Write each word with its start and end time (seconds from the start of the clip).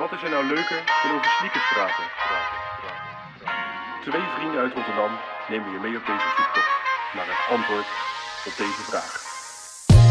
Wat 0.00 0.12
is 0.12 0.22
er 0.22 0.30
nou 0.30 0.44
leuker 0.44 0.82
dan 1.02 1.12
over 1.16 1.30
sneakers 1.38 1.68
praten? 1.72 2.04
Twee 4.02 4.22
vrienden 4.36 4.60
uit 4.60 4.74
Rotterdam 4.74 5.12
nemen 5.48 5.70
je 5.72 5.78
mee 5.78 5.96
op 5.96 6.06
deze 6.06 6.28
zoektocht 6.36 6.72
naar 7.14 7.26
het 7.32 7.42
antwoord 7.56 7.88
op 8.48 8.54
deze 8.62 8.82
vraag. 8.90 9.12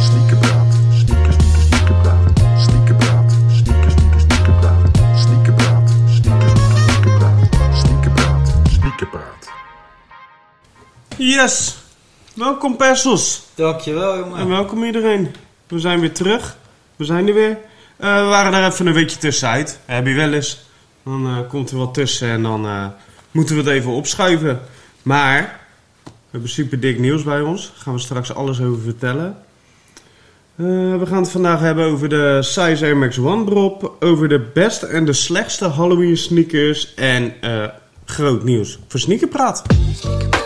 Sneakerpraat, 0.07 0.71
sneaker, 1.01 1.33
sneaker, 1.33 1.63
sneakerpraat. 1.67 2.27
Sneakerpraat, 2.65 3.31
sneaker, 3.61 3.91
sneaker, 3.91 4.19
sneakerpraat. 4.19 4.89
Sneakerpraat, 5.23 5.89
sneaker, 6.17 6.49
sneaker, 6.49 6.77
sneakerpraat. 6.85 7.39
Sneakerpraat, 7.81 8.47
sneakerpraat. 8.69 9.49
Yes! 11.17 11.77
Welkom 12.33 12.77
Persels. 12.77 13.43
Dankjewel, 13.55 14.17
jongen. 14.17 14.39
En 14.39 14.49
welkom 14.49 14.83
iedereen. 14.83 15.35
We 15.67 15.79
zijn 15.79 15.99
weer 15.99 16.13
terug. 16.13 16.57
We 16.95 17.05
zijn 17.05 17.27
er 17.27 17.33
weer. 17.33 17.57
Eh, 17.99 18.15
we 18.15 18.25
waren 18.25 18.53
er 18.53 18.71
even 18.71 18.87
een 18.87 18.93
weekje 18.93 19.17
tussenuit. 19.17 19.79
Heb 19.85 20.07
je 20.07 20.13
wel 20.13 20.33
eens. 20.33 20.65
Dan 21.03 21.25
eh, 21.25 21.37
komt 21.49 21.71
er 21.71 21.77
wat 21.77 21.93
tussen 21.93 22.29
en 22.29 22.43
dan 22.43 22.65
eh, 22.65 22.85
moeten 23.31 23.55
we 23.55 23.61
het 23.61 23.71
even 23.71 23.91
opschuiven. 23.91 24.59
Maar 25.01 25.59
we 26.03 26.11
hebben 26.31 26.49
super 26.49 26.79
dik 26.79 26.99
nieuws 26.99 27.23
bij 27.23 27.41
ons. 27.41 27.67
Daar 27.67 27.81
gaan 27.83 27.93
we 27.93 27.99
straks 27.99 28.33
alles 28.33 28.61
over 28.61 28.81
vertellen. 28.81 29.37
We 30.55 31.05
gaan 31.05 31.21
het 31.21 31.31
vandaag 31.31 31.59
hebben 31.59 31.85
over 31.85 32.09
de 32.09 32.37
Size 32.41 32.85
Air 32.85 32.97
Max 32.97 33.19
One 33.19 33.45
Drop. 33.45 33.95
Over 33.99 34.29
de 34.29 34.49
beste 34.53 34.87
en 34.87 35.05
de 35.05 35.13
slechtste 35.13 35.67
Halloween 35.67 36.17
sneakers. 36.17 36.93
En 36.93 37.33
groot 38.05 38.43
nieuws 38.43 38.79
voor 38.87 38.99
Sneakerpraat. 38.99 39.63
Sneakerpraat. 39.93 40.38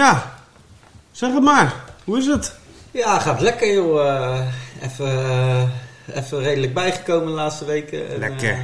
Ja, 0.00 0.34
zeg 1.12 1.32
het 1.32 1.42
maar. 1.42 1.74
Hoe 2.04 2.18
is 2.18 2.26
het? 2.26 2.54
Ja, 2.90 3.18
gaat 3.18 3.40
lekker, 3.40 3.72
joh. 3.74 4.06
Eh, 4.06 4.40
even, 4.82 5.06
eh, 5.06 5.62
even 6.16 6.42
redelijk 6.42 6.74
bijgekomen 6.74 7.26
de 7.26 7.32
laatste 7.32 7.64
weken. 7.64 8.08
En, 8.10 8.18
Lekker. 8.18 8.50
eh, 8.50 8.58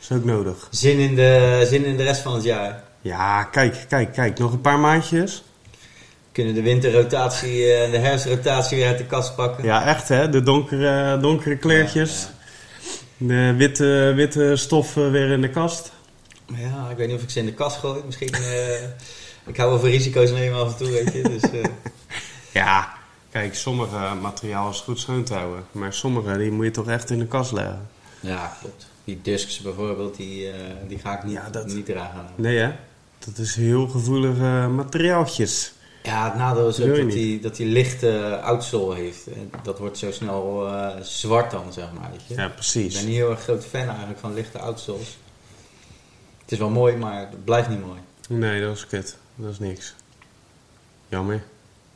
Is 0.00 0.12
ook 0.12 0.24
nodig. 0.24 0.68
zin, 0.70 0.98
in 0.98 1.14
de, 1.14 1.62
zin 1.68 1.84
in 1.84 1.96
de 1.96 2.02
rest 2.02 2.20
van 2.20 2.34
het 2.34 2.44
jaar. 2.44 2.82
Ja, 3.00 3.44
kijk, 3.44 3.84
kijk, 3.88 4.12
kijk. 4.12 4.38
Nog 4.38 4.52
een 4.52 4.60
paar 4.60 4.78
maandjes. 4.78 5.42
Kunnen 6.32 6.54
de 6.54 6.62
winterrotatie 6.62 7.72
en 7.72 7.90
de 7.90 7.98
herfstrotatie 7.98 8.76
weer 8.78 8.86
uit 8.86 8.98
de 8.98 9.06
kast 9.06 9.34
pakken. 9.36 9.64
Ja, 9.64 9.84
echt 9.86 10.08
hè. 10.08 10.28
De 10.28 10.42
donkere, 10.42 11.18
donkere 11.20 11.56
kleertjes. 11.56 12.28
De 13.16 13.54
witte, 13.56 14.12
witte 14.16 14.56
stof 14.56 14.94
weer 14.94 15.30
in 15.30 15.40
de 15.40 15.50
kast. 15.50 15.92
Ja, 16.54 16.88
ik 16.90 16.96
weet 16.96 17.06
niet 17.06 17.16
of 17.16 17.22
ik 17.22 17.30
ze 17.30 17.38
in 17.38 17.46
de 17.46 17.54
kast 17.54 17.76
gooi. 17.76 18.02
Misschien... 18.06 18.30
eh, 19.44 19.48
ik 19.50 19.56
hou 19.56 19.70
wel 19.70 19.78
van 19.80 19.88
risico's 19.88 20.30
nemen 20.30 20.58
af 20.60 20.70
en 20.70 20.76
toe, 20.76 20.90
weet 20.90 21.12
je. 21.12 21.22
Dus, 21.22 21.50
eh, 21.50 21.64
Ja, 22.62 22.92
kijk, 23.30 23.54
sommige 23.54 24.14
materiaal 24.20 24.70
is 24.70 24.80
goed 24.80 24.98
schoon 24.98 25.24
te 25.24 25.34
houden. 25.34 25.64
Maar 25.72 25.92
sommige, 25.92 26.36
die 26.38 26.50
moet 26.50 26.64
je 26.64 26.70
toch 26.70 26.88
echt 26.88 27.10
in 27.10 27.18
de 27.18 27.26
kast 27.26 27.52
leggen. 27.52 27.88
ja, 28.20 28.56
klopt. 28.60 28.86
Die 29.04 29.20
Dusks 29.22 29.60
bijvoorbeeld, 29.60 30.16
die, 30.16 30.50
eh, 30.50 30.54
die 30.88 30.98
ga 30.98 31.16
ik 31.18 31.24
niet, 31.24 31.32
Ja, 31.34 31.48
dat- 31.50 31.66
niet 31.66 31.90
gaan. 31.94 32.26
Nee 32.34 32.56
hè. 32.58 32.72
Dat 33.18 33.38
is 33.38 33.54
heel 33.54 33.88
gevoelige 33.88 34.68
materiaaltjes. 34.74 35.72
Ja, 36.02 36.24
het 36.24 36.34
nadeel 36.34 36.68
is 36.68 36.80
ook 36.80 36.86
dat 36.96 37.12
hij, 37.12 37.38
dat 37.42 37.56
hij 37.58 37.66
lichte 37.66 38.40
outsole 38.42 38.94
heeft. 38.94 39.26
En 39.26 39.50
dat 39.62 39.78
wordt 39.78 39.98
zo 39.98 40.10
snel 40.12 40.66
eh, 40.68 41.00
zwart 41.02 41.50
dan, 41.50 41.72
zeg 41.72 41.84
maar. 42.00 42.10
Weet 42.10 42.20
je? 42.26 42.34
Ja, 42.34 42.46
Ik 42.46 42.54
precies. 42.54 42.94
ben 42.94 43.04
niet 43.06 43.14
heel 43.16 43.30
erg 43.30 43.40
groot 43.42 43.64
fan 43.64 43.88
eigenlijk 43.88 44.18
van 44.18 44.34
lichte 44.34 44.58
outsoles. 44.58 45.18
Het 46.42 46.52
is 46.52 46.58
wel 46.58 46.70
mooi, 46.70 46.96
maar 46.96 47.20
het 47.20 47.44
blijft 47.44 47.68
niet 47.68 47.86
mooi. 47.86 47.98
Nee, 48.28 48.60
dat 48.60 48.76
is 48.76 48.86
kut. 48.86 49.16
Dat 49.34 49.50
is 49.50 49.58
niks. 49.58 49.94
Jammer. 51.08 51.42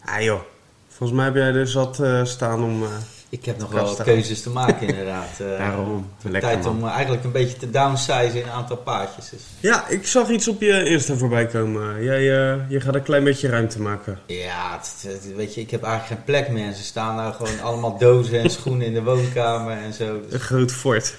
Ah 0.04 0.20
joh. 0.22 0.40
Volgens 0.88 1.18
mij 1.18 1.26
heb 1.26 1.34
jij 1.34 1.52
er 1.52 1.68
zat 1.68 2.00
eh, 2.00 2.24
staan 2.24 2.62
om... 2.64 2.82
eh, 2.82 2.88
Ik 3.28 3.44
heb 3.44 3.58
nog 3.58 3.70
wel 3.70 3.94
keuzes 3.94 4.42
te 4.42 4.50
maken 4.50 4.86
inderdaad. 4.88 5.28
Eh, 5.40 5.58
Daarom. 5.58 6.10
Lekker, 6.22 6.40
tijd 6.50 6.62
man. 6.64 6.72
om 6.76 6.88
eigenlijk 6.88 7.24
een 7.24 7.32
beetje 7.32 7.56
te 7.56 7.70
downsizen 7.70 8.34
in 8.34 8.42
een 8.42 8.50
aantal 8.50 8.76
paadjes. 8.76 9.28
Dus. 9.30 9.40
Ja, 9.60 9.88
ik 9.88 10.06
zag 10.06 10.28
iets 10.28 10.48
op 10.48 10.60
je 10.60 10.84
Insta 10.84 11.14
voorbij 11.14 11.46
komen. 11.46 12.02
Jij 12.02 12.22
je 12.68 12.80
gaat 12.80 12.94
een 12.94 13.02
klein 13.02 13.24
beetje 13.24 13.48
ruimte 13.48 13.80
maken. 13.80 14.18
Ja, 14.26 14.78
het- 14.80 15.12
het- 15.12 15.34
weet 15.34 15.54
je, 15.54 15.60
ik 15.60 15.70
heb 15.70 15.82
eigenlijk 15.82 16.14
geen 16.14 16.24
plek 16.24 16.48
meer. 16.48 16.64
En 16.66 16.74
ze 16.74 16.82
staan 16.82 17.16
nou 17.16 17.34
gewoon 17.34 17.60
allemaal 17.60 17.98
dozen 17.98 18.40
en 18.40 18.50
schoenen 18.50 18.86
in 18.86 18.94
de 18.94 19.02
woonkamer 19.02 19.76
en 19.76 19.92
zo. 19.92 20.20
Dus 20.22 20.32
Een 20.32 20.40
groot 20.40 20.72
fort. 20.72 21.14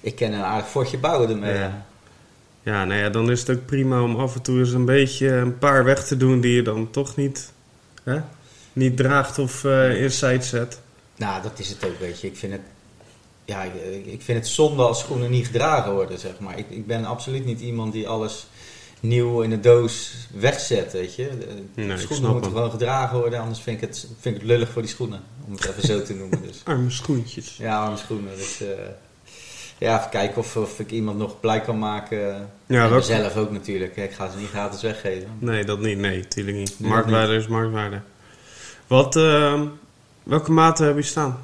ik 0.00 0.16
kan 0.16 0.32
een 0.32 0.42
aardig 0.42 0.68
fortje 0.68 0.98
bouwen 0.98 1.30
ermee. 1.30 1.54
Ja. 1.54 1.86
Ja, 2.62 2.84
nou 2.84 3.00
ja, 3.00 3.08
dan 3.10 3.30
is 3.30 3.40
het 3.40 3.50
ook 3.50 3.66
prima 3.66 4.02
om 4.02 4.16
af 4.16 4.34
en 4.34 4.42
toe 4.42 4.58
eens 4.58 4.72
een 4.72 4.84
beetje 4.84 5.28
een 5.28 5.58
paar 5.58 5.84
weg 5.84 6.06
te 6.06 6.16
doen 6.16 6.40
die 6.40 6.54
je 6.54 6.62
dan 6.62 6.90
toch 6.90 7.16
niet, 7.16 7.52
hè, 8.02 8.20
niet 8.72 8.96
draagt 8.96 9.38
of 9.38 9.64
eh 9.64 10.02
inside 10.02 10.42
zet. 10.42 10.80
Nou, 11.16 11.42
dat 11.42 11.58
is 11.58 11.68
het 11.68 11.84
ook, 11.84 11.98
weet 12.00 12.20
je. 12.20 12.26
Ik 12.26 12.36
vind 12.36 12.52
het, 12.52 12.60
ja, 13.44 13.62
ik, 13.62 14.06
ik 14.06 14.22
vind 14.22 14.38
het 14.38 14.48
zonde 14.48 14.82
als 14.82 14.98
schoenen 15.00 15.30
niet 15.30 15.46
gedragen 15.46 15.92
worden, 15.92 16.18
zeg 16.18 16.38
maar. 16.38 16.58
Ik, 16.58 16.66
ik 16.70 16.86
ben 16.86 17.04
absoluut 17.04 17.44
niet 17.44 17.60
iemand 17.60 17.92
die 17.92 18.08
alles 18.08 18.46
nieuw 19.00 19.40
in 19.40 19.50
de 19.50 19.60
doos 19.60 20.12
wegzet, 20.34 20.92
weet 20.92 21.14
je. 21.14 21.28
De- 21.74 21.82
Nee, 21.82 21.98
schoenen 21.98 22.30
moeten 22.30 22.50
gewoon 22.50 22.70
gedragen 22.70 23.18
worden, 23.18 23.40
anders 23.40 23.60
vind 23.60 23.82
ik, 23.82 23.88
het, 23.88 23.98
vind 24.20 24.34
ik 24.34 24.40
het 24.40 24.50
lullig 24.50 24.70
voor 24.70 24.82
die 24.82 24.90
schoenen. 24.90 25.20
Om 25.46 25.52
het 25.52 25.68
even 25.68 25.82
zo 25.88 26.02
te 26.02 26.14
noemen, 26.14 26.42
dus. 26.42 26.60
Arme 26.64 26.90
schoentjes. 26.90 27.56
Ja, 27.56 27.82
arme 27.84 27.96
schoenen. 27.96 28.36
Dus, 28.36 28.60
eh, 28.60 28.68
ja, 29.80 29.98
even 29.98 30.10
kijken 30.10 30.36
of, 30.36 30.56
of 30.56 30.78
ik 30.78 30.90
iemand 30.90 31.18
nog 31.18 31.40
blij 31.40 31.60
kan 31.60 31.78
maken. 31.78 32.50
Ja, 32.66 32.84
en 32.84 32.94
mezelf 32.94 33.36
ook 33.36 33.50
natuurlijk. 33.50 33.96
Ik 33.96 34.12
ga 34.12 34.30
ze 34.30 34.38
niet 34.38 34.48
gratis 34.48 34.82
weggeven. 34.82 35.28
Nee, 35.38 35.64
dat 35.64 35.80
niet. 35.80 35.98
Nee, 35.98 36.28
tuurlijk 36.28 36.56
niet. 36.56 36.74
Nee, 36.78 36.90
marktwaarde 36.90 37.34
is 37.34 37.46
marktwaarde. 37.46 38.00
Wat, 38.86 39.16
eh, 39.16 39.62
welke 40.22 40.52
maten 40.52 40.86
heb 40.86 40.96
je 40.96 41.02
staan? 41.02 41.38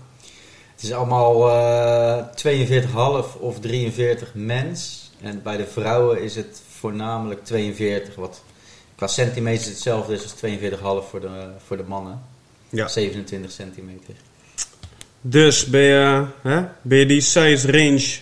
Het 0.75 0.83
is 0.83 0.93
allemaal 0.93 1.49
eh 1.49 2.25
42,5 2.35 3.37
of 3.39 3.61
43 3.61 4.35
mens. 4.35 5.11
En 5.21 5.43
bij 5.43 5.57
de 5.57 5.67
vrouwen 5.67 6.23
is 6.23 6.37
het 6.37 6.63
voornamelijk 6.79 7.45
42. 7.45 8.15
Wat 8.15 8.43
qua 8.97 9.07
centimeter 9.07 9.69
hetzelfde 9.69 10.15
is 10.15 10.23
als 10.23 10.35
42,5 10.35 11.09
voor 11.11 11.21
de, 11.21 11.49
voor 11.67 11.77
de 11.77 11.85
mannen. 11.87 12.23
Ja. 12.69 12.89
27 12.89 13.51
centimeter. 13.51 14.15
Dus 15.21 15.67
ben 15.67 15.81
je, 15.81 16.25
hè, 16.43 16.65
ben 16.83 16.99
je 16.99 17.07
die 17.07 17.21
size 17.21 17.71
range, 17.71 18.19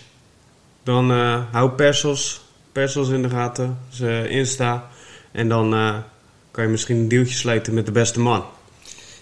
dan 0.85 1.11
eh, 1.11 1.41
hou 1.51 1.69
Persels, 1.69 2.41
Persels 2.71 3.09
in 3.09 3.21
de 3.21 3.29
gaten, 3.29 3.77
ze 3.89 4.25
Insta. 4.29 4.87
En 5.31 5.49
dan 5.49 5.73
eh, 5.73 5.97
kan 6.51 6.63
je 6.63 6.69
misschien 6.69 6.97
een 6.97 7.07
deeltje 7.07 7.35
sluiten 7.35 7.73
met 7.73 7.85
de 7.85 7.91
beste 7.91 8.19
man. 8.19 8.43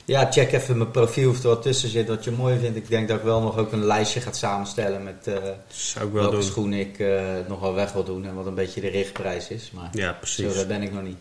Ja, 0.06 0.32
check 0.32 0.52
even 0.52 0.78
mijn 0.78 0.92
profiel 0.92 1.30
of 1.30 1.42
er 1.44 1.48
wat 1.50 1.62
tussen 1.62 1.90
zit 1.90 2.08
wat 2.08 2.24
je 2.24 2.32
mooi 2.32 2.60
vindt. 2.60 2.78
Ik 2.78 2.90
denk 2.90 3.08
dat 3.08 3.18
ik 3.18 3.24
wel 3.24 3.42
nog 3.42 3.58
ook 3.58 3.72
een 3.72 3.84
lijstje 3.86 4.22
ga 4.22 4.32
samenstellen 4.32 5.04
met 5.04 5.28
eh, 5.28 5.34
Zou 5.68 6.06
ik 6.06 6.12
wel 6.12 6.22
welke 6.22 6.36
doen. 6.36 6.44
schoenen 6.46 6.80
ik 6.80 7.00
eh, 7.00 7.24
nog 7.48 7.60
wel 7.60 7.74
weg 7.74 7.92
wil 7.94 8.04
doen. 8.04 8.26
En 8.26 8.34
wat 8.36 8.46
een 8.46 8.56
beetje 8.56 8.82
de 8.82 8.88
richtprijs 8.90 9.48
is. 9.50 9.72
Maar 9.74 9.90
Ja, 9.92 10.10
zo 10.12 10.16
precies. 10.20 10.56
daar 10.56 10.68
ben 10.68 10.82
ik 10.82 10.94
nog 10.94 11.04
niet. 11.04 11.18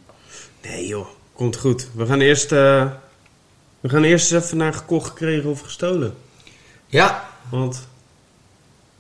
Nee 0.63 0.87
joh, 0.87 1.07
komt 1.33 1.57
goed. 1.57 1.89
We 1.95 2.07
gaan 2.07 2.21
eerst, 2.21 2.53
eh, 2.53 2.87
we 3.81 3.89
gaan 3.89 4.05
eerst 4.05 4.33
eens 4.33 4.45
even 4.45 4.57
naar 4.57 4.75
gekocht, 4.75 5.09
gekregen 5.09 5.51
of 5.51 5.61
gestolen. 5.61 6.15
Ja, 6.87 7.29
Want, 7.51 7.89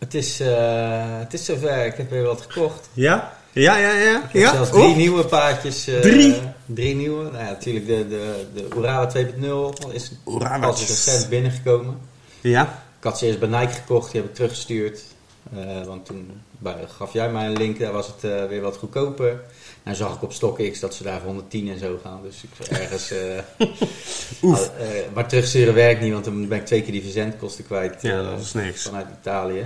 het 0.03 0.15
is, 0.15 0.41
eh, 0.41 1.19
het 1.19 1.33
is 1.35 1.45
zover. 1.45 1.87
Ik 1.87 1.95
heb 1.97 2.11
weer 2.11 2.23
wat 2.23 2.41
gekocht. 2.49 2.89
ja? 2.93 3.41
Ja, 3.55 3.77
ja, 3.77 3.91
ja. 3.93 4.23
Ik 4.33 4.41
heb 4.43 4.53
zelfs 4.53 4.71
Oh, 4.71 4.81
drie 4.83 4.97
nieuwe 4.97 5.25
paardjes. 5.25 5.87
eh, 5.87 6.01
Drie? 6.01 6.41
Drie 6.67 6.95
nieuwe. 6.95 7.23
Nou 7.23 7.45
ja, 7.45 7.51
natuurlijk 7.51 7.87
de, 7.87 8.09
de, 8.09 8.47
de 8.55 8.69
Urawa 8.77 9.11
2.0 9.17 9.93
is 9.93 10.13
Urawa. 10.29 10.67
pas 10.67 10.81
recent 10.81 11.29
binnengekomen. 11.29 11.99
Ja? 12.41 12.63
Ik 12.99 13.05
had 13.05 13.19
ze 13.19 13.27
eerst 13.27 13.39
bij 13.39 13.49
Nike 13.49 13.73
gekocht, 13.73 14.13
die 14.13 14.21
heb 14.21 14.29
ik 14.31 14.35
teruggestuurd. 14.37 15.01
Eh, 15.57 15.85
want 15.87 16.07
toen 16.07 16.31
bij- 16.59 16.77
gaf 16.97 17.13
jij 17.13 17.31
mij 17.31 17.47
een 17.47 17.57
link, 17.57 17.79
daar 17.79 17.93
was 17.93 18.07
het 18.07 18.49
weer 18.49 18.61
wat 18.61 18.77
goedkoper. 18.77 19.41
Nou 19.85 19.97
zag 19.97 20.15
ik 20.15 20.23
op 20.23 20.33
StockX 20.33 20.81
dat 20.81 20.95
ze 20.95 21.03
daar 21.03 21.19
voor 21.19 21.27
110 21.27 21.69
en 21.71 21.79
zo 21.79 22.01
gaan. 22.05 22.21
Dus 22.23 22.43
ik 22.43 22.67
ergens... 22.69 23.13
Oef. 24.43 24.71
maar 25.15 25.29
terugsturen 25.29 25.75
werkt 25.75 26.01
niet, 26.01 26.13
want 26.13 26.25
dan 26.25 26.49
ben 26.49 26.59
ik 26.59 26.67
twee 26.67 26.83
keer 26.83 26.93
die 26.93 27.03
verzendkosten 27.03 27.65
kwijt. 27.67 28.03
Ja, 28.03 28.23
dat 28.23 28.41
is 28.41 28.53
niks. 28.53 28.83
vanuit 28.83 29.07
Italië. 29.21 29.65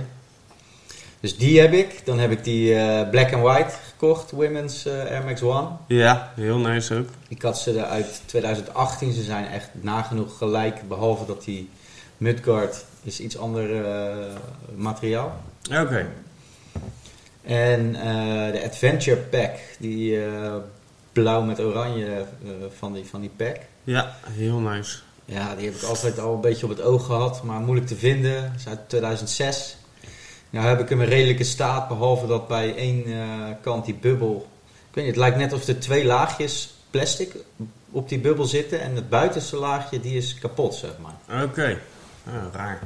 Dus 1.19 1.37
die 1.37 1.59
heb 1.59 1.73
ik. 1.73 2.05
Dan 2.05 2.19
heb 2.19 2.31
ik 2.31 2.43
die 2.43 2.75
eh, 2.75 3.09
Black 3.09 3.33
and 3.33 3.43
White 3.43 3.73
gekocht, 3.89 4.31
Women's 4.31 4.85
eh, 4.85 4.93
Air 4.93 5.23
Max 5.23 5.41
One. 5.41 5.67
Ja, 5.87 6.31
heel 6.35 6.57
nice 6.57 6.95
ook. 6.95 7.07
Ik 7.27 7.41
had 7.41 7.59
ze 7.59 7.79
er 7.79 7.85
uit 7.85 8.21
2018. 8.25 9.13
Ze 9.13 9.23
zijn 9.23 9.45
echt 9.45 9.69
nagenoeg 9.71 10.37
gelijk, 10.37 10.87
behalve 10.87 11.25
dat 11.25 11.43
die 11.43 11.69
mudguard 12.17 12.85
is 13.03 13.19
iets 13.19 13.37
ander 13.37 13.85
eh, 13.85 14.15
materiaal. 14.75 15.41
Oké. 15.71 16.07
En 17.43 17.91
de 18.51 18.61
Adventure 18.65 19.17
Pack, 19.17 19.51
die 19.79 20.19
blauw 21.13 21.41
met 21.41 21.59
oranje 21.59 22.25
van, 22.77 22.93
die, 22.93 23.05
van 23.05 23.21
die 23.21 23.31
pack. 23.35 23.57
Ja, 23.83 24.15
heel 24.29 24.59
nice. 24.59 24.97
Ja, 25.25 25.55
die 25.55 25.65
heb 25.65 25.75
ik 25.75 25.83
altijd 25.83 26.19
al 26.19 26.33
een 26.33 26.41
beetje 26.41 26.63
op 26.63 26.69
het 26.69 26.81
oog 26.81 27.05
gehad, 27.05 27.43
maar 27.43 27.59
moeilijk 27.59 27.87
te 27.87 27.95
vinden. 27.95 28.41
Dat 28.41 28.51
is 28.59 28.67
uit 28.67 28.89
2006. 28.89 29.76
Nou 30.57 30.69
heb 30.69 30.79
ik 30.79 30.89
hem 30.89 31.01
in 31.01 31.07
redelijke 31.07 31.43
staat, 31.43 31.87
behalve 31.87 32.27
dat 32.27 32.47
bij 32.47 32.75
één 32.75 33.05
eh, 33.05 33.55
kant 33.61 33.85
die 33.85 33.93
bubbel... 33.93 34.47
Ik 34.89 34.95
weet 34.95 35.05
niet, 35.05 35.15
het 35.15 35.23
lijkt 35.23 35.37
net 35.37 35.53
of 35.53 35.67
er 35.67 35.79
twee 35.79 36.05
laagjes 36.05 36.73
plastic 36.89 37.35
op 37.91 38.09
die 38.09 38.19
bubbel 38.19 38.45
zitten. 38.45 38.81
En 38.81 38.95
het 38.95 39.09
buitenste 39.09 39.57
laagje, 39.57 39.99
die 39.99 40.17
is 40.17 40.35
kapot, 40.39 40.75
zeg 40.75 40.91
maar. 41.01 41.43
Oké, 41.43 41.79
Ah, 42.25 42.53
raar. 42.53 42.81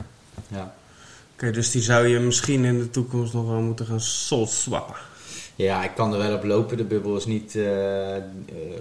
Ja. 0.47 0.73
Oké, 1.33 1.51
dus 1.51 1.71
die 1.71 1.81
zou 1.81 2.07
je 2.07 2.19
misschien 2.19 2.65
in 2.65 2.79
de 2.79 2.89
toekomst 2.89 3.33
nog 3.33 3.47
wel 3.47 3.61
moeten 3.61 3.85
gaan 3.85 4.01
soul 4.01 4.47
swappen. 4.47 4.95
Ja, 5.55 5.83
ik 5.83 5.95
kan 5.95 6.13
er 6.13 6.19
wel 6.19 6.35
op 6.35 6.43
lopen. 6.43 6.77
De 6.77 6.83
bubbel 6.83 7.15
is 7.15 7.25
niet 7.25 7.55
eh, 7.55 8.15
eh, 8.15 8.23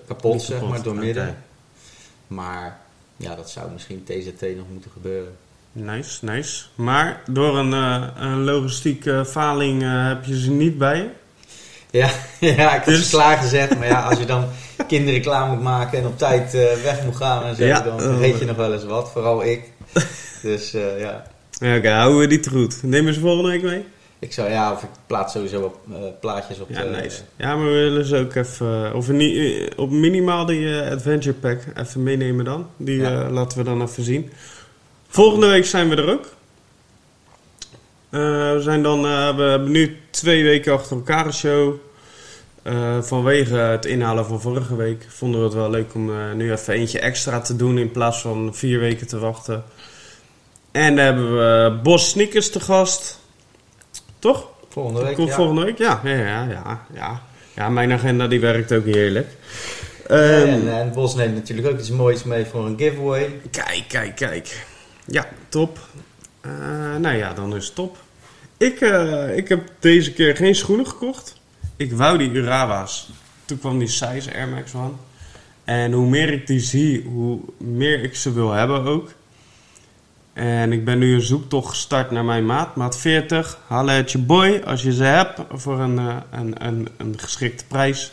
kapot, 0.07 0.43
zeg 0.43 0.61
maar, 0.63 0.83
door 0.83 0.97
midden. 0.97 1.43
Maar 2.27 2.81
ja, 3.17 3.35
dat 3.35 3.51
zou 3.51 3.71
misschien 3.71 4.05
TZT 4.05 4.57
nog 4.57 4.67
moeten 4.73 4.91
gebeuren. 4.91 5.37
Nice, 5.72 6.25
nice. 6.25 6.62
Maar 6.75 7.20
door 7.31 7.58
een, 7.58 7.72
eh, 7.72 8.02
een 8.17 8.44
logistieke 8.44 9.25
faling 9.26 9.82
eh, 9.82 10.06
heb 10.08 10.25
je 10.25 10.40
ze 10.40 10.50
niet 10.50 10.78
bij 10.78 10.96
je? 10.96 11.06
Ja, 11.99 12.11
ja 12.56 12.70
ik 12.75 12.76
had 12.76 12.84
Dus- 12.84 13.11
ze 13.11 13.17
klaargezet. 13.17 13.78
Maar 13.78 13.87
ja, 13.87 14.02
als 14.08 14.19
je 14.19 14.25
dan 14.25 14.44
kinderen 14.87 15.20
klaar 15.20 15.46
moet 15.49 15.62
maken 15.62 15.99
en 15.99 16.06
op 16.06 16.19
tijd 16.19 16.55
eh, 16.55 16.61
weg 16.82 17.05
moet 17.05 17.17
gaan 17.17 17.44
en 17.44 17.56
zo, 17.56 17.64
Ja, 17.64 17.81
dan 17.81 17.99
eh, 18.00 18.05
vergeet 18.05 18.38
je 18.38 18.44
nog 18.44 18.56
wel 18.56 18.72
eens 18.72 18.84
wat. 18.84 19.11
Vooral 19.12 19.44
ik. 19.44 19.62
Dus 20.43 20.75
eh, 20.75 21.00
ja, 21.00 21.26
Ja, 21.50 21.76
oké, 21.76 21.90
houden 21.90 22.19
we 22.19 22.26
die 22.26 22.40
te 22.40 22.50
goed. 22.50 22.82
Nemen 22.82 23.14
ze 23.14 23.20
volgende 23.20 23.50
week 23.50 23.62
mee? 23.62 23.84
ik 24.19 24.32
zou 24.32 24.50
ja, 24.50 24.72
of 24.72 24.82
ik 24.82 24.88
plaats 25.06 25.32
sowieso 25.32 25.61
op, 25.62 25.78
eh, 25.93 25.99
plaatjes 26.20 26.61
op 26.61 26.69
Ja, 26.70 26.82
de... 26.82 26.88
nice. 26.88 27.20
Ja, 27.37 27.56
maar 27.56 27.67
we 27.67 27.72
willen 27.72 28.05
ze 28.05 28.17
ook 28.17 28.34
even, 28.34 28.94
of 28.94 29.08
i- 29.11 29.69
op 29.76 29.90
minimaal 29.90 30.46
die 30.46 30.81
eh, 30.81 30.90
adventure 30.93 31.34
pack 31.34 31.58
even 31.76 32.02
meenemen 32.02 32.44
dan. 32.44 32.67
Die 32.76 33.00
Ja. 33.00 33.22
eh, 33.25 33.31
laten 33.31 33.58
we 33.58 33.64
dan 33.64 33.82
even 33.82 34.02
zien. 34.05 34.31
Volgende 35.12 35.47
week 35.47 35.67
zijn 35.67 35.89
we 35.89 35.97
er 35.97 36.11
ook. 36.11 36.27
Eh, 38.11 38.21
we, 38.53 38.59
zijn 38.61 38.83
dan, 38.83 39.07
eh, 39.07 39.37
we 39.37 39.43
hebben 39.43 39.71
nu 39.71 40.01
twee 40.11 40.43
weken 40.43 40.73
achter 40.73 40.97
elkaar 40.97 41.27
een 41.27 41.33
show. 41.33 41.75
Eh, 42.62 43.03
vanwege 43.03 43.55
het 43.57 43.85
inhalen 43.85 44.27
van 44.27 44.41
vorige 44.41 44.77
week 44.77 45.07
vonden 45.09 45.41
we 45.41 45.47
het 45.47 45.55
wel 45.55 45.71
leuk 45.71 45.95
om 45.95 46.37
nu 46.37 46.53
even 46.53 46.75
eentje 46.75 47.01
extra 47.01 47.41
te 47.41 47.57
doen 47.57 47.79
in 47.79 47.91
plaats 47.91 48.21
van 48.21 48.55
vier 48.55 48.79
weken 48.79 49.07
te 49.07 49.19
wachten. 49.19 49.65
En 50.71 50.97
dan 50.97 51.05
hebben 51.05 51.37
we 51.37 51.79
Bos 51.83 52.09
Sneakers 52.09 52.51
te 52.51 52.61
gast. 52.61 53.21
Toch? 54.19 54.49
Volgende 54.69 55.03
week, 55.03 55.15
Komt 55.15 55.29
ja. 55.29 55.35
volgende 55.35 55.65
week? 55.65 55.79
Ja, 55.79 56.01
ja, 56.05 56.11
ja, 56.11 56.47
ja, 56.51 56.87
ja. 56.95 57.23
Ja, 57.55 57.69
mijn 57.69 57.93
agenda 57.93 58.27
die 58.27 58.41
werkt 58.41 58.73
ook 58.73 58.85
heerlijk. 58.85 59.29
Ehm, 60.06 60.49
en, 60.49 60.79
en 60.79 60.93
Bos 60.93 61.15
neemt 61.15 61.35
natuurlijk 61.35 61.69
ook 61.69 61.79
iets 61.79 61.91
moois 61.91 62.23
mee 62.25 62.45
voor 62.45 62.67
een 62.67 62.79
giveaway. 62.79 63.41
Kijk, 63.51 63.85
kijk, 63.89 64.17
kijk. 64.17 64.69
Ja, 65.11 65.29
top. 65.49 65.79
Eh, 66.41 66.51
nou 66.97 67.17
ja, 67.17 67.33
dan 67.33 67.57
is 67.57 67.67
het 67.67 67.75
top. 67.75 67.99
Ik, 68.57 68.81
eh, 68.81 69.37
ik 69.37 69.49
heb 69.49 69.71
deze 69.79 70.12
keer 70.12 70.37
geen 70.37 70.55
schoenen 70.55 70.87
gekocht. 70.87 71.41
Ik 71.77 71.93
wou 71.93 72.19
die 72.19 72.31
Urawa's. 72.31 73.11
Toen 73.45 73.59
kwam 73.59 73.79
die 73.79 73.89
size 73.89 74.35
Air 74.35 74.49
Max 74.49 74.75
One. 74.75 74.93
En 75.65 75.93
hoe 75.93 76.09
meer 76.09 76.33
ik 76.33 76.47
die 76.47 76.61
zie, 76.61 77.03
hoe 77.03 77.41
meer 77.59 78.03
ik 78.03 78.15
ze 78.15 78.33
wil 78.33 78.51
hebben 78.51 78.85
ook. 78.85 79.12
En 80.33 80.73
ik 80.73 80.85
ben 80.85 80.99
nu 80.99 81.15
een 81.15 81.21
zoektocht 81.21 81.69
gestart 81.69 82.11
naar 82.11 82.25
mijn 82.25 82.47
maat, 82.47 82.77
maat 82.77 82.99
40. 82.99 83.59
Haal 83.67 83.87
het 83.87 84.13
je 84.13 84.19
boy 84.19 84.63
als 84.65 84.83
je 84.83 84.93
ze 84.93 85.03
hebt 85.03 85.41
voor 85.53 85.81
een, 85.81 85.99
eh, 85.99 86.17
een, 86.31 86.67
een, 86.67 86.89
een 86.97 87.19
geschikte 87.19 87.65
prijs. 87.65 88.13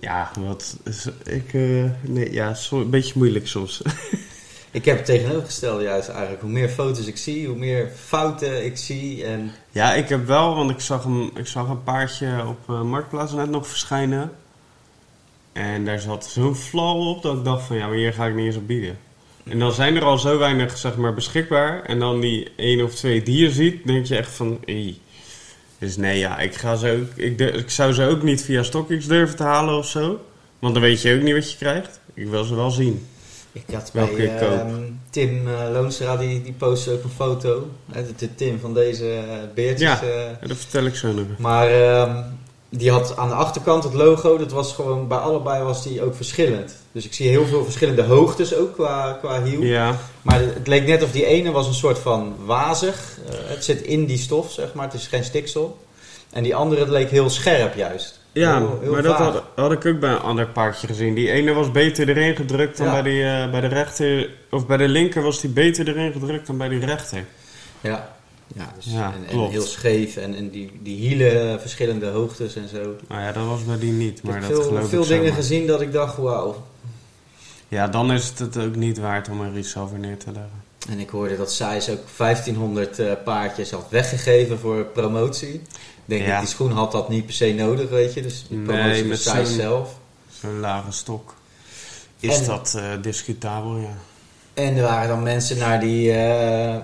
Ja, 0.00 0.30
wat 0.38 0.76
ik, 1.24 1.52
nee, 2.00 2.32
ja, 2.32 2.56
een 2.70 2.90
beetje 2.90 3.12
moeilijk 3.16 3.46
soms. 3.46 3.82
Ik 4.78 4.84
heb 4.84 4.96
het 4.96 5.06
tegenovergestelde 5.06 5.82
juist 5.82 6.08
eigenlijk. 6.08 6.40
Hoe 6.40 6.50
meer 6.50 6.68
foto's 6.68 7.06
ik 7.06 7.16
zie, 7.16 7.46
hoe 7.46 7.56
meer 7.56 7.90
fouten 8.04 8.64
ik 8.64 8.76
zie. 8.76 9.24
En 9.24 9.50
Ja, 9.70 9.94
ik 9.94 10.08
heb 10.08 10.26
wel, 10.26 10.54
want 10.54 10.70
ik 10.70 10.80
zag 10.80 11.04
een, 11.04 11.30
ik 11.34 11.46
zag 11.46 11.68
een 11.68 11.82
paardje 11.82 12.44
op 12.46 12.58
eh, 12.68 12.82
Marktplaats 12.82 13.32
net 13.32 13.50
nog 13.50 13.68
verschijnen. 13.68 14.32
En 15.52 15.84
daar 15.84 16.00
zat 16.00 16.26
zo'n 16.26 16.54
flaw 16.54 17.06
op 17.08 17.22
dat 17.22 17.36
ik 17.36 17.44
dacht 17.44 17.66
van 17.66 17.76
ja, 17.76 17.86
maar 17.86 17.96
hier 17.96 18.12
ga 18.12 18.26
ik 18.26 18.34
niet 18.34 18.46
eens 18.46 18.56
op 18.56 18.66
bieden. 18.66 18.98
En 19.44 19.58
dan 19.58 19.72
zijn 19.72 19.96
er 19.96 20.04
al 20.04 20.18
zo 20.18 20.38
weinig 20.38 20.78
zeg 20.78 20.96
maar 20.96 21.14
beschikbaar. 21.14 21.82
En 21.82 21.98
dan 21.98 22.20
die 22.20 22.52
één 22.56 22.84
of 22.84 22.94
twee 22.94 23.22
die 23.22 23.42
je 23.42 23.50
ziet, 23.50 23.86
denk 23.86 24.06
je 24.06 24.16
echt 24.16 24.32
van. 24.32 24.60
Dus 25.78 25.96
nee, 25.96 26.18
ja, 26.18 26.38
ik, 26.38 26.54
ga 26.54 26.76
ze 26.76 26.90
ook, 26.90 27.18
ik, 27.24 27.40
ik 27.40 27.70
zou 27.70 27.92
ze 27.92 28.04
ook 28.04 28.22
niet 28.22 28.42
via 28.42 28.62
StockX 28.62 29.06
durven 29.06 29.36
te 29.36 29.42
halen 29.42 29.76
of 29.76 29.86
zo. 29.86 30.20
Want 30.58 30.74
dan 30.74 30.82
weet 30.82 31.02
je 31.02 31.14
ook 31.14 31.22
niet 31.22 31.34
wat 31.34 31.50
je 31.50 31.56
krijgt. 31.56 32.00
Ik 32.14 32.26
wil 32.28 32.44
ze 32.44 32.54
wel 32.54 32.70
zien. 32.70 33.06
Ik 33.66 33.74
had 33.74 33.90
bij 33.92 34.38
ehm, 34.38 34.74
Tim 35.10 35.48
eh 35.48 35.70
Loonstra, 35.72 36.16
die, 36.16 36.42
die 36.42 36.52
postte 36.52 36.92
ook 36.92 37.02
een 37.02 37.10
foto. 37.10 37.68
Hè, 37.92 38.06
de, 38.06 38.12
de 38.16 38.34
Tim 38.34 38.60
van 38.60 38.74
deze 38.74 39.12
eh, 39.12 39.22
beertjes. 39.54 40.00
Ja. 40.00 40.02
eh. 40.02 40.48
Dat 40.48 40.56
vertel 40.56 40.84
ik 40.84 40.94
zo 40.94 41.12
nog. 41.12 41.26
maar 41.38 41.70
ehm, 41.70 42.22
die 42.68 42.90
had 42.90 43.16
aan 43.16 43.28
de 43.28 43.34
achterkant 43.34 43.84
het 43.84 43.94
logo. 43.94 44.38
Dat 44.38 44.52
was 44.52 44.72
gewoon, 44.72 45.08
bij 45.08 45.18
allebei 45.18 45.62
was 45.62 45.82
die 45.82 46.02
ook 46.02 46.14
verschillend. 46.14 46.76
Dus 46.92 47.04
ik 47.04 47.12
zie 47.12 47.28
heel 47.28 47.46
veel 47.46 47.64
verschillende 47.64 48.02
hoogtes 48.02 48.54
ook 48.54 48.74
qua, 48.74 49.12
qua 49.20 49.42
hiel. 49.42 49.62
Ja, 49.62 49.96
Maar 50.22 50.40
het 50.40 50.66
leek 50.66 50.86
net 50.86 51.02
of 51.02 51.10
die 51.10 51.24
ene 51.26 51.50
was 51.50 51.66
een 51.66 51.74
soort 51.74 51.98
van 51.98 52.34
wazig. 52.44 53.18
Eh, 53.28 53.34
het 53.38 53.64
zit 53.64 53.80
in 53.82 54.04
die 54.06 54.18
stof, 54.18 54.52
zeg 54.52 54.74
maar. 54.74 54.84
Het 54.84 54.94
is 54.94 55.06
geen 55.06 55.24
stiksel. 55.24 55.78
En 56.30 56.42
die 56.42 56.54
andere 56.54 56.90
leek 56.90 57.10
heel 57.10 57.30
scherp 57.30 57.74
juist. 57.74 58.17
Ja, 58.38 58.58
Heel- 58.58 58.78
heel 58.80 58.90
maar 58.92 59.02
dat 59.02 59.16
had, 59.16 59.42
had 59.54 59.72
ik 59.72 59.86
ook 59.86 60.00
bij 60.00 60.10
een 60.10 60.18
ander 60.20 60.46
paardje 60.48 60.86
gezien. 60.86 61.14
Die 61.14 61.30
ene 61.30 61.52
was 61.52 61.70
beter 61.70 62.08
erin 62.08 62.36
gedrukt 62.36 62.76
dan 62.76 62.86
Ja. 62.86 62.92
bij, 62.92 63.02
die, 63.02 63.22
eh, 63.24 63.50
bij 63.50 63.60
de 63.60 63.66
rechter. 63.66 64.30
Of 64.50 64.66
bij 64.66 64.76
de 64.76 64.88
linker 64.88 65.22
was 65.22 65.40
die 65.40 65.50
beter 65.50 65.88
erin 65.88 66.12
gedrukt 66.12 66.46
dan 66.46 66.56
bij 66.58 66.68
die 66.68 66.84
rechter. 66.84 67.24
Ja, 67.80 68.16
ja, 68.54 68.72
dus, 68.76 68.92
Ja, 68.92 69.12
en, 69.14 69.40
en 69.40 69.48
heel 69.50 69.62
scheef. 69.62 70.16
En, 70.16 70.34
en 70.34 70.50
die, 70.50 70.72
die 70.82 70.96
hielen, 70.96 71.52
eh, 71.52 71.58
verschillende 71.58 72.06
hoogtes 72.06 72.56
en 72.56 72.68
zo. 72.68 72.96
Nou 73.08 73.20
ja, 73.22 73.32
dat 73.32 73.46
was 73.46 73.64
bij 73.64 73.78
die 73.78 73.92
niet. 73.92 74.18
Ik 74.18 74.24
Maar 74.24 74.34
heb 74.40 74.42
dat 74.50 74.50
veel, 74.68 74.86
veel 74.86 75.02
ik 75.02 75.08
dingen 75.08 75.24
zomaar. 75.26 75.32
gezien 75.42 75.66
dat 75.66 75.80
ik 75.80 75.92
dacht, 75.92 76.16
wauw. 76.16 76.66
Ja, 77.68 77.88
dan 77.88 78.12
is 78.12 78.28
het 78.28 78.38
het 78.38 78.58
ook 78.58 78.74
niet 78.76 78.98
waard 78.98 79.28
om 79.28 79.40
er 79.40 79.58
iets 79.58 79.76
over 79.76 79.98
neer 79.98 80.16
te 80.18 80.26
leggen. 80.32 80.62
En 80.90 80.98
ik 80.98 81.08
hoorde 81.08 81.36
dat 81.36 81.52
Sijs 81.52 81.90
ook 81.90 81.98
1500 82.16 82.98
eh, 82.98 83.12
paardjes 83.24 83.70
had 83.70 83.86
weggegeven 83.90 84.58
voor 84.58 84.84
promotie. 84.84 85.62
Ik 86.08 86.14
denk 86.14 86.26
Ja. 86.26 86.30
dat 86.30 86.40
die 86.40 86.48
schoen 86.54 86.72
had 86.72 86.92
dat 86.92 87.08
niet 87.08 87.24
per 87.26 87.34
se 87.34 87.52
nodig, 87.52 87.88
weet 87.90 88.14
je. 88.14 88.22
Dus 88.22 88.44
die 88.48 88.58
Nee, 88.58 88.66
promotie 88.66 89.04
met 89.04 89.20
zo'n- 89.20 89.46
zelf. 89.46 89.98
Zo'n 90.40 90.60
lage 90.60 90.92
stok. 90.92 91.34
Is 92.20 92.38
En- 92.40 92.46
dat 92.46 92.74
eh, 92.76 92.82
discutabel, 93.02 93.76
ja. 93.76 93.96
En 94.54 94.76
er 94.76 94.82
waren 94.82 95.08
dan 95.08 95.22
mensen 95.22 95.58
naar 95.58 95.80
die 95.80 96.12
eh, 96.12 96.76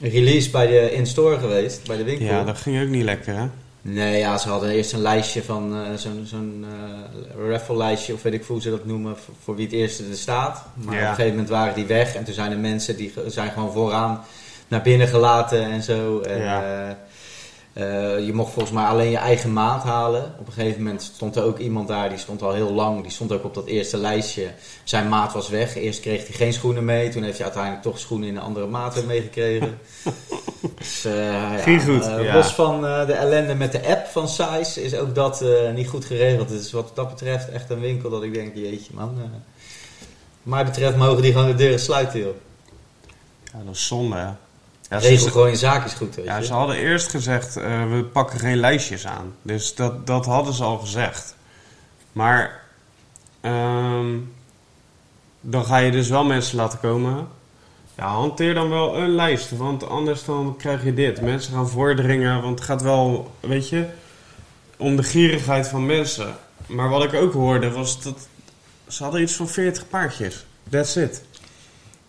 release 0.00 0.50
bij 0.50 0.66
de 0.66 0.92
in-store 0.92 1.38
geweest, 1.38 1.86
bij 1.86 1.96
de 1.96 2.04
winkel. 2.04 2.26
Ja, 2.26 2.44
dat 2.44 2.58
ging 2.58 2.82
ook 2.82 2.88
niet 2.88 3.04
lekker, 3.04 3.36
hè? 3.36 3.46
Nee, 3.84 4.18
ja, 4.18 4.38
ze 4.38 4.48
hadden 4.48 4.70
eerst 4.70 4.92
een 4.92 5.00
lijstje 5.02 5.42
van 5.42 5.74
eh, 5.76 5.80
zo'n 5.96 6.22
zo'n 6.26 6.64
eh, 6.68 7.50
raffle 7.50 7.76
lijstje, 7.76 8.12
of 8.14 8.22
weet 8.22 8.32
ik 8.32 8.44
hoe 8.44 8.60
ze 8.60 8.70
dat 8.70 8.84
noemen, 8.86 9.16
voor, 9.18 9.34
voor 9.44 9.56
wie 9.56 9.64
het 9.64 9.74
eerste 9.74 10.04
er 10.10 10.16
staat. 10.16 10.64
Maar 10.74 10.94
Ja. 10.94 11.00
op 11.02 11.08
een 11.08 11.14
gegeven 11.14 11.30
moment 11.30 11.48
waren 11.48 11.74
die 11.74 11.86
weg 11.86 12.14
en 12.14 12.24
toen 12.24 12.34
zijn 12.34 12.50
er 12.52 12.58
mensen 12.58 12.96
die 12.96 13.12
zijn 13.26 13.50
gewoon 13.50 13.72
vooraan 13.72 14.24
naar 14.68 14.82
binnen 14.82 15.08
gelaten 15.08 15.62
en 15.64 15.82
zo. 15.82 16.20
En, 16.20 16.38
Ja. 16.40 16.98
Eh, 17.72 18.26
je 18.26 18.32
mocht 18.32 18.52
volgens 18.52 18.74
mij 18.74 18.84
alleen 18.84 19.10
je 19.10 19.16
eigen 19.16 19.52
maat 19.52 19.82
halen. 19.82 20.34
Op 20.38 20.46
een 20.46 20.52
gegeven 20.52 20.82
moment 20.82 21.02
stond 21.02 21.36
er 21.36 21.42
ook 21.42 21.58
iemand 21.58 21.88
daar, 21.88 22.08
die 22.08 22.18
stond 22.18 22.42
al 22.42 22.52
heel 22.52 22.72
lang, 22.72 23.02
die 23.02 23.10
stond 23.10 23.32
ook 23.32 23.44
op 23.44 23.54
dat 23.54 23.66
eerste 23.66 23.96
lijstje. 23.96 24.50
Zijn 24.84 25.08
maat 25.08 25.32
was 25.32 25.48
weg, 25.48 25.76
eerst 25.76 26.00
kreeg 26.00 26.26
hij 26.26 26.36
geen 26.36 26.52
schoenen 26.52 26.84
mee, 26.84 27.08
toen 27.08 27.22
heeft 27.22 27.36
hij 27.36 27.46
uiteindelijk 27.46 27.82
toch 27.82 27.98
schoenen 27.98 28.28
in 28.28 28.36
een 28.36 28.42
andere 28.42 28.66
maat 28.66 28.94
weer 28.94 29.06
meegekregen. 29.06 29.78
Dus, 30.78 31.04
eh, 31.04 31.66
ja, 31.66 31.78
goed, 31.78 32.04
ja. 32.04 32.34
Los 32.34 32.54
van 32.54 32.86
eh, 32.86 33.06
de 33.06 33.12
ellende 33.12 33.54
met 33.54 33.72
de 33.72 33.86
app 33.86 34.06
van 34.06 34.28
Size 34.28 34.82
is 34.82 34.94
ook 34.94 35.14
dat 35.14 35.42
eh, 35.42 35.72
niet 35.72 35.88
goed 35.88 36.04
geregeld. 36.04 36.50
Het 36.50 36.60
is 36.60 36.72
wat 36.72 36.90
dat 36.94 37.08
betreft 37.08 37.48
echt 37.48 37.70
een 37.70 37.80
winkel 37.80 38.10
dat 38.10 38.22
ik 38.22 38.34
denk, 38.34 38.54
jeetje 38.54 38.94
man. 38.94 39.14
wat 39.14 39.30
mij 40.42 40.64
betreft 40.64 40.96
mogen 40.96 41.22
die 41.22 41.32
gewoon 41.32 41.46
de 41.46 41.54
deuren 41.54 41.80
sluiten 41.80 42.20
joh. 42.20 42.34
Ja, 43.52 43.58
dat 43.64 43.74
is 43.74 43.86
zonde, 43.86 44.16
hè? 44.16 44.30
Ja, 44.92 44.98
Regel 44.98 45.30
gewoon 45.30 45.50
je 45.50 45.56
zaakjes 45.56 45.92
goed 45.92 46.14
weet 46.14 46.24
Ja, 46.24 46.36
je. 46.36 46.44
ze 46.44 46.52
hadden 46.52 46.76
eerst 46.76 47.10
gezegd, 47.10 47.56
eh, 47.56 47.90
we 47.90 48.04
pakken 48.04 48.38
geen 48.38 48.56
lijstjes 48.56 49.06
aan. 49.06 49.34
Dus 49.42 49.74
dat, 49.74 50.06
dat 50.06 50.26
hadden 50.26 50.54
ze 50.54 50.64
al 50.64 50.78
gezegd. 50.78 51.36
Maar 52.12 52.60
ehm, 53.40 54.16
dan 55.40 55.64
ga 55.64 55.76
je 55.76 55.90
dus 55.90 56.08
wel 56.08 56.24
mensen 56.24 56.56
laten 56.56 56.80
komen. 56.80 57.28
Ja, 57.96 58.06
hanteer 58.06 58.54
dan 58.54 58.68
wel 58.68 58.96
een 58.96 59.14
lijst, 59.14 59.50
want 59.50 59.88
anders 59.88 60.24
dan 60.24 60.54
krijg 60.58 60.84
je 60.84 60.94
dit. 60.94 61.20
Mensen 61.20 61.52
gaan 61.54 61.68
voordringen, 61.68 62.42
want 62.42 62.58
het 62.58 62.68
gaat 62.68 62.82
wel, 62.82 63.34
weet 63.40 63.68
je, 63.68 63.86
om 64.76 64.96
de 64.96 65.02
gierigheid 65.02 65.68
van 65.68 65.86
mensen. 65.86 66.36
Maar 66.66 66.88
wat 66.88 67.04
ik 67.04 67.14
ook 67.14 67.32
hoorde 67.32 67.70
was 67.70 68.02
dat 68.02 68.28
ze 68.88 69.02
hadden 69.02 69.22
iets 69.22 69.34
van 69.34 69.48
40 69.48 69.88
paardjes. 69.88 70.44
That's 70.70 70.96
it. 70.96 71.22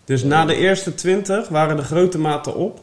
Dus 0.04 0.22
na 0.22 0.44
de 0.44 0.56
eerste 0.56 0.94
20 0.94 1.48
waren 1.48 1.76
de 1.76 1.82
grote 1.82 2.18
maten 2.18 2.54
op. 2.54 2.80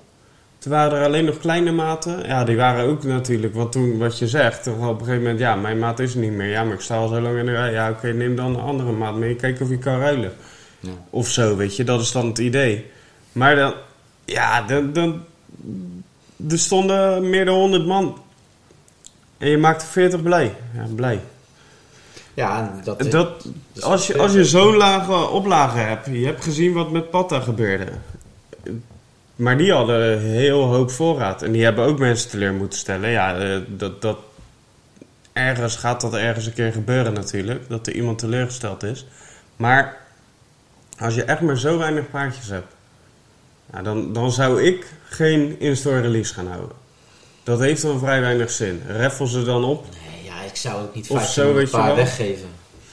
Toen 0.57 0.71
waren 0.71 0.99
er 0.99 1.05
alleen 1.05 1.25
nog 1.25 1.37
kleine 1.37 1.71
maten. 1.71 2.25
Ja, 2.27 2.43
die 2.43 2.55
waren 2.55 2.85
ook 2.85 3.03
natuurlijk, 3.03 3.53
want 3.53 3.71
toen 3.71 3.97
wat 3.97 4.19
je 4.19 4.27
zegt, 4.27 4.67
op 4.67 4.81
een 4.81 4.97
gegeven 4.97 5.21
moment, 5.21 5.39
ja, 5.39 5.55
mijn 5.55 5.79
maat 5.79 5.99
is 5.99 6.13
er 6.13 6.19
niet 6.19 6.31
meer. 6.31 6.49
Ja, 6.49 6.63
maar 6.63 6.73
ik 6.73 6.79
sta 6.79 6.95
al 6.95 7.07
zo 7.07 7.21
lang 7.21 7.37
in 7.37 7.45
de 7.45 7.51
rij. 7.51 7.71
Ja, 7.71 7.89
oké, 7.89 8.07
neem 8.13 8.35
dan 8.35 8.55
een 8.55 8.61
andere 8.61 8.91
maat 8.91 9.15
mee. 9.15 9.35
Kijk 9.35 9.61
of 9.61 9.69
je 9.69 9.77
kan 9.77 9.99
ruilen. 9.99 10.31
Ja. 10.79 10.91
Of 11.09 11.27
zo, 11.27 11.55
weet 11.55 11.75
je. 11.75 11.83
Dat 11.83 12.01
is 12.01 12.11
dan 12.11 12.27
het 12.27 12.37
idee. 12.37 12.85
Maar 13.31 13.55
dan... 13.55 13.73
Ja, 14.25 14.61
dan... 14.61 14.93
dan 14.93 15.23
er 16.49 16.59
stonden 16.59 17.29
meer 17.29 17.45
dan 17.45 17.55
100 17.55 17.85
man. 17.85 18.17
En 19.37 19.49
je 19.49 19.57
maakte 19.57 19.85
40 19.85 20.21
blij. 20.21 20.55
Ja, 20.73 20.85
blij. 20.95 21.19
Ja, 22.33 22.79
dat, 22.83 23.11
Dat, 23.11 23.45
is 23.73 23.81
als 23.81 24.07
je, 24.07 24.17
als 24.17 24.33
je 24.33 24.45
zo'n 24.45 24.75
lage 24.75 25.27
oplage 25.29 25.77
hebt, 25.77 26.05
je 26.05 26.25
hebt 26.25 26.43
gezien 26.43 26.73
wat 26.73 26.91
met 26.91 27.09
Patta 27.09 27.39
gebeurde. 27.39 27.91
Maar 29.35 29.57
die 29.57 29.73
hadden 29.73 30.11
een 30.11 30.19
heel 30.19 30.63
hoop 30.63 30.91
voorraad. 30.91 31.41
En 31.41 31.51
die 31.51 31.63
hebben 31.63 31.85
ook 31.85 31.99
mensen 31.99 32.29
teleur 32.29 32.53
moeten 32.53 32.79
stellen. 32.79 33.09
Ja, 33.09 33.37
eh, 33.37 33.59
dat, 33.67 34.01
dat, 34.01 34.17
ergens 35.33 35.75
gaat 35.75 36.01
dat 36.01 36.13
ergens 36.13 36.45
een 36.45 36.53
keer 36.53 36.71
gebeuren 36.71 37.13
natuurlijk. 37.13 37.69
Dat 37.69 37.87
er 37.87 37.93
iemand 37.93 38.19
teleurgesteld 38.19 38.83
is. 38.83 39.05
Maar 39.55 39.97
als 40.97 41.15
je 41.15 41.23
echt 41.23 41.41
maar 41.41 41.57
zo 41.57 41.77
weinig 41.77 42.09
paardjes 42.09 42.47
hebt. 42.47 42.73
Dan, 43.83 44.13
dan 44.13 44.31
zou 44.31 44.63
ik 44.63 44.85
geen 45.03 45.59
in-store 45.59 46.01
release 46.01 46.33
gaan 46.33 46.47
houden. 46.47 46.75
Dat 47.43 47.59
heeft 47.59 47.81
dan 47.81 47.99
vrij 47.99 48.21
weinig 48.21 48.51
zin. 48.51 48.81
Raffel 48.87 49.27
ze 49.27 49.43
dan 49.43 49.63
op. 49.63 49.85
Ik 50.51 50.57
zou 50.57 50.81
ook 50.81 50.95
niet 50.95 51.09
Of 51.09 51.17
15 51.17 51.43
zo, 51.43 51.53
weet 51.53 51.71
je 51.71 51.77
paar 51.77 51.85
wel. 51.85 51.95
weggeven. 51.95 52.47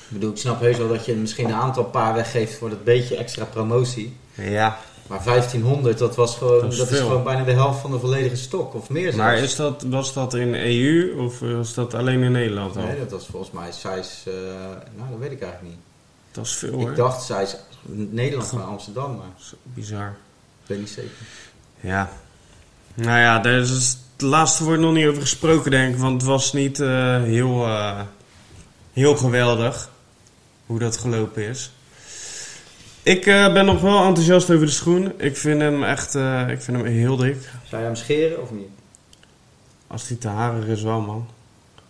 Ik 0.08 0.14
bedoel, 0.14 0.30
ik 0.30 0.36
snap 0.38 0.60
heus 0.60 0.76
wel 0.76 0.88
dat 0.88 1.04
je 1.04 1.14
misschien 1.14 1.48
een 1.48 1.54
aantal 1.54 1.84
paar 1.84 2.14
weggeeft 2.14 2.58
voor 2.58 2.70
dat 2.70 2.84
beetje 2.84 3.16
extra 3.16 3.44
promotie. 3.44 4.16
Ja, 4.34 4.78
Maar 5.06 5.24
1500, 5.24 5.98
dat, 5.98 6.16
was 6.16 6.36
gewoon, 6.36 6.60
Dat 6.60 6.76
dat, 6.76 6.90
is 6.90 6.98
gewoon 6.98 7.24
bijna 7.24 7.44
de 7.44 7.52
helft 7.52 7.80
van 7.80 7.90
de 7.90 7.98
volledige 7.98 8.36
stok. 8.36 8.74
Of 8.74 8.88
meer 8.90 9.02
zelfs. 9.02 9.16
Maar 9.16 9.36
is 9.38 9.56
dat, 9.56 9.82
was 9.82 10.12
dat 10.12 10.34
in 10.34 10.54
EU 10.54 11.18
of 11.18 11.38
was 11.40 11.74
dat 11.74 11.94
alleen 11.94 12.22
in 12.22 12.32
Nederland 12.32 12.76
al? 12.76 12.82
Nee, 12.82 12.98
dat 12.98 13.10
was 13.10 13.26
volgens 13.26 13.50
mij 13.52 13.72
size... 13.72 14.30
eh, 14.30 14.32
nou, 14.96 15.10
dat 15.10 15.18
weet 15.18 15.32
ik 15.32 15.42
eigenlijk 15.42 15.62
niet. 15.74 15.82
Dat 16.30 16.44
is 16.44 16.52
veel 16.52 16.72
hoor. 16.72 16.90
Ik 16.90 16.96
dacht 16.96 17.22
size 17.24 17.56
Nederland 18.10 18.48
van 18.48 18.66
Amsterdam, 18.66 19.16
maar 19.16 19.26
bizar. 19.62 20.08
ik 20.62 20.66
weet 20.68 20.78
niet 20.78 20.88
zeker. 20.90 21.10
Ja. 21.80 22.10
Nou 22.94 23.18
ja, 23.18 23.38
is 23.44 23.96
het 24.18 24.26
laatste 24.26 24.64
woord 24.64 24.80
nog 24.80 24.92
niet 24.92 25.06
over 25.06 25.20
gesproken 25.20 25.70
denk 25.70 25.94
ik. 25.94 26.00
Want 26.00 26.20
het 26.20 26.30
was 26.30 26.52
niet 26.52 26.80
eh, 26.80 27.22
heel, 27.22 27.66
eh, 27.66 28.00
heel 28.92 29.16
geweldig 29.16 29.90
hoe 30.66 30.78
dat 30.78 30.96
gelopen 30.96 31.42
is. 31.42 31.72
Ik 33.02 33.26
eh, 33.26 33.52
ben 33.52 33.64
nog 33.64 33.80
wel 33.80 34.04
enthousiast 34.04 34.50
over 34.50 34.66
de 34.66 34.72
schoen. 34.72 35.12
Ik 35.16 35.36
vind 35.36 35.60
hem 35.60 35.84
echt 35.84 36.14
ik 36.48 36.62
vind 36.62 36.76
hem 36.76 36.86
heel 36.86 37.16
dik. 37.16 37.50
Zou 37.68 37.80
je 37.80 37.86
hem 37.86 37.96
scheren 37.96 38.42
of 38.42 38.50
niet? 38.50 38.68
Als 39.86 40.06
die 40.06 40.18
te 40.18 40.28
harig 40.28 40.66
is 40.66 40.82
wel 40.82 41.00
man. 41.00 41.28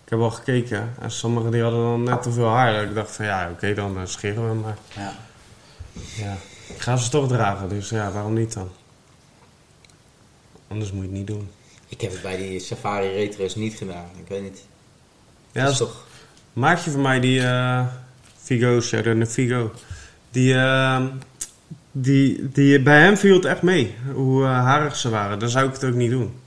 Ik 0.04 0.10
heb 0.10 0.20
al 0.20 0.30
gekeken. 0.30 0.94
En 1.00 1.10
sommigen 1.10 1.50
die 1.50 1.62
hadden 1.62 1.80
dan 1.80 2.02
net 2.02 2.22
te 2.22 2.32
veel 2.32 2.48
haar. 2.48 2.72
Dat 2.72 2.82
ik 2.82 2.94
dacht 2.94 3.10
van 3.10 3.24
ja, 3.24 3.50
oké 3.50 3.74
dan 3.74 4.08
scheren 4.08 4.42
we 4.42 4.48
hem 4.48 4.60
maar. 4.60 4.78
Ja. 4.96 5.14
Ja, 6.16 6.36
ik 6.68 6.80
ga 6.80 6.96
ze 6.96 7.10
toch 7.10 7.28
dragen, 7.28 7.68
dus 7.68 7.88
ja, 7.88 8.10
waarom 8.10 8.34
niet 8.34 8.52
dan? 8.52 8.70
Anders 10.68 10.92
moet 10.92 11.02
je 11.02 11.08
het 11.08 11.18
niet 11.18 11.26
doen. 11.26 11.48
Ik 11.88 12.00
heb 12.00 12.12
het 12.12 12.22
bij 12.22 12.36
die 12.36 12.60
Safari 12.60 13.08
Retro's 13.08 13.54
niet 13.54 13.74
gedaan. 13.74 14.10
Ik 14.16 14.28
weet 14.28 14.42
niet. 14.42 14.64
Ja, 15.52 15.62
dat 15.62 15.72
is 15.72 15.78
toch... 15.78 16.06
maatje 16.52 16.90
van 16.90 17.00
mij, 17.00 17.20
die 17.20 17.42
eh 17.42 17.86
Figo's, 18.36 18.90
ja, 18.90 19.02
de 19.02 19.26
Figo, 19.26 19.72
die, 20.30 20.54
eh, 20.54 21.04
die, 21.92 22.48
die, 22.48 22.82
bij 22.82 23.00
hem 23.00 23.16
viel 23.16 23.34
het 23.34 23.44
echt 23.44 23.62
mee, 23.62 23.94
hoe 24.12 24.44
eh, 24.44 24.50
harig 24.50 24.96
ze 24.96 25.08
waren. 25.08 25.38
Dan 25.38 25.48
zou 25.48 25.68
ik 25.68 25.72
het 25.72 25.84
ook 25.84 25.94
niet 25.94 26.10
doen. 26.10 26.40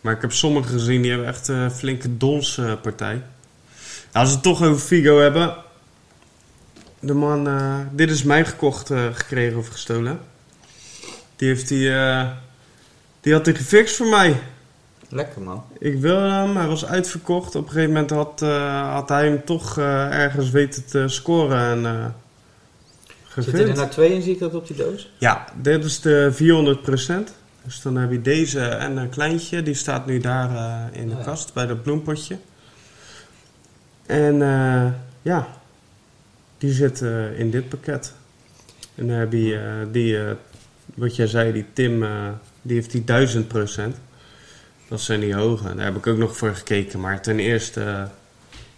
Maar 0.00 0.14
ik 0.14 0.20
heb 0.20 0.32
sommigen 0.32 0.70
gezien, 0.70 1.02
die 1.02 1.10
hebben 1.10 1.28
echt 1.28 1.48
een 1.48 1.70
flinke 1.70 2.16
donspartij. 2.16 3.22
als 4.12 4.28
we 4.28 4.34
het 4.34 4.42
toch 4.42 4.62
over 4.62 4.80
Figo 4.80 5.18
hebben. 5.18 5.56
De 7.00 7.14
man, 7.14 7.48
eh, 7.48 7.78
dit 7.92 8.10
is 8.10 8.22
mij 8.22 8.44
gekocht, 8.44 8.90
eh, 8.90 9.04
gekregen 9.12 9.58
of 9.58 9.68
gestolen. 9.68 10.20
Die 11.36 11.48
heeft 11.48 11.68
die, 11.68 11.92
eh, 11.92 12.30
die 13.20 13.32
had 13.32 13.46
hij 13.46 13.54
gefixt 13.54 13.96
voor 13.96 14.06
mij. 14.06 14.40
Lekker 15.12 15.40
man. 15.42 15.64
Ik 15.78 16.00
wilde 16.00 16.30
hem, 16.30 16.56
hij 16.56 16.66
was 16.66 16.86
uitverkocht. 16.86 17.54
Op 17.54 17.62
een 17.64 17.68
gegeven 17.70 17.92
moment 17.92 18.10
had, 18.10 18.42
eh, 18.42 18.92
had 18.92 19.08
hij 19.08 19.24
hem 19.26 19.44
toch 19.44 19.78
eh, 19.78 20.18
ergens 20.18 20.50
weten 20.50 20.84
te 20.84 21.08
scoren 21.08 21.58
en 21.58 21.86
eh 21.86 22.06
Zitten 23.36 23.68
er 23.68 23.74
nou 23.76 23.88
twee 23.88 24.14
in, 24.14 24.22
zie 24.22 24.32
ik 24.32 24.38
dat 24.38 24.54
op 24.54 24.66
die 24.66 24.76
doos? 24.76 25.10
Ja, 25.18 25.44
dit 25.62 25.84
is 25.84 26.00
de 26.00 26.30
400%. 26.32 27.32
Dus 27.64 27.82
dan 27.82 27.96
heb 27.96 28.10
je 28.10 28.22
deze 28.22 28.60
en 28.60 28.96
een 28.96 29.08
kleintje. 29.08 29.62
Die 29.62 29.74
staat 29.74 30.06
nu 30.06 30.18
daar 30.18 30.50
eh, 30.56 31.00
in 31.00 31.08
de 31.08 31.12
Oh 31.14 31.18
ja. 31.18 31.24
kast 31.24 31.54
bij 31.54 31.66
dat 31.66 31.82
bloempotje. 31.82 32.36
En 34.06 34.42
eh, 34.42 34.86
ja, 35.22 35.48
die 36.58 36.72
zit 36.72 37.02
eh, 37.02 37.38
in 37.38 37.50
dit 37.50 37.68
pakket. 37.68 38.12
En 38.94 39.06
dan 39.06 39.16
heb 39.16 39.32
je 39.32 39.56
eh, 39.56 39.92
die, 39.92 40.18
eh, 40.24 40.30
wat 40.94 41.16
jij 41.16 41.26
zei, 41.26 41.52
die 41.52 41.66
Tim, 41.72 42.02
eh, 42.02 42.28
die 42.62 42.74
heeft 42.76 42.90
die 42.90 43.04
1000%. 43.04 43.96
Dat 44.90 45.00
zijn 45.00 45.20
die 45.20 45.34
hoge. 45.34 45.74
Daar 45.74 45.84
heb 45.84 45.96
ik 45.96 46.06
ook 46.06 46.16
nog 46.18 46.36
voor 46.36 46.54
gekeken. 46.54 47.00
Maar 47.00 47.22
ten 47.22 47.38
eerste 47.38 47.82
eh, 47.84 48.02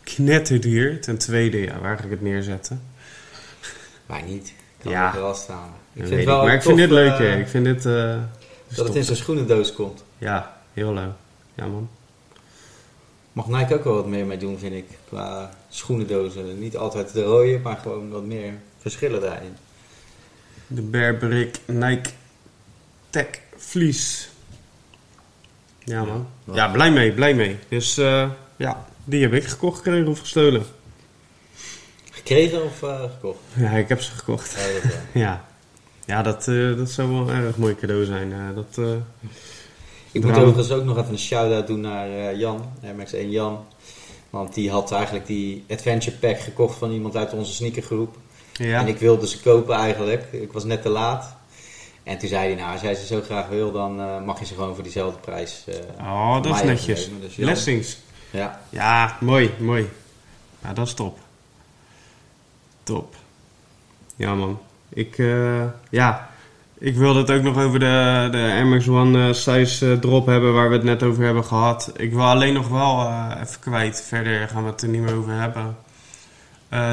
knetterduur. 0.04 1.00
Ten 1.00 1.18
tweede, 1.18 1.58
ja, 1.58 1.78
waar 1.80 1.98
ga 1.98 2.04
ik 2.04 2.10
het 2.10 2.20
neerzetten? 2.22 2.82
Waar 4.06 4.22
niet. 4.22 4.52
Kan 4.82 4.92
Ja. 4.92 5.14
er 5.14 5.20
wel 5.20 5.34
staan. 5.34 5.68
Ik 5.92 6.00
vind 6.00 6.10
het 6.10 6.18
ik. 6.20 6.26
wel 6.26 6.44
Maar 6.44 6.54
ik 6.54 6.62
vind 6.62 6.76
dit 6.76 6.90
leuk, 6.90 7.12
eh, 7.12 7.18
hè. 7.18 7.36
Ik 7.38 7.48
vind 7.48 7.64
dit... 7.64 7.86
eh, 7.86 8.18
dat 8.74 8.86
het 8.86 8.96
in 8.96 9.04
zo'n 9.04 9.16
schoenendoos 9.16 9.72
komt. 9.72 10.04
Ja, 10.18 10.56
heel 10.72 10.92
leuk. 10.94 11.12
Ja, 11.54 11.66
man. 11.66 11.88
Mag 13.32 13.46
Nike 13.48 13.74
ook 13.74 13.84
wel 13.84 13.94
wat 13.94 14.06
meer 14.06 14.26
mee 14.26 14.36
doen, 14.38 14.58
vind 14.58 14.74
ik. 14.74 14.84
Qua 15.08 15.50
schoenendozen. 15.68 16.58
Niet 16.58 16.76
altijd 16.76 17.12
de 17.12 17.22
rode, 17.22 17.58
maar 17.62 17.76
gewoon 17.76 18.10
wat 18.10 18.24
meer 18.24 18.52
verschillen 18.78 19.20
daarin. 19.20 19.56
De 20.66 20.82
Bearbrick 20.82 21.56
Nike 21.66 22.10
Tech 23.10 23.26
Vlies. 23.56 24.30
Ja, 25.84 26.04
man. 26.04 26.26
Ja. 26.44 26.54
Ja, 26.54 26.68
blij 26.68 26.90
mee, 26.90 27.12
blij 27.12 27.34
mee. 27.34 27.58
Dus 27.68 27.98
eh, 27.98 28.30
ja, 28.56 28.86
die 29.04 29.22
heb 29.22 29.32
ik 29.32 29.44
gekocht 29.44 29.76
gekregen 29.76 30.08
of 30.08 30.18
gestolen. 30.18 30.62
Gekregen 32.10 32.64
of 32.64 32.82
eh, 32.82 33.00
gekocht? 33.00 33.38
Ja, 33.54 33.70
ik 33.70 33.88
heb 33.88 34.00
ze 34.00 34.10
gekocht. 34.12 34.52
Ja, 34.52 34.72
dat 34.72 34.82
wel. 34.82 35.00
Ja, 35.22 35.44
ja 36.04 36.22
dat, 36.22 36.48
eh, 36.48 36.76
dat 36.76 36.90
zou 36.90 37.08
wel 37.08 37.30
een 37.30 37.44
erg 37.44 37.56
mooi 37.56 37.74
cadeau 37.74 38.04
zijn. 38.04 38.54
dat, 38.54 38.86
Ik 40.12 40.24
moet 40.24 40.36
overigens 40.36 40.70
ook 40.70 40.84
nog 40.84 40.98
even 40.98 41.12
een 41.12 41.18
shout-out 41.18 41.66
doen 41.66 41.80
naar 41.80 42.36
Jan, 42.36 42.72
MX1 42.82 43.28
Jan. 43.28 43.64
Want 44.30 44.54
die 44.54 44.70
had 44.70 44.92
eigenlijk 44.92 45.26
die 45.26 45.64
Adventure 45.70 46.16
Pack 46.16 46.40
gekocht 46.40 46.78
van 46.78 46.90
iemand 46.90 47.16
uit 47.16 47.32
onze 47.32 47.52
sneakergroep. 47.52 48.16
ja. 48.52 48.80
En 48.80 48.86
ik 48.86 48.98
wilde 48.98 49.28
ze 49.28 49.40
kopen 49.40 49.74
eigenlijk. 49.74 50.24
Ik 50.30 50.52
was 50.52 50.64
net 50.64 50.82
te 50.82 50.88
laat. 50.88 51.36
En 52.04 52.18
toen 52.18 52.28
zei 52.28 52.46
hij, 52.46 52.54
nou, 52.54 52.72
als 52.72 52.80
jij 52.80 52.94
ze 52.94 53.06
zo 53.06 53.20
graag 53.20 53.48
wil, 53.48 53.72
dan 53.72 54.00
eh, 54.00 54.20
mag 54.24 54.38
je 54.38 54.44
ze 54.44 54.54
gewoon 54.54 54.74
voor 54.74 54.82
diezelfde 54.82 55.18
prijs. 55.20 55.64
eh, 55.66 55.74
oh, 56.06 56.42
dat 56.42 56.54
is 56.56 56.62
netjes. 56.62 57.10
Dus 57.20 57.36
Jan, 57.36 57.44
Blessings. 57.46 57.98
Ja, 58.30 58.60
Ja, 58.68 59.16
mooi, 59.20 59.50
mooi. 59.58 59.88
Ja, 60.62 60.72
dat 60.72 60.86
is 60.86 60.94
top. 60.94 61.18
Top. 62.82 63.14
Ja, 64.16 64.34
man. 64.34 64.58
Ik, 64.88 65.18
eh, 65.18 65.64
ja, 65.90 66.30
ik 66.78 66.96
wilde 66.96 67.18
het 67.20 67.30
ook 67.30 67.42
nog 67.42 67.58
over 67.58 67.78
de, 67.78 68.28
de 68.30 68.38
Air 68.38 68.66
Max 68.66 68.88
One 68.88 69.28
eh, 69.28 69.34
size 69.34 69.98
drop 70.00 70.26
hebben 70.26 70.54
waar 70.54 70.68
we 70.68 70.74
het 70.74 70.84
net 70.84 71.02
over 71.02 71.24
hebben 71.24 71.44
gehad. 71.44 71.92
Ik 71.96 72.12
wil 72.12 72.22
alleen 72.24 72.54
nog 72.54 72.68
wel 72.68 73.10
even 73.40 73.60
kwijt, 73.60 74.02
verder 74.06 74.48
gaan 74.48 74.64
we 74.64 74.70
het 74.70 74.82
er 74.82 74.88
niet 74.88 75.00
meer 75.02 75.14
over 75.14 75.32
hebben. 75.32 75.76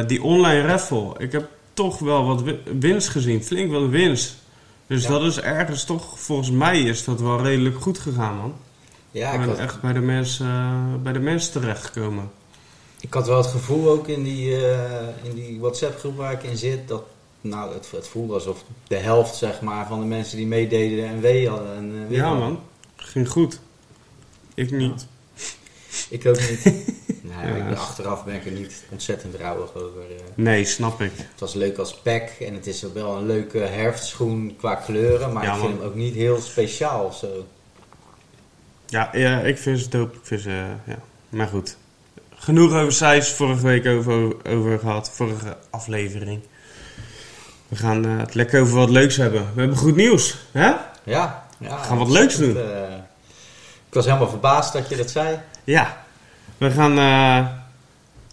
Die 0.08 0.24
online 0.24 0.62
raffle, 0.68 1.14
ik 1.18 1.32
heb 1.32 1.48
toch 1.74 2.00
wel 2.00 2.26
wat 2.26 2.42
wi- 2.42 2.60
winst 2.80 3.10
gezien, 3.10 3.44
flink 3.44 3.72
wat 3.72 3.90
winst. 3.90 4.36
Dus 4.90 5.04
Ja. 5.04 5.10
dat 5.10 5.24
is 5.24 5.40
ergens 5.40 5.84
toch, 5.84 6.20
volgens 6.20 6.52
mij 6.52 6.82
is 6.82 7.04
dat 7.04 7.22
wel 7.22 7.42
redelijk 7.42 7.82
goed 7.82 8.00
gegaan, 8.00 8.36
man. 8.36 8.54
ja 9.12 9.32
Ik 9.32 9.40
had, 9.40 9.58
echt 9.58 9.82
bij 9.82 9.94
de 9.94 10.00
mensen, 10.00 11.00
bij 11.04 11.14
de 11.14 11.20
mensen 11.20 11.52
terechtgekomen. 11.52 12.32
ik 13.00 13.14
had 13.14 13.28
wel 13.28 13.38
het 13.38 13.48
gevoel 13.48 13.90
ook 13.90 14.08
in 14.08 14.24
die, 14.24 14.66
eh, 14.66 15.08
in 15.24 15.36
die 15.36 15.60
WhatsApp-groep 15.60 16.18
waar 16.18 16.32
ik 16.32 16.44
in 16.44 16.58
zit, 16.58 16.88
dat 16.88 17.04
nou, 17.42 17.74
het, 17.74 17.92
het 17.92 18.08
voelde 18.08 18.34
alsof 18.34 18.64
de 18.88 18.96
helft 18.96 19.36
zeg 19.36 19.62
maar, 19.62 19.88
van 19.88 20.00
de 20.00 20.06
mensen 20.06 20.38
die 20.38 20.48
meededen 20.48 21.06
en 21.08 21.22
W 21.22 21.48
hadden. 21.48 21.76
En, 21.76 22.08
win 22.08 22.18
Ja, 22.18 22.34
man. 22.34 22.60
Ging 22.96 23.30
goed. 23.30 23.60
Ik 24.54 24.72
niet. 24.72 25.08
Ik 26.10 26.26
ook 26.26 26.40
niet. 26.50 26.64
Ja. 27.30 27.42
ik, 27.56 27.78
achteraf 27.78 28.26
ben 28.26 28.36
ik 28.36 28.46
er 28.46 28.52
niet 28.52 28.84
ontzettend 28.90 29.36
rouwig 29.36 29.74
over. 29.76 30.02
eh. 30.02 30.22
Nee, 30.36 30.66
snap 30.66 31.02
ik. 31.02 31.12
Het 31.18 31.40
was 31.40 31.54
leuk 31.54 31.78
als 31.78 31.96
pack 31.96 32.30
en 32.40 32.54
het 32.54 32.68
is 32.68 32.86
wel 32.94 33.16
een 33.18 33.26
leuke 33.26 33.58
herfstschoen 33.58 34.56
qua 34.58 34.76
kleuren, 34.76 35.34
maar 35.34 35.44
Ja, 35.44 35.54
ik 35.54 35.60
vind 35.60 35.72
man. 35.72 35.80
hem 35.80 35.88
ook 35.90 35.96
niet 35.96 36.14
heel 36.16 36.42
speciaal 36.42 37.06
of 37.06 37.16
zo. 37.18 37.46
Ja, 38.86 39.10
ja 39.14 39.40
ik 39.40 39.58
vind 39.58 39.80
ze 39.80 39.90
dope. 39.90 40.16
Ik 40.16 40.20
vind 40.26 40.42
ze, 40.42 40.50
ja. 40.86 41.00
Maar 41.30 41.48
goed. 41.48 41.78
Genoeg 42.36 42.74
over 42.74 42.94
size. 42.94 43.36
Vorige 43.36 43.66
week 43.66 43.86
over, 43.86 44.36
over 44.48 44.80
gehad. 44.80 45.10
Vorige 45.14 45.58
aflevering. 45.70 46.42
We 47.68 47.76
gaan 47.76 48.06
eh, 48.06 48.18
het 48.18 48.34
lekker 48.34 48.62
over 48.62 48.76
wat 48.76 48.90
leuks 48.90 49.18
hebben. 49.18 49.42
We 49.54 49.60
hebben 49.60 49.78
goed 49.78 49.96
nieuws. 49.96 50.38
Hè? 50.52 50.72
Ja, 51.04 51.46
ja 51.58 51.78
Gaan 51.82 51.98
wat 51.98 52.10
leuks 52.10 52.36
doen. 52.36 52.48
ontzettend, 52.48 52.90
eh, 52.90 52.96
ik 53.88 53.94
was 53.94 54.06
helemaal 54.06 54.30
verbaasd 54.30 54.74
dat 54.74 54.90
je 54.90 54.96
dat 54.96 55.10
zei. 55.10 55.40
Ja. 55.64 56.06
We 56.60 56.72
gaan, 56.72 56.98
eh, 56.98 57.48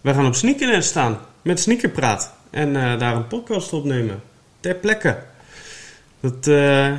we 0.03 0.15
gaan 0.15 0.27
op 0.27 0.35
Sneakernet 0.35 0.85
staan. 0.85 1.19
Met 1.43 1.61
Sneakerpraat. 1.61 2.33
En 2.51 2.77
eh, 2.77 2.99
daar 2.99 3.17
een 3.17 3.27
podcast 3.27 3.73
opnemen. 3.73 4.23
ter 4.61 4.75
plekke. 4.75 5.17
Dat, 6.21 6.47
eh, 6.47 6.93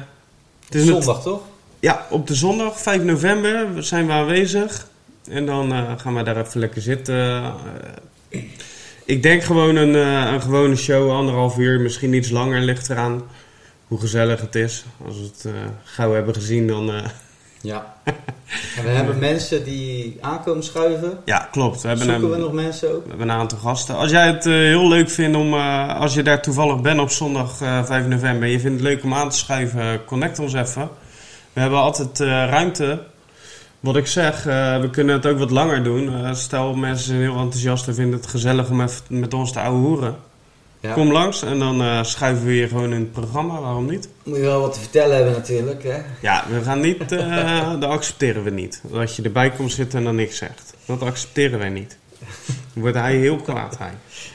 het 0.65 0.75
is 0.75 0.86
met- 0.86 1.03
Zondag 1.03 1.22
toch? 1.24 1.41
ja, 1.79 2.05
op 2.10 2.27
de 2.27 2.36
zondag, 2.36 2.79
5 2.79 3.03
november, 3.03 3.84
zijn 3.84 4.05
we 4.05 4.12
aanwezig. 4.12 4.88
En 5.29 5.46
dan 5.46 6.00
gaan 6.00 6.15
we 6.15 6.24
daar 6.24 6.38
even 6.38 6.60
lekker 6.60 6.81
zitten. 6.81 7.53
Ik 9.05 9.24
denk 9.24 9.43
gewoon 9.43 9.75
een, 9.75 9.93
een 10.34 10.41
gewone 10.41 10.75
show, 10.75 11.12
anderhalf 11.12 11.57
uur, 11.57 11.79
misschien 11.79 12.13
iets 12.13 12.29
langer, 12.29 12.62
ligt 12.62 12.89
eraan 12.89 13.24
hoe 13.88 14.00
gezellig 14.00 14.41
het 14.41 14.55
is. 14.55 14.86
Als 15.05 15.15
we 15.17 15.24
het 15.24 15.46
gauw 15.84 16.13
hebben 16.13 16.34
gezien, 16.34 16.67
dan... 16.67 16.91
Ja. 17.68 17.96
En 18.78 18.84
we 18.84 18.90
hebben 18.90 19.20
mensen 19.20 19.64
die 19.64 20.18
aankomen 20.22 20.64
schuiven. 20.64 21.18
ja, 21.26 21.48
klopt. 21.52 21.82
We 21.82 21.88
hebben, 21.88 22.06
Zoeken 22.06 22.30
we 22.30 22.36
een, 22.36 22.42
nog 22.42 22.52
mensen 22.52 22.96
ook? 22.96 23.04
we 23.04 23.10
hebben 23.10 23.30
een 23.30 23.36
aantal 23.36 23.58
gasten. 23.58 23.96
Als 23.96 24.12
jij 24.12 24.28
het 24.28 24.46
eh, 24.46 24.54
heel 24.54 24.88
leuk 24.88 25.10
vindt 25.10 25.38
om, 25.38 25.54
eh, 25.54 26.00
als 26.00 26.14
je 26.14 26.24
daar 26.24 26.42
toevallig 26.42 26.82
bent 26.82 27.00
op 27.00 27.10
zondag 27.10 27.62
eh, 27.62 27.84
5 27.84 28.08
november... 28.08 28.44
en 28.44 28.52
je 28.52 28.60
vindt 28.60 28.80
het 28.80 28.90
leuk 28.90 29.04
om 29.04 29.14
aan 29.14 29.30
te 29.30 29.38
schuiven, 29.38 30.06
connect 30.06 30.40
ons 30.40 30.54
even. 30.54 30.90
We 31.54 31.60
hebben 31.60 31.80
altijd 31.80 32.20
ruimte. 32.50 33.04
Wat 33.80 33.96
ik 33.96 34.08
zeg, 34.08 34.44
we 34.44 34.88
kunnen 34.92 35.16
het 35.16 35.26
ook 35.26 35.38
wat 35.38 35.52
langer 35.52 35.84
doen. 35.84 36.36
Stel, 36.36 36.74
mensen 36.74 37.06
zijn 37.06 37.20
heel 37.20 37.38
enthousiast 37.38 37.88
en 37.88 37.96
vinden 37.96 38.20
het 38.20 38.30
gezellig 38.30 38.70
om 38.70 38.82
even 38.82 39.02
met 39.08 39.34
ons 39.34 39.52
te 39.52 39.60
ouwe 39.60 39.80
hoeren. 39.80 40.16
Ja. 40.88 40.94
Kom 40.94 41.12
langs 41.12 41.44
en 41.44 41.60
dan 41.60 41.82
eh, 41.82 42.03
schuiven 42.03 42.46
we 42.46 42.56
je 42.56 42.67
gewoon 42.67 42.94
in 42.94 43.00
het 43.00 43.12
programma. 43.12 43.60
Waarom 43.62 43.86
niet? 43.89 44.10
Moet 44.24 44.36
je 44.38 44.41
wel 44.41 44.62
wat 44.62 44.74
te 44.74 44.79
vertellen 44.79 45.15
hebben 45.15 45.34
natuurlijk. 45.34 45.84
Hè? 45.84 45.98
Ja, 46.22 46.44
we 46.50 46.62
gaan 46.63 46.79
niet, 46.79 47.12
eh, 47.12 47.72
dat 47.79 47.89
accepteren 47.89 48.44
we 48.44 48.50
niet. 48.50 48.82
Dat 48.91 49.15
je 49.15 49.22
erbij 49.24 49.51
komt 49.51 49.72
zitten 49.72 50.00
en 50.00 50.06
dan 50.06 50.15
niks 50.15 50.38
zegt. 50.38 50.74
Dat 50.86 51.01
accepteren 51.01 51.60
wij 51.60 51.70
niet. 51.70 51.98
Dan 52.74 52.82
wordt 52.84 52.98
hij 52.98 53.15
heel 53.15 53.38
kwaad, 53.38 53.77
hij. 53.77 53.91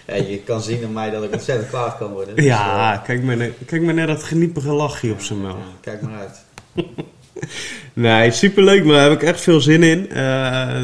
Ja, 0.07 0.25
je 0.29 0.39
kan 0.39 0.63
zien 0.63 0.85
aan 0.85 0.93
mij 0.93 1.11
dat 1.11 1.23
ik 1.25 1.33
ontzettend 1.33 1.69
kwaad 1.69 1.97
kan 1.99 2.13
worden. 2.13 2.37
Dus, 2.37 2.45
Ja, 2.45 3.03
kijk 3.07 3.23
maar, 3.23 3.37
naar- 3.37 3.51
kijk 3.67 3.83
maar 3.83 3.95
naar 3.95 4.07
dat 4.07 4.23
geniepige 4.23 4.73
lachje 4.73 5.11
op 5.13 5.21
zijn 5.21 5.41
mel. 5.41 5.57
kijk 5.81 6.03
maar 6.03 6.19
uit. 6.19 6.45
Nee, 7.93 8.31
superleuk, 8.31 8.85
maar 8.85 8.95
daar 8.95 9.11
heb 9.11 9.23
ik 9.23 9.29
echt 9.29 9.41
veel 9.41 9.61
zin 9.61 9.83
in. 9.83 10.11
Eh, 10.11 10.83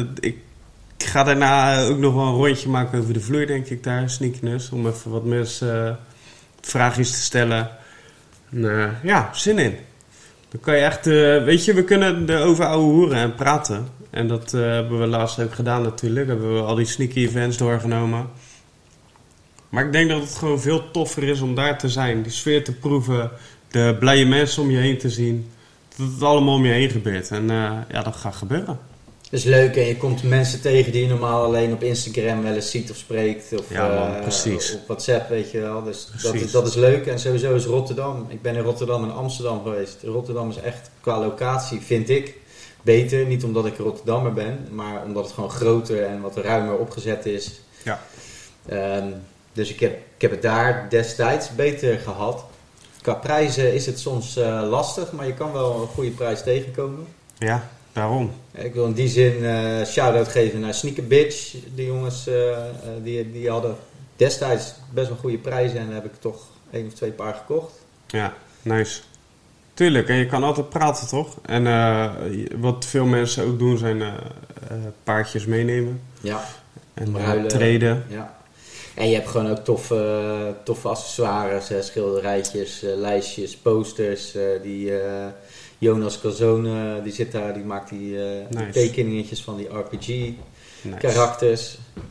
ik 0.99 1.05
ga 1.05 1.23
daarna 1.23 1.83
ook 1.83 1.97
nog 1.97 2.13
wel 2.13 2.25
een 2.25 2.35
rondje 2.35 2.69
maken 2.69 2.99
over 2.99 3.13
de 3.13 3.19
vloer, 3.19 3.47
denk 3.47 3.67
ik, 3.67 3.83
daar, 3.83 4.09
Sneakiness. 4.09 4.69
Om 4.69 4.87
even 4.87 5.11
wat 5.11 5.23
mensen 5.23 5.87
eh, 5.87 5.93
vraagjes 6.61 7.11
te 7.11 7.21
stellen. 7.21 7.69
En, 8.51 8.79
eh, 8.79 9.03
ja, 9.03 9.29
zin 9.33 9.59
in. 9.59 9.75
Dan 10.49 10.61
kan 10.61 10.75
je 10.75 10.81
echt, 10.81 11.07
eh, 11.07 11.43
weet 11.43 11.65
je, 11.65 11.73
we 11.73 11.83
kunnen 11.83 12.29
erover 12.29 12.65
ouwe 12.65 12.91
hoeren 12.91 13.17
en 13.17 13.35
praten. 13.35 13.87
En 14.09 14.27
dat 14.27 14.51
hebben 14.51 14.99
we 14.99 15.07
laatst 15.07 15.39
ook 15.39 15.53
gedaan 15.53 15.81
natuurlijk. 15.81 16.27
Hebben 16.27 16.53
we 16.53 16.61
al 16.61 16.75
die 16.75 16.85
sneaky 16.85 17.25
events 17.25 17.57
doorgenomen. 17.57 18.29
Maar 19.69 19.85
ik 19.85 19.91
denk 19.91 20.09
dat 20.09 20.21
het 20.21 20.35
gewoon 20.35 20.61
veel 20.61 20.91
toffer 20.91 21.23
is 21.23 21.41
om 21.41 21.55
daar 21.55 21.77
te 21.77 21.89
zijn. 21.89 22.21
Die 22.21 22.31
sfeer 22.31 22.63
te 22.63 22.73
proeven. 22.73 23.31
De 23.67 23.95
blije 23.99 24.25
mensen 24.25 24.61
om 24.61 24.71
je 24.71 24.77
heen 24.77 24.97
te 24.97 25.09
zien. 25.09 25.49
Dat 25.97 26.07
het 26.07 26.23
allemaal 26.23 26.55
om 26.55 26.65
je 26.65 26.71
heen 26.71 26.89
gebeurt. 26.89 27.31
En 27.31 27.47
ja, 27.89 28.03
dat 28.03 28.15
gaat 28.15 28.35
gebeuren. 28.35 28.88
Is 29.31 29.43
leuk 29.43 29.75
en 29.75 29.85
je 29.85 29.97
komt 29.97 30.23
mensen 30.23 30.61
tegen 30.61 30.91
die 30.91 31.01
je 31.01 31.07
normaal 31.07 31.43
alleen 31.43 31.73
op 31.73 31.83
Instagram 31.83 32.43
wel 32.43 32.53
eens 32.53 32.71
ziet 32.71 32.91
of 32.91 32.97
spreekt. 32.97 33.53
Of 33.59 33.69
Ja, 33.69 33.87
man, 33.87 34.15
eh, 34.15 34.21
precies. 34.21 34.73
op 34.73 34.87
WhatsApp, 34.87 35.29
weet 35.29 35.51
je 35.51 35.59
wel. 35.59 35.83
Dus 35.83 36.07
dat 36.21 36.33
is, 36.33 36.51
dat 36.51 36.67
is 36.67 36.75
leuk. 36.75 37.07
En 37.07 37.19
sowieso 37.19 37.55
is 37.55 37.65
Rotterdam. 37.65 38.25
Ik 38.29 38.41
ben 38.41 38.55
in 38.55 38.61
Rotterdam 38.61 39.03
en 39.03 39.13
Amsterdam 39.13 39.63
geweest. 39.63 39.97
Rotterdam 40.03 40.49
is 40.49 40.55
echt 40.55 40.89
qua 41.01 41.19
locatie, 41.19 41.81
vind 41.81 42.09
ik, 42.09 42.35
beter. 42.81 43.25
Niet 43.25 43.43
omdat 43.43 43.65
ik 43.65 43.77
Rotterdammer 43.77 44.33
ben, 44.33 44.67
maar 44.71 45.03
omdat 45.03 45.23
het 45.23 45.33
gewoon 45.33 45.49
groter 45.51 46.03
en 46.03 46.21
wat 46.21 46.37
ruimer 46.37 46.77
opgezet 46.77 47.25
is. 47.25 47.61
Ja. 47.83 48.01
Ehm, 48.65 49.07
dus 49.53 49.69
ik 49.69 49.79
heb, 49.79 49.91
ik 50.15 50.21
heb 50.21 50.31
het 50.31 50.41
daar 50.41 50.87
destijds 50.89 51.55
beter 51.55 51.99
gehad. 51.99 52.45
Qua 53.01 53.13
prijzen 53.13 53.73
is 53.73 53.85
het 53.85 53.99
soms 53.99 54.37
eh, 54.37 54.61
lastig, 54.69 55.11
maar 55.11 55.27
je 55.27 55.33
kan 55.33 55.51
wel 55.51 55.81
een 55.81 55.87
goede 55.87 56.11
prijs 56.11 56.43
tegenkomen. 56.43 57.07
Ja, 57.37 57.69
daarom. 57.99 58.31
Ik 58.51 58.73
wil 58.73 58.85
in 58.85 58.93
die 58.93 59.07
zin 59.07 59.45
eh 59.45 59.85
shout-out 59.85 60.27
geven 60.27 60.59
naar 60.59 60.73
Sneaker 60.73 61.07
Bitch. 61.07 61.55
Die 61.75 61.85
jongens 61.85 62.27
eh, 62.27 62.49
eh, 62.51 62.65
die, 63.03 63.31
die 63.31 63.49
hadden 63.49 63.75
destijds 64.15 64.73
best 64.93 65.07
wel 65.07 65.17
goede 65.17 65.37
prijzen 65.37 65.79
en 65.79 65.85
daar 65.85 65.95
heb 65.95 66.05
ik 66.05 66.19
toch 66.19 66.41
één 66.71 66.85
of 66.87 66.93
twee 66.93 67.11
paar 67.11 67.33
gekocht. 67.33 67.73
Ja, 68.07 68.33
nice. 68.61 69.01
Tuurlijk, 69.73 70.09
en 70.09 70.15
je 70.15 70.25
kan 70.25 70.43
altijd 70.43 70.69
praten, 70.69 71.07
toch? 71.07 71.37
En 71.45 71.63
wat 72.59 72.85
veel 72.85 73.05
mensen 73.05 73.45
ook 73.45 73.59
doen, 73.59 73.77
zijn 73.77 74.01
eh, 74.01 74.13
paardjes 75.03 75.45
meenemen. 75.45 76.01
Ja, 76.21 76.45
En 76.93 77.17
Ruilen. 77.17 77.47
treden. 77.47 78.03
ja. 78.09 78.37
En 78.95 79.09
je 79.09 79.15
hebt 79.15 79.27
gewoon 79.27 79.49
ook 79.49 79.63
toffe, 79.63 80.53
toffe 80.63 80.87
accessoires, 80.87 81.71
schilderijtjes, 81.79 82.81
lijstjes, 82.95 83.57
posters. 83.57 84.35
die 84.61 84.91
Jonas 85.79 86.19
Calzone, 86.19 87.01
die 87.03 87.13
zit 87.13 87.31
daar, 87.31 87.53
die 87.53 87.63
maakt 87.63 87.89
die, 87.89 88.23
eh, 88.23 88.29
die 88.49 88.57
Nice. 88.59 88.71
tekeningetjes 88.71 89.41
van 89.43 89.57
die 89.57 89.67
RPG 89.67 90.07
Nice. 90.07 90.97
karakters. 90.99 91.77
Daar 91.93 92.03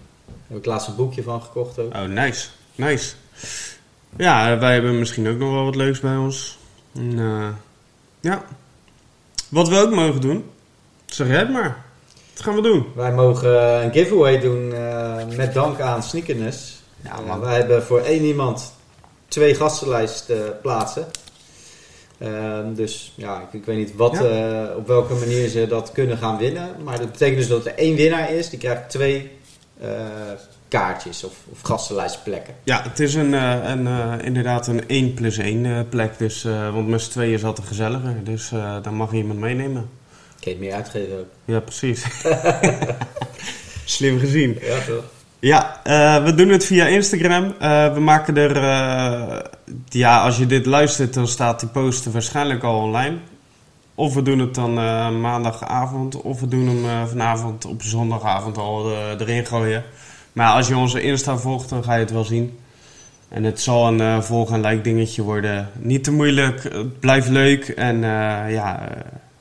heb 0.46 0.58
ik 0.58 0.64
laatst 0.64 0.88
een 0.88 0.96
boekje 0.96 1.22
van 1.22 1.42
gekocht 1.42 1.78
ook. 1.78 1.94
Oh, 1.94 2.02
nice. 2.02 2.48
Nice. 2.74 3.14
Ja, 4.16 4.52
eh, 4.52 4.58
wij 4.60 4.72
hebben 4.72 4.98
misschien 4.98 5.28
ook 5.28 5.38
nog 5.38 5.52
wel 5.52 5.64
wat 5.64 5.74
leuks 5.76 6.00
bij 6.00 6.16
ons. 6.16 6.58
En, 6.94 7.18
eh, 7.18 7.48
ja. 8.20 8.44
Wat 9.48 9.68
we 9.68 9.76
ook 9.78 9.90
mogen 9.94 10.20
doen, 10.20 10.44
zeg 11.06 11.26
jij 11.26 11.38
het 11.38 11.50
maar. 11.50 11.84
Wat 12.34 12.42
gaan 12.42 12.54
we 12.54 12.62
doen? 12.62 12.86
Wij 12.94 13.12
mogen 13.12 13.82
een 13.84 13.92
giveaway 13.92 14.40
doen 14.40 14.72
eh, 14.74 15.16
met 15.36 15.54
dank 15.54 15.80
aan 15.80 16.02
Sneakerness. 16.02 16.82
Ja, 17.04 17.16
Ja, 17.16 17.20
man. 17.26 17.40
wij 17.40 17.56
hebben 17.56 17.82
voor 17.82 18.00
één 18.00 18.22
iemand 18.24 18.72
twee 19.28 19.54
gastenlijsten 19.54 20.58
plaatsen. 20.62 21.06
Ehm, 22.18 22.74
dus 22.74 23.12
ja, 23.14 23.40
ik, 23.40 23.52
ik 23.60 23.64
weet 23.64 23.76
niet 23.76 23.96
wat, 23.96 24.24
eh, 24.24 24.64
op 24.76 24.86
welke 24.86 25.14
manier 25.14 25.48
ze 25.48 25.66
dat 25.66 25.92
kunnen 25.92 26.18
gaan 26.18 26.38
winnen. 26.38 26.68
Maar 26.84 26.98
dat 26.98 27.12
betekent 27.12 27.38
dus 27.38 27.48
dat 27.48 27.66
er 27.66 27.74
één 27.74 27.96
winnaar 27.96 28.32
is, 28.32 28.50
die 28.50 28.58
krijgt 28.58 28.90
twee 28.90 29.30
eh, 29.80 29.90
kaartjes 30.68 31.24
of, 31.24 31.34
of 31.50 31.60
gastenlijstplekken. 31.62 32.54
Ja, 32.62 32.82
het 32.82 33.00
is 33.00 33.14
een, 33.14 33.34
eh, 33.34 33.58
een, 33.64 34.20
inderdaad 34.20 34.66
een 34.66 34.86
1 34.86 35.14
plus 35.14 35.38
1 35.38 35.66
eh, 35.66 35.80
plek. 35.88 36.18
Dus, 36.18 36.42
want 36.42 36.88
met 36.88 37.00
z'n 37.00 37.10
tweeën 37.10 37.32
is 37.32 37.44
altijd 37.44 37.66
gezelliger. 37.66 38.24
Dus 38.24 38.48
dan 38.82 38.94
mag 38.94 39.10
je 39.10 39.16
iemand 39.16 39.38
meenemen. 39.38 39.90
Kan 40.40 40.40
je 40.40 40.50
het 40.50 40.58
meer 40.58 40.74
uitgeven 40.74 41.18
ook. 41.18 41.26
Ja, 41.44 41.60
precies. 41.60 42.06
Slim 43.84 44.18
gezien. 44.18 44.58
Ja, 44.60 44.80
toch? 44.86 45.04
Ja, 45.40 45.80
eh, 45.84 46.24
we 46.24 46.34
doen 46.34 46.48
het 46.48 46.64
via 46.64 46.86
Instagram. 46.86 47.54
Eh, 47.58 47.92
we 47.94 48.00
maken 48.00 48.36
er... 48.36 48.56
eh, 48.56 49.40
ja, 49.88 50.22
als 50.22 50.38
je 50.38 50.46
dit 50.46 50.66
luistert, 50.66 51.14
dan 51.14 51.26
staat 51.28 51.60
die 51.60 51.68
post 51.68 52.12
waarschijnlijk 52.12 52.62
al 52.62 52.80
online. 52.82 53.16
Of 53.94 54.14
we 54.14 54.22
doen 54.22 54.38
het 54.38 54.54
dan 54.54 54.74
maandagavond, 55.20 56.22
of 56.22 56.40
we 56.40 56.48
doen 56.48 56.66
hem 56.66 57.08
vanavond 57.08 57.64
op 57.64 57.82
zondagavond 57.82 58.58
al 58.58 58.92
erin 59.18 59.46
gooien. 59.46 59.84
Maar 60.32 60.52
als 60.52 60.68
je 60.68 60.76
onze 60.76 61.00
Insta 61.00 61.36
volgt, 61.36 61.68
dan 61.68 61.84
ga 61.84 61.94
je 61.94 62.00
het 62.00 62.10
wel 62.10 62.24
zien. 62.24 62.58
En 63.28 63.44
het 63.44 63.60
zal 63.60 63.86
een 64.00 64.22
volg- 64.22 64.52
en 64.52 64.60
like 64.60 64.80
dingetje 64.82 65.22
worden. 65.22 65.70
Niet 65.78 66.04
te 66.04 66.12
moeilijk, 66.12 66.62
het 66.62 67.00
blijft 67.00 67.28
leuk. 67.28 67.68
En 67.68 68.00
ja, 68.50 68.80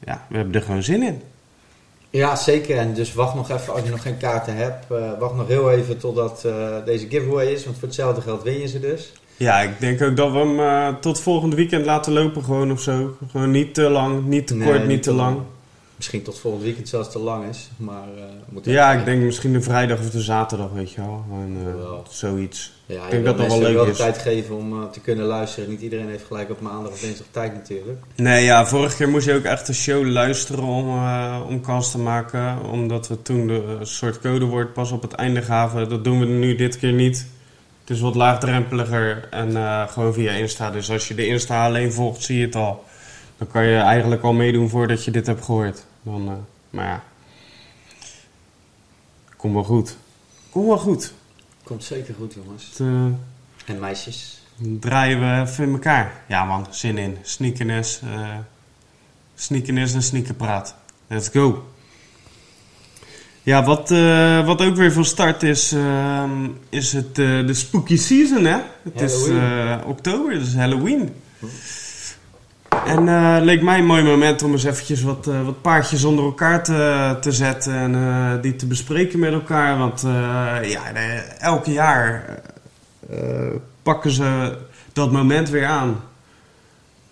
ja, 0.05 0.25
we 0.29 0.35
hebben 0.37 0.55
er 0.55 0.61
gewoon 0.61 0.83
zin 0.83 1.03
in. 1.03 1.21
Ja, 2.17 2.35
zeker. 2.35 2.77
En 2.77 2.93
dus 2.93 3.13
wacht 3.13 3.35
nog 3.35 3.49
even, 3.51 3.73
als 3.73 3.83
je 3.83 3.89
nog 3.89 4.01
geen 4.01 4.17
kaarten 4.17 4.55
hebt, 4.55 4.91
eh, 4.91 5.19
wacht 5.19 5.35
nog 5.35 5.47
heel 5.47 5.71
even 5.71 5.97
totdat 5.97 6.43
eh, 6.45 6.53
deze 6.85 7.07
giveaway 7.09 7.45
is. 7.45 7.63
Want 7.65 7.77
voor 7.77 7.87
hetzelfde 7.87 8.21
geld 8.21 8.43
win 8.43 8.59
je 8.59 8.67
ze 8.67 8.79
dus. 8.79 9.11
Ja, 9.37 9.59
ik 9.59 9.79
denk 9.79 10.01
ook 10.01 10.15
dat 10.15 10.31
we 10.31 10.37
hem 10.37 10.59
eh, 10.59 10.87
tot 11.01 11.19
volgend 11.19 11.53
weekend 11.53 11.85
laten 11.85 12.13
lopen 12.13 12.43
gewoon 12.43 12.71
of 12.71 12.81
zo. 12.81 13.17
Gewoon 13.31 13.51
niet 13.51 13.73
te 13.73 13.89
lang, 13.89 14.25
niet 14.25 14.47
te 14.47 14.55
Nee, 14.55 14.67
kort, 14.67 14.87
niet 14.87 15.03
te 15.03 15.13
lang. 15.13 15.37
Misschien 15.97 16.21
tot 16.21 16.39
volgend 16.39 16.63
weekend 16.63 16.89
zelfs 16.89 17.11
te 17.11 17.19
lang 17.19 17.49
is. 17.49 17.69
Maar 17.77 18.07
eh 18.17 18.23
moet 18.49 18.65
Ja, 18.65 18.93
ik 18.93 19.05
denk 19.05 19.21
misschien 19.21 19.53
de 19.53 19.61
vrijdag 19.61 19.99
of 19.99 20.09
de 20.09 20.21
zaterdag, 20.21 20.71
weet 20.71 20.91
je 20.91 21.01
wel. 21.01 21.25
En, 21.31 21.57
eh, 21.65 21.73
Wel. 21.73 22.05
zoiets. 22.09 22.71
Ja, 22.85 23.03
je 23.03 23.09
denk 23.09 23.25
dat 23.25 23.37
dat 23.37 23.47
wel 23.47 23.59
leuk 23.59 23.73
wel 23.73 23.85
is. 23.85 23.97
tijd 23.97 24.17
geven 24.17 24.55
om 24.55 24.81
eh, 24.81 24.89
te 24.89 24.99
kunnen 24.99 25.25
luisteren. 25.25 25.69
Niet 25.69 25.81
iedereen 25.81 26.09
heeft 26.09 26.25
gelijk 26.25 26.49
op 26.49 26.61
maandag 26.61 26.91
of 26.91 26.99
dinsdag 26.99 27.27
tijd 27.31 27.53
natuurlijk. 27.53 27.99
Nee, 28.15 28.43
ja, 28.43 28.65
vorige 28.65 28.95
keer 28.95 29.09
moest 29.09 29.25
je 29.25 29.33
ook 29.33 29.43
echt 29.43 29.67
de 29.67 29.73
show 29.73 30.05
luisteren 30.05 30.63
om, 30.63 30.89
om 31.47 31.61
kans 31.61 31.91
te 31.91 31.97
maken. 31.97 32.63
Omdat 32.63 33.07
we 33.07 33.21
toen 33.21 33.47
de 33.47 33.77
soort 33.81 34.19
codewoord 34.19 34.73
pas 34.73 34.91
op 34.91 35.01
het 35.01 35.13
einde 35.13 35.41
gaven. 35.41 35.89
Dat 35.89 36.03
doen 36.03 36.19
we 36.19 36.25
nu 36.25 36.55
dit 36.55 36.77
keer 36.77 36.93
niet. 36.93 37.27
Het 37.81 37.89
is 37.95 38.01
wat 38.01 38.15
laagdrempeliger 38.15 39.27
en 39.31 39.51
gewoon 39.89 40.13
via 40.13 40.31
Insta. 40.31 40.71
Dus 40.71 40.91
als 40.91 41.07
je 41.07 41.15
de 41.15 41.27
Insta 41.27 41.65
alleen 41.65 41.91
volgt, 41.91 42.23
zie 42.23 42.37
je 42.39 42.45
het 42.45 42.55
al. 42.55 42.83
Dan 43.37 43.47
kan 43.47 43.63
je 43.65 43.77
eigenlijk 43.77 44.21
al 44.23 44.33
meedoen 44.33 44.69
voordat 44.69 45.03
je 45.03 45.11
dit 45.11 45.27
hebt 45.27 45.45
gehoord. 45.45 45.85
Dan, 46.01 46.27
eh, 46.29 46.33
maar 46.69 46.85
ja. 46.85 47.03
Kom 49.37 49.53
wel 49.53 49.63
goed. 49.63 49.97
Kom 50.49 50.65
wel 50.67 50.77
goed. 50.77 51.13
Komt 51.63 51.83
zeker 51.83 52.13
goed 52.13 52.33
jongens. 52.33 52.69
Het, 52.69 52.79
eh, 52.79 53.75
En 53.75 53.79
meisjes. 53.79 54.41
Dan 54.55 54.79
draaien 54.79 55.19
we 55.19 55.41
even 55.49 55.63
in 55.63 55.71
elkaar. 55.71 56.23
Ja 56.27 56.45
man, 56.45 56.67
zin 56.69 56.97
in. 56.97 57.17
Sneakernes. 57.21 58.01
eh 58.03 58.37
sneakernes 59.35 59.93
en 59.93 60.03
sneakerpraat. 60.03 60.75
Let's 61.07 61.29
go. 61.29 61.67
Ja, 63.43 63.63
wat, 63.63 63.89
wat 64.45 64.61
ook 64.61 64.75
weer 64.75 64.91
van 64.91 65.05
start 65.05 65.43
is, 65.43 65.71
ehm, 65.71 66.49
is 66.69 66.93
het, 66.93 67.15
de 67.15 67.53
spooky 67.53 67.97
season, 67.97 68.45
hè? 68.45 68.57
Het 68.83 69.01
is 69.01 69.27
Halloween. 69.27 69.83
oktober, 69.83 70.33
het 70.33 70.41
is 70.41 70.55
Halloween. 70.55 71.13
En 72.87 73.07
eh 73.07 73.37
leek 73.41 73.61
mij 73.61 73.77
een 73.79 73.85
mooi 73.85 74.03
moment 74.03 74.43
om 74.43 74.51
eens 74.51 74.63
eventjes 74.63 75.01
wat, 75.01 75.27
eh, 75.27 75.45
wat 75.45 75.61
paardjes 75.61 76.03
onder 76.03 76.25
elkaar 76.25 76.63
te, 76.63 77.17
te 77.21 77.31
zetten 77.31 77.73
en 77.73 77.95
eh, 77.95 78.41
die 78.41 78.55
te 78.55 78.65
bespreken 78.65 79.19
met 79.19 79.33
elkaar. 79.33 79.77
Want 79.77 80.01
ja, 80.63 80.91
de- 80.93 81.23
elk 81.39 81.65
jaar 81.65 82.39
pakken 83.83 84.11
ze 84.11 84.57
dat 84.93 85.11
moment 85.11 85.49
weer 85.49 85.65
aan 85.65 86.01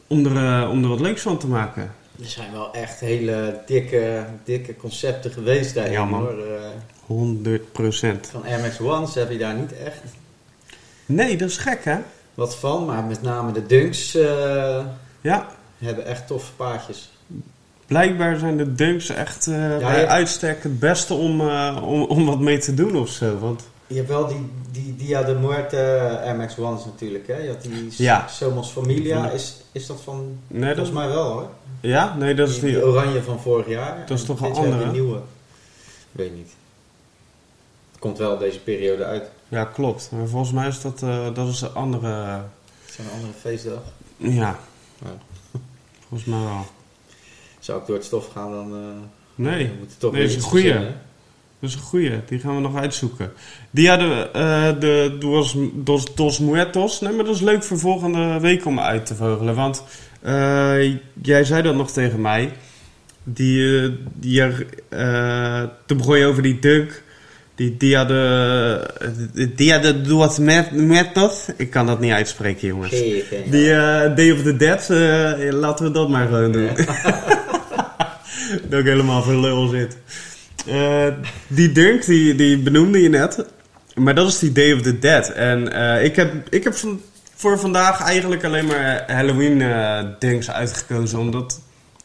om 0.07 0.25
er, 0.25 0.69
om 0.69 0.83
er 0.83 0.89
wat 0.89 0.99
leuks 0.99 1.21
van 1.21 1.37
te 1.37 1.47
maken. 1.47 1.91
Er 2.19 2.25
zijn 2.25 2.51
wel 2.51 2.73
echt 2.73 2.99
hele 2.99 3.59
dikke, 3.65 4.25
dikke 4.43 4.75
concepten 4.75 5.31
geweest 5.31 5.73
daarin 5.73 5.93
Ja, 5.93 6.05
man. 6.05 6.19
hoor. 6.19 6.29
Eh, 6.31 6.67
100 7.05 7.71
procent. 7.71 8.27
van 8.31 8.43
Air 8.45 8.59
Max 8.59 8.79
Ones 8.79 9.15
heb 9.15 9.31
je 9.31 9.37
daar 9.37 9.53
niet 9.55 9.73
echt 9.77 10.01
Nee, 11.05 11.37
dat 11.37 11.49
is 11.49 11.57
gek, 11.57 11.83
hè? 11.85 11.97
wat 12.33 12.55
van. 12.55 12.85
Maar 12.85 13.03
met 13.03 13.21
name 13.21 13.51
de 13.51 13.65
Dunks 13.65 14.11
Ja, 15.21 15.47
hebben 15.85 16.05
echt 16.05 16.27
toffe 16.27 16.53
paardjes. 16.55 17.09
blijkbaar 17.85 18.37
zijn 18.37 18.57
de 18.57 18.73
dunks 18.73 19.09
echt 19.09 19.47
eh, 19.47 19.77
bij 19.77 20.07
uitstek 20.07 20.63
het 20.63 20.79
beste 20.79 21.13
om, 21.13 21.41
eh, 21.41 21.81
om, 21.83 22.01
om 22.01 22.25
wat 22.25 22.39
mee 22.39 22.57
te 22.57 22.73
doen 22.73 22.95
of 22.97 23.09
zo. 23.09 23.37
Want 23.39 23.63
Je 23.87 23.95
hebt 23.95 24.07
wel 24.07 24.27
die, 24.27 24.49
die 24.71 24.95
Dia 24.95 25.23
de 25.23 25.33
Muerte 25.33 25.77
Air 26.23 26.35
Max 26.35 26.57
Ones 26.57 26.85
natuurlijk. 26.85 27.27
Hè? 27.27 27.37
Je 27.37 27.49
had 27.49 27.61
die 27.61 27.87
Ja. 27.89 28.27
Somos 28.27 28.69
Familia. 28.69 29.29
Is, 29.29 29.55
is 29.71 29.85
dat 29.85 30.01
van... 30.01 30.37
nee, 30.47 30.61
dat, 30.75 30.75
Volgens 30.75 30.97
mij 30.97 31.07
wel 31.07 31.31
hoor. 31.31 31.49
ja, 31.81 32.15
nee, 32.15 32.33
dat 32.35 32.49
is 32.49 32.59
die, 32.59 32.85
oranje 32.85 33.21
van 33.23 33.39
vorig 33.39 33.67
jaar. 33.67 34.03
Dat 34.07 34.17
is 34.17 34.25
toch 34.25 34.41
een 34.41 34.47
dit 34.47 34.57
andere? 34.57 34.83
Die 34.83 34.91
nieuwe. 34.91 35.19
Weet 36.11 36.35
niet. 36.35 36.53
Het 37.91 37.99
komt 37.99 38.17
wel 38.17 38.37
deze 38.37 38.59
periode 38.59 39.03
uit. 39.03 39.29
Ja, 39.47 39.63
klopt. 39.63 40.09
Maar 40.11 40.27
volgens 40.27 40.51
mij 40.51 40.67
is 40.67 40.81
dat, 40.81 41.01
eh, 41.03 41.33
dat 41.33 41.47
is 41.47 41.61
een 41.61 41.73
andere. 41.73 42.07
Het 42.07 42.89
is 42.89 42.97
een 42.97 43.11
andere 43.15 43.33
feestdag. 43.39 43.81
ja. 44.17 44.59
Ja. 45.01 45.17
Volgens 46.15 46.35
mij 46.35 46.43
wel. 46.53 46.65
Zou 47.59 47.79
ik 47.81 47.87
door 47.87 47.95
het 47.95 48.05
stof 48.05 48.27
gaan, 48.27 48.51
dan 48.51 48.73
eh 48.73 49.07
Nee, 49.35 49.65
we 49.65 49.85
toch 49.97 50.11
Nee, 50.11 50.21
weer 50.21 50.29
is 50.29 50.35
een 50.35 50.41
goeie. 50.41 50.63
verzinnen. 50.63 51.01
dat 51.59 51.69
is 51.69 51.75
een 51.75 51.81
goeie. 51.81 52.11
Die 52.25 52.39
gaan 52.39 52.55
we 52.55 52.61
nog 52.61 52.75
uitzoeken. 52.75 53.31
Die 53.71 53.89
hadden 53.89 54.33
eh, 54.33 54.79
de 54.79 55.15
Dos, 55.19 55.55
Dos, 55.73 56.15
Dos 56.15 56.39
Muertos. 56.39 57.01
Nee, 57.01 57.13
maar 57.13 57.25
dat 57.25 57.35
is 57.35 57.41
leuk 57.41 57.63
voor 57.63 57.79
volgende 57.79 58.39
week 58.39 58.65
om 58.65 58.79
uit 58.79 59.05
te 59.05 59.15
vogelen. 59.15 59.55
Want 59.55 59.83
eh, 60.21 60.93
jij 61.21 61.43
zei 61.43 61.61
dat 61.61 61.75
nog 61.75 61.91
tegen 61.91 62.21
mij. 62.21 62.53
Die, 63.23 63.81
eh, 63.81 63.91
die 64.13 64.65
toen 65.85 65.97
begon 65.97 66.17
je 66.17 66.25
over 66.25 66.43
die 66.43 66.59
dunk. 66.59 67.03
Die 67.55 67.77
Dia 67.77 68.05
de, 68.05 69.49
Dia 69.55 69.77
de 69.79 70.01
Dos 70.01 70.37
Muertos. 70.71 71.45
Ik 71.57 71.69
kan 71.69 71.85
dat 71.85 71.99
niet 71.99 72.11
uitspreken, 72.11 72.67
jongens. 72.67 72.89
Geen- 72.93 73.23
geen- 73.29 73.49
Die 73.49 73.71
eh, 73.73 74.15
Day 74.15 74.31
of 74.31 74.41
the 74.41 74.55
Dead, 74.57 74.89
eh, 74.89 75.51
laten 75.53 75.85
we 75.85 75.91
dat 75.91 76.09
maar 76.09 76.27
gewoon 76.27 76.51
doen. 76.51 76.69
dat 78.69 78.79
ik 78.79 78.85
helemaal 78.85 79.23
voor 79.23 79.33
lul 79.35 79.67
zit. 79.67 79.97
Eh, 80.67 81.07
die 81.47 81.71
Dunk, 81.71 82.05
die, 82.05 82.35
die 82.35 82.57
benoemde 82.59 83.01
je 83.01 83.09
net. 83.09 83.45
Maar 83.95 84.15
dat 84.15 84.27
is 84.27 84.39
die 84.39 84.51
Day 84.51 84.73
of 84.73 84.81
the 84.81 84.99
Dead. 84.99 85.29
En 85.29 85.71
eh, 85.73 86.03
ik 86.03 86.15
heb, 86.15 86.33
ik 86.49 86.63
heb 86.63 86.73
van, 86.75 87.01
voor 87.35 87.59
vandaag 87.59 88.01
eigenlijk 88.01 88.43
alleen 88.43 88.65
maar 88.65 89.03
Halloween 89.07 89.61
eh 89.61 89.99
Dunks 90.19 90.51
uitgekozen. 90.51 91.19
Omdat 91.19 91.61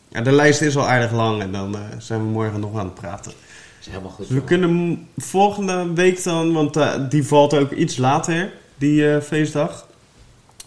ja, 0.08 0.20
de 0.20 0.32
lijst 0.32 0.60
is 0.60 0.76
al 0.76 0.88
aardig 0.88 1.12
lang. 1.12 1.42
En 1.42 1.52
dan 1.52 1.74
eh, 1.74 1.80
zijn 1.98 2.20
we 2.20 2.26
morgen 2.26 2.60
nog 2.60 2.78
aan 2.78 2.84
het 2.84 2.94
praten. 2.94 3.32
Dat 3.80 3.88
is 3.88 3.94
helemaal 3.94 4.16
goed. 4.16 4.28
We 4.28 4.44
kunnen 4.44 5.08
volgende 5.16 5.92
week 5.94 6.22
dan, 6.22 6.52
want 6.52 6.76
eh, 6.76 6.94
die 7.08 7.26
valt 7.26 7.54
ook 7.54 7.70
iets 7.70 7.96
later, 7.96 8.52
die 8.78 9.10
eh, 9.10 9.22
feestdag. 9.22 9.86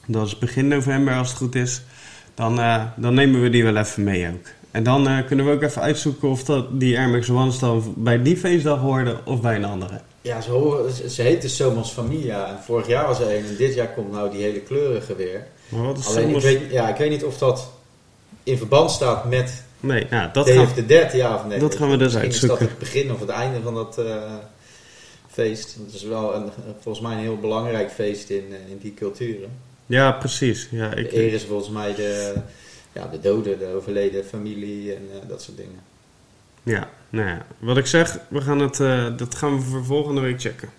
Dat 0.05 0.27
is 0.27 0.37
begin 0.37 0.67
november 0.67 1.17
als 1.17 1.29
het 1.29 1.37
goed 1.37 1.55
is. 1.55 1.81
Dan, 2.33 2.59
eh, 2.59 2.83
dan 2.95 3.13
nemen 3.13 3.41
we 3.41 3.49
die 3.49 3.63
wel 3.63 3.75
even 3.75 4.03
mee 4.03 4.27
ook. 4.27 4.47
En 4.71 4.83
dan 4.83 5.25
kunnen 5.25 5.45
we 5.45 5.51
ook 5.51 5.61
even 5.61 5.81
uitzoeken 5.81 6.29
of 6.29 6.43
dat 6.43 6.79
die 6.79 6.97
Air 6.97 7.09
Max 7.09 7.29
Ones 7.29 7.59
dan 7.59 7.93
bij 7.97 8.21
die 8.21 8.37
feestdag 8.37 8.79
hoorden 8.79 9.25
of 9.25 9.41
bij 9.41 9.55
een 9.55 9.65
andere. 9.65 10.01
Ja, 10.21 10.41
ze, 10.41 10.51
horen, 10.51 11.09
ze, 11.09 11.21
heet 11.21 11.41
dus 11.41 11.55
Somos 11.55 11.91
Familia. 11.91 12.47
En 12.47 12.63
vorig 12.63 12.87
jaar 12.87 13.07
was 13.07 13.19
er 13.19 13.35
een 13.35 13.45
en 13.45 13.55
dit 13.57 13.73
jaar 13.73 13.93
komt 13.93 14.11
nou 14.11 14.31
die 14.31 14.41
hele 14.41 14.59
kleurige 14.59 15.15
weer. 15.15 15.47
Maar 15.69 15.83
wat 15.83 15.97
is 15.97 16.07
Alleen 16.07 16.25
ik 16.27 16.31
soms... 16.31 16.43
weet, 16.43 16.71
ja, 16.71 16.89
ik 16.89 16.97
weet 16.97 17.09
niet 17.09 17.23
of 17.23 17.37
dat 17.37 17.71
in 18.43 18.57
verband 18.57 18.91
staat 18.91 19.29
met 19.29 19.63
Nee, 19.83 20.05
nou, 20.09 20.29
dat 20.33 20.45
Day 20.45 20.55
gaan 20.55 20.63
of 20.63 20.73
the 20.73 20.85
Dead, 20.85 21.13
ja 21.13 21.35
of 21.35 21.45
nee. 21.45 21.59
dat 21.59 21.75
gaan 21.75 21.89
we 21.89 21.97
dus 21.97 22.13
Misschien 22.13 22.29
is 22.29 22.41
uitzoeken. 22.41 22.59
dat 22.59 22.69
het 22.69 22.79
begin 22.79 23.11
of 23.11 23.19
het 23.19 23.29
einde 23.29 23.61
van 23.61 23.73
dat 23.73 23.97
eh, 23.97 24.33
feest. 25.31 25.77
Het 25.85 25.93
is 25.93 26.03
wel 26.03 26.35
een, 26.35 26.49
volgens 26.79 27.05
mij 27.05 27.13
een 27.15 27.21
heel 27.21 27.37
belangrijk 27.37 27.91
feest 27.91 28.29
in, 28.29 28.45
eh, 28.49 28.71
in 28.71 28.77
die 28.77 28.93
culturen. 28.93 29.49
Ja, 29.85 30.11
precies. 30.11 30.67
Ja, 30.71 30.89
De 30.89 31.01
ik, 31.01 31.11
eer 31.11 31.33
is 31.33 31.43
volgens 31.43 31.69
mij 31.69 31.95
de, 31.95 32.33
ja, 32.93 33.07
de 33.07 33.19
doden, 33.19 33.59
de 33.59 33.73
overleden 33.75 34.25
familie 34.25 34.93
en 34.93 35.09
eh, 35.11 35.29
dat 35.29 35.41
soort 35.41 35.57
dingen. 35.57 35.79
ja, 36.63 36.89
nou 37.09 37.27
ja, 37.27 37.45
wat 37.59 37.77
ik 37.77 37.85
zeg, 37.85 38.17
we 38.27 38.41
gaan 38.41 38.59
het, 38.59 38.77
dat 39.17 39.35
gaan 39.35 39.55
we 39.55 39.61
voor 39.61 39.85
volgende 39.85 40.21
week 40.21 40.41
checken. 40.41 40.69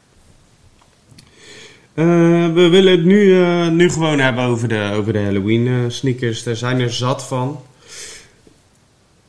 We 2.54 2.68
willen 2.70 2.92
het 2.92 3.04
nu, 3.04 3.34
nu 3.70 3.90
gewoon 3.90 4.18
hebben 4.18 4.44
over 4.44 4.68
de, 4.68 4.90
over 4.94 5.12
de 5.12 5.18
Halloween 5.18 5.90
sneakers. 5.92 6.42
Daar 6.42 6.56
zijn 6.56 6.80
er 6.80 6.92
zat 6.92 7.24
van. 7.24 7.60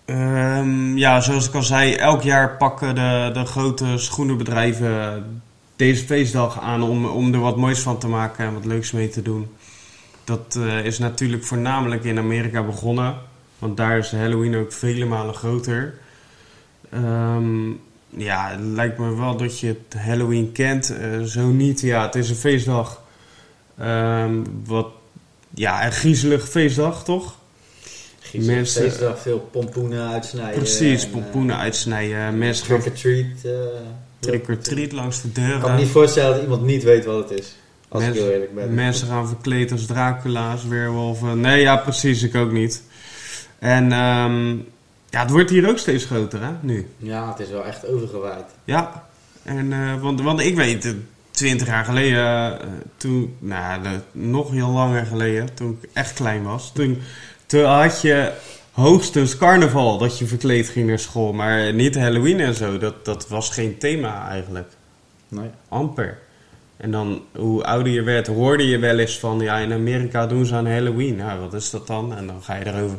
Ehm, 0.06 0.98
ja, 0.98 1.22
zoals 1.22 1.48
ik 1.48 1.54
al 1.54 1.64
zei, 1.64 1.94
elk 1.94 2.22
jaar 2.22 2.58
pakken 2.58 2.96
de, 2.96 3.30
de 3.34 3.46
grote 3.46 3.98
schoenenbedrijven 3.98 5.42
deze 5.76 6.06
feestdag 6.06 6.62
aan 6.62 6.84
om, 6.84 7.06
om 7.06 7.34
er 7.34 7.40
wat 7.40 7.58
moois 7.58 7.80
van 7.80 7.98
te 7.98 8.08
maken 8.08 8.46
en 8.46 8.54
wat 8.54 8.66
leuks 8.66 8.92
mee 8.92 9.10
te 9.10 9.22
doen. 9.22 9.48
Dat 10.24 10.56
eh, 10.56 10.86
is 10.86 11.00
natuurlijk 11.00 11.44
voornamelijk 11.44 12.04
in 12.04 12.18
Amerika 12.18 12.64
begonnen. 12.64 13.16
Want 13.60 13.78
daar 13.78 13.98
is 13.98 14.12
Halloween 14.12 14.56
ook 14.56 14.74
vele 14.74 15.06
malen 15.06 15.34
groter. 15.34 15.94
Ehm, 16.90 17.70
ja, 18.10 18.50
het 18.50 18.60
lijkt 18.60 18.98
me 18.98 19.16
wel 19.16 19.38
dat 19.38 19.60
je 19.60 19.68
het 19.68 20.02
Halloween 20.02 20.52
kent. 20.52 20.98
Eh, 20.98 21.22
zo 21.22 21.48
niet, 21.48 21.82
ja, 21.82 22.06
het 22.06 22.16
is 22.16 22.30
een 22.30 22.36
feestdag. 22.36 23.02
Ehm, 23.78 24.44
wat, 24.66 24.88
ja, 25.54 25.86
een 25.86 25.92
griezelige 25.92 26.48
feestdag, 26.48 27.04
toch? 27.04 27.36
Mensen- 28.42 28.82
feestdag, 28.82 29.20
veel 29.20 29.40
pompoenen 29.52 30.10
uitsnijden. 30.10 30.56
Precies, 30.60 31.04
en, 31.04 31.10
pompoenen 31.10 31.56
eh, 31.56 31.62
uitsnijden. 31.62 32.38
Mensen 32.38 32.66
gaan 32.66 32.80
Trick-or-treat. 32.82 33.26
eh, 33.44 33.52
trick-or-treat 34.20 34.92
langs 34.92 35.22
de 35.22 35.28
Ik 35.28 35.34
kan 35.34 35.44
me 35.44 35.60
deuren. 35.60 35.76
niet 35.78 35.88
voorstellen 35.90 36.34
dat 36.34 36.42
iemand 36.42 36.62
niet 36.64 36.84
weet 36.84 37.06
wat 37.06 37.30
het 37.30 37.40
is. 37.40 37.56
Als 37.90 38.02
ik 38.04 38.08
Mensen- 38.10 38.26
heel 38.26 38.34
eerlijk 38.34 38.56
ben. 38.56 38.74
Mensen 38.74 39.08
gaan 39.08 39.28
verkleed 39.28 39.72
als 39.72 39.86
Dracula's, 39.86 40.66
weerwolven. 40.68 41.40
Nee, 41.40 41.62
ja, 41.62 41.76
precies, 41.78 42.24
ik 42.24 42.36
ook 42.36 42.52
niet. 42.52 42.84
En 43.60 43.92
ehm, 43.92 44.50
ja, 45.10 45.22
het 45.22 45.30
wordt 45.30 45.50
hier 45.50 45.70
ook 45.70 45.78
steeds 45.78 46.06
groter, 46.06 46.42
hè, 46.42 46.52
nu. 46.62 46.88
Ja, 46.98 47.30
het 47.30 47.40
is 47.40 47.50
wel 47.50 47.66
echt 47.66 47.88
overgewaaid. 47.88 48.46
Ja, 48.64 49.08
en, 49.44 49.74
eh, 49.74 50.02
want, 50.02 50.22
want 50.22 50.40
ik 50.40 50.56
weet, 50.56 50.96
twintig 51.32 51.68
jaar 51.68 51.86
geleden, 51.86 52.58
toen, 52.98 53.36
nou, 53.40 53.82
de- 53.84 54.00
nog 54.12 54.52
heel 54.52 54.70
langer 54.70 55.06
geleden, 55.06 55.54
toen 55.54 55.78
ik 55.82 55.90
echt 55.94 56.14
klein 56.14 56.44
was, 56.44 56.72
toen, 56.74 56.98
toen 57.62 57.66
had 57.66 58.02
je 58.02 58.32
hoogstens 58.72 59.38
carnaval 59.38 59.98
dat 59.98 60.20
je 60.20 60.26
verkleed 60.26 60.70
ging 60.70 60.88
naar 60.88 61.00
school, 61.00 61.34
maar 61.34 61.74
niet 61.74 61.96
Halloween 61.96 62.40
en 62.40 62.54
zo. 62.56 62.78
Dat, 62.78 63.06
dat 63.06 63.28
was 63.28 63.50
geen 63.50 63.78
thema 63.78 64.30
eigenlijk. 64.30 64.68
Nee. 65.28 65.50
Amper. 65.70 66.18
En 66.78 66.92
dan, 66.92 67.22
hoe 67.36 67.64
ouder 67.64 67.94
je 67.94 68.02
werd, 68.02 68.28
hoorde 68.28 68.68
je 68.68 68.80
wel 68.80 69.00
eens 69.00 69.20
van, 69.20 69.40
ja, 69.40 69.58
in 69.58 69.74
Amerika 69.74 70.28
doen 70.28 70.46
ze 70.46 70.56
aan 70.56 70.68
Halloween. 70.68 71.16
Nou, 71.16 71.40
wat 71.40 71.54
is 71.54 71.70
dat 71.70 71.88
dan? 71.88 72.16
En 72.16 72.28
dan 72.28 72.44
ga 72.44 72.56
je 72.56 72.66
erover. 72.68 72.98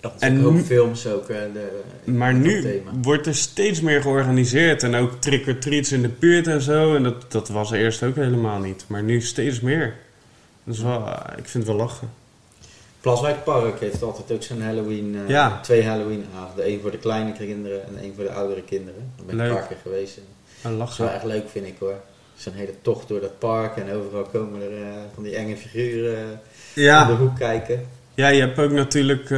Dat 0.00 0.12
En 0.18 0.44
ook 0.44 0.52
nu- 0.52 0.62
films 0.62 1.06
ook. 1.06 1.28
eh, 1.28 1.36
de, 1.52 1.80
Maar 2.12 2.34
nu 2.34 2.62
thema. 2.62 2.90
wordt 3.02 3.26
er 3.26 3.34
steeds 3.34 3.80
meer 3.80 4.02
georganiseerd. 4.02 4.82
En 4.82 4.94
ook 4.94 5.20
trick-or-treats 5.20 5.92
in 5.92 6.02
de 6.02 6.08
buurt 6.18 6.46
en 6.46 6.60
zo. 6.62 6.94
En 6.94 7.02
dat, 7.02 7.32
dat 7.32 7.48
was 7.48 7.70
eerst 7.70 8.02
ook 8.02 8.16
helemaal 8.16 8.58
niet. 8.58 8.84
Maar 8.88 9.02
nu 9.02 9.20
steeds 9.20 9.60
meer. 9.60 9.94
Dat 10.64 10.74
is 10.74 10.82
wel, 10.82 11.06
eh, 11.06 11.38
ik 11.38 11.48
vind 11.48 11.66
het 11.66 11.76
wel 11.76 11.86
lachen. 11.86 12.10
Plaswijk 13.02 13.44
Park 13.44 13.80
heeft 13.80 14.02
altijd 14.02 14.32
ook 14.32 14.42
zo'n 14.42 14.62
Halloween, 14.62 15.16
eh, 15.22 15.28
Ja. 15.28 15.60
twee 15.62 15.84
Halloween 15.84 16.24
avonden. 16.36 16.68
Eén 16.70 16.80
voor 16.80 16.90
de 16.90 16.98
kleine 16.98 17.32
kinderen 17.32 17.86
en 17.86 17.98
één 18.02 18.14
voor 18.14 18.24
de 18.24 18.32
oudere 18.32 18.62
kinderen. 18.62 19.12
Daar 19.16 19.26
ben 19.26 19.40
ik 19.40 19.50
een 19.50 19.56
paar 19.56 19.66
keer 19.66 19.76
geweest. 19.82 20.18
En 20.62 20.78
Dat 20.78 20.88
is 20.88 20.96
wel 20.98 21.08
echt 21.10 21.24
leuk 21.24 21.48
vind 21.50 21.66
ik 21.66 21.74
hoor. 21.78 21.94
Zo'n 22.36 22.52
hele 22.52 22.74
tocht 22.82 23.08
door 23.08 23.20
dat 23.20 23.38
park 23.38 23.76
en 23.76 23.92
overal 23.96 24.22
komen 24.22 24.60
er 24.62 24.76
eh, 24.82 24.88
van 25.14 25.22
die 25.22 25.36
enge 25.36 25.56
figuren 25.56 26.16
eh, 26.18 26.22
om 26.24 26.38
de 26.74 26.80
Ja. 26.80 27.16
hoek 27.16 27.36
kijken. 27.36 27.86
ja, 28.14 28.28
je 28.28 28.40
hebt 28.40 28.58
ook 28.58 28.70
natuurlijk, 28.70 29.28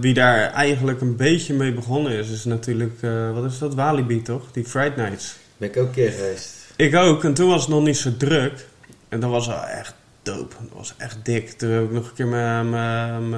wie 0.00 0.14
daar 0.14 0.52
eigenlijk 0.52 1.00
een 1.00 1.16
beetje 1.16 1.54
mee 1.54 1.72
begonnen 1.72 2.12
is, 2.12 2.30
is 2.30 2.44
natuurlijk, 2.44 3.00
wat 3.34 3.44
is 3.44 3.58
dat? 3.58 3.74
Walibi 3.74 4.22
toch? 4.22 4.42
Die 4.52 4.64
Fright 4.64 4.96
Nights. 4.96 5.36
Ben 5.56 5.68
ik 5.68 5.76
ook 5.76 5.86
een 5.86 5.92
keer 5.92 6.10
geweest. 6.12 6.50
Ik 6.76 6.94
ook, 6.94 7.24
en 7.24 7.34
toen 7.34 7.48
was 7.48 7.60
het 7.60 7.70
nog 7.70 7.82
niet 7.82 7.96
zo 7.96 8.10
druk. 8.16 8.66
En 9.08 9.20
dat 9.20 9.30
was 9.30 9.46
wel 9.46 9.62
echt 9.64 9.94
dope. 10.34 10.54
Dat 10.60 10.76
was 10.76 10.94
echt 10.96 11.16
dik. 11.22 11.50
Toen 11.50 11.70
heb 11.70 11.84
ik 11.84 11.90
nog 11.90 12.08
een 12.08 12.14
keer 12.14 12.26
mijn, 12.26 13.34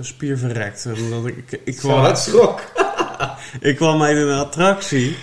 spier 0.00 0.38
verrekt. 0.38 0.86
Omdat 0.86 1.26
ik, 1.26 1.36
ik, 1.36 1.60
Ik 1.64 1.76
kwam, 1.76 2.04
het 2.04 2.18
schrok. 2.18 2.60
ik 3.60 3.76
kwam 3.76 4.02
uit 4.02 4.16
een 4.16 4.38
attractie. 4.38 5.16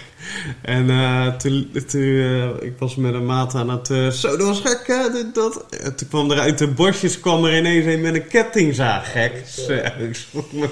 En 0.61 0.89
eh, 0.89 1.27
toen, 1.27 1.71
toen 1.87 2.01
eh, 2.01 2.67
ik 2.67 2.73
was 2.79 2.95
met 2.95 3.13
een 3.13 3.25
maat 3.25 3.55
aan 3.55 3.69
het... 3.69 3.89
eh, 3.89 4.07
zo, 4.07 4.37
dat 4.37 4.47
was 4.47 4.61
gek, 4.61 4.87
hè, 4.87 5.11
dit, 5.11 5.35
dat. 5.35 5.65
En 5.69 5.95
toen 5.95 6.07
kwam 6.07 6.31
er 6.31 6.39
uit 6.39 6.57
de 6.57 6.67
bosjes 6.67 7.19
kwam 7.19 7.45
er 7.45 7.57
ineens 7.57 7.85
een 7.85 8.01
met 8.01 8.15
een 8.15 8.27
kettingzaag, 8.27 9.11
gek. 9.11 9.43
Zo, 9.47 9.73
ik 10.07 10.15
schrok 10.15 10.51
me. 10.51 10.69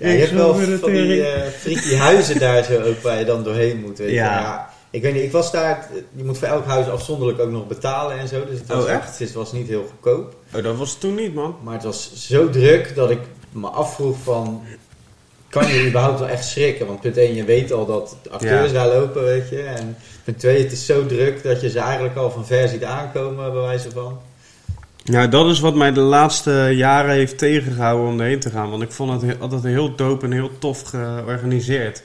Ja, 0.00 0.08
je 0.08 0.18
hebt 0.18 0.32
wel 0.32 0.54
van 0.54 0.92
die 0.92 1.24
freaky 1.58 1.94
huizen 1.94 2.38
daar 2.38 2.64
zo 2.64 2.80
ook 2.80 3.02
waar 3.02 3.18
je 3.18 3.24
dan 3.24 3.44
doorheen 3.44 3.80
moet. 3.80 3.98
Weet 3.98 4.08
je. 4.08 4.14
Ja. 4.14 4.70
Ik 4.90 5.02
weet 5.02 5.14
niet, 5.14 5.22
ik 5.22 5.32
was 5.32 5.52
daar, 5.52 5.88
je 6.16 6.24
moet 6.24 6.38
voor 6.38 6.48
elk 6.48 6.66
huis 6.66 6.88
afzonderlijk 6.88 7.40
ook 7.40 7.50
nog 7.50 7.66
betalen 7.66 8.18
en 8.18 8.28
zo. 8.28 8.44
Dus 8.50 8.58
het 8.58 8.68
was, 8.68 8.84
Oh, 8.84 8.90
echt? 8.90 9.18
Het 9.18 9.32
was 9.32 9.52
niet 9.52 9.68
heel 9.68 9.86
goedkoop. 9.90 10.34
Oh, 10.54 10.62
dat 10.62 10.76
was 10.76 10.94
toen 10.98 11.14
niet, 11.14 11.34
man. 11.34 11.56
Maar 11.62 11.74
het 11.74 11.84
was 11.84 12.12
zo 12.14 12.50
druk 12.50 12.94
dat 12.94 13.10
ik 13.10 13.20
me 13.52 13.68
afvroeg 13.68 14.16
van... 14.22 14.62
Kan 15.48 15.68
je 15.72 15.86
überhaupt 15.88 16.18
wel 16.18 16.28
echt 16.28 16.44
schrikken? 16.48 16.86
Want 16.86 17.00
punt 17.00 17.16
1, 17.16 17.34
je 17.34 17.44
weet 17.44 17.72
al 17.72 17.86
dat 17.86 18.16
de 18.22 18.30
acteurs 18.30 18.70
Ja. 18.70 18.84
daar 18.84 18.98
lopen, 19.00 19.24
weet 19.24 19.48
je. 19.48 19.62
En 19.62 19.96
punt 20.24 20.38
2, 20.38 20.62
het 20.62 20.72
is 20.72 20.86
zo 20.86 21.06
druk 21.06 21.42
dat 21.42 21.60
je 21.60 21.70
ze 21.70 21.78
eigenlijk 21.78 22.16
al 22.16 22.30
van 22.30 22.46
ver 22.46 22.68
ziet 22.68 22.84
aankomen, 22.84 23.52
bij 23.52 23.60
wijze 23.62 23.90
van. 23.90 24.18
Nou, 25.04 25.28
dat 25.28 25.46
is 25.50 25.60
wat 25.60 25.74
mij 25.74 25.92
de 25.92 26.00
laatste 26.00 26.50
jaren 26.74 27.10
heeft 27.14 27.38
tegengehouden 27.38 28.06
om 28.08 28.20
erheen 28.20 28.40
te 28.40 28.50
gaan. 28.50 28.70
Want 28.70 28.82
ik 28.82 28.92
vond 28.92 29.10
het 29.12 29.30
he- 29.30 29.38
altijd 29.40 29.62
heel 29.62 29.94
dope 29.94 30.24
en 30.24 30.32
heel 30.32 30.50
tof 30.58 30.82
georganiseerd. 30.82 32.02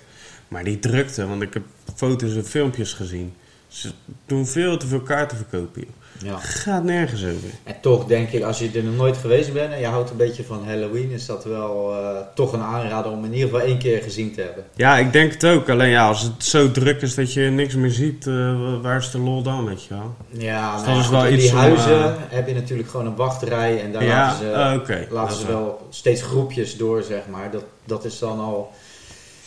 Maar 0.53 0.63
die 0.63 0.79
drukte, 0.79 1.27
want 1.27 1.41
ik 1.41 1.53
heb 1.53 1.63
foto's 1.95 2.35
en 2.35 2.45
filmpjes 2.45 2.93
gezien. 2.93 3.33
Ze 3.67 3.91
doen 4.25 4.47
veel 4.47 4.77
te 4.77 4.87
veel 4.87 5.01
kaarten 5.01 5.37
verkopen. 5.37 5.81
joh. 5.81 5.91
Ja. 6.31 6.37
Gaat 6.37 6.83
nergens 6.83 7.23
over. 7.23 7.49
En 7.63 7.75
toch 7.81 8.05
denk 8.05 8.29
ik, 8.29 8.43
als 8.43 8.59
je 8.59 8.69
er 8.75 8.83
nog 8.83 8.95
nooit 8.95 9.17
geweest 9.17 9.53
bent 9.53 9.73
en 9.73 9.79
je 9.79 9.85
houdt 9.85 10.09
een 10.09 10.17
beetje 10.17 10.43
van 10.43 10.65
Halloween, 10.65 11.09
is 11.11 11.25
dat 11.25 11.43
wel 11.43 11.93
eh, 11.93 12.17
toch 12.35 12.53
een 12.53 12.61
aanrader 12.61 13.11
om 13.11 13.25
in 13.25 13.33
ieder 13.33 13.49
geval 13.49 13.65
één 13.65 13.77
keer 13.77 14.01
gezien 14.01 14.33
te 14.33 14.41
hebben. 14.41 14.63
Ja, 14.75 14.97
ik 14.97 15.11
denk 15.13 15.31
het 15.31 15.45
ook. 15.45 15.69
Alleen 15.69 15.89
ja, 15.89 16.07
als 16.07 16.21
het 16.21 16.43
zo 16.43 16.71
druk 16.71 17.01
is 17.01 17.15
dat 17.15 17.33
je 17.33 17.41
niks 17.41 17.75
meer 17.75 17.91
ziet, 17.91 18.27
eh, 18.27 18.81
waar 18.81 18.97
is 18.97 19.11
de 19.11 19.19
lol 19.19 19.41
dan, 19.41 19.65
weet 19.65 19.83
je 19.83 19.93
wel? 19.93 20.15
Ja, 20.29 20.77
Dus 20.77 20.85
nou 20.85 20.99
is 20.99 21.09
wel 21.09 21.25
in 21.25 21.33
iets 21.33 21.43
die 21.43 21.51
om, 21.51 21.57
huizen 21.57 22.03
eh, 22.03 22.13
heb 22.29 22.47
je 22.47 22.53
natuurlijk 22.53 22.89
gewoon 22.89 23.05
een 23.05 23.15
wachtrij 23.15 23.81
en 23.81 23.91
daar 23.91 24.03
ja, 24.03 24.25
laten 24.25 24.87
ze, 24.87 25.07
laten 25.09 25.37
ze 25.37 25.47
wel 25.47 25.87
steeds 25.89 26.21
groepjes 26.21 26.77
door, 26.77 27.03
zeg 27.03 27.21
maar. 27.29 27.51
Dat, 27.51 27.63
dat 27.85 28.05
is, 28.05 28.19
dan 28.19 28.39
al, 28.39 28.71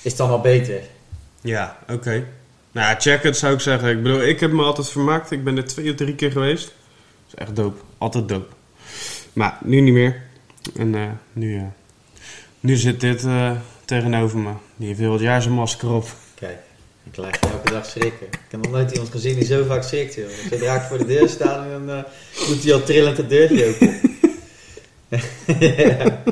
is 0.02 0.16
dan 0.16 0.30
al 0.30 0.40
beter. 0.40 0.80
Ja, 1.46 1.78
oké. 1.90 2.26
Nou, 2.72 2.88
ja, 2.88 3.00
check 3.00 3.22
het 3.22 3.36
zou 3.36 3.54
ik 3.54 3.60
zeggen. 3.60 3.90
Ik 3.90 4.02
bedoel, 4.02 4.22
ik 4.22 4.40
heb 4.40 4.52
me 4.52 4.62
altijd 4.62 4.90
vermaakt. 4.90 5.30
Ik 5.30 5.44
ben 5.44 5.56
er 5.56 5.66
twee 5.66 5.90
of 5.90 5.96
drie 5.96 6.14
keer 6.14 6.32
geweest. 6.32 6.64
Dat 6.64 6.74
is 7.26 7.34
echt 7.34 7.56
dope. 7.56 7.80
Altijd 7.98 8.28
dope. 8.28 8.54
Maar 9.32 9.58
nu 9.64 9.80
niet 9.80 9.92
meer. 9.94 10.22
En 10.76 10.94
eh, 10.94 11.08
nu, 11.32 11.56
eh, 11.56 11.62
nu 12.60 12.76
zit 12.76 13.00
dit 13.00 13.24
eh, 13.24 13.50
tegenover 13.84 14.38
me. 14.38 14.52
Die 14.76 14.86
heeft 14.86 14.98
heel 14.98 15.12
het 15.12 15.20
jaar 15.20 15.42
zijn 15.42 15.54
masker 15.54 15.92
op. 15.92 16.14
Kijk, 16.34 16.58
ik 17.04 17.12
krijg 17.12 17.38
elke 17.40 17.70
dag 17.70 17.86
schrikken. 17.86 18.26
Ik 18.26 18.38
heb 18.50 18.62
nog 18.62 18.72
nooit 18.72 18.90
iemand 18.90 19.10
gezien 19.10 19.34
die 19.34 19.44
zo 19.44 19.64
vaak 19.64 19.82
schrikt, 19.82 20.14
joh. 20.14 20.28
Zodra 20.50 20.74
ik 20.74 20.82
voor 20.82 20.98
de 20.98 21.06
deur 21.06 21.28
sta, 21.28 21.68
dan 21.68 21.90
eh, 21.90 22.02
doet 22.48 22.64
hij 22.64 22.72
al 22.72 22.82
trillend 22.82 23.16
het 23.16 23.28
deurtje 23.28 23.66
open. 23.66 24.00
ja. 25.60 26.22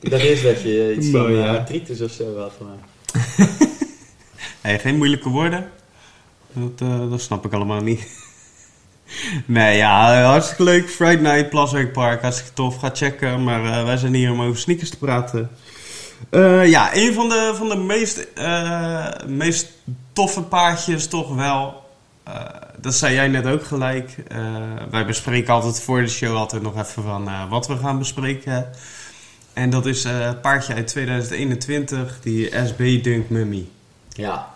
Ik 0.00 0.10
dacht 0.10 0.22
eerst 0.22 0.42
dat 0.42 0.62
je 0.62 0.94
iets 0.96 1.10
van 1.10 1.20
Mooi, 1.20 1.34
uh, 1.34 1.44
ja. 1.44 1.56
artritis 1.56 2.00
of 2.00 2.10
zo 2.10 2.36
had. 2.38 2.52
Maar... 2.60 2.78
Hey, 4.60 4.78
geen 4.78 4.96
moeilijke 4.96 5.28
woorden. 5.28 5.70
Dat, 6.52 6.88
eh, 6.88 7.10
dat 7.10 7.20
snap 7.20 7.44
ik 7.44 7.52
allemaal 7.52 7.80
niet. 7.80 8.08
nee, 9.46 9.76
ja, 9.76 10.22
hartstikke 10.22 10.62
leuk. 10.62 10.90
Friday 10.90 11.32
Night, 11.32 11.48
Plaswerk 11.48 11.92
Park, 11.92 12.22
hartstikke 12.22 12.52
tof. 12.52 12.76
Ga 12.76 12.90
checken. 12.92 13.44
Maar 13.44 13.64
eh, 13.64 13.84
wij 13.84 13.96
zijn 13.96 14.14
hier 14.14 14.30
om 14.32 14.40
over 14.40 14.58
sneakers 14.58 14.90
te 14.90 14.98
praten. 14.98 15.50
Eh, 16.30 16.68
ja, 16.68 16.94
een 16.94 17.14
van 17.14 17.28
de, 17.28 17.52
van 17.56 17.68
de 17.68 17.76
meest, 17.76 18.26
meest 19.26 19.68
toffe 20.12 20.42
paardjes 20.42 21.06
toch 21.06 21.34
wel. 21.34 21.86
dat 22.80 22.94
zei 22.94 23.14
jij 23.14 23.28
net 23.28 23.46
ook 23.46 23.64
gelijk. 23.64 24.16
Wij 24.90 25.06
bespreken 25.06 25.52
altijd 25.52 25.80
voor 25.80 26.00
de 26.00 26.08
show 26.08 26.36
altijd 26.36 26.62
nog 26.62 26.78
even 26.78 27.02
van 27.02 27.48
wat 27.48 27.66
we 27.66 27.76
gaan 27.76 27.98
bespreken. 27.98 28.70
En 29.52 29.70
dat 29.70 29.86
is 29.86 30.04
eh 30.04 30.30
paardje 30.42 30.74
uit 30.74 30.86
2021, 30.86 32.18
die 32.22 32.50
SB 32.66 33.02
Dunk 33.02 33.28
Mummy. 33.28 33.68
Ja, 34.18 34.48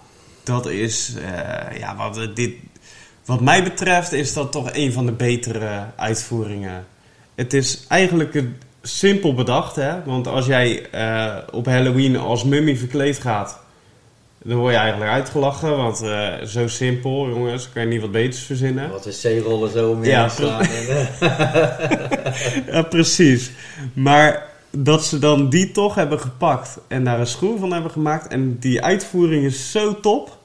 Dat 0.43 0.67
is, 0.67 1.15
eh, 1.15 1.79
ja, 1.79 1.97
wat, 1.97 2.19
eh, 2.19 2.27
dit, 2.35 2.55
wat 3.25 3.41
mij 3.41 3.63
betreft 3.63 4.13
is 4.13 4.33
dat 4.33 4.53
toch 4.53 4.69
een 4.73 4.93
van 4.93 5.07
de 5.07 5.13
betere 5.13 5.85
uitvoeringen. 5.97 6.87
Het 7.35 7.53
is 7.53 7.85
eigenlijk 7.89 8.35
een 8.35 8.57
simpel 8.83 9.35
bedacht, 9.35 9.77
hè. 9.77 10.05
Want 10.05 10.27
als 10.27 10.47
jij 10.47 10.91
eh, 10.91 11.37
op 11.53 11.67
Halloween 11.67 12.17
als 12.17 12.45
mummy 12.45 12.77
verkleed 12.77 13.19
gaat, 13.19 13.61
dan 14.43 14.57
word 14.59 14.73
je 14.73 14.79
eigenlijk 14.79 15.11
uitgelachen. 15.11 15.77
Want 15.77 15.97
zo 16.49 16.69
simpel, 16.69 17.29
jongens, 17.29 17.69
kan 17.73 17.83
je 17.83 17.89
niet 17.89 18.01
wat 18.01 18.13
beters 18.13 18.43
verzinnen. 18.43 18.91
wat 18.91 19.05
wc-rollen 19.05 19.71
zo 19.71 19.91
om 19.91 20.05
je 20.05 20.11
Ja, 20.11 20.21
heen 20.21 20.31
slaan. 20.31 20.61
En, 20.61 20.89
eh, 21.21 22.65
Ja, 22.75 22.83
precies. 22.83 23.51
Maar 23.93 24.52
dat 24.77 25.05
ze 25.05 25.19
dan 25.19 25.49
die 25.49 25.71
toch 25.71 25.95
hebben 25.95 26.21
gepakt 26.21 26.79
en 26.89 27.05
daar 27.05 27.21
een 27.21 27.27
schoen 27.27 27.59
van 27.59 27.73
hebben 27.73 27.91
gemaakt 27.91 28.27
en 28.33 28.57
die 28.59 28.83
uitvoering 28.83 29.45
is 29.45 29.71
zo 29.71 30.01
top. 30.01 30.37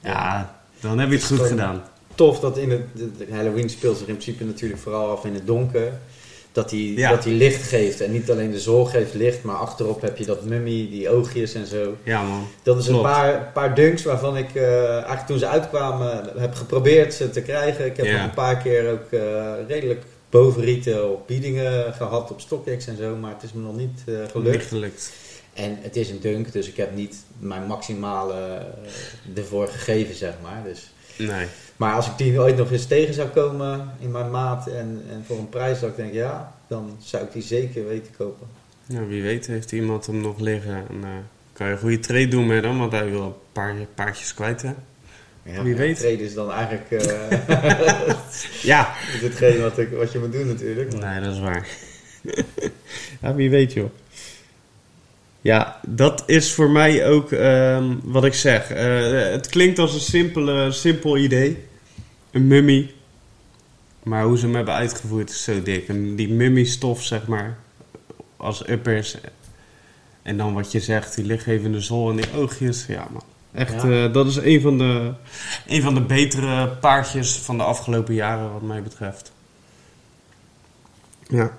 Ja, 0.00 0.56
dan 0.80 0.98
heb 0.98 1.08
je 1.08 1.14
het 1.16 1.24
goed 1.24 1.40
gedaan. 1.40 1.82
tof 2.14 2.40
dat 2.40 2.58
in 2.58 2.70
het 2.70 2.88
Halloween 3.30 3.68
speelt 3.70 3.98
zich 3.98 4.06
in 4.06 4.16
principe 4.16 4.44
natuurlijk 4.44 4.80
vooral 4.80 5.10
af 5.10 5.24
in 5.24 5.34
het 5.34 5.46
donker. 5.46 5.92
Dat 6.52 6.70
hij 6.70 6.80
Ja. 6.80 7.10
dat 7.10 7.24
hij 7.24 7.32
licht 7.32 7.68
geeft. 7.68 8.00
En 8.00 8.12
niet 8.12 8.30
alleen 8.30 8.50
de 8.50 8.60
zol 8.60 8.84
geeft 8.84 9.14
licht, 9.14 9.42
maar 9.42 9.56
achterop 9.56 10.00
heb 10.00 10.16
je 10.18 10.24
dat 10.26 10.44
mummy, 10.44 10.88
die 10.90 11.08
oogjes 11.10 11.54
en 11.54 11.66
zo. 11.66 11.96
Ja, 12.02 12.22
man. 12.22 12.46
Dat 12.62 12.78
is 12.78 12.86
een 12.86 12.92
Klopt. 12.92 13.08
paar, 13.08 13.50
paar 13.54 13.74
dunks 13.74 14.02
waarvan 14.04 14.36
ik 14.36 14.54
eh, 14.54 14.90
eigenlijk 14.92 15.26
toen 15.26 15.38
ze 15.38 15.46
uitkwamen 15.48 16.22
heb 16.36 16.54
geprobeerd 16.54 17.14
ze 17.14 17.30
te 17.30 17.42
krijgen. 17.42 17.86
Ik 17.86 17.96
heb 17.96 18.06
Ja. 18.06 18.12
nog 18.16 18.22
een 18.22 18.34
paar 18.34 18.56
keer 18.56 18.90
ook 18.92 19.12
eh, 19.12 19.20
redelijk 19.68 20.02
boven 20.36 20.62
retail 20.64 21.24
biedingen 21.26 21.92
gehad 21.92 22.30
op 22.30 22.40
StockX 22.40 22.86
en 22.86 22.96
zo. 22.96 23.16
Maar 23.16 23.32
het 23.32 23.42
is 23.42 23.52
me 23.52 23.60
nog 23.60 23.76
niet 23.76 24.02
eh, 24.06 24.14
gelukt. 24.30 24.56
Niet 24.56 24.66
gelukt. 24.68 25.12
En 25.54 25.78
het 25.80 25.96
is 25.96 26.10
een 26.10 26.20
dunk, 26.20 26.52
dus 26.52 26.68
ik 26.68 26.76
heb 26.76 26.94
niet 26.94 27.16
mijn 27.38 27.66
maximale 27.66 28.34
eh, 28.34 29.38
ervoor 29.38 29.68
gegeven, 29.68 30.14
zeg 30.14 30.34
maar. 30.42 30.62
Dus 30.64 30.90
Nee. 31.18 31.46
maar 31.76 31.94
als 31.94 32.06
ik 32.06 32.18
die 32.18 32.40
ooit 32.40 32.56
nog 32.56 32.72
eens 32.72 32.86
tegen 32.86 33.14
zou 33.14 33.28
komen 33.28 33.90
in 33.98 34.10
mijn 34.10 34.30
maat 34.30 34.66
en, 34.66 35.02
en 35.10 35.24
voor 35.26 35.38
een 35.38 35.48
prijs 35.48 35.80
dat 35.80 35.90
ik 35.90 35.96
denk, 35.96 36.12
ja, 36.12 36.54
dan 36.66 36.96
zou 36.98 37.24
ik 37.24 37.32
die 37.32 37.42
zeker 37.42 37.86
weten 37.86 38.12
kopen. 38.16 38.46
Ja, 38.86 39.06
wie 39.06 39.22
weet 39.22 39.46
heeft 39.46 39.72
iemand 39.72 40.06
hem 40.06 40.20
nog 40.20 40.38
liggen. 40.38 40.74
En, 40.74 41.04
eh, 41.04 41.10
kan 41.52 41.66
je 41.66 41.72
een 41.72 41.78
goede 41.78 41.98
trade 41.98 42.28
doen 42.28 42.46
met 42.46 42.64
hem, 42.64 42.78
want 42.78 42.92
hij 42.92 43.10
wil 43.10 43.22
een 43.22 43.34
paar 43.52 43.74
paardjes 43.94 44.34
kwijt, 44.34 44.62
hè? 44.62 44.72
Ja, 45.52 45.62
Wie 45.62 45.74
weet. 45.76 45.98
Trade 45.98 46.22
is 46.22 46.34
dan 46.34 46.50
eigenlijk 46.52 46.90
eh 46.90 47.38
Ja. 48.62 48.92
hetgeen 48.96 49.60
wat, 49.60 49.78
ik, 49.78 49.90
wat 49.90 50.12
je 50.12 50.18
moet 50.18 50.32
doen 50.32 50.46
natuurlijk. 50.46 50.92
Maar- 50.92 51.12
Nee, 51.14 51.24
dat 51.24 51.34
is 51.34 51.40
waar. 51.40 51.66
ja, 53.22 53.34
wie 53.34 53.50
weet, 53.50 53.72
joh. 53.72 53.90
Ja, 55.40 55.80
dat 55.86 56.22
is 56.26 56.52
voor 56.52 56.70
mij 56.70 57.06
ook 57.06 57.32
ehm, 57.32 57.94
wat 58.02 58.24
ik 58.24 58.34
zeg. 58.34 58.70
Eh, 58.70 59.10
het 59.30 59.46
klinkt 59.48 59.78
als 59.78 59.94
een 59.94 60.00
simpele, 60.00 60.72
simpel 60.72 61.16
idee. 61.18 61.64
Een 62.30 62.46
mummy. 62.46 62.90
Maar 64.02 64.24
hoe 64.24 64.38
ze 64.38 64.44
hem 64.44 64.54
hebben 64.54 64.74
uitgevoerd 64.74 65.30
is 65.30 65.44
zo 65.44 65.62
dik. 65.62 65.88
En 65.88 66.16
die 66.16 66.28
mummy-stof, 66.28 67.02
zeg 67.02 67.26
maar, 67.26 67.56
als 68.36 68.68
uppers. 68.68 69.16
En 70.22 70.36
dan 70.36 70.54
wat 70.54 70.72
je 70.72 70.80
zegt, 70.80 71.14
die 71.14 71.24
lichtgevende 71.24 71.80
zol 71.80 72.10
en 72.10 72.16
die 72.16 72.32
oogjes. 72.34 72.84
Ja, 72.88 73.08
man. 73.12 73.22
Echt, 73.56 73.82
Ja. 73.82 74.04
eh, 74.04 74.12
dat 74.12 74.26
is 74.26 74.36
een 74.36 74.60
van, 74.60 74.78
de, 74.78 75.12
een 75.66 75.82
van 75.82 75.94
de 75.94 76.00
betere 76.00 76.68
paardjes 76.68 77.36
van 77.36 77.56
de 77.56 77.62
afgelopen 77.62 78.14
jaren, 78.14 78.52
wat 78.52 78.62
mij 78.62 78.82
betreft. 78.82 79.32
Ja. 81.28 81.50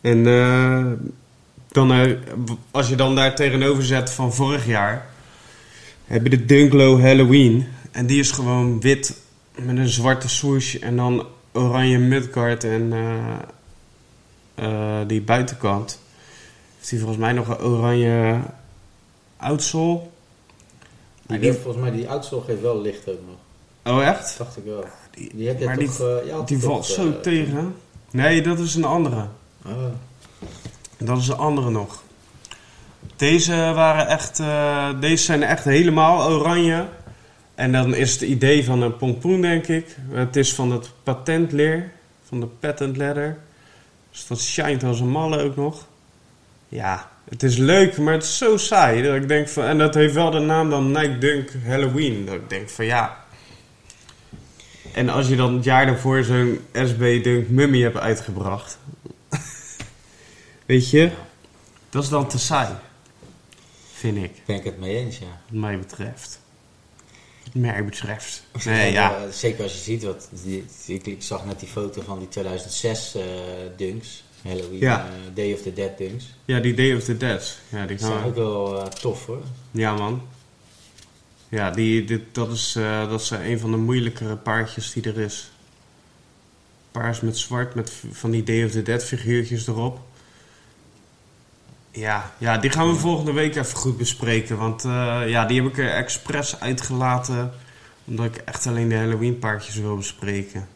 En 0.00 0.26
eh, 0.26 0.86
dan, 1.68 1.92
eh, 1.92 2.12
als 2.70 2.88
je 2.88 2.96
dan 2.96 3.14
daar 3.14 3.34
tegenover 3.34 3.84
zet 3.84 4.10
van 4.10 4.34
vorig 4.34 4.66
jaar, 4.66 5.06
heb 6.06 6.22
je 6.22 6.30
de 6.30 6.44
Dunklo 6.44 7.00
Halloween. 7.00 7.66
En 7.90 8.06
die 8.06 8.18
is 8.20 8.30
gewoon 8.30 8.80
wit 8.80 9.16
met 9.54 9.76
een 9.76 9.88
zwarte 9.88 10.28
swoosh 10.28 10.74
en 10.74 10.96
dan 10.96 11.26
oranje 11.52 11.98
mudguard 11.98 12.64
en 12.64 12.92
die 15.06 15.22
buitenkant. 15.22 16.00
Heeft 16.76 16.90
hij 16.90 16.98
volgens 16.98 17.20
mij 17.20 17.32
nog 17.32 17.48
een 17.48 17.60
oranje 17.60 18.40
outsole. 19.36 20.00
Die 21.40 21.52
volgens 21.52 21.82
mij, 21.82 21.92
die 21.92 22.08
oudsol 22.08 22.40
geeft 22.40 22.60
wel 22.60 22.80
licht 22.80 23.08
ook 23.08 23.18
nog. 23.26 23.94
Oh 23.94 24.06
echt? 24.06 24.28
Dat 24.28 24.46
dacht 24.46 24.56
ik 24.56 24.64
wel. 24.64 24.84
Die, 25.10 25.30
Die 25.34 25.48
heb 25.48 25.58
je 25.58 25.64
maar 25.64 25.78
toch... 25.78 25.96
die, 25.96 26.30
eh, 26.30 26.46
die 26.46 26.58
valt 26.58 26.88
eh, 26.88 26.94
zo 26.94 27.20
tegen. 27.20 27.74
Nee, 28.10 28.42
dat 28.42 28.58
is 28.58 28.74
een 28.74 28.84
andere. 28.84 29.26
Oh. 29.66 29.84
Dat 30.98 31.18
is 31.18 31.28
een 31.28 31.36
andere 31.36 31.70
nog. 31.70 32.02
Deze 33.16 33.52
waren 33.54 34.06
echt, 34.06 34.40
eh, 34.40 35.00
deze 35.00 35.24
zijn 35.24 35.42
echt 35.42 35.64
helemaal 35.64 36.30
oranje. 36.30 36.86
En 37.54 37.72
dan 37.72 37.94
is 37.94 38.12
het 38.12 38.20
idee 38.20 38.64
van 38.64 38.82
een 38.82 38.96
pompoen, 38.96 39.40
denk 39.40 39.66
ik. 39.66 39.96
Het 40.10 40.36
is 40.36 40.54
van 40.54 40.70
het 40.70 40.90
patentleer, 41.02 41.92
van 42.24 42.40
de 42.40 42.46
patent 42.46 42.96
leather. 42.96 43.38
Dus 44.10 44.26
dat 44.26 44.40
shined 44.40 44.84
als 44.84 45.00
een 45.00 45.10
malle 45.10 45.42
ook 45.42 45.56
nog. 45.56 45.86
Ja, 46.68 47.10
Het 47.32 47.42
is 47.42 47.56
leuk, 47.56 47.98
maar 47.98 48.12
het 48.12 48.22
is 48.22 48.38
zo 48.38 48.56
saai. 48.56 49.02
Dat 49.02 49.14
ik 49.14 49.28
denk 49.28 49.48
van, 49.48 49.64
en 49.64 49.78
dat 49.78 49.94
heeft 49.94 50.14
wel 50.14 50.30
de 50.30 50.38
naam 50.38 50.70
dan 50.70 50.90
Nike 50.90 51.18
Dunk 51.18 51.50
Halloween. 51.66 52.24
Dat 52.24 52.34
ik 52.34 52.50
denk 52.50 52.68
van 52.68 52.84
ja. 52.84 53.24
En 54.92 55.08
als 55.08 55.28
je 55.28 55.36
dan 55.36 55.54
het 55.54 55.64
jaar 55.64 55.86
daarvoor 55.86 56.22
zo'n 56.22 56.60
SB 56.72 57.22
Dunk 57.22 57.48
Mummy 57.48 57.82
hebt 57.82 57.96
uitgebracht. 57.96 58.78
Weet 60.66 60.90
je, 60.90 61.10
dat 61.90 62.02
is 62.02 62.08
dan 62.08 62.28
te 62.28 62.38
saai. 62.38 62.74
Vind 63.92 64.16
ik, 64.16 64.32
Ben 64.46 64.56
ik 64.56 64.64
het 64.64 64.78
mee 64.78 64.96
eens, 64.96 65.18
ja. 65.18 65.40
wat 65.48 65.60
mij 65.60 65.78
betreft. 65.78 66.40
Wat 67.44 67.54
mij 67.54 67.84
betreft. 67.84 68.42
Nee, 68.64 68.92
ja. 68.92 69.16
eh, 69.16 69.30
zeker 69.30 69.62
als 69.62 69.72
je 69.72 69.78
ziet, 69.78 70.02
wat, 70.02 70.28
ik 71.04 71.22
zag 71.22 71.44
net 71.44 71.60
die 71.60 71.68
foto 71.68 72.02
van 72.02 72.18
die 72.18 72.28
2006 72.28 73.14
eh, 73.14 73.22
dunks. 73.76 74.24
Halloween, 74.42 74.78
Ja. 74.78 75.06
eh, 75.06 75.12
Day 75.34 75.52
of 75.52 75.60
the 75.62 75.72
Dead 75.72 75.98
dunks. 75.98 76.34
Ja, 76.44 76.60
die 76.60 76.74
Day 76.74 76.94
of 76.96 77.04
the 77.04 77.16
Dead. 77.16 77.58
Ja, 77.68 77.86
die 77.86 77.98
gaan 77.98 78.08
zijn 78.08 78.20
we- 78.22 78.26
ook 78.28 78.34
wel 78.34 78.80
eh, 78.80 78.86
tof 78.86 79.26
hoor. 79.26 79.42
Ja, 79.70 79.94
man. 79.94 80.22
Ja, 81.48 81.70
die, 81.70 82.04
dit, 82.04 82.22
dat, 82.32 82.50
is, 82.52 82.74
eh, 82.76 83.08
dat 83.08 83.20
is 83.20 83.30
een 83.30 83.58
van 83.58 83.70
de 83.70 83.76
moeilijkere 83.76 84.36
paardjes 84.36 84.92
die 84.92 85.02
er 85.02 85.18
is. 85.18 85.50
Paars 86.90 87.20
met 87.20 87.38
zwart, 87.38 87.74
met 87.74 87.92
van 88.12 88.30
die 88.30 88.42
Day 88.42 88.64
of 88.64 88.70
the 88.70 88.82
Dead 88.82 89.04
figuurtjes 89.04 89.66
erop. 89.66 90.00
Ja, 91.90 92.32
ja, 92.38 92.58
die 92.58 92.70
gaan 92.70 92.88
we 92.88 92.94
volgende 92.94 93.32
week 93.32 93.56
even 93.56 93.76
goed 93.76 93.96
bespreken. 93.96 94.56
Want 94.56 94.82
ja, 95.26 95.44
die 95.46 95.62
heb 95.62 95.70
ik 95.70 95.78
er 95.78 95.90
expres 95.90 96.60
uitgelaten. 96.60 97.52
Omdat 98.04 98.26
ik 98.26 98.36
echt 98.36 98.66
alleen 98.66 98.88
de 98.88 98.96
Halloween 98.96 99.38
paardjes 99.38 99.74
wil 99.76 99.96
bespreken. 99.96 100.68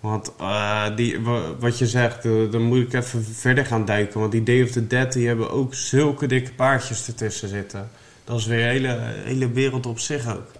Want 0.00 0.32
eh, 0.38 0.96
die, 0.96 1.20
wa- 1.20 1.54
wat 1.56 1.78
je 1.78 1.86
zegt, 1.86 2.24
eh, 2.24 2.32
dan 2.50 2.62
moet 2.62 2.78
ik 2.78 2.92
even 2.92 3.24
verder 3.24 3.66
gaan 3.66 3.84
duiken. 3.84 4.20
Want 4.20 4.32
die 4.32 4.42
Day 4.42 4.62
of 4.62 4.70
the 4.70 4.86
Dead, 4.86 5.12
die 5.12 5.26
hebben 5.26 5.50
ook 5.50 5.74
zulke 5.74 6.26
dikke 6.26 6.52
paardjes 6.52 7.06
ertussen 7.06 7.48
zitten. 7.48 7.90
Dat 8.24 8.38
is 8.38 8.46
weer 8.46 8.62
een 8.64 8.70
hele, 8.70 8.98
hele 9.24 9.50
wereld 9.50 9.86
op 9.86 9.98
zich 9.98 10.34
ook. 10.36 10.50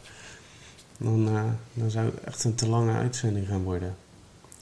Dan, 0.98 1.28
eh, 1.28 1.42
dan 1.72 1.90
zou 1.90 2.04
het 2.06 2.24
echt 2.24 2.44
een 2.44 2.54
te 2.54 2.68
lange 2.68 2.92
uitzending 2.92 3.46
gaan 3.48 3.62
worden. 3.62 3.96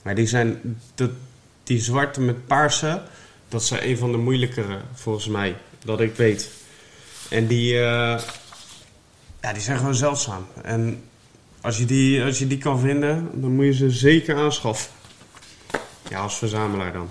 Maar 0.01 0.15
die 0.15 0.27
zijn, 0.27 0.79
dat, 0.95 1.09
die 1.63 1.79
zwarte 1.81 2.21
met 2.21 2.47
paarse, 2.47 3.01
dat 3.47 3.63
zijn 3.63 3.87
een 3.89 3.97
van 3.97 4.11
de 4.11 4.17
moeilijkere 4.17 4.77
volgens 4.93 5.27
mij. 5.27 5.55
Dat 5.83 5.99
ik 6.01 6.15
weet. 6.15 6.49
En 7.29 7.47
die, 7.47 7.73
ja, 7.73 9.53
die 9.53 9.61
zijn 9.61 9.77
gewoon 9.77 9.95
zeldzaam. 9.95 10.45
En 10.63 11.03
als 11.61 11.77
je, 11.77 11.85
die, 11.85 12.23
als 12.23 12.39
je 12.39 12.47
die 12.47 12.57
kan 12.57 12.79
vinden, 12.79 13.41
dan 13.41 13.55
moet 13.55 13.65
je 13.65 13.73
ze 13.73 13.89
zeker 13.91 14.35
aanschaffen. 14.35 14.91
Ja, 16.09 16.19
als 16.19 16.37
verzamelaar 16.37 16.93
dan. 16.93 17.09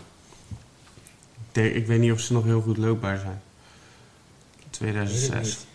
Ik, 1.48 1.54
denk, 1.54 1.74
ik 1.74 1.86
weet 1.86 2.00
niet 2.00 2.12
of 2.12 2.20
ze 2.20 2.32
nog 2.32 2.44
heel 2.44 2.60
goed 2.60 2.76
loopbaar 2.76 3.18
zijn. 3.18 3.40
Weet 4.56 4.64
ik 4.64 4.72
2006. 4.72 5.32
niet. 5.46 5.66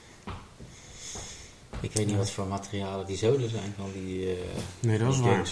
Ik 1.81 1.91
weet 1.93 2.07
niet 2.07 2.15
wat 2.15 2.31
voor 2.31 2.47
materialen 2.47 3.05
die 3.05 3.17
zolen 3.17 3.49
zijn 3.49 3.73
van 3.77 3.89
die. 3.93 4.29
eh, 4.29 4.37
Nee, 4.79 4.97
dat 4.97 5.09
is 5.11 5.15
die 5.15 5.25
waar. 5.25 5.47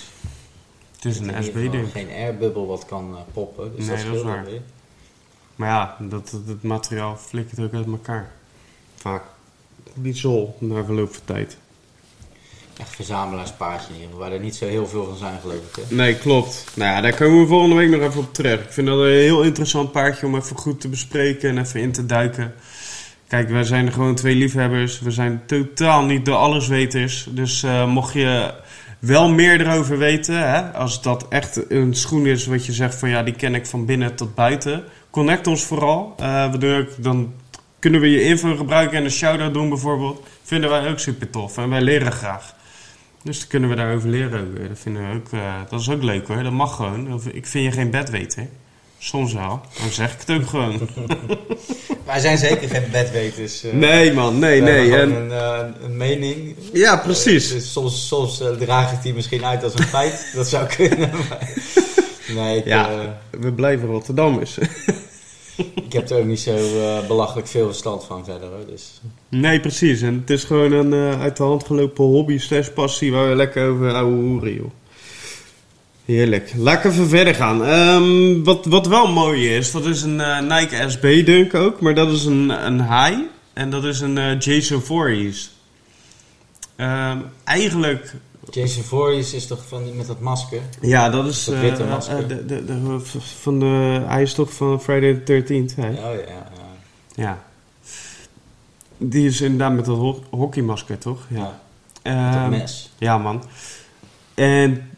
Het 0.95 1.05
is 1.05 1.19
een 1.19 1.43
SB-ding. 1.43 1.91
Geen 1.91 2.09
airbubble 2.09 2.65
wat 2.65 2.85
kan 2.85 3.15
eh, 3.15 3.21
poppen. 3.33 3.75
Dus 3.75 3.85
Nee, 3.85 3.95
dat, 3.97 4.05
dat 4.05 4.15
is 4.15 4.21
waar. 4.21 4.45
weer. 4.45 4.61
Maar 5.55 5.69
ja, 5.69 5.97
dat, 6.09 6.29
dat, 6.29 6.47
dat 6.47 6.61
materiaal 6.63 7.17
flikkert 7.17 7.59
ook 7.59 7.73
uit 7.73 7.85
elkaar. 7.85 8.31
Vaak. 8.95 9.23
Die 9.93 10.13
zol 10.15 10.55
na 10.59 10.83
verloop 10.83 11.13
van 11.13 11.23
tijd. 11.25 11.57
Echt 12.81 12.95
verzamelaarspaardje 12.95 13.93
waar 14.17 14.31
er 14.31 14.39
niet 14.39 14.55
zo 14.55 14.65
heel 14.65 14.87
veel 14.87 15.05
van 15.05 15.17
zijn 15.17 15.39
geloof 15.41 15.55
ik. 15.55 15.75
Hè? 15.75 15.95
Nee, 15.95 16.15
klopt. 16.15 16.65
Nou 16.73 16.91
ja, 16.91 17.01
daar 17.01 17.15
komen 17.15 17.41
we 17.41 17.47
volgende 17.47 17.75
week 17.75 17.89
nog 17.89 18.01
even 18.01 18.19
op 18.19 18.33
terug. 18.33 18.61
Ik 18.63 18.71
vind 18.71 18.87
dat 18.87 18.99
een 18.99 19.05
heel 19.05 19.43
interessant 19.43 19.91
paardje 19.91 20.25
om 20.25 20.35
even 20.35 20.57
goed 20.57 20.81
te 20.81 20.87
bespreken 20.87 21.49
en 21.49 21.57
even 21.57 21.81
in 21.81 21.91
te 21.91 22.05
duiken. 22.05 22.53
Kijk, 23.27 23.49
wij 23.49 23.63
zijn 23.63 23.91
gewoon 23.91 24.15
twee 24.15 24.35
liefhebbers. 24.35 24.99
We 24.99 25.11
zijn 25.11 25.41
totaal 25.45 26.03
niet 26.05 26.25
de 26.25 26.31
allesweters. 26.31 27.27
Dus 27.29 27.63
eh, 27.63 27.87
mocht 27.87 28.13
je 28.13 28.53
wel 28.99 29.29
meer 29.29 29.61
erover 29.61 29.97
weten, 29.97 30.49
hè, 30.49 30.61
als 30.61 31.01
dat 31.01 31.27
echt 31.27 31.71
een 31.71 31.95
schoen 31.95 32.25
is 32.25 32.45
wat 32.45 32.65
je 32.65 32.73
zegt 32.73 32.95
van 32.95 33.09
ja, 33.09 33.23
die 33.23 33.35
ken 33.35 33.55
ik 33.55 33.65
van 33.65 33.85
binnen 33.85 34.15
tot 34.15 34.35
buiten. 34.35 34.83
Connect 35.09 35.47
ons 35.47 35.63
vooral. 35.63 36.13
Eh, 36.17 36.51
we 36.51 36.87
dan 36.97 37.33
kunnen 37.79 38.01
we 38.01 38.09
je 38.09 38.23
info 38.23 38.55
gebruiken 38.55 38.97
en 38.97 39.03
een 39.03 39.11
shout-out 39.11 39.53
doen 39.53 39.69
bijvoorbeeld. 39.69 40.27
Vinden 40.43 40.69
wij 40.69 40.89
ook 40.89 40.99
super 40.99 41.29
tof 41.29 41.57
en 41.57 41.69
wij 41.69 41.81
leren 41.81 42.11
graag. 42.11 42.53
Dus 43.23 43.39
dan 43.39 43.47
kunnen 43.47 43.69
we 43.69 43.75
daarover 43.75 44.09
leren 44.09 44.39
ook 44.41 44.57
weer. 44.57 44.67
Dat, 44.67 44.79
vinden 44.79 45.09
we 45.09 45.15
ook, 45.15 45.31
eh, 45.31 45.53
dat 45.69 45.79
is 45.79 45.89
ook 45.89 46.03
leuk 46.03 46.27
hoor. 46.27 46.43
Dat 46.43 46.51
mag 46.51 46.75
gewoon. 46.75 47.21
Ik 47.31 47.45
vind 47.45 47.65
je 47.65 47.71
geen 47.71 47.89
bedweter. 47.89 48.47
Soms 48.97 49.33
wel. 49.33 49.61
Dan 49.81 49.89
zeg 49.89 50.13
ik 50.13 50.19
het 50.25 50.41
ook 50.41 50.47
gewoon. 50.47 50.79
Wij 52.05 52.19
zijn 52.19 52.37
zeker 52.37 52.69
geen 52.69 52.83
bedweters. 52.91 53.63
eh. 53.63 53.73
Nee 53.73 54.13
man, 54.13 54.39
nee, 54.39 54.61
We 54.61 54.69
hebben 54.69 54.89
nee. 54.91 54.99
gewoon 54.99 55.15
En, 55.15 55.37
een, 55.37 55.71
eh, 55.79 55.83
een 55.85 55.97
mening. 55.97 56.55
ja, 56.73 56.97
precies. 56.97 57.49
Dus 57.49 57.71
soms 57.71 58.07
soms 58.07 58.43
draag 58.59 58.91
ik 58.91 59.01
die 59.01 59.13
misschien 59.13 59.45
uit 59.45 59.63
als 59.63 59.73
een 59.73 59.83
feit. 59.85 60.31
dat 60.35 60.47
zou 60.47 60.67
kunnen. 60.67 61.09
maar- 61.29 61.49
nee, 62.35 62.57
ik, 62.57 62.65
Ja. 62.65 62.89
eh, 62.91 62.99
We 63.39 63.53
blijven 63.53 63.87
Rotterdammers. 63.87 64.57
ik 65.73 65.93
heb 65.93 66.09
er 66.09 66.19
ook 66.19 66.25
niet 66.25 66.39
zo 66.39 66.55
eh, 66.55 67.07
belachelijk 67.07 67.47
veel 67.47 67.65
verstand 67.65 68.03
van 68.03 68.25
verder. 68.25 68.47
Hoor, 68.49 68.65
dus. 68.67 69.01
Nee, 69.29 69.59
precies. 69.59 70.01
En 70.01 70.13
het 70.19 70.29
is 70.29 70.43
gewoon 70.43 70.71
een 70.71 70.93
eh, 70.93 71.21
uit 71.21 71.37
de 71.37 71.43
hand 71.43 71.63
gelopen 71.63 72.03
hobby 72.05 72.37
slash 72.37 72.69
passie 72.69 73.11
waar 73.11 73.29
we 73.29 73.35
lekker 73.35 73.69
over 73.69 73.93
ouwe 73.93 74.53
joh. 74.53 74.71
Heerlijk. 76.05 76.53
Laat 76.57 76.85
ik 76.85 76.91
even 76.91 77.09
verder 77.09 77.35
gaan. 77.35 77.65
Ehm, 77.65 78.43
wat, 78.43 78.65
wat 78.65 78.87
wel 78.87 79.07
mooi 79.11 79.55
is, 79.55 79.71
dat 79.71 79.85
is 79.85 80.01
een 80.01 80.21
eh, 80.21 80.41
Nike 80.41 80.89
SB 80.89 81.25
Dunk 81.25 81.53
ook, 81.53 81.81
maar 81.81 81.95
dat 81.95 82.11
is 82.11 82.25
een, 82.25 82.49
een 82.49 82.81
high. 82.81 83.19
En 83.53 83.69
dat 83.69 83.83
is 83.83 83.99
een 83.99 84.37
Jason 84.37 84.81
Voorhees. 84.81 85.51
Ehm, 86.75 87.17
eigenlijk, 87.43 88.13
Jason 88.49 88.83
Voorhees 88.83 89.33
is 89.33 89.47
toch 89.47 89.67
van 89.67 89.83
die 89.83 89.93
met 89.93 90.07
dat 90.07 90.19
masker? 90.19 90.61
ja, 90.81 91.09
dat 91.09 91.25
is 91.27 91.45
Dat 91.45 91.55
eh, 91.55 91.61
witte 91.61 91.83
masker. 91.83 92.17
eh, 92.17 92.27
de, 92.27 92.45
de, 92.45 92.65
de, 92.65 92.99
van 93.39 93.59
de, 93.59 94.01
hij 94.05 94.21
is 94.21 94.33
toch 94.33 94.53
van 94.53 94.81
Friday 94.81 95.13
the 95.13 95.43
13th, 95.43 95.75
hè? 95.75 95.87
Ja, 95.89 96.09
oh 96.11 96.15
ja, 96.15 96.21
ja. 96.27 96.47
Ja. 97.15 97.43
Die 98.97 99.27
is 99.27 99.41
inderdaad 99.41 99.73
met 99.75 99.85
dat 99.85 99.97
ho- 99.97 100.23
hockeymasker, 100.29 100.97
toch? 100.97 101.19
ja. 101.29 101.59
Ja. 102.03 102.25
met 102.25 102.35
Ehm, 102.35 102.49
mes. 102.49 102.91
Ja, 102.97 103.17
man. 103.17 103.43
En 104.33 104.89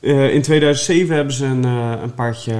eh, 0.00 0.34
in 0.34 0.42
2007 0.42 1.14
hebben 1.14 1.34
ze 1.34 1.44
een, 1.46 1.64
eh, 1.64 1.92
een 2.02 2.14
paardje 2.14 2.54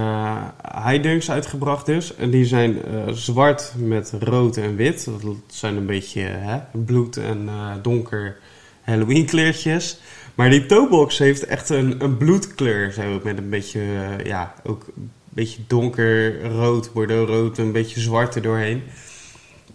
high 0.85 1.31
uitgebracht 1.31 1.87
dus. 1.87 2.17
En 2.17 2.31
die 2.31 2.45
zijn 2.45 2.85
eh, 2.85 3.13
zwart 3.13 3.73
met 3.77 4.13
rood 4.21 4.57
en 4.57 4.77
wit. 4.77 5.05
Dat 5.05 5.35
zijn 5.47 5.77
een 5.77 5.87
beetje 5.87 6.21
hè, 6.21 6.59
bloed 6.85 7.17
en 7.17 7.49
eh, 7.49 7.71
donker 7.83 8.37
Halloween 8.85 9.27
kleurtjes. 9.27 9.99
Maar 10.35 10.51
die 10.51 10.67
toebox 10.67 11.19
heeft 11.19 11.45
echt 11.45 11.69
een, 11.69 12.05
een 12.05 12.17
bloedkleur. 12.17 12.93
Zo, 12.93 13.21
met 13.25 13.39
een 13.39 13.49
beetje, 13.49 13.81
eh, 13.81 14.27
ja, 14.27 14.55
ook 14.63 14.87
een 14.97 15.11
beetje 15.29 15.61
donker 15.67 16.43
rood, 16.43 16.93
bordeaux 16.93 17.31
rood, 17.31 17.59
een 17.59 17.73
beetje 17.73 18.01
zwart 18.01 18.35
er 18.35 18.43
doorheen. 18.43 18.83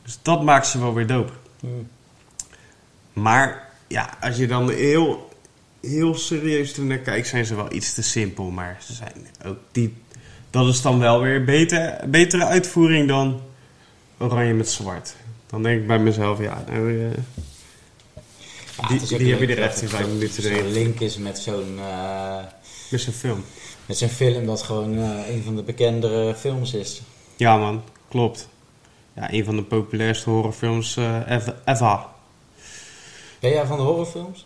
Dus 0.04 0.20
dat 0.22 0.44
maakt 0.44 0.68
ze 0.68 0.80
wel 0.80 0.94
weer 0.94 1.08
dope. 1.08 1.32
Hmm. 1.60 1.88
Maar 3.14 3.70
ja, 3.88 4.18
als 4.22 4.38
je 4.38 4.48
dan 4.48 4.72
heel, 4.72 5.30
heel 5.82 6.16
serieus 6.16 6.78
ernaar 6.78 6.98
kijkt, 6.98 7.28
zijn 7.28 7.46
ze 7.46 7.56
wel 7.56 7.74
iets 7.74 7.94
te 7.94 8.04
simpel. 8.04 8.50
Maar 8.50 8.78
ze 8.82 8.94
zijn 8.94 9.14
ook 9.46 9.58
die, 9.72 9.94
dat 10.50 10.68
is 10.68 10.82
dan 10.82 11.00
wel 11.00 11.22
weer 11.22 11.44
beter, 11.44 12.00
betere 12.10 12.46
uitvoering 12.46 13.08
dan 13.08 13.42
oranje 14.18 14.54
met 14.54 14.70
zwart. 14.70 15.16
Dan 15.48 15.64
denk 15.64 15.82
ik 15.82 15.88
bij 15.88 16.00
mezelf, 16.00 16.40
ja, 16.40 16.64
nou, 16.68 17.04
eh, 17.04 17.18
Ja, 18.82 18.88
die- 18.88 19.18
die 19.18 19.30
heb 19.32 19.40
je 19.40 19.48
er 19.56 19.62
echt 19.62 19.76
in 19.82 19.88
het 19.88 19.96
vijf 19.96 20.06
zo- 20.08 20.14
minuten 20.14 20.44
zo'n 20.44 20.52
erin. 20.52 20.72
link 20.72 21.00
is 21.00 21.18
met 21.18 21.40
zo'n 21.40 21.80
eh, 21.80 22.38
met 22.90 23.02
zijn 23.02 23.16
film. 23.16 23.44
met 23.86 23.98
zo'n 23.98 24.10
film 24.10 24.46
dat 24.46 24.62
gewoon 24.62 24.98
eh, 24.98 25.30
een 25.36 25.44
van 25.44 25.56
de 25.56 25.64
bekendere 25.64 26.36
films 26.36 26.74
is. 26.74 27.02
Ja 27.36 27.58
man, 27.58 27.84
klopt. 28.10 28.48
Ja, 29.16 29.34
een 29.34 29.46
van 29.46 29.56
de 29.56 29.64
populairste 29.64 30.30
horrorfilms 30.30 30.98
eh, 30.98 31.16
ever. 31.28 31.56
Ben 33.40 33.50
jij 33.52 33.66
van 33.66 33.78
de 33.78 33.84
horrorfilms? 33.84 34.46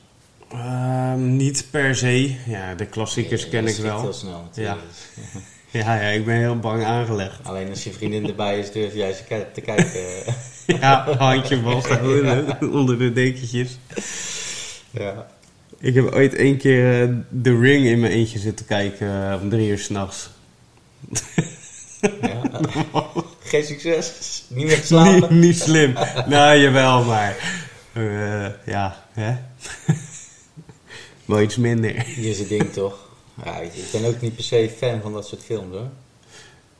Ehm, 0.51 1.36
niet 1.36 1.67
per 1.71 1.95
se. 1.95 2.36
Ja, 2.47 2.75
de 2.75 2.86
klassiekers 2.86 3.49
ken 3.49 3.67
ik 3.67 3.75
wel. 3.75 4.01
heel 4.01 4.13
snel 4.13 4.41
natuurlijk. 4.41 4.79
Ja, 5.71 5.95
ja, 5.95 6.07
ik 6.09 6.25
ben 6.25 6.36
heel 6.36 6.59
bang 6.59 6.84
aangelegd. 6.84 7.39
Alleen 7.43 7.69
als 7.69 7.84
je 7.84 7.91
vriendin 7.91 8.27
erbij 8.27 8.59
is, 8.59 8.71
durf 8.71 8.93
jij 8.93 9.13
ze 9.13 9.23
te 9.53 9.61
kijken. 9.61 10.23
Ja, 10.80 11.16
handje 11.18 11.61
vasthouden 11.61 12.57
onder 12.80 12.97
de 12.97 13.14
dekentjes. 13.14 13.78
ja. 14.91 15.28
Ik 15.80 15.93
heb 15.93 16.14
ooit 16.14 16.36
één 16.36 16.57
keer 16.57 17.01
eh, 17.01 17.16
The 17.43 17.59
Ring 17.59 17.86
in 17.86 17.99
mijn 17.99 18.11
eentje 18.11 18.39
zitten 18.39 18.66
kijken 18.66 19.32
eh, 19.32 19.41
om 19.41 19.49
drie 19.49 19.70
uur 19.70 19.78
s'nachts. 19.80 20.30
ja. 22.22 22.41
Geen 23.43 23.64
succes. 23.64 24.43
Niet 24.47 24.66
meer 24.66 24.82
slapen. 24.84 25.39
niet 25.39 25.59
slim. 25.59 25.93
nou, 26.28 26.57
jawel, 26.57 27.03
maar... 27.03 27.36
eh, 27.93 28.66
ja, 28.66 29.05
hè? 29.11 29.36
Wel 31.26 31.41
iets 31.41 31.57
minder. 31.57 32.01
Hier 32.01 32.30
is 32.30 32.39
het 32.39 32.49
ding 32.49 32.74
toch. 32.74 33.09
Ja, 33.45 33.57
ik 33.59 33.72
ben 33.91 34.05
ook 34.05 34.22
niet 34.22 34.36
per 34.36 34.43
se 34.43 34.72
fan 34.78 35.01
van 35.01 35.14
dat 35.14 35.28
soort 35.28 35.43
films 35.43 35.76
hoor. 35.76 35.89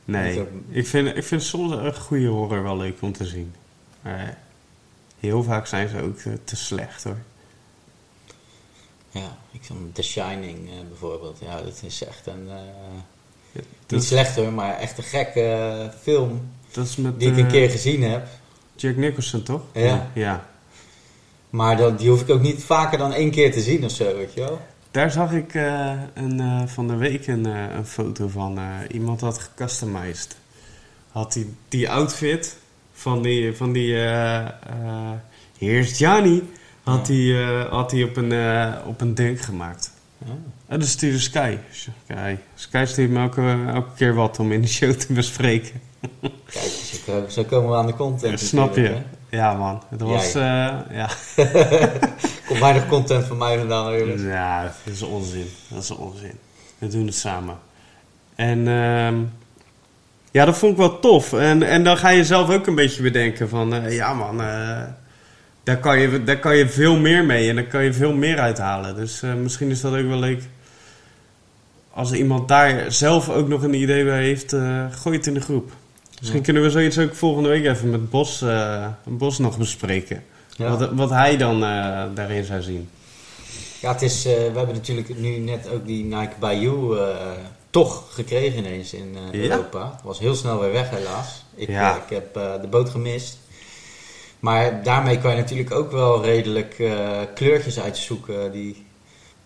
Nee, 0.04 0.42
ik 0.70 0.86
vind, 0.86 1.16
ik 1.16 1.24
vind 1.24 1.42
soms 1.42 1.72
een 1.72 1.94
goede 1.94 2.26
horror 2.26 2.62
wel 2.62 2.76
leuk 2.76 2.96
om 3.00 3.12
te 3.12 3.24
zien. 3.24 3.54
Maar 4.04 4.38
heel 5.20 5.42
vaak 5.42 5.66
zijn 5.66 5.88
ze 5.88 6.02
ook 6.02 6.18
eh, 6.18 6.32
te 6.44 6.56
slecht 6.56 7.04
hoor. 7.04 7.18
Ja, 9.10 9.36
ik 9.50 9.60
vond 9.62 9.94
The 9.94 10.02
Shining 10.02 10.68
eh, 10.68 10.74
bijvoorbeeld. 10.88 11.38
Ja, 11.40 11.62
dat 11.62 11.82
is 11.86 12.04
echt 12.04 12.26
een... 12.26 12.48
eh, 12.48 13.62
niet 13.88 14.04
slecht 14.04 14.36
hoor, 14.36 14.52
maar 14.52 14.78
echt 14.78 14.98
een 14.98 15.04
gekke 15.04 15.90
film 16.00 16.48
dat 16.70 16.86
is 16.86 16.96
met 16.96 17.20
die 17.20 17.30
ik 17.30 17.36
een 17.36 17.46
keer 17.46 17.70
gezien 17.70 18.02
heb. 18.02 18.26
Jack 18.76 18.96
Nicholson 18.96 19.42
toch? 19.42 19.62
Ja. 19.72 20.10
ja. 20.14 20.48
Maar 21.50 21.76
dat, 21.76 21.98
die 21.98 22.08
hoef 22.08 22.20
ik 22.20 22.30
ook 22.30 22.40
niet 22.40 22.62
vaker 22.62 22.98
dan 22.98 23.12
één 23.12 23.30
keer 23.30 23.52
te 23.52 23.60
zien 23.60 23.84
of 23.84 23.90
zo, 23.90 24.16
weet 24.16 24.34
je 24.34 24.40
wel. 24.40 24.60
Daar 24.90 25.10
zag 25.10 25.32
ik 25.32 25.54
een, 25.54 26.68
van 26.68 26.88
de 26.88 26.96
week 26.96 27.26
een, 27.26 27.44
een 27.44 27.86
foto 27.86 28.28
van. 28.28 28.58
iemand 28.90 29.20
had 29.20 29.38
gecustomized. 29.38 30.36
Had 31.10 31.32
die, 31.32 31.54
die 31.68 31.90
outfit 31.90 32.56
van 32.94 33.22
die, 33.22 33.56
van 33.56 33.72
die 33.72 33.94
eh 33.96 34.38
eh, 35.58 35.88
Johnny, 35.98 36.42
had 36.82 37.08
hij 37.08 37.42
eh, 37.42 37.70
had 37.70 37.90
hij 37.90 38.02
op, 38.02 38.16
een, 38.16 38.32
op 38.86 39.00
een 39.00 39.14
ding 39.14 39.44
gemaakt. 39.44 39.92
Ja. 40.18 40.32
En 40.66 40.78
dat 40.80 40.88
stuurde 40.88 41.18
Sky. 41.18 41.56
Sky, 41.70 42.36
Sky 42.54 42.84
stuurt 42.86 43.10
me 43.10 43.18
elke, 43.20 43.64
elke 43.74 43.94
keer 43.96 44.14
wat 44.14 44.38
om 44.38 44.52
in 44.52 44.60
de 44.60 44.68
show 44.68 44.92
te 44.92 45.12
bespreken. 45.12 45.80
Kijk, 46.20 46.64
zo, 46.64 46.96
ko- 47.06 47.28
zo 47.28 47.44
komen 47.44 47.70
we 47.70 47.76
aan 47.76 47.86
de 47.86 47.94
content. 47.94 48.40
Snap 48.40 48.76
je? 48.76 48.96
Ja 49.30 49.54
man, 49.54 49.82
het 49.88 50.00
was... 50.00 50.34
eh, 50.34 50.42
ja. 50.90 51.08
Komt 52.46 52.58
weinig 52.58 52.86
content 52.88 53.24
van 53.24 53.36
mij 53.38 53.58
vandaan, 53.58 53.92
eerlijk. 53.92 54.20
Ja, 54.20 54.62
dat 54.62 54.94
is 54.94 55.02
onzin. 55.02 55.46
Dat 55.68 55.82
is 55.82 55.90
onzin. 55.90 56.32
We 56.78 56.88
doen 56.88 57.06
het 57.06 57.14
samen. 57.14 57.58
En 58.34 58.68
ehm, 58.68 59.14
ja, 60.34 60.44
dat 60.44 60.58
vond 60.58 60.72
ik 60.72 60.78
wel 60.78 60.98
tof. 61.00 61.32
En, 61.32 61.62
en 61.62 61.84
dan 61.84 61.96
ga 61.96 62.08
je 62.08 62.24
zelf 62.24 62.50
ook 62.50 62.66
een 62.66 62.74
beetje 62.74 63.02
bedenken 63.02 63.48
van... 63.48 63.74
eh, 63.74 63.94
ja 63.96 64.14
man, 64.14 64.40
eh, 64.40 64.82
daar, 65.62 65.76
kan 65.78 65.98
je, 65.98 66.24
daar 66.24 66.38
kan 66.38 66.56
je 66.56 66.68
veel 66.68 66.96
meer 66.96 67.24
mee. 67.24 67.48
En 67.48 67.54
daar 67.54 67.64
kan 67.64 67.84
je 67.84 67.92
veel 67.92 68.12
meer 68.12 68.38
uithalen. 68.38 68.94
Dus 68.96 69.22
eh, 69.22 69.34
misschien 69.34 69.70
is 69.70 69.80
dat 69.80 69.94
ook 69.94 70.06
wel 70.06 70.18
leuk. 70.18 70.42
Als 71.90 72.12
iemand 72.12 72.48
daar 72.48 72.92
zelf 72.92 73.28
ook 73.30 73.48
nog 73.48 73.62
een 73.62 73.74
idee 73.74 74.04
bij 74.04 74.22
heeft, 74.22 74.50
gooi 74.90 75.16
het 75.16 75.26
in 75.26 75.34
de 75.34 75.40
groep. 75.40 75.72
Misschien 76.18 76.38
Ja. 76.38 76.44
kunnen 76.44 76.62
we 76.62 76.70
zoiets 76.70 76.98
ook 76.98 77.14
volgende 77.14 77.48
week 77.48 77.64
even 77.64 77.90
met 77.90 78.10
Bos, 78.10 78.44
Bos 79.04 79.38
nog 79.38 79.58
bespreken. 79.58 80.22
Ja. 80.56 80.76
Wat, 80.76 80.90
wat 80.92 81.10
hij 81.10 81.36
dan 81.36 81.60
daarin 82.14 82.44
zou 82.44 82.62
zien. 82.62 82.88
Ja, 83.80 83.92
het 83.92 84.02
is, 84.02 84.22
we 84.24 84.52
hebben 84.54 84.74
natuurlijk 84.74 85.18
nu 85.18 85.36
net 85.38 85.68
ook 85.68 85.86
die 85.86 86.04
Nike 86.04 86.34
Bayou 86.38 86.98
toch 87.74 88.14
gekregen 88.14 88.58
ineens 88.58 88.92
in 88.92 89.16
Ja? 89.32 89.38
Europa. 89.38 90.00
Was 90.04 90.18
heel 90.18 90.34
snel 90.34 90.60
weer 90.60 90.72
weg 90.72 90.90
helaas. 90.90 91.44
Ik, 91.54 91.68
eh, 91.68 91.96
ik 92.04 92.10
heb 92.14 92.36
eh, 92.36 92.60
de 92.60 92.66
boot 92.66 92.88
gemist. 92.88 93.38
Maar 94.40 94.82
daarmee 94.82 95.18
kan 95.18 95.30
je 95.30 95.36
natuurlijk 95.36 95.70
ook 95.70 95.90
wel 95.90 96.24
redelijk 96.24 96.74
kleurtjes 97.34 97.80
uitzoeken 97.80 98.52
die 98.52 98.86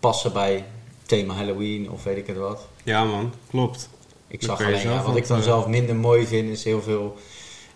passen 0.00 0.32
bij 0.32 0.64
thema 1.06 1.34
Halloween 1.34 1.90
of 1.90 2.04
weet 2.04 2.16
ik 2.16 2.26
het 2.26 2.36
wat. 2.36 2.66
Ja 2.82 3.04
man, 3.04 3.32
klopt. 3.50 3.88
Ik 4.26 4.42
zag 4.42 4.64
alleen, 4.64 4.88
ja, 4.88 5.02
wat 5.02 5.16
ik 5.16 5.26
dan 5.26 5.42
zelf 5.42 5.66
minder 5.66 5.96
mooi 5.96 6.26
vind, 6.26 6.50
is 6.50 6.64
heel 6.64 6.82
veel 6.82 7.16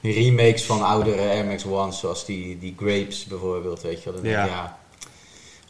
remakes 0.02 0.64
van 0.64 0.82
oudere 0.82 1.20
Air 1.20 1.44
Max 1.44 1.64
Ones, 1.64 1.98
zoals 1.98 2.24
die, 2.24 2.58
die 2.58 2.74
Grapes 2.78 3.24
bijvoorbeeld, 3.24 3.82
weet 3.82 4.02
je 4.02 4.12
wel. 4.12 4.24
Ja. 4.24 4.78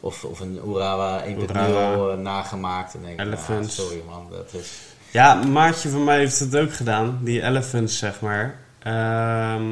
Of, 0.05 0.23
of 0.23 0.39
een 0.39 0.59
Urawa 0.67 1.23
1.0 1.25 1.37
Urawa. 1.37 2.11
eh, 2.11 2.17
nagemaakt. 2.17 2.93
En 2.93 2.99
denk 3.01 3.13
ik, 3.13 3.19
ah, 3.19 3.25
Elephants. 3.25 3.75
sorry 3.75 4.01
man, 4.09 4.27
dat 4.31 4.61
is... 4.61 4.71
Ja, 5.11 5.41
een 5.41 5.51
maatje 5.51 5.89
van 5.89 6.03
mij 6.03 6.17
heeft 6.17 6.39
het 6.39 6.55
ook 6.57 6.73
gedaan. 6.73 7.19
Die 7.21 7.41
elephants, 7.43 7.97
zeg 7.97 8.21
maar. 8.21 8.55
Ehm, 8.79 9.63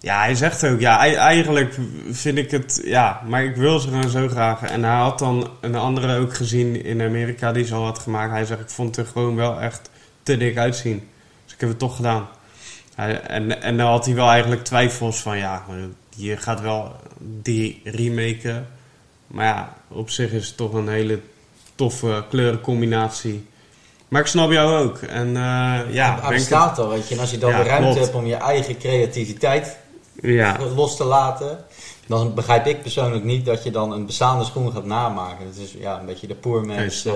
ja, 0.00 0.20
hij 0.20 0.34
zegt 0.34 0.64
ook, 0.66 0.80
ja, 0.80 0.98
ei- 0.98 1.14
eigenlijk 1.14 1.78
vind 2.10 2.38
ik 2.38 2.50
het, 2.50 2.80
ja, 2.84 3.22
maar 3.26 3.44
ik 3.44 3.56
wil 3.56 3.78
ze 3.78 3.88
gewoon 3.88 4.08
zo 4.10 4.28
graag. 4.28 4.62
En 4.62 4.84
hij 4.84 4.96
had 4.96 5.18
dan 5.18 5.50
een 5.60 5.74
andere 5.74 6.18
ook 6.18 6.34
gezien 6.34 6.84
in 6.84 7.02
Amerika 7.02 7.52
die 7.52 7.64
ze 7.64 7.74
al 7.74 7.84
had 7.84 7.98
gemaakt. 7.98 8.30
Hij 8.32 8.44
zegt, 8.44 8.60
ik 8.60 8.70
vond 8.70 8.96
het 8.96 9.06
er 9.06 9.12
gewoon 9.12 9.36
wel 9.36 9.60
echt 9.60 9.90
te 10.22 10.36
dik 10.36 10.56
uitzien. 10.58 11.08
Dus 11.44 11.54
ik 11.54 11.60
heb 11.60 11.68
het 11.68 11.78
toch 11.78 11.96
gedaan. 11.96 12.28
Hij, 12.94 13.20
en, 13.20 13.62
en 13.62 13.76
dan 13.76 13.86
had 13.86 14.04
hij 14.06 14.14
wel 14.14 14.28
eigenlijk 14.30 14.64
twijfels 14.64 15.20
van, 15.22 15.38
ja, 15.38 15.64
je 16.20 16.36
gaat 16.36 16.60
wel 16.60 16.92
die 17.20 17.80
remaken. 17.84 18.68
Maar 19.26 19.44
ja, 19.46 19.76
op 19.88 20.10
zich 20.10 20.32
is 20.32 20.46
het 20.46 20.56
toch 20.56 20.72
een 20.72 20.88
hele 20.88 21.20
toffe 21.74 22.24
kleurencombinatie. 22.28 23.48
Maar 24.08 24.20
ik 24.20 24.26
snap 24.26 24.50
jou 24.50 24.84
ook. 24.84 24.98
En 24.98 25.26
eh, 25.36 25.80
ja, 25.94 26.28
bestaat 26.28 26.78
al, 26.78 26.88
weet 26.88 27.08
je. 27.08 27.14
En 27.14 27.20
als 27.20 27.30
je 27.30 27.38
dan 27.38 27.50
Ja, 27.50 27.56
de 27.56 27.62
ruimte 27.68 27.84
klopt. 27.86 28.00
hebt 28.04 28.14
om 28.14 28.26
je 28.26 28.34
eigen 28.34 28.78
creativiteit 28.78 29.64
het- 29.66 29.78
ja, 30.32 30.56
los 30.74 30.96
te 30.96 31.04
laten, 31.04 31.64
dan 32.06 32.34
begrijp 32.34 32.66
ik 32.66 32.82
persoonlijk 32.82 33.24
niet 33.24 33.44
dat 33.46 33.62
je 33.62 33.70
dan 33.70 33.92
een 33.92 34.06
bestaande 34.06 34.44
schoen 34.44 34.72
gaat 34.72 34.84
namaken. 34.84 35.46
Het 35.46 35.56
is 35.56 35.72
ja, 35.78 35.98
een 36.00 36.06
beetje 36.06 36.26
de 36.26 36.34
poor 36.34 36.66
man's 36.66 37.04
eh, 37.04 37.14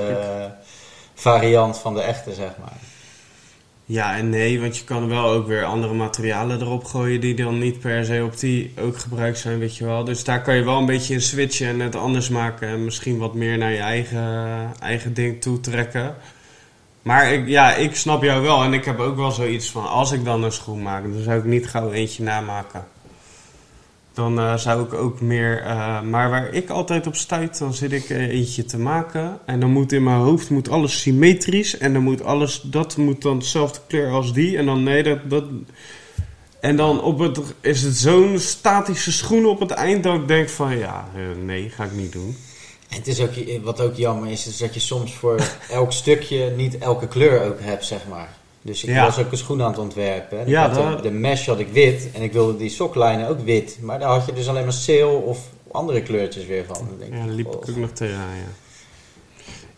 variant 1.15 1.79
van 1.79 1.95
de 1.95 2.01
echte, 2.01 2.35
zeg 2.35 2.51
maar. 2.61 2.77
Ja 3.85 4.17
en 4.17 4.31
nee, 4.31 4.61
want 4.61 4.77
je 4.77 4.85
kan 4.85 5.09
wel 5.09 5.31
ook 5.31 5.47
weer 5.47 5.65
andere 5.65 5.95
materialen 5.95 6.61
erop 6.61 6.85
gooien 6.85 7.21
die 7.21 7.35
dan 7.35 7.59
niet 7.59 7.81
per 7.81 8.05
se 8.05 8.25
op 8.25 8.39
die 8.39 8.73
ook 8.81 8.99
gebruikt 8.99 9.39
zijn, 9.39 9.59
weet 9.59 9.77
je 9.77 9.85
wel. 9.85 10.05
Dus 10.05 10.25
daar 10.25 10.43
kan 10.43 10.57
je 10.57 10.63
wel 10.63 10.79
een 10.79 10.87
beetje 10.87 11.15
in 11.15 11.21
switchen 11.21 11.69
en 11.69 11.81
het 11.81 11.97
anders 11.97 12.29
maken 12.29 12.69
en 12.69 12.85
misschien 12.85 13.19
wat 13.19 13.35
meer 13.35 13.59
naar 13.59 13.73
je 13.73 13.79
eigen, 13.79 14.73
eigen 14.81 15.15
ding 15.15 15.41
toe 15.41 15.61
trekken. 15.61 16.15
Maar 17.03 17.33
ik, 17.33 17.49
ja, 17.49 17.75
ik 17.75 17.97
snap 17.97 18.23
jou 18.23 18.43
wel 18.43 18.63
en 18.63 18.73
ik 18.73 18.85
heb 18.85 18.99
ook 18.99 19.17
wel 19.17 19.31
zoiets 19.31 19.71
van, 19.71 19.89
als 19.89 20.13
ik 20.13 20.25
dan 20.25 20.43
een 20.43 20.53
schoen 20.53 20.83
maak, 20.83 21.03
dan 21.03 21.23
zou 21.23 21.39
ik 21.39 21.45
niet 21.45 21.69
gauw 21.69 21.91
eentje 21.91 22.23
namaken. 22.23 22.87
Dan 24.15 24.39
eh, 24.39 24.57
zou 24.57 24.85
ik 24.85 24.93
ook 24.93 25.21
meer. 25.21 25.63
eh, 25.63 26.01
maar 26.01 26.31
waar 26.31 26.53
ik 26.53 26.71
altijd 26.71 27.07
op 27.07 27.17
stuit, 27.17 27.59
dan 27.59 27.75
zit 27.75 27.93
ik 27.93 28.11
eh, 28.11 28.29
eentje 28.29 28.65
te 28.65 28.79
maken. 28.79 29.39
En 29.47 29.61
dan 29.61 29.71
moet 29.71 29.93
in 29.93 30.03
mijn 30.03 30.17
hoofd 30.17 30.51
moet 30.51 30.69
alles 30.69 31.01
symmetrisch. 31.01 31.79
En 31.79 31.93
dan 31.93 32.03
moet 32.03 32.25
alles. 32.25 32.61
Dat 32.61 32.97
moet 32.97 33.23
dan 33.23 33.39
dezelfde 33.39 33.81
kleur 33.87 34.11
als 34.11 34.33
die. 34.33 34.57
En 34.57 34.67
dan 34.67 34.83
nee, 34.83 35.03
dat. 35.03 35.31
dat 35.31 35.45
en 36.61 36.77
dan 36.77 37.03
op 37.03 37.19
het, 37.19 37.41
is 37.61 37.83
het 37.83 37.97
zo'n 37.97 38.39
statische 38.39 39.13
schoen 39.13 39.47
op 39.47 39.61
het 39.61 39.71
eind 39.71 40.03
dat 40.03 40.15
ik 40.15 40.29
denk 40.29 40.49
van 40.49 40.79
ja, 40.79 41.09
nee, 41.43 41.71
ga 41.71 41.85
ik 41.85 41.93
niet 41.93 42.13
doen. 42.13 42.37
En 42.89 42.97
het 42.97 43.07
is 43.07 43.21
ook, 43.21 43.63
wat 43.63 43.81
ook 43.81 43.95
jammer 43.95 44.31
is, 44.31 44.47
is 44.47 44.57
dat 44.57 44.75
je 44.75 44.81
soms 44.81 45.15
voor 45.15 45.49
elk 45.71 45.93
stukje 45.93 46.53
niet 46.57 46.79
elke 46.79 47.09
kleur 47.09 47.45
ook 47.45 47.61
hebt, 47.61 47.85
zeg 47.85 48.01
maar. 48.09 48.29
Dus 48.65 48.85
ik 48.85 48.91
Ja. 48.91 49.05
was 49.05 49.19
ook 49.19 49.31
een 49.31 49.37
schoen 49.39 49.63
aan 49.63 49.71
het 49.71 49.79
ontwerpen. 49.79 50.37
hè. 50.39 50.43
Ik 50.45 50.49
Ja, 50.51 50.63
had 50.69 50.75
dat- 50.75 50.97
de, 50.97 51.03
de 51.03 51.11
mesh 51.15 51.47
had 51.47 51.59
ik 51.59 51.69
wit 51.73 52.09
en 52.13 52.23
ik 52.23 52.33
wilde 52.33 52.57
die 52.57 52.71
soklijnen 52.71 53.29
ook 53.29 53.41
wit. 53.45 53.79
Maar 53.81 53.99
daar 53.99 54.09
had 54.09 54.27
je 54.27 54.33
dus 54.33 54.49
alleen 54.49 54.63
maar 54.65 54.73
sale 54.73 55.07
of 55.07 55.39
andere 55.73 56.03
kleurtjes 56.03 56.47
weer 56.47 56.65
van. 56.67 56.89
Denk 56.99 57.13
Ja, 57.13 57.19
ik, 57.21 57.25
daar 57.27 57.35
liep 57.35 57.47
oh. 57.47 57.53
ik 57.63 57.69
ook 57.69 57.77
nog 57.77 57.91
tegenaan, 57.91 58.37
ja. 58.37 58.53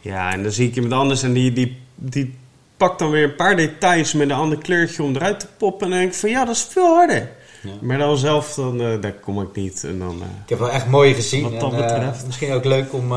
Ja, 0.01 0.32
en 0.32 0.43
dan 0.43 0.53
zie 0.53 0.68
ik 0.68 0.74
iemand 0.74 0.93
anders 0.93 1.22
en 1.22 1.32
die, 1.32 1.53
die, 1.53 1.80
die 1.95 2.34
pakt 2.76 2.99
dan 2.99 3.11
weer 3.11 3.24
een 3.24 3.34
paar 3.37 3.57
details 3.57 4.12
met 4.12 4.30
een 4.30 4.37
ander 4.37 4.59
kleurtje 4.59 5.03
om 5.03 5.14
eruit 5.16 5.41
te 5.41 5.47
poppen. 5.59 5.84
En 5.87 5.91
dan 5.91 5.99
denk 6.01 6.12
ik 6.12 6.18
van 6.18 6.30
ja, 6.30 6.45
dat 6.45 6.55
is 6.55 6.62
veel 6.70 6.95
harder. 6.95 7.30
Ja. 7.62 7.70
Maar 7.80 7.99
dan 7.99 8.16
zelf, 8.18 8.55
dan, 8.55 8.80
eh, 8.80 9.01
daar 9.01 9.12
kom 9.12 9.41
ik 9.43 9.55
niet. 9.55 9.84
En 9.84 9.99
dan, 9.99 10.16
eh, 10.22 10.26
Ik 10.43 10.49
heb 10.49 10.59
wel 10.59 10.70
echt 10.70 10.87
mooi 10.87 11.14
gezien. 11.14 11.43
Wat 11.43 11.61
dat 11.61 11.72
en, 11.72 11.78
eh, 11.84 11.95
betreft. 11.95 12.26
misschien 12.26 12.53
ook 12.53 12.64
leuk 12.64 12.93
om 12.93 13.12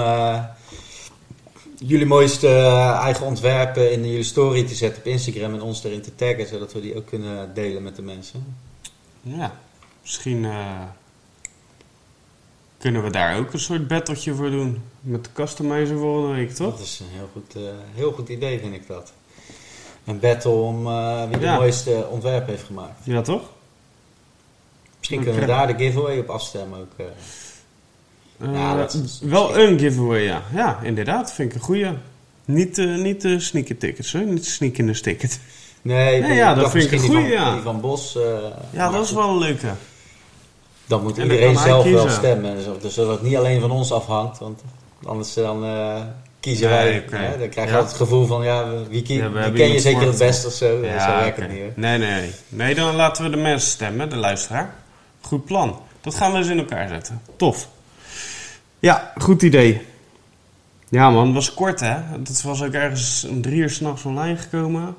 jullie 1.79 2.05
mooiste 2.05 2.47
eh, 2.47 2.99
eigen 3.03 3.25
ontwerpen 3.25 3.91
in 3.91 4.05
jullie 4.05 4.23
story 4.23 4.63
te 4.67 4.75
zetten 4.75 4.99
op 5.01 5.07
Instagram 5.07 5.53
en 5.53 5.61
ons 5.61 5.83
erin 5.83 6.01
te 6.01 6.15
taggen, 6.15 6.47
zodat 6.47 6.73
we 6.73 6.81
die 6.81 6.95
ook 6.95 7.05
kunnen 7.05 7.53
delen 7.53 7.83
met 7.83 7.95
de 7.95 8.01
mensen. 8.01 8.57
ja, 9.21 9.53
misschien 10.01 10.45
eh, 10.45 10.81
kunnen 12.77 13.03
we 13.03 13.09
daar 13.09 13.37
ook 13.37 13.53
een 13.53 13.59
soort 13.59 13.87
battletje 13.87 14.33
voor 14.33 14.49
doen. 14.49 14.81
Met 15.01 15.23
de 15.23 15.29
customizer 15.33 15.97
volgende 15.97 16.35
week, 16.35 16.51
toch? 16.51 16.71
Dat 16.71 16.79
is 16.85 16.99
een 16.99 17.17
heel 17.17 17.29
goed, 17.33 17.55
eh, 17.55 17.61
heel 17.93 18.11
goed 18.11 18.29
idee, 18.29 18.59
vind 18.59 18.73
ik 18.75 18.87
dat. 18.87 19.13
Een 20.05 20.19
battle 20.19 20.51
om 20.51 20.75
wie 21.29 21.37
de 21.37 21.45
Ja. 21.45 21.55
mooiste 21.55 22.07
ontwerp 22.11 22.47
heeft 22.47 22.63
gemaakt. 22.63 23.05
Ja, 23.05 23.21
toch? 23.21 23.41
Misschien 24.97 25.23
kunnen 25.23 25.39
we 25.41 25.45
daar 25.47 25.67
de 25.67 25.83
giveaway 25.83 26.19
op 26.19 26.29
afstemmen 26.29 26.79
ook. 26.79 26.91
Eh. 28.41 28.77
Dat 28.77 28.93
is- 28.93 29.19
wel 29.23 29.57
een 29.59 29.79
giveaway, 29.79 30.21
ja. 30.23 30.41
Ja, 30.55 30.79
inderdaad, 30.83 31.33
vind 31.33 31.49
ik 31.49 31.55
een 31.57 31.63
goeie. 31.63 31.87
Niet, 32.45 32.77
eh 32.77 32.95
niet 32.95 33.27
sneaker 33.37 33.77
tickets, 33.77 34.13
hoor. 34.13 34.21
Niet 34.23 34.43
de 34.43 34.49
sneakende 34.49 35.01
ticket. 35.01 35.39
Nee, 35.81 36.21
Nee, 36.21 36.33
ja, 36.35 36.53
dat 36.53 36.71
vind 36.71 36.83
ik 36.83 36.91
een 36.91 36.99
die 36.99 37.11
van, 37.11 37.23
ja. 37.23 37.53
Die 37.53 37.61
van 37.61 37.81
Bos. 37.81 38.17
Ja, 38.71 38.91
dat 38.91 39.05
is 39.05 39.11
wel 39.11 39.29
een 39.29 39.37
leuke. 39.37 39.67
Dan 40.87 41.03
moet 41.03 41.17
En 41.17 41.23
iedereen 41.23 41.57
zelf 41.57 41.85
wel 41.85 42.09
stemmen. 42.09 42.55
Dus, 42.81 42.93
zodat 42.93 43.11
het 43.11 43.21
niet 43.21 43.37
alleen 43.37 43.61
van 43.61 43.71
ons 43.71 43.91
afhangt. 43.91 44.39
Want 44.39 44.61
anders 45.05 45.33
dan 45.33 45.65
kiezen 46.39 46.69
Nee, 46.69 47.03
wij. 47.09 47.19
hè, 47.21 47.37
dan 47.37 47.49
krijg 47.49 47.69
je 47.69 47.75
Ja. 47.75 47.81
het 47.81 47.93
gevoel 47.93 48.25
van 48.25 48.43
ja, 48.43 48.65
wie, 48.89 49.01
kie- 49.01 49.17
Ja, 49.17 49.31
we 49.31 49.41
wie 49.51 49.53
ken 49.53 49.71
je 49.71 49.79
zeker 49.79 50.07
het 50.07 50.17
best 50.17 50.45
of 50.45 50.53
zo. 50.53 50.85
Ja, 50.85 51.05
zo 51.09 51.15
werkt 51.23 51.37
het 51.37 51.49
niet. 51.51 51.75
Nee, 51.77 51.97
nee, 51.97 52.11
nee. 52.11 52.31
Nee, 52.49 52.75
dan 52.75 52.95
laten 52.95 53.23
we 53.23 53.29
de 53.29 53.37
mensen 53.37 53.69
stemmen, 53.69 54.09
de 54.09 54.15
luisteraar. 54.15 54.73
Goed 55.21 55.45
plan. 55.45 55.79
Dat 56.01 56.15
gaan 56.15 56.31
we 56.31 56.37
eens 56.37 56.47
in 56.47 56.57
elkaar 56.59 56.87
zetten. 56.87 57.21
Tof. 57.35 57.67
Ja, 58.79 59.13
goed 59.17 59.41
idee. 59.41 59.81
Ja 60.89 61.09
man, 61.09 61.25
het 61.25 61.33
was 61.33 61.53
kort 61.53 61.79
hè. 61.79 61.95
Het 62.11 62.41
was 62.41 62.63
ook 62.63 62.73
ergens 62.73 63.23
om 63.29 63.41
drie 63.41 63.57
uur 63.57 63.69
s'nachts 63.69 64.03
online 64.05 64.37
gekomen. 64.37 64.95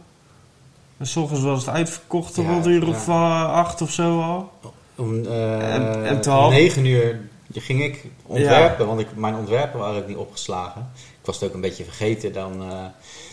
En 0.99 1.07
s 1.07 1.17
ochtends 1.17 1.43
was 1.45 1.65
het 1.67 1.75
uitverkocht 1.75 2.37
Ja, 2.37 2.43
rond 2.43 2.67
een 2.67 2.73
uur 2.73 2.83
ja. 2.85 2.89
of 2.89 3.09
acht 3.09 3.83
of 3.83 3.91
zo 3.91 4.21
al. 4.21 4.53
Om 4.95 5.27
eh 5.27 5.75
En- 5.75 6.07
en 6.07 6.21
te 6.21 6.31
half? 6.31 6.53
9 6.53 6.85
uur 6.87 7.21
ging 7.53 7.83
ik 7.83 8.05
ontwerpen, 8.27 8.87
want 8.87 9.01
ik, 9.01 9.07
mijn 9.17 9.35
ontwerpen 9.35 9.81
waren 9.81 10.03
ook 10.03 10.09
niet 10.09 10.17
opgeslagen. 10.17 10.91
Ik 10.95 11.27
was 11.27 11.41
het 11.41 11.49
ook 11.49 11.55
een 11.55 11.61
beetje 11.61 11.85
vergeten 11.85 12.33
dan 12.33 12.63
eh, 12.63 12.85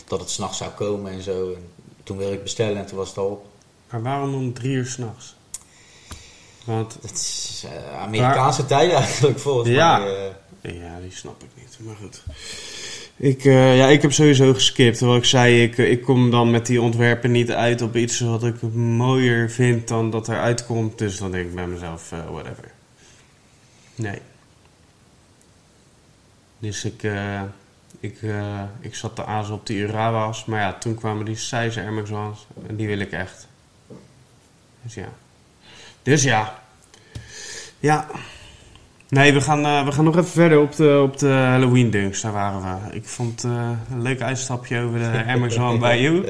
dat 0.08 0.20
het 0.20 0.30
s'nachts 0.30 0.58
zou 0.58 0.70
komen 0.70 1.12
en 1.12 1.22
zo. 1.22 1.52
En 1.54 1.70
toen 2.04 2.16
wilde 2.16 2.34
ik 2.34 2.42
bestellen 2.42 2.76
en 2.76 2.86
toen 2.86 2.96
was 2.98 3.08
het 3.08 3.18
al 3.18 3.26
op. 3.26 3.46
Maar 3.90 4.02
waarom 4.02 4.34
om 4.34 4.52
drie 4.52 4.72
uur 4.72 4.86
s'nachts? 4.86 5.36
Want, 6.68 6.98
Het 7.02 7.10
is 7.12 7.64
eh, 7.66 8.00
Amerikaanse 8.00 8.66
tijden 8.66 8.96
eigenlijk 8.96 9.38
volgens 9.38 9.68
Ja. 9.68 9.98
mij. 9.98 10.32
eh. 10.60 10.80
ja, 10.82 11.00
die 11.00 11.10
snap 11.12 11.42
ik 11.42 11.48
niet, 11.54 11.78
maar 11.80 11.96
goed. 11.96 12.22
Ik, 13.16 13.44
eh, 13.44 13.76
ja, 13.76 13.86
ik 13.86 14.02
heb 14.02 14.12
sowieso 14.12 14.52
geskipt. 14.54 15.00
Wat 15.00 15.16
ik 15.16 15.24
zei, 15.24 15.62
ik, 15.62 15.78
ik 15.78 16.02
kom 16.02 16.30
dan 16.30 16.50
met 16.50 16.66
die 16.66 16.82
ontwerpen 16.82 17.30
niet 17.30 17.50
uit 17.50 17.82
op 17.82 17.96
iets 17.96 18.20
wat 18.20 18.44
ik 18.44 18.62
mooier 18.74 19.50
vind 19.50 19.88
dan 19.88 20.10
dat 20.10 20.28
er 20.28 20.38
uitkomt. 20.40 20.98
Dus 20.98 21.18
dan 21.18 21.30
denk 21.30 21.46
ik 21.48 21.54
bij 21.54 21.66
mezelf, 21.66 22.08
whatever. 22.30 22.70
Nee. 23.94 24.18
Dus 26.58 26.84
ik, 26.84 27.02
ik, 28.00 28.18
ik 28.80 28.94
zat 28.94 29.14
te 29.16 29.24
azen 29.24 29.54
op 29.54 29.66
die 29.66 29.78
Urawa's. 29.78 30.44
Maar 30.44 30.60
ja, 30.60 30.72
toen 30.72 30.94
kwamen 30.94 31.24
die 31.24 31.36
size 31.36 31.80
Air 31.80 31.92
Max. 31.92 32.10
En 32.66 32.76
die 32.76 32.86
wil 32.86 32.98
ik 32.98 33.10
echt. 33.12 33.48
Dus 34.82 34.94
ja. 34.94 35.08
Dus 36.02 36.22
ja. 36.22 36.58
Ja. 37.80 38.06
Nee, 39.08 39.32
we 39.32 39.40
gaan, 39.40 39.64
eh, 39.64 39.84
we 39.84 39.92
gaan 39.92 40.04
nog 40.04 40.16
even 40.16 40.30
verder 40.30 40.60
op 40.60 40.76
de, 40.76 41.00
op 41.02 41.18
de 41.18 41.28
Halloween 41.28 41.90
dunks. 41.90 42.20
Daar 42.20 42.32
waren 42.32 42.60
we. 42.60 42.96
Ik 42.96 43.04
vond 43.04 43.44
eh, 43.44 43.70
een 43.90 44.02
leuk 44.02 44.20
uitstapje 44.20 44.80
over 44.80 44.98
de 44.98 45.60
One 45.60 45.78
bij 45.78 46.00
you. 46.00 46.26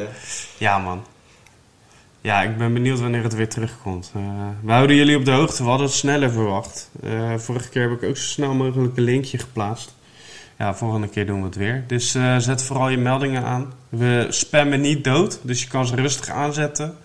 Ja. 0.59 0.79
Man. 0.79 1.05
Ja, 2.21 2.43
ik 2.43 2.59
ben 2.59 2.73
benieuwd 2.73 3.01
wanneer 3.01 3.23
het 3.23 3.35
weer 3.35 3.49
terugkomt. 3.49 4.13
Eh, 4.15 4.23
we 4.63 4.73
houden 4.73 4.97
jullie 4.97 5.17
op 5.17 5.25
de 5.25 5.31
hoogte. 5.31 5.63
We 5.63 5.69
hadden 5.69 5.87
het 5.87 5.97
sneller 5.97 6.31
verwacht. 6.31 6.91
Vorige 7.37 7.69
keer 7.69 7.83
heb 7.83 8.03
ik 8.03 8.09
ook 8.09 8.17
zo 8.17 8.23
snel 8.23 8.55
mogelijk 8.55 8.97
een 8.97 9.03
linkje 9.03 9.39
geplaatst. 9.39 9.95
Ja, 10.59 10.75
volgende 10.75 11.09
keer 11.09 11.27
doen 11.27 11.39
we 11.39 11.47
het 11.47 11.57
weer. 11.57 11.85
Dus 11.87 12.11
zet 12.39 12.63
vooral 12.63 12.89
je 12.89 12.99
meldingen 12.99 13.45
aan. 13.45 13.73
We 13.89 14.27
spammen 14.29 14.81
niet 14.81 15.05
dood, 15.05 15.41
dus 15.43 15.63
je 15.63 15.69
kan 15.69 15.87
ze 15.87 15.95
rustig 15.95 16.29
aanzetten. 16.29 16.97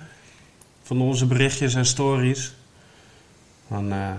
Van 0.84 1.02
onze 1.02 1.26
berichtjes 1.26 1.74
en 1.76 1.86
stories. 1.86 2.54
Dan, 3.68 3.92
eh, 3.92 4.12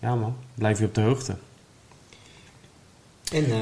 ja 0.00 0.14
man, 0.14 0.36
blijf 0.54 0.78
je 0.78 0.84
op 0.84 0.94
de 0.94 1.00
hoogte. 1.00 1.36
En 3.32 3.50
eh, 3.50 3.58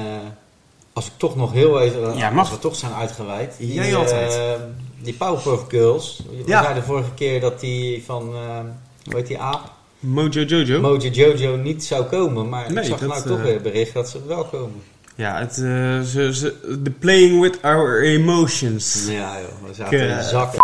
als 0.93 1.05
ik 1.05 1.11
toch 1.17 1.35
nog 1.35 1.51
heel 1.53 1.81
even, 1.81 2.17
Ja, 2.17 2.29
mag. 2.29 2.39
als 2.39 2.49
we 2.49 2.59
toch 2.59 2.75
zijn 2.75 2.93
uitgeweid. 2.93 3.55
Die, 3.57 3.73
Jij 3.73 3.95
altijd. 3.95 4.33
eh, 4.33 4.63
die 5.01 5.13
Powerpuff 5.13 5.63
Girls. 5.69 6.21
We 6.29 6.43
Ja. 6.45 6.61
zeiden 6.61 6.81
de 6.83 6.87
vorige 6.87 7.13
keer 7.13 7.39
dat 7.41 7.59
die 7.59 8.03
van, 8.03 8.33
eh 8.33 8.59
hoe 9.03 9.15
heet 9.15 9.27
die 9.27 9.39
aap? 9.39 9.71
Mojo 9.99 10.41
Jojo. 10.41 10.81
Mojo 10.81 11.09
Jojo 11.09 11.55
niet 11.55 11.83
zou 11.85 12.03
komen. 12.03 12.49
Maar 12.49 12.71
Nee, 12.73 12.83
ik 12.83 12.89
zag 12.89 12.99
dat, 12.99 13.09
nou 13.09 13.21
toch 13.27 13.37
eh, 13.37 13.43
weer 13.43 13.61
bericht 13.61 13.93
dat 13.93 14.09
ze 14.09 14.25
wel 14.25 14.45
komen. 14.45 14.81
ja, 15.15 15.39
het, 15.39 15.49
eh, 15.51 16.01
ze, 16.01 16.29
ze, 16.33 16.79
the 16.83 16.91
playing 16.91 17.41
with 17.41 17.61
our 17.61 18.01
emotions. 18.03 19.05
Ja 19.07 19.39
joh, 19.39 19.67
we 19.67 19.73
zaten 19.73 19.99
in 19.99 20.09
Eh. 20.17 20.27
zakken. 20.27 20.59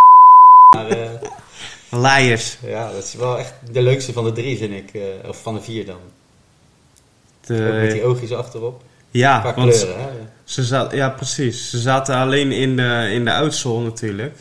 Maar 0.75 0.87
eh, 0.89 1.09
Liars. 1.89 2.57
ja, 2.65 2.91
dat 2.91 3.03
is 3.03 3.13
wel 3.13 3.37
echt 3.37 3.53
de 3.71 3.81
leukste 3.81 4.13
van 4.13 4.23
de 4.23 4.31
drie 4.31 4.57
vind 4.57 4.73
ik. 4.73 4.93
eh, 4.93 5.29
of 5.29 5.41
van 5.41 5.53
de 5.53 5.61
vier 5.61 5.85
dan. 5.85 5.99
Ook 7.49 7.73
met 7.73 7.91
die 7.91 8.03
oogjes 8.03 8.31
achterop. 8.31 8.83
ja, 9.09 9.39
Qua 9.39 9.53
want 9.53 9.77
kleuren 9.79 10.01
hè. 10.03 10.09
Ze 10.43 10.63
zat, 10.63 10.91
ja, 10.91 11.09
precies. 11.09 11.69
Ze 11.69 11.79
zaten 11.79 12.15
alleen 12.15 12.51
in 12.51 12.75
de, 12.75 13.09
in 13.13 13.25
de 13.25 13.33
outsole 13.33 13.83
natuurlijk. 13.83 14.37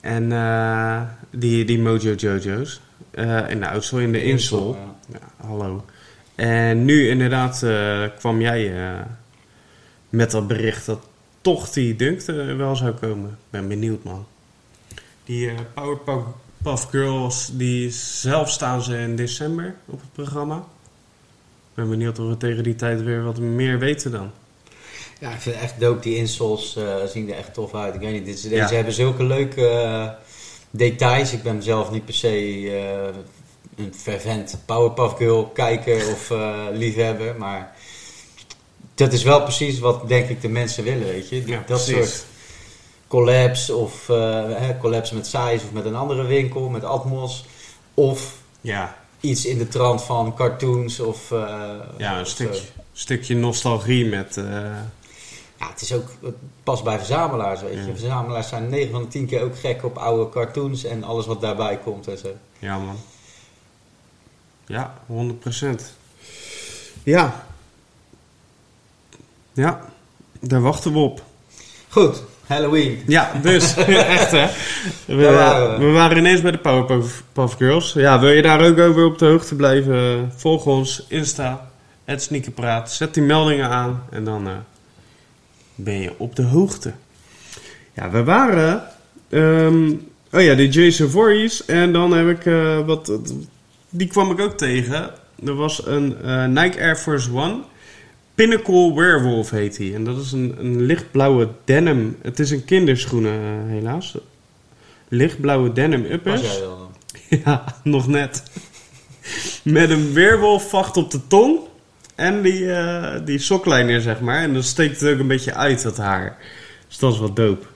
En 0.00 0.32
eh, 0.32 1.02
die, 1.30 1.64
die 1.64 1.78
Mojo 1.78 2.12
Jojo's. 2.14 2.80
In 3.48 3.60
de 3.60 3.68
outsole, 3.68 4.02
in 4.02 4.12
de 4.12 4.22
insole. 4.22 4.74
ja. 4.76 4.94
Ja, 5.12 5.46
hallo. 5.46 5.84
En 6.34 6.84
nu 6.84 7.08
inderdaad 7.08 7.64
kwam 8.18 8.40
jij 8.40 8.72
met 10.08 10.30
dat 10.30 10.46
bericht 10.46 10.86
dat 10.86 11.00
toch 11.40 11.70
die 11.70 11.96
dunk 11.96 12.20
er 12.26 12.56
wel 12.56 12.76
zou 12.76 12.92
komen. 12.92 13.30
Ik 13.30 13.50
ben 13.50 13.68
benieuwd 13.68 14.04
man. 14.04 14.26
Die 15.28 15.48
eh 15.50 15.54
Powerpuff 15.74 16.90
Girls, 16.90 17.48
die 17.52 17.90
zelf 17.90 18.50
staan 18.50 18.82
ze 18.82 18.96
in 18.98 19.16
december 19.16 19.74
op 19.86 20.00
het 20.00 20.12
programma. 20.12 20.56
Ik 20.56 21.74
ben 21.74 21.88
benieuwd 21.88 22.18
of 22.18 22.28
we 22.28 22.36
tegen 22.36 22.62
die 22.62 22.74
tijd 22.76 23.02
weer 23.02 23.22
wat 23.24 23.38
meer 23.38 23.78
weten 23.78 24.10
dan. 24.10 24.30
Ja, 25.20 25.30
ik 25.32 25.40
vind 25.40 25.54
het 25.54 25.64
echt 25.64 25.80
dope. 25.80 26.00
Die 26.00 26.16
insoles 26.16 26.76
eh, 26.76 27.04
zien 27.04 27.30
er 27.30 27.36
echt 27.36 27.54
tof 27.54 27.74
uit. 27.74 27.94
Ik 27.94 28.00
weet 28.00 28.12
niet, 28.12 28.24
deze 28.24 28.50
Ja. 28.54 28.68
hebben 28.68 28.92
zulke 28.92 29.22
leuke 29.24 29.68
eh, 29.68 30.08
details. 30.70 31.32
Ik 31.32 31.42
ben 31.42 31.62
zelf 31.62 31.90
niet 31.90 32.04
per 32.04 32.14
se 32.14 32.30
een 33.76 33.94
fervent 33.94 34.58
Powerpuff 34.64 35.16
Girl 35.16 35.44
kijker 35.44 36.08
of 36.12 36.32
liefhebber. 36.72 37.34
Maar 37.38 37.76
dat 38.94 39.12
is 39.12 39.22
wel 39.22 39.42
precies 39.42 39.78
wat 39.78 40.08
denk 40.08 40.28
ik 40.28 40.40
de 40.40 40.48
mensen 40.48 40.84
willen, 40.84 41.06
weet 41.06 41.28
je. 41.28 41.42
Ja, 41.46 41.56
dat 41.56 41.84
precies. 41.84 41.94
soort 41.94 42.26
collabs 43.08 43.70
of 43.70 44.08
eh, 44.08 44.16
hè, 44.48 44.76
collabs 44.78 45.10
met 45.10 45.26
Size 45.26 45.60
of 45.64 45.72
met 45.72 45.84
een 45.84 45.94
andere 45.96 46.22
winkel, 46.22 46.68
met 46.68 46.84
Atmos. 46.84 47.44
Of 47.94 48.34
Ja, 48.60 48.96
iets 49.20 49.44
in 49.44 49.58
de 49.58 49.68
trant 49.68 50.02
van 50.02 50.34
cartoons 50.34 51.00
of... 51.00 51.30
eh, 51.30 51.38
ja 51.96 52.14
een 52.14 52.20
of 52.20 52.28
stukje, 52.28 52.54
zo. 52.60 52.62
stukje 52.92 53.34
nostalgie 53.36 54.06
met... 54.06 54.36
eh, 54.36 54.44
Ja, 55.58 55.68
het 55.70 55.80
is 55.80 55.92
ook 55.92 56.08
het 56.22 56.34
past 56.62 56.84
bij 56.84 56.96
verzamelaars, 56.98 57.60
weet 57.60 57.72
je. 57.72 57.78
Ja. 57.78 57.84
Verzamelaars 57.84 58.48
zijn 58.48 58.68
9 58.68 58.90
van 58.90 59.02
de 59.02 59.08
10 59.08 59.26
keer 59.26 59.42
ook 59.42 59.58
gek 59.58 59.84
op 59.84 59.96
oude 59.98 60.30
cartoons 60.30 60.84
en 60.84 61.04
alles 61.04 61.26
wat 61.26 61.40
daarbij 61.40 61.78
komt 61.78 62.08
en 62.08 62.18
zo. 62.18 62.28
ja 62.58 62.78
man. 62.78 62.96
Ja, 64.66 64.94
100%. 65.06 65.82
Ja. 67.02 67.46
Ja, 69.52 69.88
daar 70.40 70.60
wachten 70.60 70.92
we 70.92 70.98
op. 70.98 71.22
Goed, 71.88 72.22
Halloween. 72.48 73.02
Ja, 73.06 73.32
dus, 73.42 73.74
echt 74.18 74.30
hè. 74.30 74.46
We, 75.04 75.22
Daar 75.22 75.32
waren 75.32 75.78
we. 75.78 75.84
we 75.86 75.92
waren 75.92 76.16
ineens 76.16 76.40
bij 76.40 76.50
de 76.50 76.58
Powerpuff 76.58 77.22
Puff 77.32 77.54
Girls. 77.54 77.92
Ja, 77.92 78.20
wil 78.20 78.30
je 78.30 78.42
daar 78.42 78.60
ook 78.60 78.78
over 78.78 79.04
op 79.04 79.18
de 79.18 79.26
hoogte 79.26 79.54
blijven? 79.54 80.32
Volg 80.36 80.66
ons, 80.66 81.04
Insta, 81.08 81.70
het 82.04 82.22
Sneakerpraat. 82.22 82.92
Zet 82.92 83.14
die 83.14 83.22
meldingen 83.22 83.68
aan 83.68 84.02
en 84.10 84.24
dan 84.24 84.46
eh, 84.46 84.52
ben 85.74 86.00
je 86.00 86.12
op 86.16 86.36
de 86.36 86.42
hoogte. 86.42 86.92
Ja, 87.94 88.10
we 88.10 88.24
waren... 88.24 88.82
ehm, 89.28 89.90
oh 90.32 90.42
ja, 90.42 90.54
de 90.54 90.68
Jason 90.68 91.08
Voorhees. 91.08 91.64
En 91.64 91.92
dan 91.92 92.12
heb 92.12 92.28
ik 92.28 92.46
eh, 92.46 92.86
wat... 92.86 93.12
Die 93.90 94.08
kwam 94.08 94.30
ik 94.30 94.40
ook 94.40 94.56
tegen. 94.56 95.10
Er 95.44 95.54
was 95.54 95.86
een 95.86 96.16
eh, 96.22 96.44
Nike 96.44 96.80
Air 96.80 96.96
Force 96.96 97.32
One... 97.32 97.60
Pinnacle 98.38 98.94
Werewolf 98.94 99.50
heet 99.50 99.78
hij. 99.78 99.94
En 99.94 100.04
dat 100.04 100.18
is 100.18 100.32
een, 100.32 100.54
een 100.58 100.82
lichtblauwe 100.82 101.48
denim. 101.64 102.16
Het 102.22 102.38
is 102.38 102.50
een 102.50 102.64
kinderschoenen, 102.64 103.32
eh, 103.32 103.70
helaas. 103.70 104.16
Lichtblauwe 105.08 105.72
denim 105.72 106.02
Was 106.02 106.10
uppers. 106.10 106.40
jij 106.40 106.60
wel 106.60 106.78
dan? 106.78 106.90
Ja, 107.44 107.64
nog 107.82 108.08
net. 108.08 108.42
Met 109.62 109.90
een 109.90 110.12
weerwolfvacht 110.12 110.96
op 110.96 111.10
de 111.10 111.26
tong. 111.26 111.58
En 112.14 112.42
die, 112.42 112.72
eh, 112.72 113.20
die 113.24 113.38
soklijner, 113.38 114.00
zeg 114.00 114.20
maar. 114.20 114.42
En 114.42 114.52
dan 114.52 114.62
steekt 114.62 115.00
het 115.00 115.12
ook 115.12 115.18
een 115.18 115.26
beetje 115.26 115.54
uit, 115.54 115.82
dat 115.82 115.96
haar. 115.96 116.38
Dus 116.88 116.98
dat 116.98 117.12
is 117.12 117.18
wat 117.18 117.36
dope. 117.36 117.66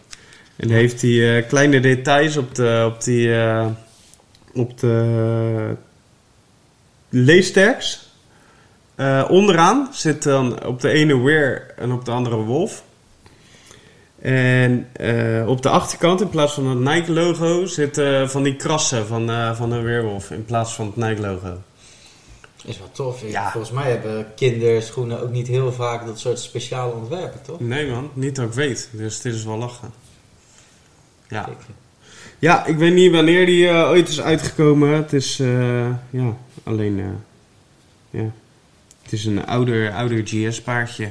En 0.56 0.70
heeft 0.70 1.02
hij 1.02 1.36
eh, 1.36 1.48
kleine 1.48 1.80
details 1.80 2.36
op 2.36 2.54
de... 2.54 2.92
Op 2.94 3.02
die, 3.04 3.30
op 4.52 4.80
de 4.80 5.76
leestags. 7.08 8.01
Eh, 9.02 9.24
onderaan 9.30 9.88
zit 9.92 10.22
dan 10.22 10.64
op 10.64 10.80
de 10.80 10.88
ene 10.88 11.18
weer 11.18 11.74
en 11.76 11.92
op 11.92 12.04
de 12.04 12.10
andere 12.10 12.36
wolf. 12.36 12.84
En 14.18 14.88
eh, 14.92 15.48
op 15.48 15.62
de 15.62 15.68
achterkant, 15.68 16.20
in 16.20 16.28
plaats 16.28 16.52
van 16.52 16.66
het 16.66 16.78
Nike-logo, 16.78 17.66
zitten 17.66 18.30
van 18.30 18.42
die 18.42 18.56
krassen 18.56 19.06
van, 19.06 19.30
eh, 19.30 19.56
van 19.56 19.72
een 19.72 19.82
weerwolf 19.82 20.30
in 20.30 20.44
plaats 20.44 20.74
van 20.74 20.86
het 20.86 20.96
Nike-logo. 20.96 21.58
Is 22.64 22.78
wel 22.78 22.90
tof. 22.92 23.30
Ja. 23.30 23.50
Volgens 23.50 23.72
mij 23.72 23.90
hebben 23.90 24.26
kinderschoenen 24.34 25.22
ook 25.22 25.30
niet 25.30 25.46
heel 25.46 25.72
vaak 25.72 26.06
dat 26.06 26.18
soort 26.18 26.38
speciale 26.38 26.92
ontwerpen, 26.92 27.42
toch? 27.42 27.60
Nee 27.60 27.90
man, 27.90 28.10
niet 28.12 28.36
dat 28.36 28.46
ik 28.46 28.52
weet. 28.52 28.88
Dus 28.92 29.20
dit 29.20 29.34
is 29.34 29.44
wel 29.44 29.58
lachen. 29.58 29.90
Ja, 31.28 31.48
ja 32.38 32.66
ik 32.66 32.76
weet 32.76 32.94
niet 32.94 33.12
wanneer 33.12 33.46
die 33.46 33.68
eh, 33.68 33.88
ooit 33.88 34.08
is 34.08 34.20
uitgekomen. 34.20 34.88
Het 34.88 35.12
is, 35.12 35.40
eh, 35.40 35.90
ja, 36.10 36.36
alleen, 36.62 36.98
eh, 36.98 38.20
ja. 38.20 38.30
Het 39.12 39.20
is 39.20 39.26
een 39.26 39.46
ouder, 39.46 39.92
ouder 39.92 40.22
GS-paardje. 40.24 41.08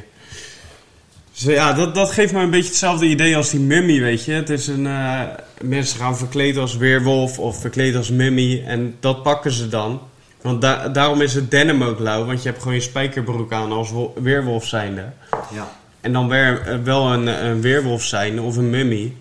Dus 1.34 1.41
ja, 1.43 1.74
dat, 1.74 1.95
dat 1.95 2.12
geeft 2.12 2.34
me 2.34 2.39
een 2.41 2.49
beetje 2.49 2.68
hetzelfde 2.70 3.06
idee 3.06 3.36
als 3.36 3.49
die 3.49 3.60
mummy, 3.60 3.99
weet 3.99 4.26
je. 4.26 4.32
Het 4.32 4.49
is 4.49 4.68
een, 4.68 4.88
eh, 4.88 5.22
mensen 5.64 5.99
gaan 5.99 6.18
verkleed 6.18 6.58
als 6.58 6.78
weerwolf 6.78 7.39
of 7.39 7.60
verkleed 7.62 7.95
als 7.95 8.10
mummy. 8.10 8.64
En 8.66 8.95
dat 8.99 9.24
pakken 9.24 9.52
ze 9.52 9.68
dan. 9.68 10.02
Want 10.41 10.62
da- 10.62 10.88
daarom 10.89 11.22
is 11.22 11.34
het 11.34 11.52
denim 11.52 11.84
ook 11.84 11.99
lauw. 11.99 12.26
Want 12.26 12.43
je 12.43 12.49
hebt 12.49 12.62
gewoon 12.62 12.78
je 12.78 12.84
spijkerbroek 12.84 13.52
aan 13.54 13.72
als 13.72 13.91
wo- 13.91 14.14
weerwolf 14.22 14.66
zijnde. 14.66 15.06
Ja. 15.54 15.72
En 16.02 16.14
dan 16.14 16.28
weer, 16.28 16.62
eh, 16.62 16.78
wel 16.84 17.14
een, 17.14 17.45
een 17.45 17.62
weerwolf 17.62 18.04
zijn 18.04 18.39
of 18.41 18.58
een 18.58 18.70
mummy. 18.70 19.14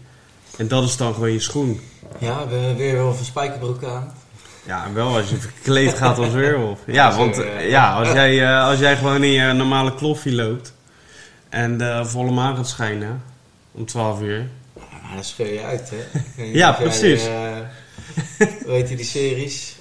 En 0.57 0.68
dat 0.68 0.85
is 0.85 0.97
dan 0.97 1.14
gewoon 1.14 1.33
je 1.33 1.41
schoen. 1.41 1.81
Ja, 2.18 2.47
we 2.49 2.55
hebben 2.55 2.76
weer 2.76 2.95
wel 2.97 3.09
een 3.18 3.24
spijkerbroek 3.24 3.85
aan. 3.85 4.12
Ja, 4.66 4.92
wel 4.92 5.16
als 5.16 5.30
je 5.30 5.36
verkleed 5.36 5.94
gaat 5.94 6.18
als 6.18 6.32
weerwolf. 6.32 6.78
Ja, 6.86 7.16
want 7.16 7.36
ja. 7.36 7.42
eh, 7.42 7.70
ja, 7.70 7.92
als, 7.94 8.08
jij, 8.08 8.42
eh, 8.48 8.64
als 8.64 8.78
jij 8.78 8.96
gewoon 8.96 9.22
in 9.24 9.30
je 9.30 9.52
normale 9.52 9.94
kloffie 9.94 10.32
loopt 10.34 10.74
en 11.48 11.78
de 11.78 12.00
volle 12.04 12.30
maan 12.30 12.56
gaat 12.56 12.68
schijnen 12.68 13.22
om 13.72 13.86
12 13.86 14.20
uur. 14.20 14.48
Ja, 14.76 15.14
dan 15.14 15.24
scheur 15.24 15.52
je 15.52 15.62
uit, 15.62 15.90
hè? 15.90 15.96
Weet 16.36 16.54
Ja, 16.54 16.68
jij, 16.70 16.74
precies. 16.86 17.26
eh, 17.26 17.56
hoe 18.38 18.72
heet 18.72 18.88
die, 18.88 19.04
series? 19.04 19.76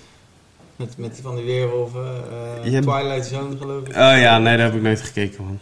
Met, 0.75 0.97
met 0.97 1.13
die 1.13 1.23
van 1.23 1.35
die 1.35 1.45
weerwolven. 1.45 2.03
Je 2.63 2.69
hebt- 2.71 2.85
Twilight 2.87 3.25
Zone, 3.25 3.57
geloof 3.57 3.81
ik. 3.81 3.87
Oh 3.89 3.93
ja, 3.95 4.37
nee, 4.37 4.57
daar 4.57 4.65
heb 4.65 4.75
ik 4.75 4.81
nooit 4.81 5.01
gekeken 5.01 5.43
man. 5.43 5.59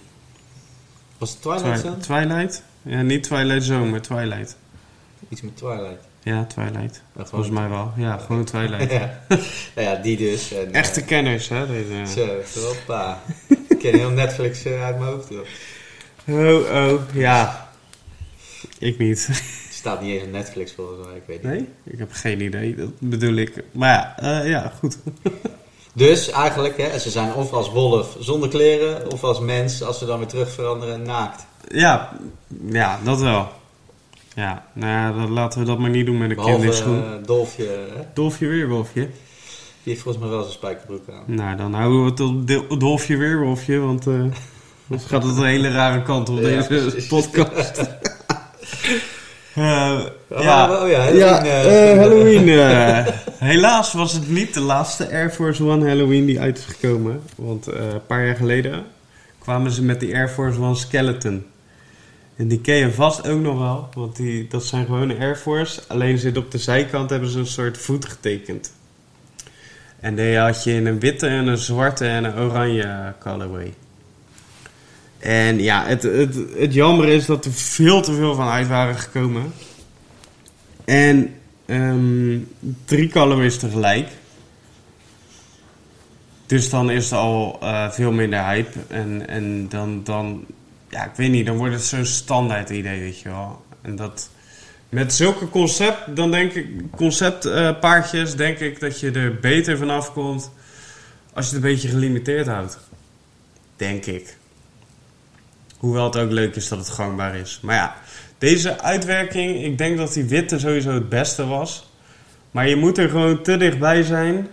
Was 1.18 1.30
het 1.30 1.42
Twilight 1.42 1.80
Twi- 1.80 1.90
Zone? 1.90 1.98
Twilight? 1.98 2.64
Ja, 2.82 3.02
niet 3.02 3.24
Twilight 3.24 3.64
Zone, 3.64 3.86
maar 3.86 4.02
Twilight. 4.02 4.56
Iets 5.30 5.42
met 5.42 5.58
Twilight. 5.58 6.07
Ja, 6.28 6.46
Twilight. 6.46 7.02
Ja, 7.16 7.26
Volgens 7.26 7.52
mij 7.52 7.70
wel. 7.70 7.92
Ja, 7.96 8.18
gewoon 8.18 8.44
Twilight. 8.44 8.92
ja. 9.00 9.20
Nou 9.76 9.88
ja, 9.88 9.96
die 9.96 10.18
dus. 10.18 10.54
En, 10.54 10.74
Echte 10.74 11.02
eh, 11.02 11.08
kenners, 11.08 11.50
hè? 11.50 11.68
Deze. 11.68 12.04
Zo, 12.48 12.60
hoppa. 12.66 13.22
Ik 13.68 13.80
ken 13.80 13.98
heel 13.98 14.10
Netflix 14.10 14.66
eh, 14.66 14.84
uit 14.84 15.00
mijn 15.00 15.12
hoofd. 15.12 15.32
Oh, 16.28 16.92
oh, 16.92 17.02
ja. 17.14 17.70
Ik 18.80 18.98
niet. 18.98 19.28
Het 19.28 19.44
staat 19.80 20.02
niet 20.02 20.12
eens 20.12 20.24
op 20.24 20.32
Netflix 20.32 20.74
volgens 20.74 21.08
mij, 21.08 21.16
ik 21.16 21.24
weet 21.26 21.44
niet. 21.44 21.52
Nee? 21.52 21.68
Ik 21.84 22.00
heb 22.00 22.10
geen 22.12 22.42
idee, 22.42 22.76
dat 22.76 23.00
bedoel 23.00 23.36
ik. 23.36 23.64
Maar 23.72 23.90
ja, 23.90 24.42
eh, 24.42 24.50
ja, 24.50 24.74
goed. 24.80 24.98
Dus 25.94 26.30
eigenlijk, 26.30 26.78
hè, 26.78 27.00
ze 27.00 27.10
zijn 27.10 27.34
of 27.34 27.54
als 27.54 27.72
wolf 27.72 28.16
zonder 28.20 28.50
kleren, 28.50 29.12
of 29.12 29.24
als 29.24 29.40
mens, 29.40 29.84
als 29.84 29.98
ze 29.98 30.06
dan 30.06 30.18
weer 30.18 30.28
terug 30.28 30.52
veranderen, 30.52 31.02
naakt. 31.02 31.46
Ja, 31.68 32.18
ja, 32.70 33.00
dat 33.04 33.20
wel. 33.20 33.50
Ja, 34.38 34.64
nou 34.74 35.30
laten 35.30 35.60
we 35.60 35.66
dat 35.66 35.80
maar 35.80 35.90
niet 35.90 36.06
doen 36.06 36.18
met 36.18 36.30
een 36.30 36.36
kind 36.36 36.48
in 36.48 36.54
Behalve 36.56 36.78
schoen. 36.78 37.04
eh, 37.04 37.10
Dolfje, 37.26 37.64
hè, 37.64 38.02
Dolfje 38.14 38.48
Weerwolfje. 38.48 39.02
die 39.02 39.10
heeft 39.84 40.02
volgens 40.02 40.24
mij 40.24 40.34
wel 40.34 40.42
zijn 40.42 40.54
spijkerbroek 40.54 41.04
aan. 41.10 41.24
Nou, 41.36 41.58
dan 41.58 41.74
houden 41.74 42.04
we 42.04 42.10
het 42.10 42.20
op 42.20 42.48
Dol- 42.48 42.78
Dolfje 42.78 43.18
Weerwolfje, 43.18 43.78
want 43.80 44.08
eh 44.08 44.14
anders 44.90 45.08
gaat 45.10 45.24
het 45.24 45.38
een 45.38 45.44
hele 45.46 45.72
rare 45.72 46.02
kant 46.02 46.30
op 46.30 46.36
Ja, 46.38 46.42
deze 46.42 46.68
precies. 46.68 47.08
podcast. 47.16 47.82
Eh, 49.54 50.00
Oh, 50.30 50.42
ja, 50.44 50.82
oh 50.84 50.90
ja, 50.90 51.00
Halloween, 51.00 51.16
ja, 51.18 51.44
eh, 51.44 51.98
Halloween. 51.98 53.14
helaas 53.38 53.94
was 53.94 54.14
het 54.14 54.30
niet 54.30 54.54
de 54.54 54.60
laatste 54.60 55.10
Air 55.12 55.30
Force 55.30 55.64
One 55.64 55.88
Halloween 55.88 56.26
die 56.26 56.40
uit 56.40 56.58
is 56.58 56.66
gekomen. 56.66 57.22
Want 57.36 57.66
een 57.68 58.06
paar 58.08 58.26
jaar 58.26 58.36
geleden 58.36 58.84
kwamen 59.40 59.72
ze 59.72 59.84
met 59.84 60.00
die 60.00 60.16
Air 60.16 60.30
Force 60.30 60.60
One 60.62 60.76
Skeleton. 60.76 61.46
En 62.38 62.48
die 62.48 62.62
ken 62.62 62.76
je 62.76 62.92
vast 62.92 63.28
ook 63.28 63.40
nog 63.40 63.58
wel, 63.60 63.90
want 63.94 64.16
die, 64.16 64.48
dat 64.48 64.66
zijn 64.66 64.86
gewone 64.86 65.18
Air 65.18 65.36
Force. 65.36 65.82
Alleen 65.88 66.18
zit 66.18 66.38
op 66.38 66.52
de 66.52 66.58
zijkant 66.58 67.10
hebben 67.10 67.30
ze 67.30 67.40
een 67.40 67.48
soort 67.48 67.78
voet 67.78 68.06
getekend. 68.06 68.74
En 70.00 70.16
die 70.16 70.38
had 70.38 70.64
je 70.64 70.74
in 70.74 70.86
een 70.86 71.00
witte, 71.00 71.28
en 71.28 71.48
een 71.48 71.58
zwarte 71.58 72.08
en 72.08 72.24
een 72.24 72.40
oranje 72.40 73.14
colorway. 73.20 73.74
En 75.20 75.60
ja, 75.60 75.86
het, 75.86 76.04
het, 76.04 76.36
het 76.58 76.74
jammer 76.74 77.08
is 77.08 77.26
dat 77.26 77.46
er 77.46 77.52
veel 77.52 78.02
te 78.02 78.14
veel 78.14 78.36
van 78.36 78.48
uit 78.48 78.68
waren 78.68 78.98
gekomen. 78.98 79.54
En 80.86 81.34
ehm, 81.66 82.40
drie 82.86 83.10
colorways 83.10 83.58
tegelijk. 83.58 84.08
Dus 86.46 86.70
dan 86.70 86.90
is 86.92 87.12
er 87.12 87.18
al 87.18 87.58
eh, 87.62 87.90
veel 87.92 88.12
minder 88.12 88.46
hype. 88.46 88.80
En, 88.88 89.28
en 89.28 89.70
dan, 89.70 90.04
dan, 90.04 90.46
ja, 90.90 91.06
ik 91.06 91.16
weet 91.16 91.30
niet, 91.30 91.46
dan 91.46 91.58
wordt 91.58 91.74
het 91.74 91.84
zo'n 91.84 92.06
standaard 92.06 92.70
idee, 92.70 93.00
weet 93.00 93.20
je 93.20 93.30
wel. 93.30 93.66
En 93.82 93.96
dat, 93.96 94.30
met 94.90 95.14
zulke 95.14 95.50
concept, 95.50 96.16
dan 96.16 96.32
denk 96.32 96.54
ik, 96.54 96.68
conceptpaardjes, 96.96 98.36
denk 98.36 98.60
ik 98.60 98.80
dat 98.80 99.00
je 99.00 99.12
er 99.12 99.40
beter 99.40 99.78
vanaf 99.78 100.14
komt 100.14 100.52
als 101.34 101.50
je 101.50 101.56
het 101.56 101.64
een 101.64 101.72
beetje 101.72 101.88
gelimiteerd 101.88 102.48
houdt. 102.48 102.80
Denk 103.76 104.06
ik. 104.06 104.38
Hoewel 105.78 106.04
het 106.04 106.18
ook 106.18 106.32
leuk 106.32 106.56
is 106.56 106.68
dat 106.68 106.78
het 106.78 106.90
gangbaar 106.90 107.36
is. 107.36 107.60
Maar 107.62 107.76
ja, 107.76 107.96
deze 108.38 108.82
uitwerking, 108.82 109.64
ik 109.64 109.78
denk 109.78 109.98
dat 109.98 110.14
die 110.14 110.24
witte 110.24 110.60
sowieso 110.60 110.92
het 110.92 111.10
beste 111.10 111.46
was. 111.46 111.90
Maar 112.52 112.70
je 112.70 112.76
moet 112.76 112.98
er 112.98 113.10
gewoon 113.10 113.44
te 113.44 113.58
dichtbij 113.58 114.04
zijn. 114.04 114.48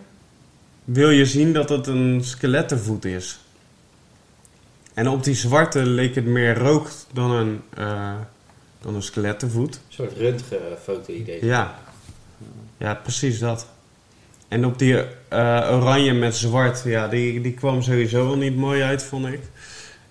Wil 0.85 1.11
je 1.11 1.27
zien 1.27 1.53
dat 1.53 1.69
het 1.69 1.87
een 1.87 2.25
skelettenvoet 2.25 3.05
is. 3.05 3.39
En 4.95 5.09
op 5.09 5.25
die 5.25 5.35
zwarte 5.35 5.87
leek 5.87 6.15
het 6.15 6.27
meer 6.27 6.59
rook 6.59 6.91
dan 7.13 7.31
een, 7.31 7.63
eh, 7.77 8.15
dan 8.81 8.95
een 8.95 9.03
skelettenvoet. 9.03 9.75
Een 9.75 9.81
soort 9.89 10.17
röntgenfoto-idee. 10.17 11.45
Ja. 11.45 11.79
ja, 12.77 12.95
precies 12.95 13.39
dat. 13.39 13.67
En 14.49 14.67
op 14.67 14.79
die 14.79 14.97
eh, 15.29 15.69
oranje 15.71 16.13
met 16.13 16.37
zwart, 16.37 16.83
ja, 16.85 17.09
die, 17.09 17.41
die 17.41 17.53
kwam 17.55 17.83
sowieso 17.83 18.27
wel 18.27 18.37
niet 18.37 18.57
mooi 18.57 18.83
uit, 18.83 19.03
vond 19.03 19.27
ik. 19.27 19.41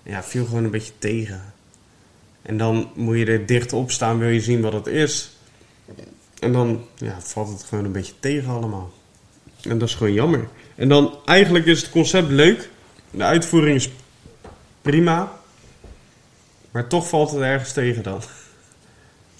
Ja, 0.02 0.22
viel 0.22 0.44
gewoon 0.44 0.64
een 0.64 0.70
beetje 0.70 0.92
tegen. 0.98 1.52
En 2.42 2.56
dan 2.56 2.90
moet 2.94 3.18
je 3.18 3.26
er 3.26 3.46
dicht 3.46 3.72
op 3.72 3.90
staan, 3.90 4.18
wil 4.18 4.28
je 4.28 4.40
zien 4.40 4.60
wat 4.60 4.72
het 4.72 4.86
is. 4.86 5.36
En 6.38 6.52
dan 6.52 6.84
ja, 6.94 7.20
valt 7.20 7.48
het 7.48 7.62
gewoon 7.62 7.84
een 7.84 7.92
beetje 7.92 8.12
tegen 8.20 8.50
allemaal. 8.50 8.92
En 9.62 9.78
dat 9.78 9.88
is 9.88 9.94
gewoon 9.94 10.12
jammer. 10.12 10.48
En 10.74 10.88
dan 10.88 11.18
eigenlijk 11.24 11.66
is 11.66 11.80
het 11.80 11.90
concept 11.90 12.30
leuk. 12.30 12.68
De 13.10 13.22
uitvoering 13.22 13.76
is 13.76 13.90
prima. 14.84 15.32
Maar 16.70 16.86
toch 16.86 17.08
valt 17.08 17.30
het 17.30 17.40
ergens 17.40 17.72
tegen 17.72 18.02
dan. 18.02 18.20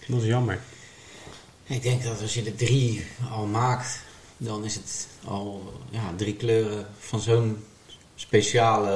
Dat 0.09 0.21
is 0.21 0.27
jammer. 0.27 0.59
Ik 1.65 1.83
denk 1.83 2.03
dat 2.03 2.21
als 2.23 2.35
je 2.35 2.43
de 2.43 2.55
drie 2.55 3.07
al 3.31 3.47
maakt, 3.47 4.01
dan 4.37 4.65
is 4.65 4.75
het 4.75 5.07
al 5.25 5.73
ja, 5.91 6.13
drie 6.17 6.35
kleuren 6.35 6.87
van 6.99 7.21
zo'n 7.21 7.65
speciale 8.15 8.91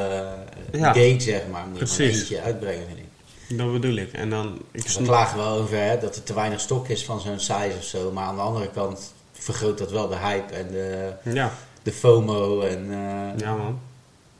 eh, 0.71 0.81
Ja. 0.81 0.93
date, 0.93 1.21
zeg 1.21 1.43
maar. 1.51 1.67
Moet 1.67 1.79
je 1.97 2.03
maar 2.05 2.13
eentje 2.15 2.41
uitbrengen, 2.41 2.87
vind 2.87 2.99
ik. 2.99 3.59
Dat 3.59 3.73
bedoel 3.73 3.95
ik. 3.97 4.13
En 4.13 4.31
dan... 4.31 4.59
Ik 4.71 4.83
We 4.89 5.03
klagen 5.03 5.37
wel 5.39 5.57
over 5.57 5.77
hè, 5.83 5.99
dat 5.99 6.17
er 6.17 6.23
te 6.23 6.35
weinig 6.35 6.61
stok 6.61 6.89
is 6.89 7.05
van 7.05 7.21
zo'n 7.21 7.39
size 7.41 7.75
of 7.79 7.85
zo. 7.85 8.13
Maar 8.13 8.25
aan 8.25 8.35
de 8.37 8.41
andere 8.43 8.71
kant 8.71 9.13
vergroot 9.33 9.79
dat 9.79 9.91
wel 9.91 10.09
de 10.09 10.17
hype 10.17 10.55
en 10.55 10.69
de, 10.71 11.13
Ja, 11.33 11.53
de 11.83 11.93
FOMO 11.93 12.61
en 12.61 12.83
eh, 12.91 13.39
ja 13.41 13.55
man. 13.57 13.81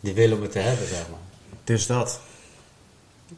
de 0.01 0.13
wil 0.13 0.33
om 0.33 0.43
het 0.43 0.53
te 0.53 0.59
hebben, 0.59 0.87
zeg 0.89 1.09
maar. 1.11 1.19
Dus 1.69 1.87
dat. 1.87 2.21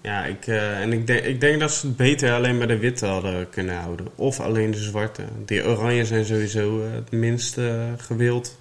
Ja, 0.03 0.25
ik, 0.25 0.47
eh, 0.47 0.81
en 0.81 0.93
ik 0.93 1.07
denk, 1.07 1.25
ik 1.25 1.41
denk 1.41 1.61
dat 1.61 1.73
ze 1.73 1.87
het 1.87 1.97
beter 1.97 2.33
alleen 2.33 2.59
bij 2.59 2.67
de 2.67 2.79
witte 2.79 3.07
hadden 3.07 3.51
kunnen 3.51 3.77
houden. 3.77 4.09
Of 4.15 4.41
alleen 4.41 4.71
de 4.71 4.79
zwarte. 4.79 5.25
Die 5.45 5.65
oranje 5.65 6.05
zijn 6.05 6.25
sowieso 6.25 6.85
eh, 6.85 6.93
het 6.93 7.11
minst 7.11 7.59
eh, 7.59 7.93
gewild. 7.97 8.59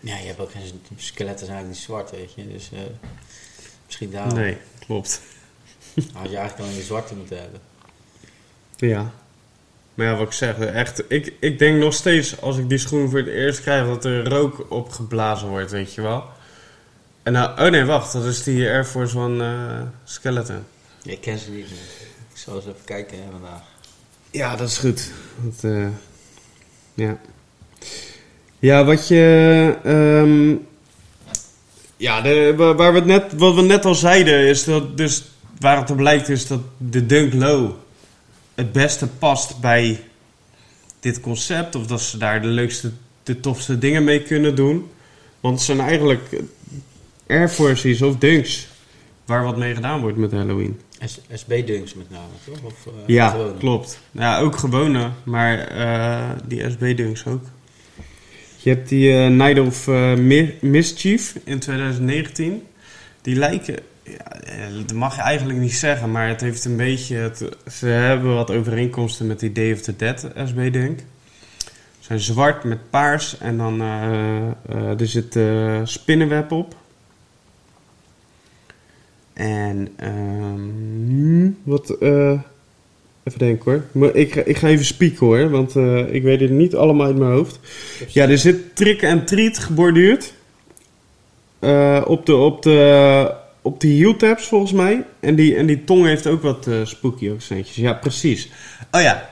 Ja, 0.00 0.16
je 0.16 0.26
hebt 0.26 0.40
ook 0.40 0.50
geen 0.50 0.62
skeletten 0.96 1.46
zijn 1.46 1.58
eigenlijk 1.58 1.68
niet 1.68 1.76
zwart, 1.76 2.10
weet 2.10 2.34
je. 2.34 2.52
Dus 2.52 2.70
misschien 3.86 4.10
daarom 4.10 4.34
Nee, 4.34 4.56
klopt. 4.78 5.20
had 5.94 6.30
je 6.30 6.36
eigenlijk 6.36 6.58
alleen 6.58 6.78
de 6.78 6.82
zwarte 6.82 7.14
moeten 7.14 7.40
hebben. 7.40 7.60
Ja. 8.76 9.12
Maar 9.94 10.06
ja, 10.06 10.16
wat 10.16 10.26
ik 10.26 10.32
zeg, 10.32 10.58
echt, 10.58 11.02
ik, 11.08 11.32
ik 11.40 11.58
denk 11.58 11.78
nog 11.78 11.94
steeds 11.94 12.40
als 12.40 12.58
ik 12.58 12.68
die 12.68 12.78
schoen 12.78 13.10
voor 13.10 13.18
het 13.18 13.28
eerst 13.28 13.60
krijg 13.60 13.86
dat 13.86 14.04
er 14.04 14.28
rook 14.28 14.66
opgeblazen 14.70 15.48
wordt, 15.48 15.70
weet 15.70 15.94
je 15.94 16.02
wel. 16.02 16.34
En 17.26 17.32
nou, 17.32 17.60
oh 17.60 17.70
nee, 17.70 17.84
wacht, 17.84 18.12
dat 18.12 18.24
is 18.24 18.42
die 18.42 18.68
Air 18.68 18.84
Force 18.84 19.18
One 19.18 19.44
eh, 19.44 19.80
Skeleton. 20.04 20.64
Ik 21.02 21.20
ken 21.20 21.38
ze 21.38 21.50
niet. 21.50 21.64
meer. 21.70 21.78
Ik 22.32 22.36
zal 22.38 22.54
eens 22.54 22.64
even 22.64 22.84
kijken 22.84 23.16
hè, 23.18 23.24
vandaag. 23.30 23.62
Ja, 24.30 24.56
dat 24.56 24.68
is 24.68 24.78
goed. 24.78 25.10
Dat, 25.42 25.72
eh, 25.72 25.88
ja. 26.94 27.18
Ja, 28.58 28.84
wat 28.84 29.08
je. 29.08 29.74
ehm, 29.84 30.54
ja, 31.96 32.20
de, 32.20 32.54
wa- 32.56 32.74
waar 32.74 32.92
we 32.92 33.00
net, 33.00 33.32
wat 33.36 33.54
we 33.54 33.62
net 33.62 33.84
al 33.84 33.94
zeiden, 33.94 34.46
is 34.48 34.64
dat 34.64 34.96
dus 34.96 35.24
waar 35.60 35.76
het 35.76 35.90
op 35.90 35.98
lijkt, 35.98 36.28
is 36.28 36.46
dat 36.46 36.60
de 36.78 37.06
Dunk 37.06 37.32
Low 37.34 37.70
het 38.54 38.72
beste 38.72 39.06
past 39.06 39.60
bij 39.60 40.04
dit 41.00 41.20
concept. 41.20 41.74
Of 41.74 41.86
dat 41.86 42.00
ze 42.00 42.18
daar 42.18 42.42
de 42.42 42.48
leukste, 42.48 42.90
de 43.22 43.40
tofste 43.40 43.78
dingen 43.78 44.04
mee 44.04 44.22
kunnen 44.22 44.54
doen. 44.54 44.90
Want 45.40 45.54
het 45.54 45.64
zijn 45.64 45.80
eigenlijk 45.80 46.22
Air 47.26 47.48
Forces 47.48 48.02
of 48.02 48.16
Dunks 48.16 48.68
waar 49.24 49.44
wat 49.44 49.56
mee 49.56 49.74
gedaan 49.74 50.00
wordt 50.00 50.16
met 50.16 50.32
Halloween. 50.32 50.80
S- 51.04 51.20
SB-dunks 51.32 51.94
met 51.94 52.10
name, 52.10 52.24
toch? 52.44 52.62
Of, 52.62 52.86
eh, 52.86 52.92
Ja, 53.06 53.28
gewone? 53.28 53.56
klopt. 53.58 54.00
Ja, 54.10 54.38
ook 54.38 54.56
gewone, 54.56 55.10
maar 55.24 55.58
eh, 55.58 56.30
die 56.48 56.70
SB-dunks 56.70 57.26
ook. 57.26 57.44
Je 58.56 58.70
hebt 58.70 58.88
die 58.88 59.12
eh, 59.12 59.28
Night 59.28 59.58
of 59.58 59.86
Mi- 60.18 60.54
Mischief 60.60 61.36
in 61.44 61.58
2019. 61.58 62.62
Die 63.22 63.36
lijken, 63.36 63.74
ja, 64.02 64.24
dat 64.86 64.92
mag 64.92 65.16
je 65.16 65.22
eigenlijk 65.22 65.58
niet 65.58 65.74
zeggen, 65.74 66.10
maar 66.10 66.28
het 66.28 66.40
heeft 66.40 66.64
een 66.64 66.76
beetje, 66.76 67.16
het, 67.16 67.44
ze 67.72 67.86
hebben 67.86 68.34
wat 68.34 68.50
overeenkomsten 68.50 69.26
met 69.26 69.40
die 69.40 69.52
Day 69.52 69.72
of 69.72 69.80
the 69.80 69.96
Dead 69.96 70.26
SB-dunk. 70.46 70.98
Ze 71.98 72.12
zijn 72.12 72.20
zwart 72.20 72.64
met 72.64 72.90
paars 72.90 73.38
en 73.38 73.56
dan 73.56 73.80
er 74.98 75.08
zit 75.08 75.38
spinnenweb 75.84 76.52
op. 76.52 76.74
En 79.36 79.88
ehm, 79.96 81.50
wat, 81.62 81.90
eh, 81.90 82.40
Even 83.24 83.38
denken 83.38 83.72
hoor. 83.72 83.82
Maar 83.92 84.14
ik, 84.14 84.34
ik 84.34 84.56
ga 84.56 84.68
even 84.68 84.84
spieken 84.84 85.26
hoor, 85.26 85.50
want 85.50 85.76
eh, 85.76 86.14
ik 86.14 86.22
weet 86.22 86.40
het 86.40 86.50
niet 86.50 86.74
allemaal 86.74 87.06
uit 87.06 87.16
mijn 87.16 87.30
hoofd. 87.30 87.58
Ja, 88.08 88.28
er 88.28 88.38
zit 88.38 88.76
trick 88.76 89.02
en 89.02 89.24
treat 89.24 89.58
geborduurd. 89.58 90.32
Eh, 91.58 92.02
op, 92.06 92.26
de, 92.26 92.34
op, 92.36 92.62
de, 92.62 93.34
op 93.62 93.80
de 93.80 93.88
heel 93.88 94.16
volgens 94.36 94.72
mij. 94.72 95.04
En 95.20 95.34
die, 95.34 95.56
en 95.56 95.66
die 95.66 95.84
tong 95.84 96.04
heeft 96.04 96.26
ook 96.26 96.42
wat 96.42 96.68
spooky 96.82 97.30
accentjes. 97.30 97.76
Ja, 97.76 97.92
precies. 97.92 98.50
Oh 98.90 99.00
ja. 99.00 99.30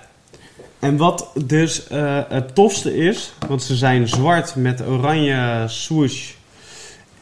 En 0.78 0.96
wat 0.96 1.30
dus 1.46 1.86
het 2.28 2.54
tofste 2.54 2.96
is, 2.96 3.34
want 3.48 3.62
ze 3.62 3.74
zijn 3.74 4.08
zwart 4.08 4.54
met 4.56 4.86
oranje 4.86 5.64
swoosh 5.66 6.32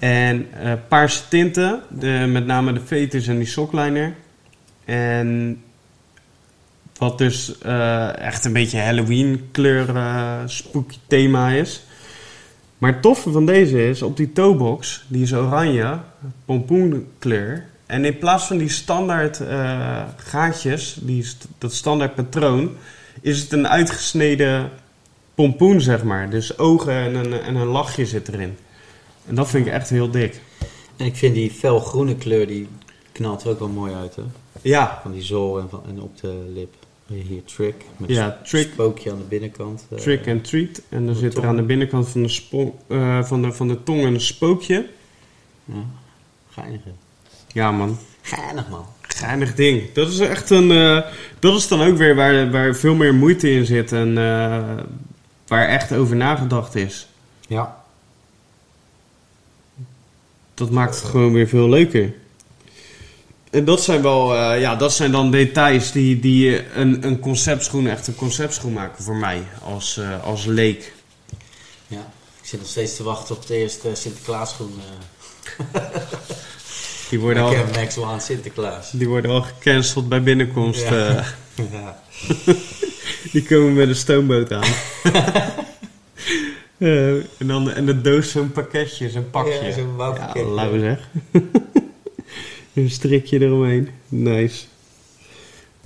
en 0.03 0.46
eh, 0.53 0.72
paarse 0.88 1.28
tinten. 1.28 1.82
De, 1.88 2.24
met 2.28 2.46
name 2.46 2.72
de 2.72 2.80
veters 2.84 3.26
en 3.26 3.38
die 3.38 3.46
sokliner. 3.46 4.14
En 4.84 5.61
wat 6.96 7.18
dus 7.18 7.59
eh, 7.59 8.18
echt 8.18 8.44
een 8.44 8.53
beetje 8.53 8.78
Halloween 8.78 9.48
kleur 9.50 9.96
eh, 9.96 10.38
spooky 10.46 10.96
thema 11.07 11.50
is. 11.50 11.82
Maar 12.78 12.92
het 12.92 13.03
toffe 13.03 13.30
van 13.30 13.46
deze 13.46 13.88
is, 13.88 14.03
op 14.03 14.16
die 14.16 14.32
toebox, 14.32 15.05
die 15.09 15.22
is 15.22 15.34
oranje, 15.34 15.98
pompoenkleur. 16.44 17.66
En 17.86 18.05
in 18.05 18.18
plaats 18.18 18.46
van 18.46 18.59
die 18.59 18.68
standaard 18.68 19.40
gaatjes, 20.16 20.96
die, 21.00 21.26
dat 21.59 21.72
standaard 21.72 22.14
patroon, 22.14 22.70
is 23.20 23.40
het 23.40 23.53
een 23.53 23.68
uitgesneden 23.68 24.70
pompoen, 25.34 25.80
zeg 25.80 26.03
maar. 26.03 26.30
Dus 26.30 26.59
ogen 26.59 26.92
en 26.92 27.14
een, 27.14 27.32
en 27.32 27.55
een 27.55 27.66
lachje 27.66 28.07
zit 28.07 28.28
erin. 28.28 28.57
En 29.27 29.35
dat 29.35 29.49
vind 29.51 29.66
ik 29.66 29.73
echt 29.73 29.91
heel 29.91 30.11
dik. 30.11 30.41
En 30.97 31.07
ik 31.07 31.16
vind 31.16 31.35
die 31.35 31.51
felgroene 31.51 32.14
kleur, 32.16 32.47
die 32.47 32.68
knalt 33.12 33.43
er 33.43 33.49
ook 33.51 33.59
wel 33.59 33.68
mooi 33.68 33.95
uit, 33.95 34.16
hè? 34.16 34.23
Ja, 34.62 34.99
Van 35.03 35.12
die 35.12 35.23
zool 35.23 35.61
en, 35.61 35.68
van, 35.70 35.83
en 35.89 36.01
op 36.03 36.20
de 36.20 36.51
lip. 36.55 36.75
Hier, 37.07 37.45
trick. 37.45 37.75
Met 37.97 38.11
Ja, 38.11 38.27
een 38.27 38.45
trick. 38.47 38.68
spookje 38.73 39.11
aan 39.11 39.18
de 39.18 39.25
binnenkant. 39.25 39.87
eh. 39.91 39.99
trick 39.99 40.29
and 40.29 40.45
treat. 40.45 40.81
En 40.89 41.07
dan 41.07 41.14
zit 41.14 41.37
er 41.37 41.47
aan 41.47 41.57
de 41.57 41.62
binnenkant 41.62 42.09
van 42.09 42.23
de, 42.23 42.70
eh, 42.89 43.25
van 43.25 43.43
de, 43.43 43.53
van 43.53 43.68
de 43.68 43.83
tong 43.83 44.05
een 44.05 44.20
spookje. 44.20 44.87
Ja, 45.64 45.75
geinig, 46.51 46.81
hè? 46.85 46.91
Ja 47.53 47.73
man, 47.73 47.99
Geinig, 48.23 48.68
man. 48.68 48.85
Geinig 49.01 49.55
ding. 49.55 49.93
Dat 49.93 50.09
is 50.09 50.18
echt 50.18 50.51
een. 50.51 50.70
eh, 50.70 51.01
dat 51.39 51.57
is 51.57 51.68
dan 51.68 51.83
ook 51.83 51.97
weer 51.97 52.14
waar, 52.14 52.51
waar 52.51 52.75
veel 52.75 52.95
meer 52.95 53.14
moeite 53.14 53.51
in 53.51 53.64
zit 53.66 53.93
en 53.93 54.14
waar 55.47 55.68
echt 55.68 55.93
over 55.93 56.16
nagedacht 56.16 56.75
is. 56.75 57.09
Ja. 57.49 57.82
Dat 60.62 60.70
maakt 60.70 60.94
het 60.94 61.04
gewoon 61.04 61.32
weer 61.32 61.48
veel 61.48 61.68
leuker. 61.68 62.12
En 63.50 63.64
dat 63.64 63.82
zijn 63.82 64.02
wel, 64.02 64.34
eh, 64.34 64.60
ja, 64.60 64.76
dat 64.76 64.92
zijn 64.92 65.12
dan 65.12 65.30
details 65.30 65.92
die, 65.92 66.20
die 66.20 66.74
een, 66.74 67.06
een 67.06 67.18
conceptschoen 67.18 67.86
echt 67.86 68.06
een 68.06 68.14
conceptschoen 68.14 68.72
maken 68.72 69.04
voor 69.04 69.16
mij 69.16 69.42
als, 69.62 69.96
eh, 69.96 70.24
als 70.24 70.44
leek. 70.44 70.92
ja. 71.86 72.12
Ik 72.42 72.48
zit 72.48 72.60
nog 72.60 72.68
steeds 72.68 72.96
te 72.96 73.02
wachten 73.02 73.34
op 73.36 73.46
de 73.46 73.56
eerste 73.56 73.88
Sinterklaasgroen. 73.94 74.80
eh 75.72 75.82
Die 77.10 77.20
worden, 77.20 77.42
al, 77.42 77.54
Max 77.74 77.96
One 77.96 78.20
Sinterklaas. 78.20 78.90
die 78.90 79.08
worden 79.08 79.30
al 79.30 79.42
gecanceld 79.42 80.08
bij 80.08 80.22
binnenkomst. 80.22 80.88
Ja. 80.88 81.24
Ja. 81.72 82.02
die 83.32 83.42
komen 83.42 83.74
met 83.74 83.88
een 83.88 83.96
stoomboot 83.96 84.52
aan. 84.52 84.68
En 86.83 87.47
dan 87.47 87.70
en 87.70 87.87
de 87.87 88.01
doos 88.01 88.30
zo'n 88.30 88.53
pakketje, 88.53 89.11
zo'n 89.11 89.30
pakje. 89.30 89.53
Ja, 89.53 89.72
zo'n 89.72 89.87
Ja, 89.89 89.97
bouwpakketje. 89.97 90.49
lauw 90.49 90.78
zeg. 90.78 91.09
een 92.74 92.91
strikje 92.91 93.41
eromheen. 93.41 93.89
Nice. 94.09 94.64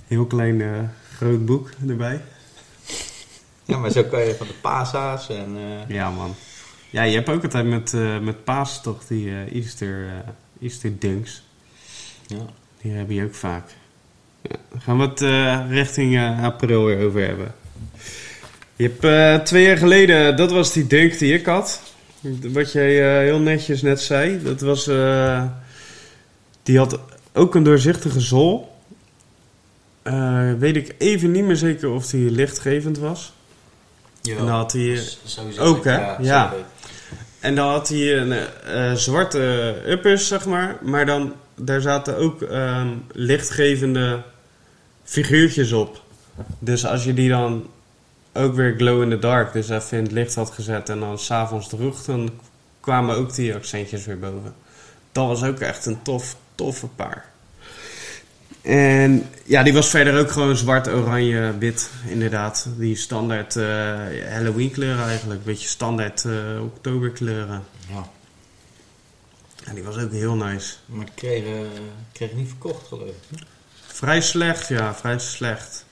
Heel 0.07 0.27
klein 0.27 0.61
eh, 0.61 0.69
groot 1.17 1.45
boek 1.47 1.71
erbij. 1.89 2.21
Ja, 3.65 3.79
maar 3.79 3.91
zo 3.91 4.03
kan 4.05 4.21
je 4.21 4.35
van 4.35 4.47
de 4.47 4.53
pasa's 4.61 5.29
en... 5.29 5.57
eh, 5.57 5.95
Ja, 5.97 6.11
man. 6.11 6.35
Ja, 6.91 7.03
je 7.03 7.15
hebt 7.15 7.29
ook 7.29 7.43
altijd 7.43 7.67
met, 7.67 7.95
eh 7.95 8.19
met 8.19 8.45
Paas 8.45 8.83
toch 8.83 9.07
die 9.07 9.33
Easter, 9.53 10.07
Easter 10.61 10.99
dunks. 10.99 11.43
ja. 12.27 12.47
Die 12.81 12.93
heb 12.93 13.11
je 13.11 13.25
ook 13.25 13.35
vaak. 13.35 13.71
Ja, 14.43 14.57
gaan 14.79 14.99
we 14.99 15.05
het 15.05 15.71
richting 15.71 16.19
april 16.43 16.85
weer 16.85 17.07
over 17.07 17.27
hebben. 17.27 17.55
Je 18.77 18.83
hebt 18.83 19.05
eh, 19.05 19.45
twee 19.45 19.67
jaar 19.67 19.77
geleden, 19.77 20.37
dat 20.37 20.51
was 20.51 20.73
die 20.73 20.87
dunk 20.87 21.19
die 21.19 21.35
ik 21.35 21.47
had. 21.47 21.81
Wat 22.53 22.73
jij 22.73 23.19
eh, 23.19 23.19
heel 23.19 23.39
netjes 23.39 23.83
net 23.83 24.01
zei. 24.01 24.43
Dat 24.43 24.61
was, 24.61 24.87
eh, 24.87 25.45
die 26.63 26.79
had 26.79 26.99
ook 27.33 27.55
een 27.55 27.63
doorzichtige 27.63 28.21
zool. 28.21 28.75
Weet 30.59 30.77
ik 30.77 30.95
even 30.99 31.31
niet 31.31 31.45
meer 31.45 31.57
zeker 31.57 31.91
of 31.91 32.07
die 32.07 32.31
lichtgevend 32.31 32.99
was. 32.99 33.33
Ja, 34.23 34.33
En 34.33 34.39
dan 34.39 34.49
had 34.49 34.73
hij, 34.73 35.01
ook, 35.59 35.85
hè? 35.85 36.17
Ja. 36.17 36.49
zeker. 36.51 36.65
En 37.41 37.55
dan 37.55 37.69
had 37.69 37.89
hij 37.89 38.19
een 38.19 38.99
zwarte 38.99 39.75
uppers, 39.87 40.27
zeg 40.27 40.47
maar. 40.47 40.77
Maar 40.83 41.07
dan, 41.07 41.35
daar 41.55 41.81
zaten 41.81 42.17
ook 42.17 42.43
ehm, 42.43 42.89
lichtgevende 43.13 44.23
figuurtjes 45.05 45.73
op. 45.73 46.03
Dus 46.59 46.87
als 46.87 47.05
je 47.05 47.15
die 47.15 47.29
dan 47.29 47.67
ook 48.37 48.55
weer 48.55 48.75
glow 48.77 49.03
in 49.03 49.11
the 49.11 49.19
dark, 49.19 49.53
dus 49.53 49.69
even 49.69 49.99
in 49.99 50.05
het 50.05 50.13
licht 50.13 50.35
had 50.35 50.51
gezet 50.51 50.89
en 50.89 51.01
dan 51.01 51.19
s'avonds 51.19 51.69
droeg, 51.69 52.05
dan 52.05 52.31
kwamen 52.81 53.17
ook 53.17 53.35
die 53.35 53.55
accentjes 53.55 54.07
weer 54.07 54.19
boven. 54.19 54.55
Dat 55.13 55.27
was 55.27 55.43
ook 55.43 55.59
echt 55.59 55.87
een 55.87 56.03
tof, 56.03 56.37
toffe 56.55 56.87
paar. 56.87 57.25
En 58.63 59.29
ja, 59.45 59.63
die 59.63 59.73
was 59.73 59.89
verder 59.89 60.19
ook 60.19 60.31
gewoon 60.31 60.57
zwart, 60.57 60.89
oranje, 60.89 61.59
wit, 61.59 61.91
inderdaad. 62.07 62.69
Die 62.77 62.97
standaard 62.97 63.57
eh, 63.57 63.65
Halloween 64.29 64.71
kleuren 64.71 65.05
eigenlijk. 65.05 65.45
Beetje 65.45 65.69
standaard 65.69 66.25
eh 66.25 66.63
oktoberkleuren. 66.63 67.65
Ja. 67.89 68.09
Ja, 69.67 69.73
die 69.73 69.83
was 69.83 69.99
ook 69.99 70.13
heel 70.13 70.35
nice. 70.35 70.75
Maar 70.87 71.07
kreeg, 71.15 71.45
eh, 71.45 71.61
kreeg 72.13 72.33
niet 72.33 72.49
verkocht, 72.49 72.87
geloof 72.87 73.09
ik. 73.09 73.43
Vrij 73.87 74.21
slecht, 74.21 74.69
ja, 74.69 74.95
vrij 74.95 75.19
slecht. 75.19 75.86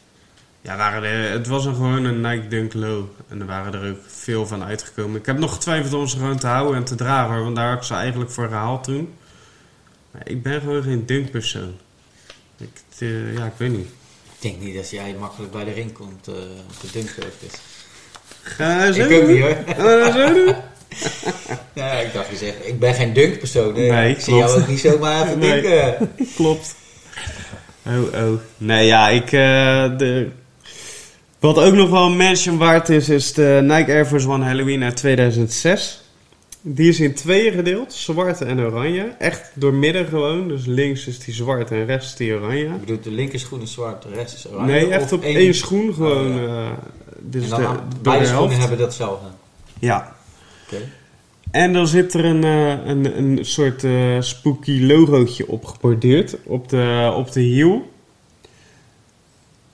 Ja, 0.65 0.77
waren 0.77 1.03
er, 1.03 1.31
het 1.31 1.47
was 1.47 1.65
een, 1.65 1.75
gewoon 1.75 2.05
een 2.05 2.21
Nike 2.21 2.49
Dunk 2.49 2.75
Low. 2.75 3.05
En 3.29 3.41
er 3.41 3.47
waren 3.47 3.75
er 3.75 3.91
ook 3.91 3.99
veel 4.07 4.47
van 4.47 4.65
uitgekomen. 4.65 5.21
Ik 5.21 5.27
heb 5.27 5.39
nog 5.39 5.53
getwijfeld 5.55 5.93
om 5.95 6.07
ze 6.07 6.17
gewoon 6.17 6.39
te 6.39 6.47
houden 6.47 6.77
en 6.77 6.85
te 6.85 6.95
dragen, 6.95 7.43
want 7.43 7.57
daar 7.57 7.69
had 7.69 7.77
ik 7.79 7.83
ze 7.83 7.95
eigenlijk 7.95 8.31
voor 8.31 8.49
gehaald 8.49 8.85
toen. 8.85 9.15
Maar 10.11 10.23
ik 10.25 10.43
ben 10.43 10.61
gewoon 10.61 10.83
geen 10.83 11.07
Dunk 11.07 11.31
persoon. 11.31 11.75
Ik, 12.59 12.69
eh, 12.99 13.35
ja, 13.37 13.45
ik 13.47 13.53
weet 13.57 13.71
niet. 13.71 13.87
Ik 14.35 14.51
denk 14.51 14.61
niet 14.61 14.75
dat 14.75 14.91
jij 14.91 15.15
makkelijk 15.19 15.53
bij 15.53 15.65
de 15.65 15.73
ring 15.73 15.93
komt 15.93 16.29
eh 16.29 16.35
op 16.69 16.81
de 16.81 16.89
dunkhoofd 16.93 17.43
is. 17.43 17.53
Ga 18.43 18.93
zo 18.93 19.03
Ik 19.03 19.23
ook 19.23 19.29
niet 19.29 19.41
hoor. 19.41 19.57
Ga 19.77 20.12
zo 20.12 20.35
doen? 20.35 20.55
Ja, 21.73 21.91
ik 21.93 22.12
dacht 22.12 22.29
je 22.31 22.37
zegt, 22.37 22.57
ik 22.67 22.79
ben 22.79 22.95
geen 22.95 23.12
dunkpersoon. 23.12 23.75
hè. 23.75 23.81
Nee, 23.89 24.11
ik 24.15 24.21
zie 24.21 24.35
jou 24.35 24.61
ook 24.61 24.69
niet 24.69 24.81
zomaar 24.81 25.27
even 25.27 25.39
Nee. 25.49 25.62
dunken. 25.62 26.12
Klopt. 26.35 26.75
Oh, 27.87 28.03
oh. 28.15 28.41
Nee, 28.57 28.87
ja, 28.87 29.09
ik... 29.09 29.25
eh, 29.25 29.99
de... 29.99 30.31
Wat 31.45 31.59
ook 31.59 31.75
nog 31.75 31.91
wel 31.91 32.07
een 32.07 32.17
mention 32.17 32.59
waard 32.59 32.89
is, 32.89 33.09
is 33.09 33.33
de 33.33 33.59
Nike 33.63 33.93
Air 33.93 34.07
Force 34.07 34.29
One 34.29 34.45
Halloween 34.45 34.83
uit 34.83 34.97
2006. 34.97 36.03
Die 36.61 36.89
is 36.89 37.01
in 37.01 37.15
tweeën 37.15 37.53
gedeeld, 37.53 37.93
zwart 37.93 38.41
en 38.41 38.61
oranje. 38.61 39.15
Echt 39.19 39.51
doormidden 39.55 40.07
gewoon, 40.07 40.49
dus 40.49 40.67
links 40.67 41.07
is 41.07 41.19
die 41.19 41.35
zwart 41.35 41.71
en 41.71 41.85
rechts 41.87 42.07
is 42.07 42.17
die 42.17 42.35
oranje. 42.35 42.65
Ik 42.65 42.81
bedoel, 42.81 43.01
de 43.03 43.11
linker 43.11 43.39
schoen 43.39 43.61
is 43.61 43.73
zwart, 43.73 44.03
de 44.03 44.09
rest 44.15 44.35
is 44.35 44.49
oranje. 44.49 44.73
Nee, 44.73 44.89
echt 44.89 45.13
op 45.13 45.23
één- 45.23 45.37
één 45.37 45.55
schoen 45.55 45.95
gewoon. 45.95 46.35
Oh, 46.35 46.45
eh, 46.45 46.71
dus 47.21 47.49
de, 47.49 47.57
door 47.57 47.81
beide 48.03 48.25
de 48.25 48.31
schoenen 48.31 48.59
hebben 48.59 48.79
datzelfde. 48.79 49.27
Ja. 49.79 50.17
Oké. 50.67 50.83
En 51.51 51.73
dan 51.73 51.87
zit 51.87 52.15
er 52.15 52.25
een, 52.25 52.45
eh, 52.45 52.87
een, 52.87 53.19
een 53.19 53.45
soort 53.45 53.85
eh, 53.85 54.21
spooky 54.21 54.83
logootje 54.83 55.49
op 55.49 55.65
geborduurd 55.65 56.37
op 56.45 56.69
de, 56.69 57.13
op 57.17 57.33
de 57.33 57.41
hiel. 57.41 57.91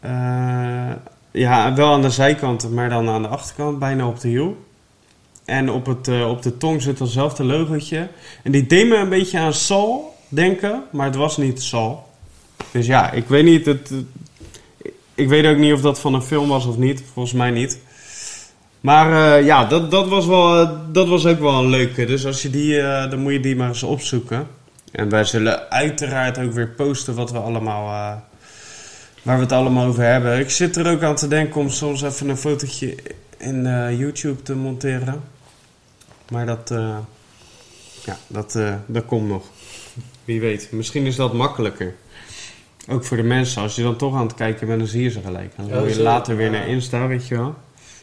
Eh, 0.01 0.91
ja, 1.31 1.75
wel 1.75 1.93
aan 1.93 2.03
de 2.03 2.11
zijkanten, 2.11 2.75
maar 2.75 2.89
dan 2.89 3.09
aan 3.09 3.23
de 3.23 3.29
achterkant, 3.29 3.79
bijna 3.79 4.07
op 4.07 4.21
de 4.21 4.29
hiel. 4.29 4.57
En 5.45 5.71
op, 5.71 5.87
het, 5.87 6.09
eh, 6.09 6.29
op 6.29 6.43
de 6.43 6.57
tong 6.57 6.83
zit 6.83 6.99
hetzelfde 6.99 7.45
logootje. 7.45 8.09
En 8.43 8.53
die 8.53 8.67
deed 8.67 8.89
me 8.89 8.97
een 8.97 9.09
beetje 9.09 9.39
aan 9.39 9.55
Sal 9.55 10.17
denken, 10.29 10.83
maar 10.93 11.07
het 11.07 11.17
was 11.17 11.37
niet 11.37 11.63
Sal. 11.63 12.07
Dus 12.71 12.87
ja, 12.87 13.11
ik 13.11 13.29
weet 13.29 13.45
niet. 13.45 13.67
Het, 13.67 13.93
ik 15.15 15.29
weet 15.29 15.47
ook 15.47 15.57
niet 15.57 15.73
of 15.73 15.81
dat 15.81 16.01
van 16.01 16.15
een 16.15 16.23
film 16.23 16.49
was 16.49 16.67
of 16.67 16.77
niet. 16.77 17.03
Volgens 17.13 17.35
mij 17.35 17.51
niet. 17.51 17.79
Maar 18.81 19.39
eh, 19.39 19.47
ja, 19.47 19.65
dat, 19.65 19.91
dat, 19.91 20.09
was 20.09 20.27
wel, 20.27 20.61
eh, 20.61 20.71
dat 20.93 21.09
was 21.09 21.27
ook 21.27 21.41
wel 21.41 21.55
een 21.55 21.71
leuke. 21.71 22.05
Dus 22.05 22.27
als 22.27 22.43
je 22.43 22.51
die, 22.51 22.81
dan 22.83 23.19
moet 23.19 23.33
je 23.33 23.41
die 23.41 23.57
maar 23.57 23.69
eens 23.69 23.83
opzoeken. 23.83 24.47
En 24.93 25.09
wij 25.09 25.25
zullen 25.25 25.71
uiteraard 25.71 26.39
ook 26.39 26.53
weer 26.53 26.69
posten 26.69 27.15
wat 27.15 27.31
we 27.31 27.39
allemaal, 27.39 28.23
waar 29.23 29.37
we 29.37 29.43
het 29.43 29.53
allemaal 29.53 29.87
over 29.87 30.03
hebben. 30.03 30.39
Ik 30.39 30.51
zit 30.51 30.77
er 30.77 30.91
ook 30.91 31.03
aan 31.03 31.15
te 31.17 31.29
denken 31.29 31.61
om 31.61 31.71
soms 31.71 32.03
even 32.03 32.29
een 32.29 32.37
fotootje 32.37 32.95
in 33.39 33.67
eh, 33.67 33.99
YouTube 33.99 34.43
te 34.43 34.55
monteren. 34.55 35.23
Maar 36.31 36.47
dat, 36.47 36.71
eh, 36.71 36.97
ja, 38.05 38.19
dat, 38.27 38.55
eh, 38.55 38.75
dat 38.87 39.05
komt 39.07 39.29
nog. 39.29 39.45
Wie 40.25 40.41
weet, 40.41 40.69
misschien 40.73 41.07
is 41.07 41.17
dat 41.17 41.33
makkelijker. 41.33 41.95
Ook 42.89 43.05
voor 43.05 43.17
de 43.17 43.23
mensen, 43.23 43.63
als 43.63 43.77
je 43.77 43.83
dan 43.83 43.97
toch 43.97 44.15
aan 44.15 44.27
het 44.27 44.35
kijken 44.35 44.67
bent, 44.67 44.79
dan 44.79 44.89
zie 44.89 45.03
je 45.03 45.11
ze 45.11 45.21
gelijk. 45.21 45.53
Dan 45.57 45.67
wil 45.67 45.87
je 45.87 46.01
later 46.03 46.37
weer 46.37 46.51
naar 46.51 46.69
Insta, 46.69 47.07
weet 47.07 47.27
je 47.29 47.37
wel. 47.37 47.55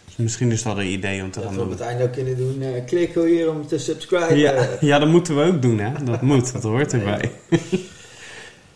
Dus 0.05 0.15
misschien 0.15 0.51
is 0.51 0.63
dat 0.63 0.77
een 0.77 0.91
idee 0.91 1.23
om 1.23 1.31
te 1.31 1.39
Dat 1.39 1.47
gaan 1.47 1.57
we 1.57 1.61
op 1.63 1.69
doen. 1.69 1.77
het 1.77 1.87
einde 1.87 2.03
ook 2.03 2.11
kunnen 2.11 2.37
doen. 2.37 2.63
klik 2.85 3.13
hier 3.13 3.49
om 3.49 3.67
te 3.67 3.77
subscriben. 3.77 4.37
Ja, 4.37 4.67
ja, 4.79 4.99
dat 4.99 5.07
moeten 5.07 5.35
we 5.35 5.43
ook 5.43 5.61
doen, 5.61 5.79
hè. 5.79 6.03
Dat 6.03 6.21
moet, 6.21 6.53
dat 6.53 6.63
hoort 6.63 6.93
erbij. 6.93 7.31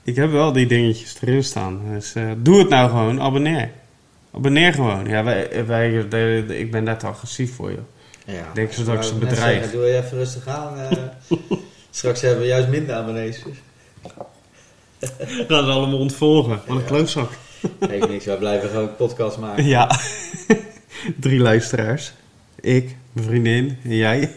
Ik 0.03 0.15
heb 0.15 0.31
wel 0.31 0.51
die 0.51 0.65
dingetjes 0.67 1.15
erin 1.21 1.43
staan. 1.43 1.81
Dus 1.93 2.13
eh, 2.15 2.31
doe 2.37 2.59
het 2.59 2.69
nou 2.69 2.89
gewoon, 2.89 3.21
abonneer. 3.21 3.71
Abonneer 4.33 4.73
gewoon. 4.73 5.05
Ja, 5.07 5.23
wij, 5.23 5.65
wij, 5.65 5.89
de- 6.09 6.43
de- 6.47 6.59
ik 6.59 6.71
ben 6.71 6.83
net 6.83 7.03
agressief 7.03 7.55
voor 7.55 7.71
je. 7.71 7.79
Ja. 8.25 8.45
Denk 8.53 8.71
ze 8.71 8.83
dat 8.83 8.95
ik 8.95 9.03
ze 9.03 9.35
zeggen, 9.35 9.71
Doe 9.71 9.85
je 9.85 9.97
even 9.97 10.17
rustig 10.17 10.47
aan. 10.47 10.77
eh. 10.79 10.97
straks 11.91 12.21
hebben 12.21 12.41
we 12.41 12.47
juist 12.47 12.67
minder 12.67 12.95
abonnees. 12.95 13.41
Gaan 15.47 15.63
ze 15.65 15.71
allemaal 15.71 15.99
ontvolgen. 15.99 16.49
Wat 16.49 16.75
een 16.75 16.75
Ja. 16.81 16.81
klootzak. 16.87 17.31
Geeft 17.79 18.07
niks, 18.09 18.25
wij 18.25 18.37
blijven 18.37 18.69
gewoon 18.69 18.95
podcast 18.95 19.37
maken. 19.37 19.65
Ja. 19.65 19.99
Drie 21.19 21.39
luisteraars. 21.39 22.13
Ik, 22.59 22.95
mijn 23.13 23.27
vriendin 23.27 23.77
en 23.83 23.95
jij. 23.95 24.31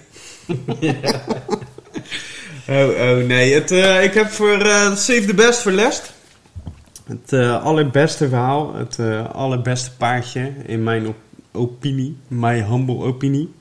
Oh, 2.69 2.89
oh 2.89 3.27
nee. 3.27 3.55
Het, 3.55 3.71
eh, 3.71 4.05
ik 4.05 4.15
heb 4.15 4.31
voor 4.31 4.61
eh, 4.61 4.95
Save 4.95 5.25
the 5.25 5.35
Best 5.35 5.61
verlest. 5.61 6.13
Het 7.05 7.33
eh, 7.33 7.65
allerbeste 7.65 8.29
verhaal. 8.29 8.75
Het 8.75 8.99
allerbeste 9.33 9.97
paardje 9.97 10.53
in 10.67 10.83
mijn 10.83 11.07
op- 11.07 11.17
opinie. 11.53 12.17
My 12.29 12.63
humble 12.63 12.99
opinie. 12.99 13.55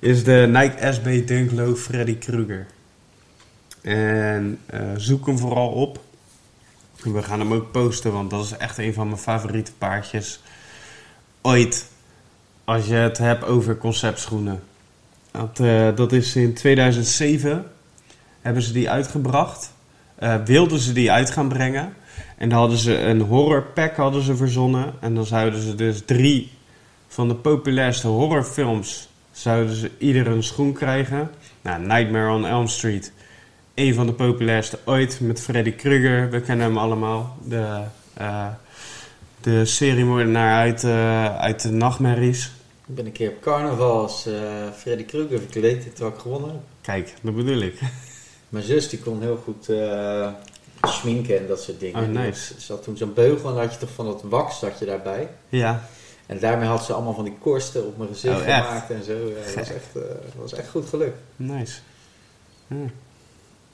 Is 0.00 0.24
de 0.24 0.46
Nike 0.52 0.92
SB 0.92 1.26
Dunk 1.26 1.52
Low 1.52 1.76
Freddy 1.76 2.18
Krueger. 2.18 2.66
En 3.80 4.58
zoek 4.96 5.26
hem 5.26 5.38
vooral 5.38 5.68
op. 5.68 6.00
We 7.02 7.22
gaan 7.22 7.40
hem 7.40 7.52
ook 7.52 7.72
posten, 7.72 8.12
want 8.12 8.30
dat 8.30 8.44
is 8.44 8.56
echt 8.56 8.78
een 8.78 8.94
van 8.94 9.06
mijn 9.06 9.20
favoriete 9.20 9.72
paardjes 9.78 10.40
ooit. 11.42 11.88
Als 12.64 12.86
je 12.86 12.94
het 12.94 13.18
hebt 13.18 13.44
over 13.44 13.78
conceptschoenen. 13.78 14.62
Dat, 15.30 15.56
dat 15.96 16.12
is 16.12 16.36
in 16.36 16.54
2007 16.54 17.73
hebben 18.44 18.62
ze 18.62 18.72
die 18.72 18.90
uitgebracht. 18.90 19.72
Eh, 20.14 20.34
wilden 20.44 20.78
ze 20.78 20.92
die 20.92 21.12
uit 21.12 21.30
gaan 21.30 21.48
brengen. 21.48 21.94
En 22.36 22.48
dan 22.48 22.58
hadden 22.58 22.78
ze 22.78 22.98
een 22.98 23.20
horror 23.20 23.62
pack 23.62 23.96
hadden 23.96 24.22
ze 24.22 24.36
verzonnen. 24.36 24.94
En 25.00 25.14
dan 25.14 25.26
zouden 25.26 25.60
ze 25.60 25.74
dus 25.74 26.02
drie 26.04 26.52
van 27.08 27.28
de 27.28 27.34
populairste 27.34 28.06
horrorfilms... 28.06 29.08
zouden 29.32 29.74
ze 29.74 29.90
ieder 29.98 30.26
een 30.26 30.42
schoen 30.42 30.72
krijgen. 30.72 31.30
Nou, 31.62 31.82
Nightmare 31.82 32.32
on 32.32 32.46
Elm 32.46 32.66
Street. 32.66 33.12
Een 33.74 33.94
van 33.94 34.06
de 34.06 34.12
populairste 34.12 34.78
ooit 34.84 35.20
met 35.20 35.40
Freddy 35.40 35.72
Krueger. 35.72 36.30
We 36.30 36.40
kennen 36.40 36.66
hem 36.66 36.78
allemaal. 36.78 37.36
De, 37.44 37.80
eh 38.14 38.46
de 39.40 39.64
seriemoordenaar 39.64 40.58
uit, 40.58 40.84
eh, 40.84 41.36
uit 41.36 41.62
de 41.62 41.70
nachtmerries. 41.70 42.50
Ik 42.86 42.94
ben 42.94 43.06
een 43.06 43.12
keer 43.12 43.28
op 43.28 43.40
carnaval 43.40 44.02
als 44.02 44.28
Freddy 44.76 45.04
Krueger 45.04 45.38
verkleed 45.38 45.94
terwijl 45.94 46.14
ik 46.14 46.20
gewonnen 46.20 46.50
heb. 46.50 46.60
Kijk, 46.80 47.14
dat 47.22 47.34
bedoel 47.34 47.60
ik. 47.60 47.80
Mijn 48.54 48.66
zus 48.66 48.88
die 48.88 48.98
kon 48.98 49.22
heel 49.22 49.36
goed 49.44 49.68
eh 49.68 50.28
schminken 50.82 51.38
en 51.38 51.46
dat 51.46 51.62
soort 51.62 51.80
dingen. 51.80 52.02
Oh, 52.02 52.08
nice. 52.08 52.60
Ze 52.60 52.72
had 52.72 52.82
toen 52.82 52.96
zo'n 52.96 53.14
beugel 53.14 53.48
en 53.48 53.54
dan 53.54 53.64
had 53.64 53.72
je 53.72 53.78
toch 53.78 53.90
van 53.94 54.04
dat 54.06 54.22
wax 54.22 54.60
dat 54.60 54.78
je 54.78 54.84
daarbij. 54.84 55.28
Ja, 55.48 55.88
En 56.26 56.38
daarmee 56.38 56.68
had 56.68 56.84
ze 56.84 56.92
allemaal 56.92 57.14
van 57.14 57.24
die 57.24 57.36
korsten 57.40 57.86
op 57.86 57.96
mijn 57.96 58.08
gezicht 58.08 58.34
Oh, 58.36 58.42
gemaakt 58.42 58.90
en 58.90 59.04
zo. 59.04 59.12
Ja, 59.12 59.34
dat, 59.44 59.54
was 59.54 59.68
echt, 59.68 59.96
eh, 59.96 60.02
was 60.40 60.54
echt 60.54 60.68
goed 60.68 60.88
gelukt. 60.88 61.18
nice. 61.36 61.78
Ja. 62.66 62.76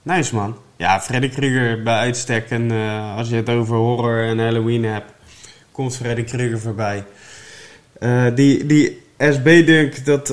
Nice 0.02 0.34
man. 0.34 0.56
Ja, 0.76 1.00
Freddy 1.00 1.28
Krueger 1.28 1.82
bij 1.82 1.98
uitstek. 1.98 2.50
En 2.50 2.70
eh, 2.70 3.16
als 3.16 3.28
je 3.28 3.36
het 3.36 3.48
over 3.48 3.76
horror 3.76 4.22
en 4.22 4.38
Halloween 4.38 4.84
hebt, 4.84 5.12
komt 5.72 5.96
Freddy 5.96 6.24
Krueger 6.24 6.60
voorbij. 6.60 7.04
Die, 8.34 8.66
die 8.66 9.02
SB-dunk, 9.18 10.04
dat, 10.04 10.28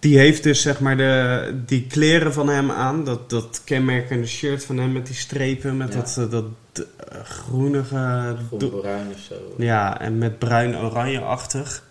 die 0.00 0.18
heeft 0.18 0.42
dus 0.42 0.62
zeg 0.62 0.80
maar 0.80 0.96
de, 0.96 1.62
die 1.66 1.86
kleren 1.86 2.32
van 2.32 2.48
hem 2.48 2.70
aan. 2.70 3.04
Dat, 3.04 3.30
dat 3.30 3.62
kenmerkende 3.64 4.26
shirt 4.26 4.64
van 4.64 4.78
hem 4.78 4.92
met 4.92 5.06
die 5.06 5.14
strepen, 5.14 5.76
met 5.76 5.92
Ja. 5.92 5.98
dat, 6.00 6.16
eh, 6.18 6.30
dat 6.30 6.44
eh, 6.72 7.20
groenige... 7.24 8.36
Groen-bruin 8.48 9.06
of 9.14 9.18
zo. 9.20 9.34
Ja, 9.58 10.00
en 10.00 10.18
met 10.18 10.38
bruin-oranje-achtig. 10.38 11.84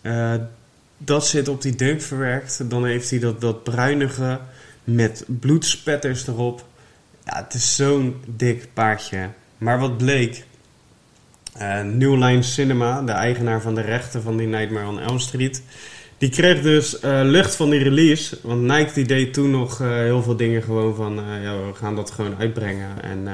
Eh, 0.00 0.34
dat 0.98 1.26
zit 1.26 1.48
op 1.48 1.62
die 1.62 1.74
dunk 1.76 2.00
verwerkt. 2.02 2.70
Dan 2.70 2.84
heeft 2.86 3.10
hij 3.10 3.18
dat, 3.18 3.40
dat 3.40 3.62
bruinige 3.64 4.38
met 4.84 5.24
bloedspetters 5.26 6.26
erop. 6.26 6.64
Ja, 7.24 7.36
het 7.44 7.54
is 7.54 7.76
zo'n 7.76 8.16
dik 8.26 8.68
paardje. 8.72 9.28
Maar 9.58 9.78
wat 9.78 9.96
bleek... 9.96 10.44
eh 11.52 11.82
New 11.82 12.14
Line 12.24 12.42
Cinema, 12.42 13.02
de 13.02 13.12
eigenaar 13.12 13.60
van 13.60 13.74
de 13.74 13.80
rechten 13.80 14.22
van 14.22 14.36
die 14.36 14.46
Nightmare 14.46 14.86
on 14.86 15.00
Elm 15.00 15.18
Street... 15.18 15.62
Die 16.18 16.30
kreeg 16.30 16.62
dus 16.62 17.00
eh, 17.00 17.20
lucht 17.22 17.56
van 17.56 17.70
die 17.70 17.82
release. 17.82 18.38
Want 18.42 18.62
Nike 18.62 18.92
die 18.92 19.06
deed 19.06 19.32
toen 19.32 19.50
nog 19.50 19.80
eh, 19.80 19.88
heel 19.88 20.22
veel 20.22 20.36
dingen 20.36 20.62
gewoon 20.62 20.94
van... 20.94 21.18
eh, 21.18 21.42
ja, 21.42 21.56
we 21.56 21.74
gaan 21.74 21.96
dat 21.96 22.10
gewoon 22.10 22.36
uitbrengen. 22.38 23.02
En 23.02 23.28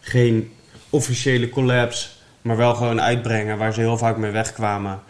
geen 0.00 0.52
officiële 0.90 1.48
collabs, 1.48 2.18
maar 2.42 2.56
wel 2.56 2.74
gewoon 2.74 3.00
uitbrengen 3.00 3.58
waar 3.58 3.72
ze 3.72 3.80
heel 3.80 3.98
vaak 3.98 4.16
mee 4.16 4.30
wegkwamen. 4.30 5.00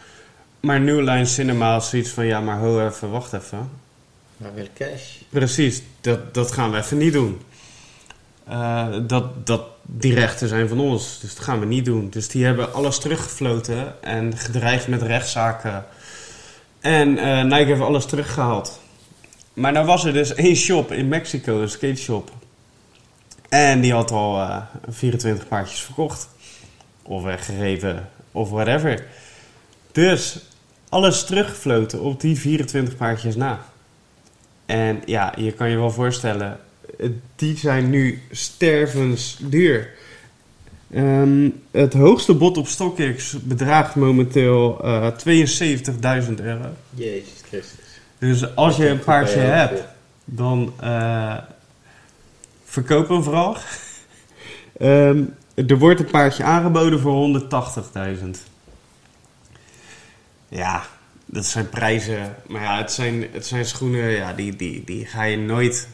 Maar 0.61 0.80
New 0.80 0.99
Line 0.99 1.24
Cinema 1.24 1.72
had 1.72 1.84
zoiets 1.84 2.11
van, 2.11 2.26
ja 2.26 2.40
maar 2.40 2.59
ho 2.59 2.86
even, 2.86 3.11
wacht 3.11 3.32
even. 3.32 3.70
Maar 4.36 4.55
willen 4.55 4.70
cash. 4.74 5.03
Precies, 5.28 5.82
dat, 6.01 6.34
dat 6.34 6.53
gaan 6.53 6.70
we 6.70 6.76
even 6.76 6.99
niet 6.99 7.12
doen. 7.12 7.40
Dat, 9.07 9.47
dat, 9.47 9.62
die 9.82 10.14
rechten 10.14 10.49
zijn 10.49 10.68
van 10.68 10.80
ons, 10.80 11.18
dus 11.20 11.34
dat 11.34 11.44
gaan 11.44 11.61
we 11.61 11.66
niet 11.66 11.84
doen. 11.84 12.11
Dus 12.11 12.28
die 12.28 12.44
hebben 12.44 12.72
alles 12.72 12.99
teruggefloten 12.99 14.03
en 14.03 14.36
gedreigd 14.36 14.88
met 14.88 15.03
rechtszaken. 15.03 15.84
En 16.87 17.18
eh, 17.18 17.43
Nike 17.43 17.64
heeft 17.64 17.80
alles 17.80 18.07
teruggehaald. 18.07 18.80
Maar 19.53 19.72
nou 19.72 19.87
was 19.87 20.05
er 20.05 20.12
dus 20.12 20.34
één 20.34 20.57
shop 20.57 20.93
in 20.93 21.09
Mexico, 21.09 21.61
een 21.61 21.68
skate 21.68 21.97
shop. 21.97 22.30
En 23.49 23.80
die 23.80 23.93
had 23.93 24.11
al 24.11 24.41
eh, 24.41 24.62
24 24.89 25.49
paardjes 25.49 25.80
verkocht. 25.80 26.28
Of 27.03 27.22
weggegeven, 27.22 28.09
of 28.32 28.51
whatever. 28.51 29.07
Dus 29.93 30.39
alles 30.89 31.24
teruggefloten 31.24 32.01
op 32.01 32.20
die 32.20 32.39
24 32.39 32.97
paardjes 32.97 33.37
na. 33.37 33.66
En 34.66 35.03
ja, 35.05 35.32
je 35.37 35.53
kan 35.53 35.70
je 35.70 35.76
wel 35.76 35.91
voorstellen, 35.91 36.59
eh, 36.99 37.11
die 37.37 37.57
zijn 37.57 37.91
nu 37.91 38.22
stervensduur. 38.30 39.91
Ehm, 40.91 41.51
het 41.70 41.93
hoogste 41.93 42.34
bod 42.34 42.57
op 42.57 42.66
StockX 42.66 43.37
bedraagt 43.43 43.95
momenteel 43.95 44.84
eh 44.84 45.09
72.000 45.16 46.41
euro. 46.41 46.68
Jezus 46.95 47.41
Christus. 47.49 48.01
Dus 48.18 48.55
als 48.55 48.76
je 48.76 48.89
een 48.89 49.05
paardje 49.05 49.39
hebt, 49.39 49.84
dan 50.24 50.72
eh, 50.80 51.37
verkoop 52.64 53.09
hem 53.09 53.22
vooral. 53.22 53.57
Ehm, 54.78 55.22
er 55.55 55.78
wordt 55.78 56.01
een 56.01 56.11
paardje 56.11 56.45
aangeboden 56.45 57.01
voor 57.01 57.12
180.000. 57.12 58.43
Ja, 60.49 60.87
dat 61.26 61.47
zijn 61.47 61.68
prijzen. 61.68 62.34
Maar 62.47 62.62
ja, 62.62 62.78
het 62.78 62.93
zijn, 62.93 63.26
het 63.32 63.47
zijn 63.47 63.64
schoenen, 63.64 64.11
ja, 64.11 64.32
die, 64.32 64.57
die, 64.57 64.84
die 64.84 65.07
ga 65.07 65.22
je 65.22 65.37
nooit, 65.37 65.89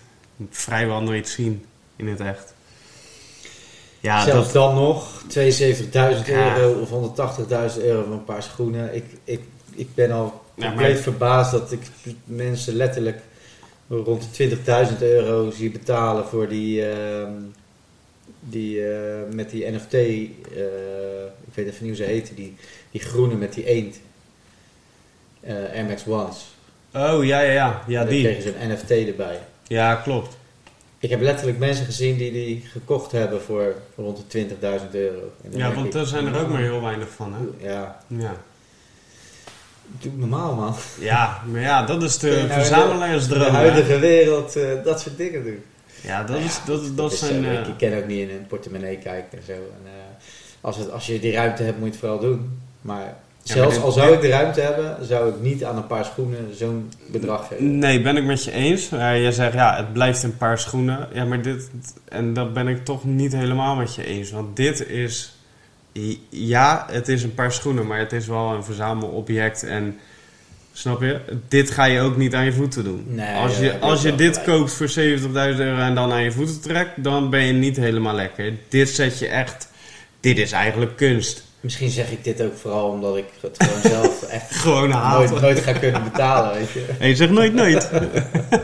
vrijwel 0.51 1.03
nooit 1.03 1.28
zien 1.28 1.64
in 1.97 2.09
het 2.09 2.20
echt. 2.20 2.55
Ja, 4.03 4.24
Zelfs 4.24 4.53
dat, 4.53 4.62
dan 4.62 4.74
nog 4.74 5.22
72.000 5.28 6.26
Ja. 6.26 6.57
euro 6.57 6.80
of 6.80 6.90
180.000 6.90 7.82
euro 7.84 8.03
voor 8.05 8.12
een 8.12 8.24
paar 8.24 8.42
schoenen. 8.42 8.94
Ik, 8.94 9.05
ik, 9.24 9.40
ik 9.74 9.94
ben 9.94 10.11
al 10.11 10.42
Ja, 10.55 10.66
compleet 10.66 10.92
maar- 10.94 11.03
verbaasd 11.03 11.50
dat 11.53 11.72
ik 11.72 11.80
mensen 12.24 12.74
letterlijk 12.74 13.18
rond 13.88 14.22
de 14.22 14.28
20.000 14.92 14.98
euro 15.03 15.50
zie 15.50 15.70
betalen 15.70 16.24
voor 16.24 16.48
die, 16.48 16.90
ehm, 16.90 17.32
die 18.40 18.86
eh, 18.90 19.34
met 19.34 19.50
die 19.50 19.70
NFT, 19.70 19.92
eh, 19.94 20.05
ik 21.46 21.55
weet 21.55 21.66
even 21.66 21.86
niet 21.86 21.96
hoe 21.98 22.07
ze 22.07 22.12
heten, 22.12 22.34
die, 22.34 22.55
die 22.90 23.00
groene 23.00 23.34
met 23.34 23.53
die 23.55 23.66
eend. 23.66 24.00
Eh 25.40 25.86
Max 25.88 26.07
Ones. 26.07 26.55
oh 26.94 27.24
ja, 27.24 27.40
ja, 27.40 27.53
ja, 27.53 27.82
ja, 27.86 28.05
die. 28.05 28.22
kregen 28.22 28.42
ze 28.42 28.55
een 28.61 28.70
NFT 28.72 28.90
erbij. 28.90 29.38
Ja, 29.66 29.94
klopt. 29.94 30.36
Ik 31.03 31.11
heb 31.11 31.20
letterlijk 31.20 31.59
mensen 31.59 31.84
gezien 31.84 32.16
die 32.16 32.32
die 32.32 32.64
gekocht 32.72 33.12
hebben 33.12 33.42
voor 33.42 33.74
rond 33.96 34.24
de 34.30 34.46
20.000 34.48 34.90
euro. 34.92 35.32
Ja, 35.50 35.72
want 35.74 35.94
er 35.94 36.07
zijn 36.07 36.26
er 36.26 36.40
ook 36.40 36.48
maar 36.48 36.61
heel 36.61 36.80
weinig 36.82 37.09
van, 37.09 37.34
hè? 37.34 37.68
Ja, 37.72 38.00
Ja. 38.07 38.34
doe 39.84 40.12
normaal 40.14 40.55
man. 40.55 40.74
Ja, 41.00 41.42
maar 41.50 41.61
ja, 41.61 41.82
dat 41.86 42.03
is 42.03 42.18
de 42.18 42.28
nou 42.30 42.42
de- 42.46 42.53
verzamelaarsdroom. 42.53 43.38
de 43.38 43.44
hè? 43.44 43.50
huidige 43.50 43.98
wereld 43.98 44.57
eh, 44.57 44.84
dat 44.84 45.00
soort 45.00 45.16
dingen 45.16 45.44
doen. 45.44 45.62
Ja, 46.03 46.18
dat, 46.22 46.28
Nou 46.36 46.42
is, 46.42 46.55
ja, 46.57 46.62
dat, 46.66 46.96
dat 46.96 47.12
zijn... 47.12 47.44
eh, 47.44 47.59
eh, 47.61 47.68
ik 47.68 47.78
kan 47.90 47.98
ook 47.98 48.07
niet 48.07 48.28
in 48.28 48.30
een 48.30 48.46
portemonnee 48.46 48.96
kijken 48.98 49.38
en 49.38 49.44
zo. 49.44 49.53
En, 49.53 49.90
als, 50.61 50.76
het, 50.76 50.90
als 50.90 51.07
je 51.07 51.20
die 51.20 51.32
ruimte 51.32 51.62
hebt, 51.62 51.76
moet 51.78 51.86
je 51.86 51.90
het 51.92 52.00
vooral 52.00 52.18
doen. 52.20 52.59
Maar 52.80 53.16
Zelfs 53.43 53.74
dit- 53.74 53.84
al 53.84 53.93
zou 53.93 54.14
ik 54.14 54.20
de 54.20 54.28
ruimte 54.28 54.61
hebben, 54.61 55.07
zou 55.07 55.28
ik 55.28 55.40
niet 55.40 55.64
aan 55.64 55.76
een 55.76 55.86
paar 55.86 56.05
schoenen 56.05 56.57
zo'n 56.57 56.90
bedrag 57.07 57.47
geven. 57.49 57.78
Nee, 57.78 58.01
ben 58.01 58.16
ik 58.16 58.24
met 58.24 58.45
je 58.45 58.53
eens. 58.53 58.88
Jij 58.88 59.32
zegt 59.32 59.53
ja, 59.53 59.76
het 59.76 59.93
blijft 59.93 60.22
een 60.22 60.36
paar 60.36 60.59
schoenen. 60.59 61.09
Ja, 61.12 61.24
maar 61.24 61.43
dit. 61.43 61.70
En 62.09 62.34
dat 62.34 62.53
ben 62.53 62.68
ik 62.68 62.84
toch 62.84 63.05
niet 63.05 63.32
helemaal 63.32 63.74
met 63.76 63.95
je 63.95 64.05
eens. 64.07 64.30
Want 64.30 64.57
dit 64.57 64.86
is. 64.88 65.36
Ja, 66.28 66.86
het 66.90 67.09
is 67.09 67.22
een 67.22 67.34
paar 67.34 67.53
schoenen, 67.53 67.86
maar 67.86 67.99
het 67.99 68.12
is 68.12 68.26
wel 68.26 68.53
een 68.53 68.64
verzamelobject. 68.64 69.62
En. 69.62 69.99
Snap 70.74 71.01
je? 71.01 71.20
Dit 71.49 71.70
ga 71.70 71.84
je 71.84 72.01
ook 72.01 72.16
niet 72.16 72.34
aan 72.34 72.45
je 72.45 72.53
voeten 72.53 72.84
doen. 72.84 73.05
Nee, 73.09 73.34
als 73.36 73.59
je, 73.59 73.78
als 73.78 74.03
je 74.03 74.14
dit 74.14 74.38
gelijk. 74.38 74.59
koopt 74.59 74.72
voor 74.72 74.88
70.000 74.88 75.61
euro 75.61 75.80
en 75.80 75.95
dan 75.95 76.12
aan 76.12 76.22
je 76.22 76.32
voeten 76.32 76.61
trekt, 76.61 76.90
dan 77.05 77.30
ben 77.30 77.40
je 77.45 77.53
niet 77.53 77.76
helemaal 77.76 78.14
lekker. 78.14 78.53
Dit 78.68 78.88
zet 78.88 79.18
je 79.18 79.26
echt. 79.26 79.68
Dit 80.20 80.38
is 80.38 80.53
eigenlijk 80.53 80.97
kunst. 80.97 81.45
Misschien 81.62 81.90
zeg 81.90 82.10
ik 82.10 82.24
dit 82.24 82.42
ook 82.42 82.56
vooral 82.56 82.88
omdat 82.90 83.16
ik 83.16 83.24
het 83.40 83.62
gewoon 83.64 83.82
zelf 84.02 84.22
echt 84.22 84.54
Gewoon 84.54 84.88
nooit, 84.88 85.40
nooit 85.40 85.58
ga 85.60 85.72
kunnen 85.72 86.04
betalen, 86.04 86.52
weet 86.58 86.70
je. 86.70 86.86
Nee, 86.98 87.14
zeg 87.16 87.30
nooit 87.30 87.54
nooit. 87.54 87.90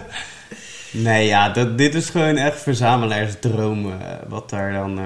nee, 0.91 1.27
ja, 1.27 1.49
dat, 1.49 1.79
dit 1.79 1.95
is 1.95 2.11
gewoon 2.11 2.37
echt 2.37 2.61
verzamelaarsdroom. 2.63 3.91
eh, 3.91 3.97
wat 4.29 4.51
daar 4.51 4.73
dan... 4.73 4.99
eh, 4.99 5.05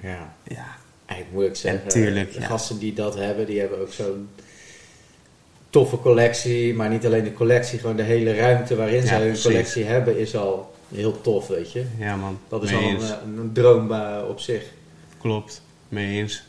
Ja, 0.00 0.34
ja, 0.48 0.66
eigenlijk 1.06 1.32
moet 1.32 1.44
ik 1.44 1.56
zeggen. 1.56 1.82
En 1.82 1.88
tuurlijk, 1.88 2.32
de 2.34 2.40
ja. 2.40 2.46
gasten 2.46 2.78
die 2.78 2.92
dat 2.92 3.14
hebben, 3.14 3.46
die 3.46 3.60
hebben 3.60 3.80
ook 3.80 3.92
zo'n 3.92 4.28
toffe 5.70 5.96
collectie. 5.98 6.74
Maar 6.74 6.88
niet 6.88 7.06
alleen 7.06 7.24
de 7.24 7.32
collectie, 7.32 7.78
gewoon 7.78 7.96
de 7.96 8.02
hele 8.02 8.34
ruimte 8.34 8.76
waarin 8.76 9.00
Ja, 9.00 9.06
zij 9.06 9.16
hun 9.18 9.26
precies. 9.26 9.44
collectie 9.44 9.84
hebben 9.84 10.18
is 10.18 10.36
al 10.36 10.74
heel 10.94 11.20
tof, 11.20 11.46
weet 11.46 11.72
je. 11.72 11.84
ja 11.98 12.16
man. 12.16 12.38
Dat 12.48 12.62
is 12.62 12.74
al 12.74 12.82
een, 12.82 13.38
een 13.38 13.50
droom 13.52 13.92
eh, 13.92 14.18
op 14.28 14.40
zich. 14.40 14.62
Klopt, 15.20 15.62
mee 15.88 16.18
eens. 16.18 16.44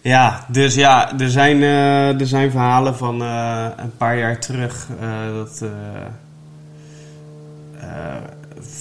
Ja, 0.00 0.46
dus 0.48 0.74
ja, 0.74 1.18
er 1.18 1.30
zijn, 1.30 1.62
eh, 1.62 2.20
er 2.20 2.26
zijn 2.26 2.50
verhalen 2.50 2.96
van 2.96 3.22
eh, 3.22 3.66
een 3.76 3.96
paar 3.96 4.18
jaar 4.18 4.40
terug 4.40 4.88
eh, 5.00 5.34
dat 5.34 5.64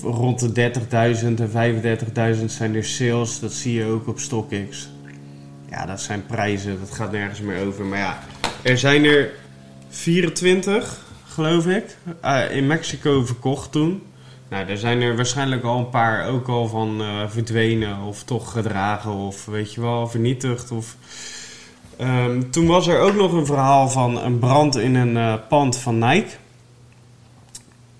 rond 0.03 0.39
de 0.39 0.51
30.000 0.51 1.39
en 1.39 1.49
35.000 2.39 2.45
zijn 2.45 2.75
er 2.75 2.85
sales. 2.85 3.39
Dat 3.39 3.53
zie 3.53 3.73
je 3.73 3.85
ook 3.85 4.07
op 4.07 4.19
StockX. 4.19 4.89
Ja, 5.69 5.85
dat 5.85 6.01
zijn 6.01 6.25
prijzen, 6.25 6.79
dat 6.79 6.91
gaat 6.91 7.11
nergens 7.11 7.41
meer 7.41 7.65
over. 7.65 7.85
Maar 7.85 7.99
ja, 7.99 8.19
er 8.61 8.77
zijn 8.77 9.05
er 9.05 9.29
24, 9.89 11.05
geloof 11.27 11.67
ik, 11.67 11.97
in 12.51 12.67
Mexico 12.67 13.25
verkocht 13.25 13.71
toen. 13.71 14.03
Nou, 14.49 14.67
er 14.67 14.77
zijn 14.77 15.01
er 15.01 15.15
waarschijnlijk 15.15 15.63
al 15.63 15.77
een 15.77 15.89
paar 15.89 16.27
ook 16.27 16.47
al 16.47 16.67
van 16.67 17.01
eh, 17.01 17.07
verdwenen 17.27 18.01
of 18.01 18.23
toch 18.23 18.51
gedragen 18.51 19.11
of 19.11 19.45
weet 19.45 19.73
je 19.73 19.81
wel, 19.81 20.07
vernietigd. 20.07 20.71
Of... 20.71 20.95
Ehm, 21.97 22.49
toen 22.49 22.67
was 22.67 22.87
er 22.87 22.99
ook 22.99 23.15
nog 23.15 23.33
een 23.33 23.45
verhaal 23.45 23.89
van 23.89 24.21
een 24.21 24.39
brand 24.39 24.75
in 24.77 24.95
een 24.95 25.17
eh, 25.17 25.33
pand 25.49 25.77
van 25.77 25.97
Nike. 25.97 26.35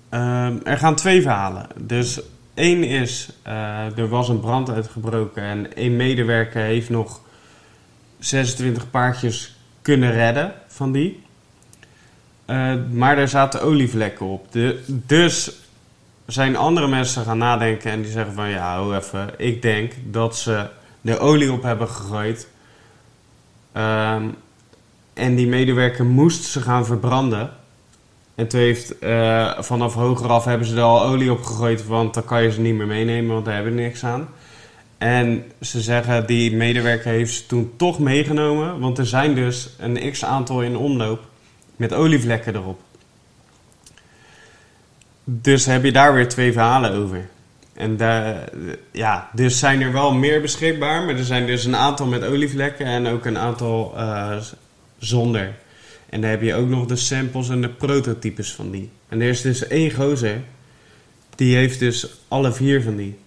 Ehm, 0.08 0.56
er 0.64 0.78
gaan 0.78 0.94
twee 0.94 1.22
verhalen. 1.22 1.66
Dus 1.76 2.20
één 2.54 2.84
is, 2.84 3.28
eh, 3.42 3.98
er 3.98 4.08
was 4.08 4.28
een 4.28 4.40
brand 4.40 4.70
uitgebroken 4.70 5.42
en 5.42 5.76
één 5.76 5.96
medewerker 5.96 6.62
heeft 6.62 6.90
nog 6.90 7.20
26 8.18 8.90
paardjes 8.90 9.56
kunnen 9.82 10.12
redden 10.12 10.52
van 10.66 10.92
die. 10.92 11.26
Maar 12.92 13.16
daar 13.16 13.28
zaten 13.28 13.62
olievlekken 13.62 14.26
op. 14.26 14.52
De, 14.52 14.84
dus 14.86 15.67
zijn 16.32 16.56
andere 16.56 16.88
mensen 16.88 17.24
gaan 17.24 17.38
nadenken 17.38 17.90
en 17.90 18.02
die 18.02 18.10
zeggen 18.10 18.34
van 18.34 18.48
ja, 18.48 18.74
hou 18.74 18.96
even. 18.96 19.30
Ik 19.36 19.62
denk 19.62 19.92
dat 20.04 20.36
ze 20.36 20.66
de 21.00 21.18
olie 21.18 21.52
op 21.52 21.62
hebben 21.62 21.88
gegooid. 21.88 22.48
Ehm, 23.72 24.28
en 25.14 25.34
die 25.34 25.46
medewerker 25.46 26.04
moest 26.04 26.44
ze 26.44 26.60
gaan 26.60 26.86
verbranden. 26.86 27.50
En 28.34 28.48
toen 28.48 28.60
heeft 28.60 28.98
eh, 28.98 29.58
vanaf 29.58 29.94
hogeraf 29.94 30.44
hebben 30.44 30.66
ze 30.66 30.76
er 30.76 30.82
al 30.82 31.04
olie 31.04 31.32
op 31.32 31.42
gegooid, 31.42 31.86
want 31.86 32.14
dan 32.14 32.24
kan 32.24 32.42
je 32.42 32.52
ze 32.52 32.60
niet 32.60 32.74
meer 32.74 32.86
meenemen, 32.86 33.32
want 33.32 33.44
daar 33.44 33.54
hebben 33.54 33.74
we 33.74 33.80
niks 33.80 34.04
aan. 34.04 34.28
En 34.98 35.44
ze 35.60 35.80
zeggen, 35.80 36.26
die 36.26 36.56
medewerker 36.56 37.10
heeft 37.10 37.34
ze 37.34 37.46
toen 37.46 37.72
toch 37.76 37.98
meegenomen, 37.98 38.78
want 38.80 38.98
er 38.98 39.06
zijn 39.06 39.34
dus 39.34 39.70
een 39.78 40.10
x 40.12 40.24
aantal 40.24 40.62
in 40.62 40.76
omloop 40.76 41.20
met 41.76 41.92
olievlekken 41.92 42.54
erop. 42.54 42.80
Dus 45.30 45.66
heb 45.66 45.84
je 45.84 45.92
daar 45.92 46.14
weer 46.14 46.28
twee 46.28 46.52
verhalen 46.52 46.92
over. 46.92 47.28
En 47.74 47.96
daar, 47.96 48.48
ja, 48.92 49.30
dus 49.34 49.58
zijn 49.58 49.80
er 49.82 49.92
wel 49.92 50.12
meer 50.14 50.40
beschikbaar, 50.40 51.04
maar 51.04 51.14
er 51.16 51.24
zijn 51.24 51.46
dus 51.46 51.64
een 51.64 51.76
aantal 51.76 52.06
met 52.06 52.24
olievlekken 52.24 52.86
en 52.86 53.06
ook 53.06 53.24
een 53.24 53.38
aantal 53.38 53.92
eh, 53.96 54.36
zonder. 54.98 55.54
En 56.08 56.20
dan 56.20 56.30
heb 56.30 56.42
je 56.42 56.54
ook 56.54 56.68
nog 56.68 56.86
de 56.86 56.96
samples 56.96 57.48
en 57.48 57.60
de 57.60 57.68
prototypes 57.68 58.52
van 58.52 58.70
die. 58.70 58.90
En 59.08 59.20
er 59.20 59.28
is 59.28 59.40
dus 59.42 59.66
één 59.66 59.90
gozer, 59.90 60.40
die 61.34 61.56
heeft 61.56 61.78
dus 61.78 62.08
alle 62.28 62.52
vier 62.52 62.82
van 62.82 62.96
die. 62.96 63.18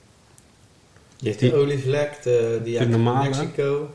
Je 1.17 1.27
hebt 1.27 1.39
Die- 1.39 1.49
de 1.49 1.55
olievlek, 1.55 2.23
de, 2.23 2.61
die 2.63 2.77
de 2.77 2.87
normale. 2.87 3.29
Mexico. 3.29 3.93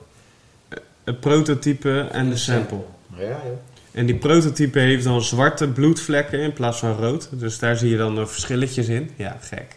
Het 1.05 1.21
prototype 1.21 2.01
en 2.13 2.25
de 2.25 2.31
de 2.31 2.37
sample. 2.37 2.79
Ja, 3.17 3.23
joh. 3.23 3.41
En 3.97 4.07
die 4.07 4.14
prototype 4.14 4.78
heeft 4.78 5.05
dan 5.05 5.22
zwarte 5.22 5.68
bloedvlekken 5.68 6.40
in 6.40 6.53
plaats 6.53 6.78
van 6.78 6.97
rood. 6.97 7.28
Dus 7.32 7.59
daar 7.59 7.76
zie 7.76 7.90
je 7.90 7.97
dan 7.97 8.28
verschilletjes 8.28 8.88
in. 8.88 9.11
Ja, 9.16 9.36
gek. 9.40 9.76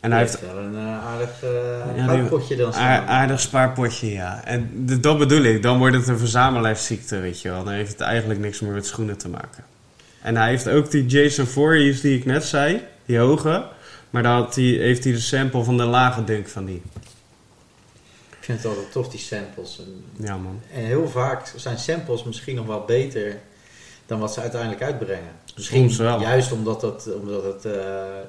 En 0.00 0.10
hij 0.10 0.20
heeft 0.20 0.40
wel 0.40 0.58
een 0.64 0.74
eh, 0.76 1.06
aardig 1.06 1.30
uh, 1.44 1.96
Ja, 2.06 2.14
die- 2.16 2.22
potje 2.24 2.56
dan 2.56 2.66
Aar- 2.66 2.72
staan. 2.72 3.06
aardig 3.06 3.40
spaarpotje, 3.40 4.12
ja. 4.12 4.44
En 4.44 4.70
dat 5.00 5.18
bedoel 5.18 5.42
ik. 5.42 5.62
Dan 5.62 5.78
wordt 5.78 5.96
het 5.96 6.08
een 6.08 6.18
verzamelaarsziekte, 6.18 7.18
weet 7.20 7.42
je 7.42 7.50
wel. 7.50 7.64
Dan 7.64 7.72
heeft 7.72 7.90
het 7.92 8.00
eigenlijk 8.00 8.40
niks 8.40 8.60
meer 8.60 8.72
met 8.72 8.86
schoenen 8.86 9.16
te 9.18 9.28
maken. 9.28 9.64
En 10.22 10.36
hij 10.36 10.48
heeft 10.48 10.68
ook 10.68 10.90
die 10.90 11.06
Jason 11.06 11.46
Voorhees 11.46 12.00
die 12.00 12.18
ik 12.18 12.24
net 12.24 12.44
zei. 12.44 12.80
Die 13.06 13.18
hoge. 13.18 13.64
Maar 14.10 14.24
had 14.26 14.54
hij, 14.54 14.64
heeft 14.64 15.04
hij 15.04 15.12
de 15.12 15.20
sample 15.20 15.64
van 15.64 15.76
de 15.76 15.84
lage 15.84 16.24
dunk 16.24 16.48
van 16.48 16.64
die. 16.64 16.82
Ik 18.46 18.52
vind 18.52 18.62
het 18.64 18.76
altijd 18.76 18.92
tof, 18.92 19.08
die 19.08 19.20
samples. 19.20 19.78
En, 19.78 20.24
Ja, 20.26 20.36
man. 20.36 20.60
en 20.72 20.84
heel 20.84 21.08
vaak 21.08 21.52
zijn 21.56 21.78
samples 21.78 22.24
misschien 22.24 22.56
nog 22.56 22.66
wel 22.66 22.84
beter 22.84 23.40
dan 24.06 24.18
wat 24.18 24.32
ze 24.32 24.40
uiteindelijk 24.40 24.82
uitbrengen. 24.82 25.32
Misschien 25.56 25.96
wel. 25.96 26.20
juist 26.20 26.52
omdat, 26.52 26.80
dat, 26.80 27.08
omdat 27.20 27.42
het 27.44 27.64
eh, 27.64 27.82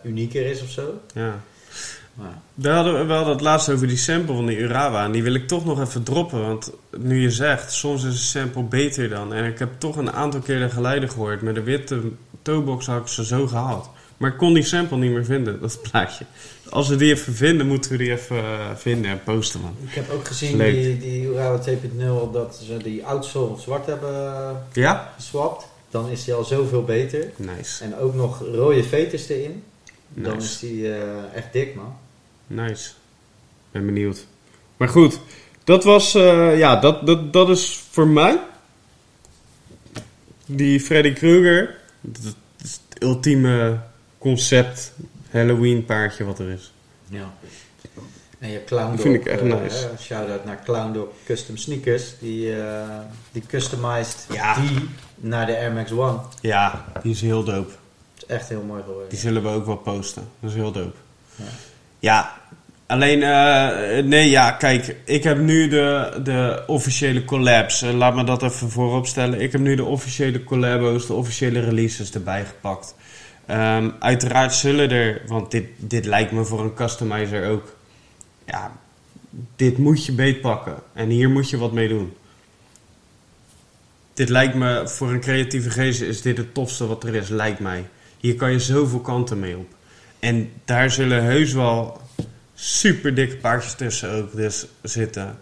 unieker 0.03 0.45
is 0.45 0.61
of 0.61 0.69
zo. 0.69 1.01
Ja. 1.13 1.41
Maar, 2.13 2.37
We 2.53 2.69
hadden, 2.69 3.07
we 3.07 3.13
hadden 3.13 3.33
het 3.33 3.41
laatst 3.43 3.69
over 3.69 3.87
die 3.87 3.97
sample 3.97 4.35
van 4.35 4.45
die 4.45 4.57
Urawa. 4.57 5.03
En 5.03 5.11
die 5.11 5.23
wil 5.23 5.33
ik 5.33 5.47
toch 5.47 5.65
nog 5.65 5.81
even 5.81 6.03
droppen. 6.03 6.41
Want 6.41 6.71
nu 6.97 7.21
je 7.21 7.31
zegt, 7.31 7.73
soms 7.73 8.03
is 8.03 8.13
een 8.13 8.19
sample 8.19 8.63
beter 8.63 9.09
dan. 9.09 9.33
En 9.33 9.45
ik 9.45 9.59
heb 9.59 9.69
toch 9.77 9.95
een 9.95 10.11
aantal 10.11 10.39
keer 10.39 10.59
de 10.59 10.69
geluiden 10.69 11.09
gehoord. 11.09 11.41
Met 11.41 11.55
de 11.55 11.63
witte 11.63 12.01
toebox 12.41 12.85
had 12.85 13.01
ik 13.01 13.07
ze 13.07 13.25
zo 13.25 13.47
gehaald. 13.47 13.89
Maar 14.17 14.31
ik 14.31 14.37
kon 14.37 14.53
die 14.53 14.63
sample 14.63 14.97
niet 14.97 15.11
meer 15.11 15.25
vinden, 15.25 15.59
dat 15.59 15.79
plaatje. 15.91 16.25
Als 16.69 16.87
we 16.87 16.95
die 16.95 17.13
even 17.13 17.33
vinden, 17.33 17.67
moeten 17.67 17.91
we 17.91 17.97
die 17.97 18.11
even 18.11 18.37
eh, 18.37 18.75
vinden 18.75 19.11
en 19.11 19.23
posten, 19.23 19.61
man. 19.61 19.75
ik 19.87 19.93
heb 19.93 20.09
ook 20.11 20.27
gezien 20.27 20.57
Leuk. 20.57 20.73
die, 20.73 20.97
die 20.97 21.21
Urawa 21.21 21.59
2.0 21.67 22.31
dat 22.33 22.59
ze 22.67 22.77
die 22.77 23.05
outsole 23.05 23.59
zwart 23.59 23.85
hebben 23.85 24.33
eh, 24.35 24.55
Ja? 24.73 25.13
geswapt. 25.15 25.67
Dan 25.89 26.09
is 26.09 26.23
die 26.23 26.33
al 26.33 26.43
zoveel 26.43 26.83
beter. 26.83 27.31
Nice. 27.35 27.83
En 27.83 27.95
ook 27.97 28.13
nog 28.15 28.39
rode 28.53 28.83
veters 28.83 29.29
erin. 29.29 29.63
Dan 30.13 30.33
Nice. 30.33 30.47
is 30.47 30.59
die 30.59 30.93
eh, 30.93 31.33
echt 31.33 31.53
dik, 31.53 31.75
man. 31.75 31.95
Nice. 32.47 32.89
Ben 33.71 33.85
benieuwd. 33.85 34.25
Maar 34.77 34.89
goed, 34.89 35.19
dat 35.63 35.83
was, 35.83 36.11
ja, 36.55 36.75
dat, 36.75 37.05
dat, 37.05 37.33
dat 37.33 37.49
is 37.49 37.83
voor 37.91 38.07
mij. 38.07 38.39
Die 40.45 40.79
Freddy 40.79 41.13
Krueger. 41.13 41.75
Dat 42.01 42.35
is 42.63 42.79
het 42.89 43.03
ultieme 43.03 43.79
concept 44.17 44.93
Halloween 45.31 45.85
paardje 45.85 46.23
wat 46.23 46.39
er 46.39 46.49
is. 46.49 46.71
Ja. 47.09 47.33
En 48.39 48.47
je 48.47 48.53
hebt 48.53 48.67
Clown 48.67 48.91
Die 48.91 48.99
vind 49.01 49.15
ik 49.15 49.25
echt 49.25 49.41
eh, 49.41 49.47
nice. 49.61 49.87
eh, 49.87 49.99
Shout-out 49.99 50.45
naar 50.45 50.59
Clown 50.63 50.93
Dog 50.93 51.07
Custom 51.25 51.57
Sneakers. 51.57 52.03
Die, 52.19 52.61
eh, 52.61 52.87
die 53.31 53.43
customized 53.47 54.25
Ja. 54.33 54.55
die 54.55 54.89
naar 55.15 55.45
de 55.45 55.57
Air 55.57 55.71
Max 55.71 55.91
One. 55.91 56.19
Ja, 56.41 56.85
die 57.01 57.11
is 57.11 57.21
heel 57.21 57.43
dope. 57.43 57.69
Dat 58.13 58.23
is 58.29 58.35
echt 58.35 58.49
heel 58.49 58.61
mooi 58.67 58.81
geworden. 58.83 59.09
Die 59.09 59.19
zullen 59.19 59.43
we 59.43 59.49
ook 59.49 59.65
wel 59.65 59.75
posten. 59.77 60.27
Dat 60.39 60.49
is 60.49 60.55
heel 60.55 60.71
dope. 60.71 60.95
Ja. 61.35 61.43
Ja, 61.99 62.33
alleen, 62.87 63.23
eh, 63.23 64.03
nee, 64.03 64.29
ja, 64.29 64.51
kijk, 64.51 64.95
ik 65.05 65.23
heb 65.23 65.37
nu 65.37 65.67
de, 65.67 66.19
de 66.23 66.63
officiële 66.67 67.25
collabs. 67.25 67.81
Laat 67.81 68.15
me 68.15 68.23
dat 68.23 68.43
even 68.43 68.69
voorop 68.69 69.05
stellen. 69.07 69.41
Ik 69.41 69.51
heb 69.51 69.61
nu 69.61 69.75
de 69.75 69.83
officiële 69.85 70.43
collabos, 70.43 71.07
de 71.07 71.13
officiële 71.13 71.59
releases 71.59 72.11
erbij 72.13 72.45
gepakt. 72.45 72.95
Ehm, 73.47 73.89
uiteraard 73.99 74.53
zullen 74.53 74.89
er, 74.89 75.21
want 75.27 75.51
dit, 75.51 75.65
dit 75.77 76.05
lijkt 76.05 76.31
me 76.31 76.45
voor 76.45 76.61
een 76.61 76.73
customizer 76.73 77.49
ook. 77.49 77.75
Ja, 78.45 78.71
dit 79.55 79.77
moet 79.77 80.05
je 80.05 80.11
beetpakken. 80.11 80.75
En 80.93 81.09
hier 81.09 81.29
moet 81.29 81.49
je 81.49 81.57
wat 81.57 81.71
mee 81.71 81.87
doen. 81.87 82.13
Dit 84.13 84.29
lijkt 84.29 84.55
me, 84.55 84.87
voor 84.87 85.11
een 85.11 85.19
creatieve 85.19 85.69
geest 85.69 86.01
is 86.01 86.21
dit 86.21 86.37
het 86.37 86.53
tofste 86.53 86.87
wat 86.87 87.03
er 87.03 87.15
is, 87.15 87.29
lijkt 87.29 87.59
mij. 87.59 87.89
Hier 88.17 88.35
kan 88.35 88.51
je 88.51 88.59
zoveel 88.59 88.99
kanten 88.99 89.39
mee 89.39 89.57
op. 89.57 89.67
En 90.19 90.51
daar 90.65 90.91
zullen 90.91 91.23
heus 91.23 91.53
wel 91.53 92.01
super 92.53 93.15
dikke 93.15 93.37
paardjes 93.37 93.75
tussen 93.75 94.11
ook 94.11 94.35
dus 94.35 94.67
zitten. 94.81 95.39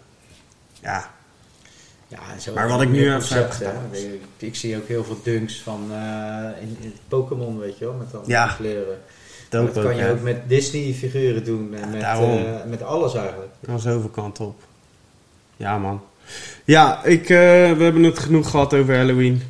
Ja, 0.82 1.14
Ja, 2.08 2.38
zo 2.40 2.52
Maar 2.54 2.68
wat 2.68 2.82
ik 2.82 2.88
nu 2.88 3.08
heb 3.10 3.22
hè. 3.28 3.40
Ik, 3.98 4.20
ik 4.36 4.54
zie 4.56 4.76
ook 4.76 4.88
heel 4.88 5.04
veel 5.04 5.20
dunks 5.22 5.60
van 5.60 5.90
eh, 5.92 6.62
in, 6.62 6.76
in 6.80 6.94
Pokémon, 7.08 7.58
weet 7.58 7.78
je 7.78 7.84
wel, 7.84 7.94
met 7.94 8.10
dan 8.10 8.22
Ja. 8.26 8.54
kleuren. 8.56 8.98
Dat, 9.48 9.74
dat 9.74 9.84
kan 9.84 9.96
je 9.96 10.10
ook 10.10 10.20
met 10.22 10.48
Disney-figuren 10.48 11.44
doen 11.44 11.74
en 11.74 11.98
Ja, 11.98 12.18
met, 12.20 12.46
eh, 12.46 12.52
met 12.66 12.82
alles 12.82 13.14
eigenlijk. 13.14 13.50
Kan 13.66 13.80
zoveel 13.80 14.08
kant 14.08 14.40
op. 14.40 14.60
Ja, 15.56 15.78
man. 15.78 16.02
Ja, 16.64 17.04
ik, 17.04 17.22
eh, 17.22 17.28
we 17.76 17.82
hebben 17.82 18.02
het 18.02 18.18
genoeg 18.18 18.50
gehad 18.50 18.74
over 18.74 18.96
Halloween. 18.96 19.42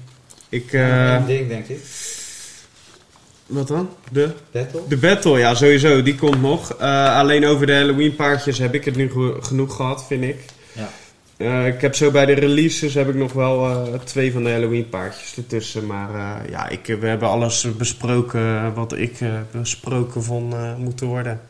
Ik, 0.49 0.73
Eén 0.73 1.27
ding, 1.27 1.49
denk 1.49 1.67
ik. 1.69 1.81
wat 3.47 3.69
dan? 3.69 3.89
De? 4.11 4.31
Battle. 4.51 4.81
De 4.89 4.97
battle, 4.97 5.39
ja, 5.39 5.55
sowieso. 5.55 6.03
Die 6.03 6.15
komt 6.15 6.41
nog. 6.41 6.79
Alleen 6.79 7.47
over 7.47 7.67
de 7.67 7.75
Halloween 7.75 8.17
paardjes 8.17 8.59
heb 8.59 8.75
ik 8.75 8.85
het 8.85 8.97
nu 8.97 9.11
ge- 9.11 9.37
genoeg 9.41 9.77
gehad, 9.77 10.07
vind 10.07 10.23
ik. 10.25 10.45
Ja. 10.73 10.89
Eh, 11.37 11.67
ik 11.67 11.81
heb 11.81 11.95
zo 11.95 12.11
bij 12.11 12.27
de 12.27 12.33
releases 12.33 12.95
heb 12.95 13.09
ik 13.09 13.15
nog 13.15 13.33
wel 13.33 13.69
eh, 13.69 14.01
twee 14.01 14.33
van 14.33 14.45
de 14.45 14.51
Halloween 14.51 14.89
paardjes 14.89 15.37
ertussen. 15.37 15.87
Maar 15.87 16.15
eh, 16.15 16.51
ja, 16.51 16.69
ik, 16.69 16.87
we 17.01 17.07
hebben 17.07 17.29
alles 17.29 17.77
besproken 17.77 18.75
wat 18.75 18.93
ik 18.93 19.19
besproken 19.51 20.23
vond 20.23 20.55
eh, 20.55 20.75
moeten 20.77 21.07
worden. 21.07 21.41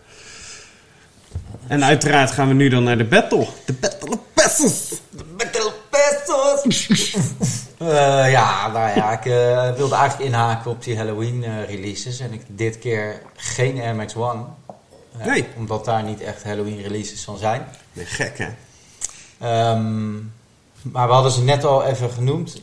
En 1.66 1.84
uiteraard 1.84 2.30
gaan 2.30 2.48
we 2.48 2.54
nu 2.54 2.68
dan 2.68 2.84
naar 2.84 2.98
de 2.98 3.04
battle. 3.04 3.46
De 3.66 3.72
battle 3.72 4.10
of 4.10 4.18
pesos. 4.34 5.00
Battle 5.36 5.72
Pesos! 5.90 6.88
Eh, 7.78 8.30
ja, 8.30 8.68
nou 8.72 8.96
ja, 8.96 9.12
ik 9.12 9.24
wilde 9.76 9.94
eigenlijk 9.94 10.30
inhaken 10.30 10.70
op 10.70 10.84
die 10.84 10.96
Halloween 10.96 11.64
releases. 11.66 12.20
En 12.20 12.32
ik 12.32 12.42
dit 12.46 12.78
keer 12.78 13.22
geen 13.36 13.80
Air 13.80 13.94
Max 13.94 14.14
One. 14.14 14.44
Nee. 15.24 15.46
Omdat 15.56 15.84
daar 15.84 16.02
niet 16.02 16.20
echt 16.20 16.44
Halloween 16.44 16.82
releases 16.82 17.24
van 17.24 17.38
zijn. 17.38 17.66
Nee, 17.92 18.04
gek 18.04 18.38
hè? 18.38 18.48
Ehm, 19.40 20.14
maar 20.82 21.06
we 21.06 21.12
hadden 21.12 21.32
ze 21.32 21.42
net 21.42 21.64
al 21.64 21.84
even 21.84 22.10
genoemd. 22.10 22.62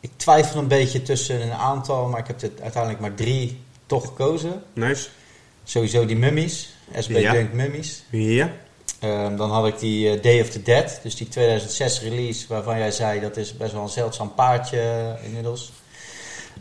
Ik 0.00 0.10
twijfel 0.16 0.60
een 0.60 0.68
beetje 0.68 1.02
tussen 1.02 1.42
een 1.42 1.52
aantal, 1.52 2.06
maar 2.06 2.20
ik 2.20 2.26
heb 2.26 2.42
er 2.42 2.50
uiteindelijk 2.62 3.02
maar 3.02 3.14
drie 3.14 3.60
toch 3.86 4.06
gekozen. 4.06 4.62
Nice. 4.72 5.08
Sowieso 5.64 6.06
die 6.06 6.16
mummies, 6.16 6.74
SB 6.98 7.10
Ja. 7.10 7.32
Dunk 7.32 7.52
Mummies. 7.52 8.02
Ja. 8.10 8.50
Ehm, 9.00 9.36
dan 9.36 9.50
had 9.50 9.66
ik 9.66 9.78
die 9.78 10.10
eh, 10.10 10.22
Day 10.22 10.40
of 10.40 10.48
the 10.48 10.62
Dead, 10.62 11.00
dus 11.02 11.16
die 11.16 11.28
2006 11.28 12.00
release, 12.02 12.46
waarvan 12.48 12.78
jij 12.78 12.90
zei 12.90 13.20
dat 13.20 13.36
is 13.36 13.56
best 13.56 13.72
wel 13.72 13.82
een 13.82 13.88
zeldzaam 13.88 14.34
paardje 14.34 15.14
inmiddels. 15.24 15.72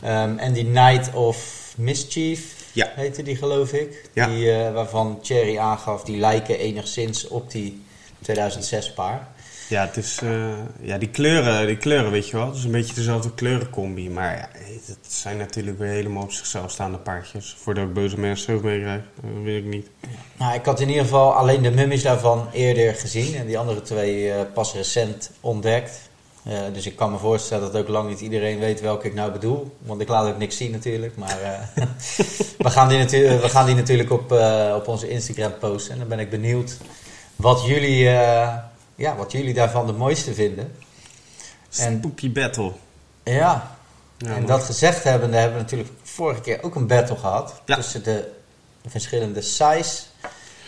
Ehm, 0.01 0.37
en 0.37 0.53
die 0.53 0.65
Night 0.65 1.13
of 1.13 1.73
Mischief 1.77 2.55
Ja. 2.73 2.91
heette 2.95 3.23
die 3.23 3.35
geloof 3.35 3.73
ik. 3.73 4.09
Ja. 4.13 4.27
Die, 4.27 4.51
eh, 4.51 4.73
waarvan 4.73 5.19
Cherry 5.21 5.57
aangaf, 5.57 6.03
die 6.03 6.17
lijken 6.17 6.59
enigszins 6.59 7.27
op 7.27 7.51
die 7.51 7.83
2006 8.21 8.93
paar. 8.93 9.27
Ja, 9.70 9.86
het 9.86 9.97
is, 9.97 10.20
eh, 10.24 10.30
ja 10.82 10.97
die, 10.97 11.09
kleuren, 11.09 11.68
die 11.68 11.78
kleuren, 11.78 12.11
weet 12.11 12.30
je 12.30 12.38
wel. 12.38 12.45
Het 12.45 12.55
is 12.55 12.63
een 12.63 12.72
beetje 12.72 12.93
dezelfde 12.93 13.34
kleurencombi. 13.34 14.09
Maar 14.09 14.36
ja, 14.38 14.49
het 14.86 14.97
zijn 15.13 15.38
natuurlijk 15.38 15.78
weer 15.78 15.89
helemaal 15.89 16.24
op 16.24 16.32
zichzelf 16.32 16.72
staande 16.72 16.97
paardjes. 16.97 17.55
Voordat 17.59 17.84
ik 17.84 17.93
boze 17.93 18.20
mensen 18.20 18.53
ook 18.55 18.63
meekrijg, 18.63 19.01
dat 19.22 19.43
weet 19.43 19.63
ik 19.63 19.70
niet. 19.70 19.88
Nou, 20.38 20.53
ik 20.55 20.65
had 20.65 20.80
in 20.80 20.88
ieder 20.88 21.03
geval 21.03 21.34
alleen 21.34 21.61
de 21.61 21.72
mummies 21.72 22.03
daarvan 22.03 22.47
eerder 22.53 22.93
gezien 22.95 23.36
en 23.36 23.45
die 23.47 23.57
andere 23.57 23.82
twee 23.82 24.32
eh, 24.32 24.39
pas 24.53 24.74
recent 24.74 25.32
ontdekt. 25.41 26.09
Eh, 26.43 26.59
dus 26.74 26.86
ik 26.86 26.95
kan 26.95 27.11
me 27.11 27.18
voorstellen 27.18 27.72
dat 27.72 27.82
ook 27.82 27.88
lang 27.88 28.09
niet 28.09 28.20
iedereen 28.22 28.59
weet 28.59 28.82
welke 28.82 29.07
ik 29.07 29.13
nou 29.13 29.32
bedoel. 29.32 29.76
Want 29.80 30.01
ik 30.01 30.07
laat 30.07 30.28
ook 30.28 30.38
niks 30.38 30.57
zien 30.57 30.72
natuurlijk. 30.72 31.15
Maar 31.15 31.41
eh, 31.41 31.84
we, 32.65 32.70
gaan 32.70 32.88
die 32.89 32.97
natu- 32.97 33.39
we 33.39 33.49
gaan 33.49 33.65
die 33.65 33.76
natuurlijk 33.76 34.11
op, 34.11 34.32
eh, 34.32 34.74
op 34.76 34.88
onze 34.88 35.09
Instagram 35.09 35.53
posten. 35.59 35.93
En 35.93 35.99
dan 35.99 36.07
ben 36.07 36.20
ik 36.20 36.30
benieuwd 36.30 36.78
wat 37.36 37.65
jullie, 37.65 38.09
eh, 38.09 38.53
ja, 38.97 39.15
wat 39.15 39.31
jullie 39.31 39.53
daarvan 39.53 39.85
de 39.85 39.93
mooiste 39.93 40.33
vinden. 40.33 40.75
En- 41.77 41.97
Spooky 41.97 42.31
Battle. 42.31 42.71
Ja, 43.23 43.77
Ja, 44.17 44.35
en 44.35 44.45
dat 44.45 44.63
gezegd 44.63 45.03
hebbende 45.03 45.37
hebben 45.37 45.57
we 45.57 45.61
natuurlijk 45.63 45.89
vorige 46.03 46.41
keer 46.41 46.63
ook 46.63 46.75
een 46.75 46.87
battle 46.87 47.15
gehad. 47.17 47.61
Ja. 47.65 47.75
Tussen 47.75 48.03
de 48.03 48.31
verschillende 48.87 49.41
size 49.41 50.01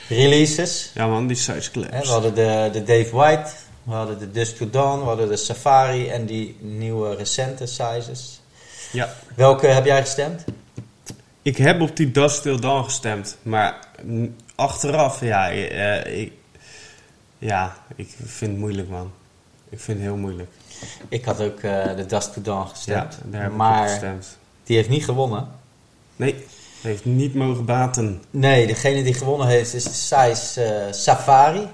releases. 0.09 0.91
Ja 0.93 1.07
man, 1.07 1.27
die 1.27 1.35
size 1.37 1.53
Hè, 1.53 1.69
claps. 1.71 2.07
we 2.07 2.11
hadden 2.13 2.33
de, 2.35 2.69
de 2.71 2.83
Dave 2.83 3.15
White, 3.15 3.51
we 3.83 3.93
hadden 3.93 4.19
de 4.19 4.31
Dusk 4.31 4.55
to 4.55 4.69
Dawn, 4.69 4.99
we 4.99 5.05
hadden 5.05 5.27
de 5.27 5.37
Safari 5.37 6.09
en 6.09 6.25
die 6.25 6.57
nieuwe 6.59 7.15
recente 7.15 7.65
sizes. 7.65 8.41
Ja. 8.91 9.13
Welke 9.35 9.67
heb 9.67 9.85
jij 9.85 10.01
gestemd? 10.01 10.43
Ik 11.41 11.57
heb 11.57 11.81
op 11.81 11.95
die 11.95 12.11
Dust 12.11 12.41
Till 12.41 12.59
Dawn 12.59 12.83
gestemd. 12.83 13.37
Maar 13.41 13.79
achteraf, 14.55 15.21
ja, 15.21 15.51
eh, 15.51 16.19
ik, 16.21 16.33
ja, 17.39 17.75
ik 17.95 18.09
vind 18.25 18.51
het 18.51 18.59
moeilijk 18.59 18.89
man. 18.89 19.11
Ik 19.69 19.79
vind 19.79 19.97
het 19.97 20.07
heel 20.07 20.17
moeilijk. 20.17 20.49
Ik 21.09 21.25
had 21.25 21.41
ook 21.41 21.59
eh, 21.59 21.95
de 21.95 22.05
Dusk 22.05 22.31
to 22.33 22.41
Dawn 22.41 22.59
Ja, 22.59 22.65
gestemd. 22.69 23.17
daar 23.23 23.41
heb 23.41 23.49
ik 23.49 23.51
op 23.51 23.57
maar 23.57 23.87
gestemd. 23.89 24.37
die 24.63 24.75
heeft 24.75 24.89
niet 24.89 25.03
gewonnen. 25.03 25.47
Nee, 26.15 26.45
heeft 26.81 27.05
niet 27.05 27.33
mogen 27.35 27.65
baten. 27.65 28.23
Nee, 28.29 28.67
degene 28.67 29.03
die 29.03 29.13
gewonnen 29.13 29.47
heeft 29.47 29.73
is 29.73 29.83
de 29.83 29.89
size 29.93 30.63
eh, 30.63 30.93
Safari. 30.93 31.67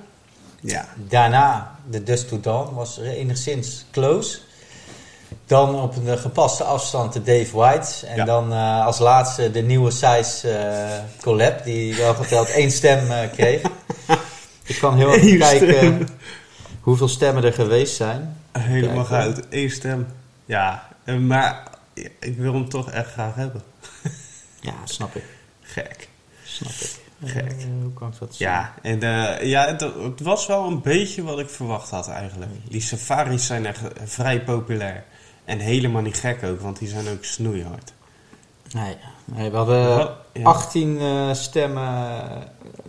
Ja. 0.62 0.86
Daarna 0.96 1.76
de 1.90 2.04
Dusk 2.04 2.28
to 2.28 2.40
Dawn 2.40 2.74
was 2.76 3.00
enigszins 3.00 3.86
close. 3.92 4.40
Dan 5.46 5.82
op 5.82 5.96
een 5.96 6.18
gepaste 6.18 6.64
afstand 6.64 7.14
de 7.14 7.24
Dave 7.24 7.58
White. 7.58 8.08
En 8.08 8.16
Ja. 8.16 8.26
dan 8.26 8.52
eh, 8.54 8.86
als 8.86 9.00
laatste 9.00 9.52
de 9.52 9.62
nieuwe 9.62 9.92
size 9.92 10.48
Collab, 11.22 11.64
die 11.64 11.96
wel 11.96 12.14
geteld 12.14 12.50
één 12.50 12.72
stem 12.72 13.30
kreeg. 13.32 13.62
Ik 14.76 14.82
kan 14.82 14.98
heel 14.98 15.14
even 15.14 15.38
kijken 15.38 15.68
stem. 15.68 16.08
hoeveel 16.82 17.08
stemmen 17.08 17.44
er 17.44 17.54
geweest 17.54 17.96
zijn. 17.96 18.38
Helemaal 18.52 19.06
goud. 19.06 19.42
Eén 19.50 19.70
stem. 19.70 20.08
Ja, 20.46 20.88
eh, 21.04 21.18
maar 21.18 21.68
ik 22.20 22.38
wil 22.38 22.54
hem 22.54 22.70
toch 22.70 22.92
echt 22.92 23.12
graag 23.12 23.36
hebben. 23.36 23.64
Ja, 24.62 24.74
snap 24.84 25.16
ik. 25.16 25.24
Gek. 25.62 26.10
Snap 26.44 26.72
ik. 26.72 27.00
Gek. 27.26 27.52
Eh, 27.52 27.66
hoe 27.82 27.94
kan 27.94 28.08
ik 28.08 28.20
dat 28.20 28.36
zien? 28.36 28.48
Ja, 28.48 28.74
en 28.82 29.02
eh, 29.04 29.48
ja, 29.50 29.68
het, 29.68 29.82
het 29.82 30.20
was 30.22 30.48
wel 30.48 30.68
een 30.68 30.82
beetje 30.82 31.24
wat 31.24 31.40
ik 31.40 31.50
verwacht 31.50 31.90
had 31.90 32.08
eigenlijk. 32.08 32.52
Die 32.70 32.82
safaris 32.82 33.46
zijn 33.46 33.66
echt 33.66 33.82
vrij 34.04 34.44
populair. 34.44 35.04
En 35.46 35.60
helemaal 35.60 36.02
niet 36.02 36.20
gek 36.20 36.44
ook, 36.44 36.62
want 36.62 36.80
die 36.80 36.88
zijn 36.88 37.08
ook 37.08 37.24
snoeihard. 37.24 37.94
Nee, 38.72 38.98
nee, 39.26 39.50
we 39.50 39.58
hadden 39.58 39.98
Wat? 39.98 40.25
Ja. 40.40 40.44
18 40.44 41.00
eh, 41.00 41.34
stemmen. 41.34 42.24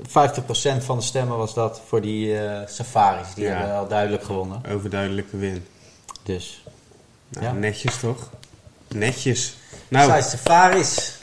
50% 0.09 0.85
van 0.85 0.97
de 0.97 1.03
stemmen 1.03 1.37
was 1.37 1.55
dat 1.55 1.81
voor 1.87 2.01
die 2.01 2.39
eh, 2.39 2.67
safaris. 2.69 3.35
Die 3.35 3.45
Ja. 3.45 3.51
hebben 3.51 3.69
wel 3.69 3.89
duidelijk 3.89 4.25
gewonnen. 4.25 4.63
Overduidelijke 4.71 5.37
win. 5.37 5.67
Dus. 6.23 6.63
Nou, 7.29 7.45
Ja. 7.45 7.53
Netjes 7.53 7.99
toch? 8.01 8.31
Netjes. 8.89 9.57
Nou, 9.89 10.13
Size 10.13 10.29
safaris. 10.29 11.19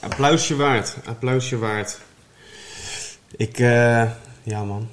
applausje 0.00 0.56
waard. 0.56 0.96
Applausje 1.06 1.58
waard. 1.58 1.98
Ik, 3.36 3.58
eh, 3.58 4.10
ja 4.42 4.64
man. 4.64 4.88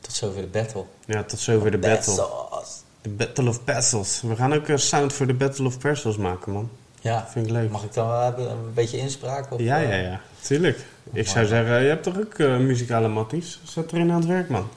Tot 0.00 0.12
zover 0.12 0.40
de 0.40 0.46
battle. 0.48 0.84
Ja, 1.06 1.22
tot 1.24 1.38
zover 1.40 1.70
de 1.70 1.78
battle. 1.78 2.26
De 3.02 3.08
Battle 3.10 3.48
of 3.48 3.64
Pencils. 3.64 4.20
We 4.22 4.36
gaan 4.36 4.52
ook 4.52 4.68
een 4.68 4.78
sound 4.78 5.12
voor 5.12 5.26
de 5.26 5.34
Battle 5.34 5.66
of 5.66 5.78
Pencils 5.78 6.16
maken, 6.16 6.52
man. 6.52 6.70
Ja, 7.00 7.26
Vind 7.30 7.46
ik 7.46 7.52
leuk. 7.52 7.70
mag 7.70 7.84
ik 7.84 7.94
dan 7.94 8.08
wel 8.08 8.20
hebben, 8.20 8.50
een 8.50 8.74
beetje 8.74 8.98
inspraak? 8.98 9.52
Of, 9.52 9.60
Ja, 9.60 9.82
eh, 9.82 9.88
ja, 9.88 9.96
ja. 9.96 10.20
Tuurlijk. 10.40 10.78
Ik 11.12 11.26
zou 11.28 11.46
zeggen, 11.46 11.82
je 11.82 11.88
hebt 11.88 12.02
toch 12.02 12.18
ook 12.18 12.34
eh, 12.34 12.56
muzikale 12.56 13.08
matties? 13.08 13.60
Zet 13.64 13.92
erin 13.92 14.10
aan 14.10 14.16
het 14.20 14.26
werk, 14.28 14.48
man. 14.48 14.68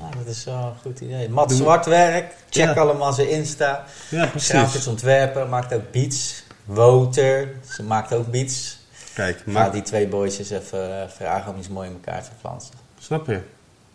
ja, 0.00 0.08
dat 0.18 0.26
is 0.26 0.44
wel 0.44 0.54
een 0.54 0.78
goed 0.82 1.00
idee. 1.00 1.28
Matt 1.28 1.48
Doe- 1.48 1.58
Zwartwerk, 1.58 2.34
check 2.50 2.74
Ja. 2.74 2.80
allemaal 2.80 3.12
zijn 3.12 3.28
Insta. 3.30 3.84
Ja, 4.10 4.26
Grafisch 4.26 4.48
precies. 4.48 4.86
ontwerper, 4.86 5.48
maakt 5.48 5.74
ook 5.74 5.90
beats. 5.90 6.42
Wouter, 6.64 7.48
ze 7.70 7.82
maakt 7.82 8.12
ook 8.14 8.26
beats. 8.30 8.78
Kijk, 9.14 9.42
Maar 9.46 9.54
maak, 9.62 9.72
die 9.72 9.82
twee 9.82 10.06
boys 10.08 10.38
eens 10.38 10.50
even 10.50 11.00
eh, 11.02 11.08
vragen 11.08 11.52
om 11.52 11.58
iets 11.58 11.68
mooi 11.68 11.88
in 11.88 11.94
elkaar 12.04 12.22
te 12.22 12.30
flansen. 12.40 12.74
snap 12.98 13.26
je? 13.26 13.40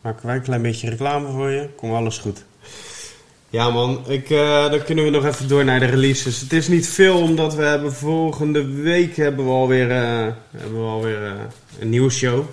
Maken 0.02 0.26
wij 0.26 0.36
een 0.36 0.42
klein 0.42 0.62
beetje 0.62 0.90
reclame 0.90 1.32
voor 1.32 1.50
je? 1.50 1.70
Kom 1.76 1.94
alles 1.94 2.18
goed. 2.18 2.44
Ja 3.50 3.70
man, 3.70 4.04
ik, 4.08 4.30
eh, 4.30 4.70
dan 4.70 4.84
kunnen 4.84 5.04
we 5.04 5.10
nog 5.10 5.26
even 5.26 5.48
door 5.48 5.66
naar 5.66 5.80
de 5.80 5.86
releases. 5.86 6.42
Het 6.42 6.54
is 6.54 6.68
niet 6.68 6.88
veel, 6.88 7.22
omdat 7.22 7.56
we 7.56 7.64
hebben 7.64 7.94
volgende 7.94 8.66
week 8.66 9.16
hebben 9.16 9.46
we 9.46 9.52
alweer, 9.52 9.92
eh, 9.92 10.34
hebben 10.52 10.82
we 10.82 10.88
alweer 10.88 11.26
eh, 11.26 11.32
een 11.80 11.90
nieuwe 11.90 12.10
show. 12.10 12.46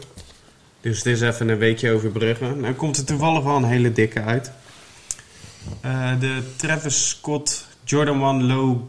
Dus 0.80 0.96
het 0.96 1.06
is 1.06 1.20
even 1.20 1.48
een 1.48 1.58
weekje 1.58 1.92
overbruggen. 1.92 2.60
Nou 2.60 2.74
komt 2.74 2.96
er 2.96 3.04
toevallig 3.04 3.42
wel 3.42 3.56
een 3.56 3.64
hele 3.64 3.92
dikke 3.92 4.22
uit. 4.22 4.52
De 6.20 6.42
Travis 6.56 7.08
Scott 7.08 7.66
Jordan 7.84 8.22
1 8.22 8.46
Low 8.46 8.80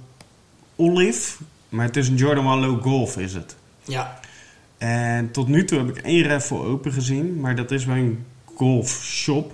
Olive. 0.75 1.37
Maar 1.69 1.85
het 1.85 1.97
is 1.97 2.07
een 2.07 2.15
Jordan 2.15 2.45
1 2.45 2.59
Low 2.59 2.81
Golf 2.81 3.17
is 3.17 3.33
het. 3.33 3.55
Ja. 3.83 4.19
En 4.77 5.31
tot 5.31 5.47
nu 5.47 5.65
toe 5.65 5.77
heb 5.77 5.97
ik 5.97 6.03
één 6.03 6.27
raffle 6.27 6.57
open 6.57 6.91
gezien, 6.91 7.39
maar 7.39 7.55
dat 7.55 7.71
is 7.71 7.85
bij 7.85 7.97
een 7.97 8.25
golfshop. 8.53 9.53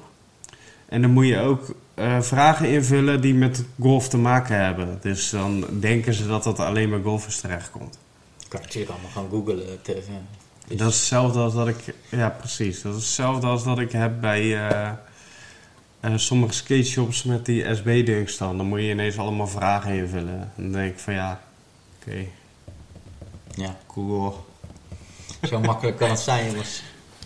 En 0.86 1.02
dan 1.02 1.12
moet 1.12 1.28
je 1.28 1.40
ook 1.40 1.76
eh, 2.02 2.22
vragen 2.22 2.70
invullen 2.70 3.22
die 3.22 3.34
met 3.34 3.64
golf 3.80 4.10
te 4.10 4.18
maken 4.18 4.64
hebben. 4.64 4.98
Dus 5.02 5.30
dan 5.30 5.66
denken 5.80 6.14
ze 6.14 6.28
dat 6.28 6.44
dat 6.44 6.60
alleen 6.60 6.90
bij 6.90 7.02
golfers 7.04 7.40
terechtkomt. 7.40 7.98
Kan 8.48 8.60
ik 8.60 8.66
natuurlijk 8.66 8.92
allemaal 8.92 9.12
gaan 9.12 9.30
googlen. 9.30 9.82
Te, 9.82 9.94
dus- 9.94 10.78
Dat 10.78 10.90
is 10.90 10.96
hetzelfde 10.96 11.40
als 11.40 11.54
dat 11.54 11.68
ik... 11.68 11.78
Ja, 12.10 12.30
precies. 12.30 12.82
Dat 12.82 12.96
is 12.96 13.02
hetzelfde 13.04 13.48
als 13.48 13.64
dat 13.64 13.80
ik 13.80 13.92
heb 13.92 14.22
bij... 14.22 14.42
eh, 14.70 14.90
eh, 16.00 16.14
sommige 16.16 16.54
skateshops 16.54 17.24
met 17.24 17.46
die 17.46 17.76
SB-dunks 17.76 18.38
dan. 18.38 18.58
Dan 18.58 18.66
moet 18.66 18.80
je 18.80 18.90
ineens 18.90 19.18
allemaal 19.18 19.48
vragen 19.48 19.94
invullen. 19.94 20.40
En 20.40 20.52
dan 20.64 20.72
denk 20.72 20.94
ik 20.94 21.00
van 21.00 21.14
ja, 21.14 21.42
oké, 22.02 22.26
Ja, 23.56 23.78
cool. 23.88 24.46
zo 25.44 25.60
makkelijk 25.60 25.98
kan 25.98 26.10
het 26.10 26.20
zijn, 26.20 26.46
jongens. 26.46 26.84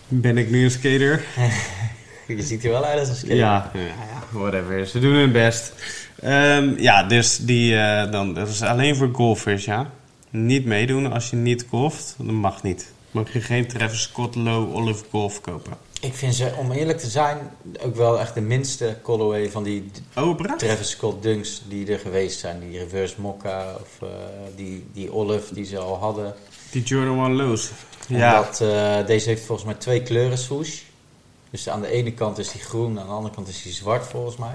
Ben 0.08 0.38
ik 0.38 0.50
nu 0.50 0.64
een 0.64 0.70
skater? 0.70 1.24
Je 2.26 2.42
ziet 2.42 2.64
er 2.64 2.70
wel 2.70 2.84
uit 2.84 2.98
als 2.98 3.08
een 3.08 3.14
skater. 3.16 3.36
Ja, 3.36 3.70
ja, 3.74 4.15
whatever. 4.38 4.86
Ze 4.86 4.98
doen 4.98 5.14
hun 5.14 5.32
best. 5.32 5.72
Ehm, 6.20 6.74
ja, 6.78 7.02
dus 7.02 7.36
die, 7.36 7.76
eh, 7.76 8.10
dan, 8.10 8.34
dat 8.34 8.48
is 8.48 8.62
alleen 8.62 8.96
voor 8.96 9.08
golfers, 9.12 9.64
ja. 9.64 9.90
Niet 10.30 10.64
meedoen 10.64 11.12
als 11.12 11.30
je 11.30 11.36
niet 11.36 11.66
golft. 11.68 12.14
Dat 12.18 12.26
mag 12.26 12.62
niet. 12.62 12.92
Mag 13.10 13.32
je 13.32 13.40
geen 13.40 13.66
Travis 13.66 14.02
Scott 14.02 14.34
Low 14.34 14.74
Olive 14.76 15.04
Golf 15.10 15.40
kopen. 15.40 15.72
Ik 16.00 16.14
vind 16.14 16.34
ze, 16.34 16.52
om 16.58 16.72
eerlijk 16.72 16.98
te 16.98 17.08
zijn, 17.08 17.38
ook 17.80 17.96
wel 17.96 18.20
echt 18.20 18.34
de 18.34 18.40
minste 18.40 18.96
colorway 19.02 19.50
van 19.50 19.62
die 19.62 19.90
Oh? 20.16 20.40
Travis 20.56 20.90
Scott 20.90 21.22
dunks 21.22 21.62
die 21.68 21.92
er 21.92 21.98
geweest 21.98 22.38
zijn. 22.38 22.60
Die 22.60 22.78
reverse 22.78 23.20
mokka 23.20 23.74
of 23.80 24.08
eh, 24.08 24.08
die, 24.56 24.86
die 24.92 25.12
olive 25.12 25.54
die 25.54 25.64
ze 25.64 25.78
al 25.78 25.98
hadden. 25.98 26.34
Die 26.70 26.82
Jordan 26.82 27.24
1 27.24 27.34
Lows. 27.34 27.70
Ja, 28.08 28.38
Omdat, 28.38 28.60
eh, 28.60 29.06
deze 29.06 29.28
heeft 29.28 29.44
volgens 29.44 29.66
mij 29.66 29.76
twee 29.76 30.02
kleuren 30.02 30.38
swoosh. 30.38 30.80
Dus 31.56 31.68
aan 31.68 31.80
de 31.80 31.90
ene 31.90 32.12
kant 32.12 32.38
is 32.38 32.52
hij 32.52 32.60
groen, 32.60 33.00
aan 33.00 33.06
de 33.06 33.12
andere 33.12 33.34
kant 33.34 33.48
is 33.48 33.62
hij 33.62 33.72
zwart 33.72 34.06
volgens 34.06 34.36
mij. 34.36 34.54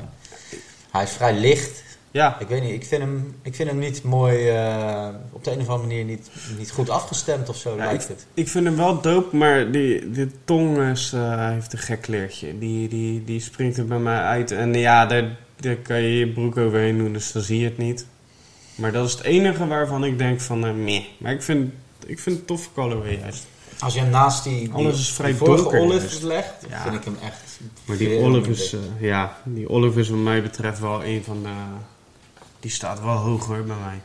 Hij 0.91 1.03
is 1.03 1.11
vrij 1.11 1.33
licht. 1.33 1.83
ja. 2.11 2.39
Ik 2.39 2.47
weet 2.47 2.61
niet, 2.61 2.71
ik 2.71 2.85
vind 2.85 3.01
hem, 3.01 3.35
ik 3.41 3.55
vind 3.55 3.69
hem 3.69 3.79
niet 3.79 4.03
mooi, 4.03 4.49
eh, 4.49 5.07
op 5.31 5.43
de 5.43 5.51
een 5.51 5.59
of 5.59 5.67
andere 5.67 5.87
manier 5.87 6.05
niet, 6.05 6.29
niet 6.57 6.71
goed 6.71 6.89
afgestemd 6.89 7.49
of 7.49 7.55
zo 7.55 7.75
Ja, 7.75 7.85
lijkt 7.85 8.07
het. 8.07 8.25
Ik 8.33 8.47
vind 8.47 8.65
hem 8.65 8.75
wel 8.75 9.01
dope, 9.01 9.35
maar 9.35 9.71
die, 9.71 10.11
die 10.11 10.31
tong 10.43 10.77
is, 10.77 11.13
eh, 11.13 11.49
heeft 11.49 11.73
een 11.73 11.79
gek 11.79 12.01
kleertje. 12.01 12.57
Die, 12.57 12.87
die, 12.87 13.23
die 13.23 13.39
springt 13.39 13.77
er 13.77 13.85
bij 13.85 13.99
mij 13.99 14.19
uit. 14.19 14.51
En 14.51 14.73
ja, 14.73 15.05
daar, 15.05 15.37
daar 15.55 15.75
kan 15.75 16.01
je 16.01 16.17
je 16.17 16.27
broek 16.27 16.57
overheen 16.57 16.97
doen, 16.97 17.13
dus 17.13 17.31
dan 17.31 17.41
zie 17.41 17.59
je 17.59 17.65
het 17.65 17.77
niet. 17.77 18.05
Maar 18.75 18.91
dat 18.91 19.07
is 19.07 19.11
het 19.13 19.23
enige 19.23 19.67
waarvan 19.67 20.03
ik 20.03 20.17
denk 20.17 20.41
van, 20.41 20.65
eh 20.65 20.73
meh. 20.73 21.03
Maar 21.17 21.31
ik 21.31 21.41
vind, 21.41 21.73
ik 22.05 22.19
vind 22.19 22.37
het 22.37 22.47
tof 22.47 22.73
colorway 22.73 23.17
juist. 23.17 23.45
Als 23.81 23.93
je 23.93 23.99
hem 23.99 24.09
naast 24.09 24.43
die, 24.43 24.59
die, 24.59 24.73
Alles 24.73 24.99
is 24.99 25.11
vrij 25.11 25.29
die 25.29 25.37
vorige 25.37 25.63
donker 25.63 25.79
olive 25.79 25.99
juist. 25.99 26.23
legt, 26.23 26.53
Ja. 26.69 26.81
vind 26.81 26.95
ik 26.95 27.03
hem 27.03 27.17
echt 27.23 27.59
Maar 27.85 27.97
die 27.97 28.07
veel 28.07 28.17
olive 28.23 28.39
minder. 28.49 28.63
is, 28.65 28.73
eh, 28.73 28.79
ja, 29.01 29.37
die 29.43 29.69
olive 29.69 29.99
is 29.99 30.09
wat 30.09 30.19
mij 30.19 30.41
betreft 30.41 30.79
wel 30.79 31.03
een 31.03 31.23
van 31.23 31.43
de... 31.43 31.49
Die 32.59 32.71
staat 32.71 33.01
wel 33.01 33.15
hoog 33.15 33.45
hoor 33.45 33.63
bij 33.63 33.75
mij. 33.75 33.95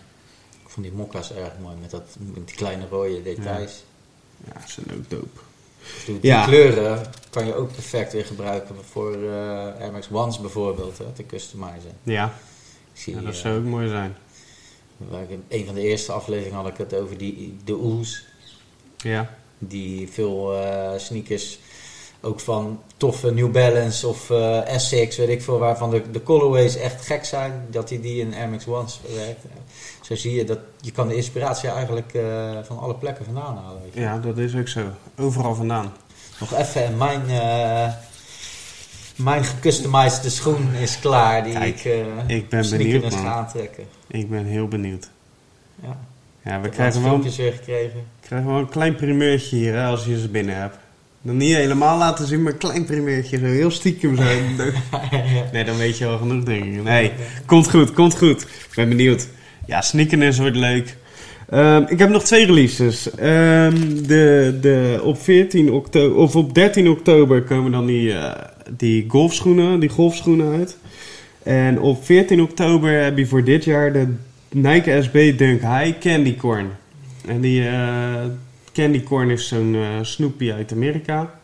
Ik 0.65 0.69
vond 0.73 0.87
die 0.87 0.95
mokka's 0.97 1.33
erg 1.33 1.53
mooi 1.63 1.77
met, 1.81 1.91
dat, 1.91 2.17
met 2.35 2.47
die 2.47 2.57
kleine 2.57 2.87
rode 2.91 3.23
details. 3.23 3.85
Ja, 4.45 4.61
ze 4.67 4.73
zijn 4.73 4.99
ook 4.99 5.11
dope. 5.11 5.41
Die, 6.07 6.21
die 6.21 6.31
Ja. 6.31 6.45
kleuren 6.45 7.07
kan 7.31 7.47
je 7.47 7.55
ook 7.55 7.73
perfect 7.73 8.13
weer 8.13 8.25
gebruiken 8.25 8.75
voor 8.91 9.13
eh 9.13 9.81
Air 9.81 9.93
Max 9.93 10.09
Ones 10.11 10.41
bijvoorbeeld, 10.41 10.99
hè, 10.99 11.05
te 11.15 11.27
customizen. 11.27 11.93
Ja, 12.03 12.33
zie, 12.93 13.15
ja 13.15 13.21
dat 13.21 13.35
eh, 13.35 13.41
zou 13.41 13.59
ook 13.59 13.65
mooi 13.65 13.89
zijn. 13.89 14.17
waar 14.97 15.23
ik 15.23 15.31
in 15.31 15.45
een 15.49 15.67
van 15.67 15.75
de 15.75 15.81
eerste 15.81 16.13
afleveringen 16.13 16.57
had 16.57 16.67
ik 16.69 16.77
het 16.77 16.95
over 16.95 17.19
die, 17.19 17.57
de 17.65 17.81
Ooze. 17.81 18.21
Ja, 18.97 19.36
Die 19.59 20.09
veel 20.13 20.55
eh, 20.63 20.91
sneakers, 20.97 21.59
ook 22.21 22.41
van 22.41 22.81
toffe 22.97 23.31
New 23.33 23.51
Balance 23.51 24.09
of 24.09 24.31
eh 24.31 24.69
Essex, 24.75 25.17
weet 25.17 25.29
ik 25.29 25.43
veel, 25.43 25.59
waarvan 25.59 25.91
de, 25.91 26.11
de 26.11 26.23
colorways 26.23 26.77
echt 26.77 27.07
gek 27.07 27.25
zijn, 27.25 27.67
dat 27.71 27.89
hij 27.89 28.01
die 28.01 28.21
in 28.21 28.35
Air 28.35 28.49
Max 28.49 28.67
Ones 28.67 29.01
verwerkt. 29.05 29.45
Zo 30.01 30.15
zie 30.15 30.35
je 30.35 30.45
dat 30.45 30.59
je 30.81 30.91
kan 30.93 31.09
de 31.09 31.17
inspiratie 31.17 31.69
eigenlijk 31.69 32.15
eh, 32.15 32.59
van 32.63 32.79
alle 32.79 32.95
plekken 32.95 33.25
vandaan 33.25 33.57
halen. 33.57 33.83
Weet 33.83 33.95
je. 33.95 34.01
ja, 34.01 34.19
dat 34.19 34.39
is 34.39 34.55
ook 34.57 34.69
zo. 34.69 34.81
Overal 35.19 35.55
vandaan. 35.55 35.93
Nog 36.41 36.55
even, 36.55 36.85
en 36.85 36.97
mijn, 36.97 37.31
eh 37.31 37.93
mijn 39.17 39.45
gecustomized 39.45 40.33
schoen 40.33 40.75
is 40.75 41.01
klaar, 41.01 41.45
die 41.45 41.53
Kijk, 41.53 41.85
ik, 41.85 42.07
ik 42.27 42.49
ben 42.49 42.71
benieuwd, 42.71 43.03
man. 43.03 43.13
ga 43.13 43.33
aantrekken. 43.35 43.85
Ik 44.07 44.31
ben 44.31 44.45
heel 44.45 44.69
benieuwd. 44.69 45.11
Ja, 45.83 45.99
Ja, 46.47 46.61
we 46.61 46.69
krijgen 46.69 47.03
wel, 47.03 47.23
gekregen. 47.23 48.05
krijgen 48.21 48.49
wel 48.49 48.59
een 48.59 48.69
klein 48.69 48.95
primeurtje 48.95 49.57
hier 49.57 49.75
hè, 49.75 49.85
als 49.85 50.05
je 50.05 50.21
ze 50.21 50.29
binnen 50.29 50.57
hebt. 50.57 50.77
Dan 51.23 51.37
niet 51.37 51.55
helemaal 51.55 51.99
laten 51.99 52.27
zien, 52.27 52.43
maar 52.43 52.53
een 52.53 52.59
klein 52.59 52.85
primeurtje. 52.85 53.39
Zo 53.39 53.45
heel 53.45 53.71
stiekem 53.71 54.17
zijn. 54.17 54.43
nee, 55.53 55.65
dan 55.65 55.77
weet 55.77 55.99
je 55.99 56.05
wel 56.05 56.19
genoeg, 56.19 56.45
denk 56.45 56.65
ik. 56.65 56.83
Nee, 56.83 57.13
komt 57.47 57.71
goed, 57.71 57.93
komt 57.93 58.17
goed. 58.17 58.43
Ik 58.43 58.73
ben 58.75 58.89
benieuwd. 58.89 59.29
Ja, 59.67 59.81
sneakers 59.81 60.39
wordt 60.39 60.57
leuk. 60.57 60.97
Ehm, 61.51 61.83
ik 61.89 61.99
heb 61.99 62.09
nog 62.09 62.25
twee 62.25 62.47
releases. 62.47 63.11
Ehm, 63.11 63.77
de, 64.07 64.59
de, 64.61 65.01
op, 65.03 65.23
14 65.23 65.73
oktober, 65.73 66.17
of 66.17 66.37
op 66.37 66.55
13 66.55 66.89
oktober 66.89 67.43
komen 67.43 67.73
dan 67.73 67.87
die, 67.87 68.13
eh, 68.13 68.43
die 68.77 69.05
golfschoenen, 69.09 69.81
die 69.81 69.89
golfschoenen 69.89 70.57
uit. 70.57 70.77
En 71.43 71.81
op 71.81 72.05
14 72.05 72.43
oktober 72.43 73.03
heb 73.03 73.19
je 73.19 73.27
voor 73.27 73.45
dit 73.45 73.65
jaar 73.65 73.93
de 73.93 74.15
Nike 74.57 75.03
SB 75.03 75.37
Dunk 75.37 75.61
High 75.61 75.99
Candy 75.99 76.37
Corn. 76.37 76.71
En 77.27 77.41
die 77.41 77.69
eh, 77.69 78.25
Candy 78.73 79.03
Corn 79.03 79.31
is 79.31 79.49
zo'n 79.49 79.75
eh, 79.75 79.89
Snoopy 80.03 80.53
uit 80.53 80.73
Amerika. 80.73 81.35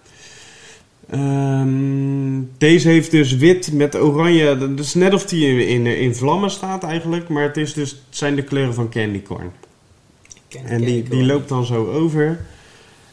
Ehm, 1.11 2.41
deze 2.59 2.89
heeft 2.89 3.11
dus 3.11 3.37
wit 3.37 3.73
met 3.73 3.97
oranje. 3.97 4.59
Dat 4.59 4.79
is 4.79 4.95
net 4.95 5.15
of 5.15 5.25
die 5.25 5.67
in, 5.67 5.87
in, 5.87 5.99
in 5.99 6.15
vlammen 6.15 6.51
staat 6.51 6.85
eigenlijk. 6.85 7.29
Maar 7.29 7.43
het, 7.43 7.57
is 7.57 7.73
dus, 7.73 7.91
het 7.91 8.01
zijn 8.11 8.35
de 8.35 8.43
kleuren 8.43 8.75
van 8.75 8.91
Candy 8.91 9.23
Corn. 9.23 9.53
En 10.65 10.81
die, 10.81 11.03
die 11.03 11.25
loopt 11.25 11.49
dan 11.49 11.65
zo 11.65 11.87
over. 11.91 12.41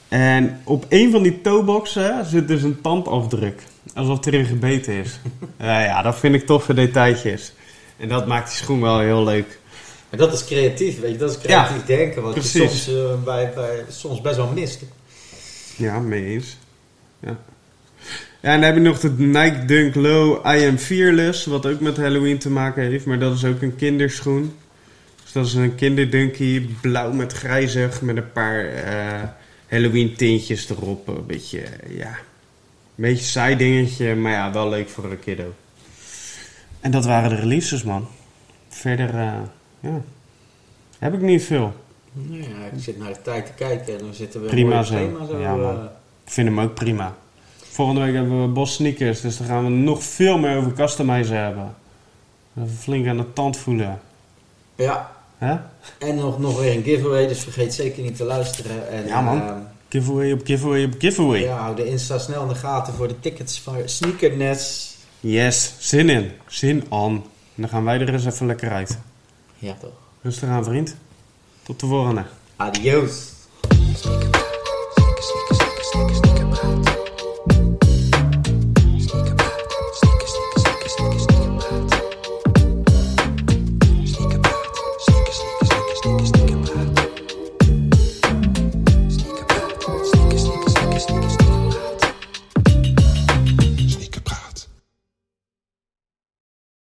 En 0.08 0.60
op 0.64 0.86
een 0.90 1.12
van 1.12 1.24
die 1.24 1.42
toeboxen 1.42 2.26
zit 2.26 2.48
dus 2.48 2.64
een 2.64 2.82
tandafdruk. 2.82 3.64
Alsof 3.94 4.26
erin 4.26 4.46
gebeten 4.46 4.94
is. 4.94 5.20
ja, 5.60 5.84
ja, 5.84 6.02
dat 6.02 6.20
vind 6.20 6.36
ik 6.36 6.46
toffe 6.46 6.74
detailtjes. 6.74 7.54
En 7.98 8.10
dat 8.10 8.28
maakt 8.28 8.48
die 8.48 8.58
schoen 8.58 8.82
wel 8.82 9.00
heel 9.00 9.24
leuk. 9.24 9.59
Maar 10.10 10.20
dat 10.20 10.34
is 10.34 10.46
creatief, 10.46 11.00
weet 11.00 11.12
je, 11.12 11.18
dat 11.18 11.32
is 11.32 11.38
creatief 11.38 11.86
denken, 11.86 12.22
wat 12.22 12.36
je 12.36 12.42
soms, 12.42 12.88
eh, 12.88 13.24
bij, 13.24 13.52
bij, 13.56 13.86
soms 13.90 14.22
best 14.22 14.36
wel 14.36 14.52
mist. 14.52 14.82
Ja, 15.76 16.00
mee 16.00 16.26
eens. 16.26 16.58
Ja. 17.20 17.38
Ja, 18.42 18.54
en 18.54 18.60
dan 18.60 18.64
heb 18.64 18.76
je 18.76 18.82
nog 18.82 19.00
de 19.00 19.12
Nike 19.18 19.66
Dunk 19.66 19.96
Low 19.96 20.46
I 20.46 20.68
Am 20.68 20.78
Fearless, 20.78 21.46
wat 21.46 21.66
ook 21.66 21.80
met 21.80 21.98
Halloween 21.98 22.38
te 22.38 22.50
maken 22.50 22.84
heeft. 22.84 23.06
Maar 23.06 23.20
dat 23.20 23.36
is 23.36 23.46
ook 23.46 23.62
een 23.62 23.76
kinderschoen. 23.76 24.54
Dus 25.24 25.32
dat 25.32 25.46
is 25.46 25.54
een 25.54 25.76
kinderdunkie, 25.76 26.76
blauw 26.82 27.12
met 27.12 27.34
grijzig, 27.34 28.02
met 28.02 28.18
een 28.18 28.32
paar 28.32 28.66
eh, 28.66 29.24
Halloween 29.68 30.16
tintjes 30.16 30.70
erop. 30.70 31.08
Een 31.08 31.26
beetje, 31.26 31.64
ja, 31.90 32.10
een 32.10 32.16
beetje 32.96 33.26
saai 33.26 33.56
dingetje, 33.56 34.16
maar 34.16 34.32
ja, 34.32 34.52
wel 34.52 34.70
leuk 34.70 34.90
voor 34.90 35.04
een 35.04 35.20
kiddo. 35.20 35.54
En 36.80 36.92
dat 36.92 37.06
waren 37.06 37.30
de 37.30 37.36
releases, 37.36 37.84
man. 37.84 38.08
Verder, 38.70 39.10
eh, 39.10 39.42
ja, 39.80 40.02
heb 41.00 41.14
ik 41.14 41.22
niet 41.22 41.44
veel. 41.44 41.74
Ja, 42.30 42.46
ik 42.74 42.82
zit 42.84 42.98
naar 43.00 43.14
de 43.14 43.22
tijd 43.22 43.46
te 43.46 43.52
kijken 43.56 43.94
en 43.94 44.00
dan 44.00 44.14
zitten 44.14 44.42
we 44.42 44.48
Prima 44.48 44.84
zo. 44.84 44.94
schema 44.94 45.26
zo. 45.26 45.38
Ja, 45.40 45.56
man. 45.56 45.76
eh, 45.76 45.84
Ik 46.26 46.32
vind 46.32 46.48
hem 46.48 46.60
ook 46.60 46.74
prima. 46.74 47.16
Volgende 47.58 48.02
week 48.02 48.14
hebben 48.14 48.42
we 48.42 48.48
Bos 48.48 48.74
Sneakers, 48.74 49.22
dus 49.22 49.38
dan 49.38 49.48
gaan 49.48 49.64
we 49.64 49.70
nog 49.70 50.04
veel 50.04 50.38
meer 50.38 50.58
over 50.58 50.74
customizen 50.74 51.38
hebben. 51.44 51.76
Even 52.58 52.70
flink 52.78 53.08
aan 53.08 53.18
de 53.18 53.34
tand 53.34 53.58
voelen. 53.58 54.00
ja, 54.76 55.12
Hè? 55.38 55.56
en 56.00 56.16
nog, 56.16 56.40
nog 56.40 56.60
weer 56.60 56.76
een 56.76 56.84
giveaway, 56.84 57.28
dus 57.28 57.40
vergeet 57.40 57.74
zeker 57.74 58.04
niet 58.04 58.16
te 58.16 58.24
luisteren. 58.24 58.90
En, 58.92 59.08
Ja, 59.08 59.22
man. 59.22 59.42
ehm, 59.42 59.58
Giveaway 59.90 60.32
op 60.32 60.42
giveaway 60.46 60.84
op 60.86 60.94
giveaway. 61.00 61.40
ja, 61.42 61.58
hou 61.58 61.76
de 61.76 61.86
Insta 61.90 62.18
snel 62.18 62.42
in 62.42 62.48
de 62.48 62.56
gaten 62.56 62.94
voor 62.94 63.08
de 63.08 63.20
tickets 63.20 63.60
van 63.60 63.76
Sneakernets. 63.86 64.96
Yes, 65.20 65.74
zin 65.78 66.10
in. 66.10 66.32
Zin 66.48 66.84
on. 66.90 67.12
En 67.16 67.22
dan 67.56 67.70
gaan 67.70 67.84
wij 67.84 68.00
er 68.00 68.14
eens 68.14 68.26
even 68.26 68.46
lekker 68.46 68.70
uit. 68.72 68.98
Ja 69.60 69.74
toch. 69.74 69.92
Rustig 70.22 70.50
aan, 70.50 70.64
vriend. 70.64 70.96
Tot 71.64 71.80
de 71.80 71.86
volgende. 71.86 72.26
Adios. 72.56 73.38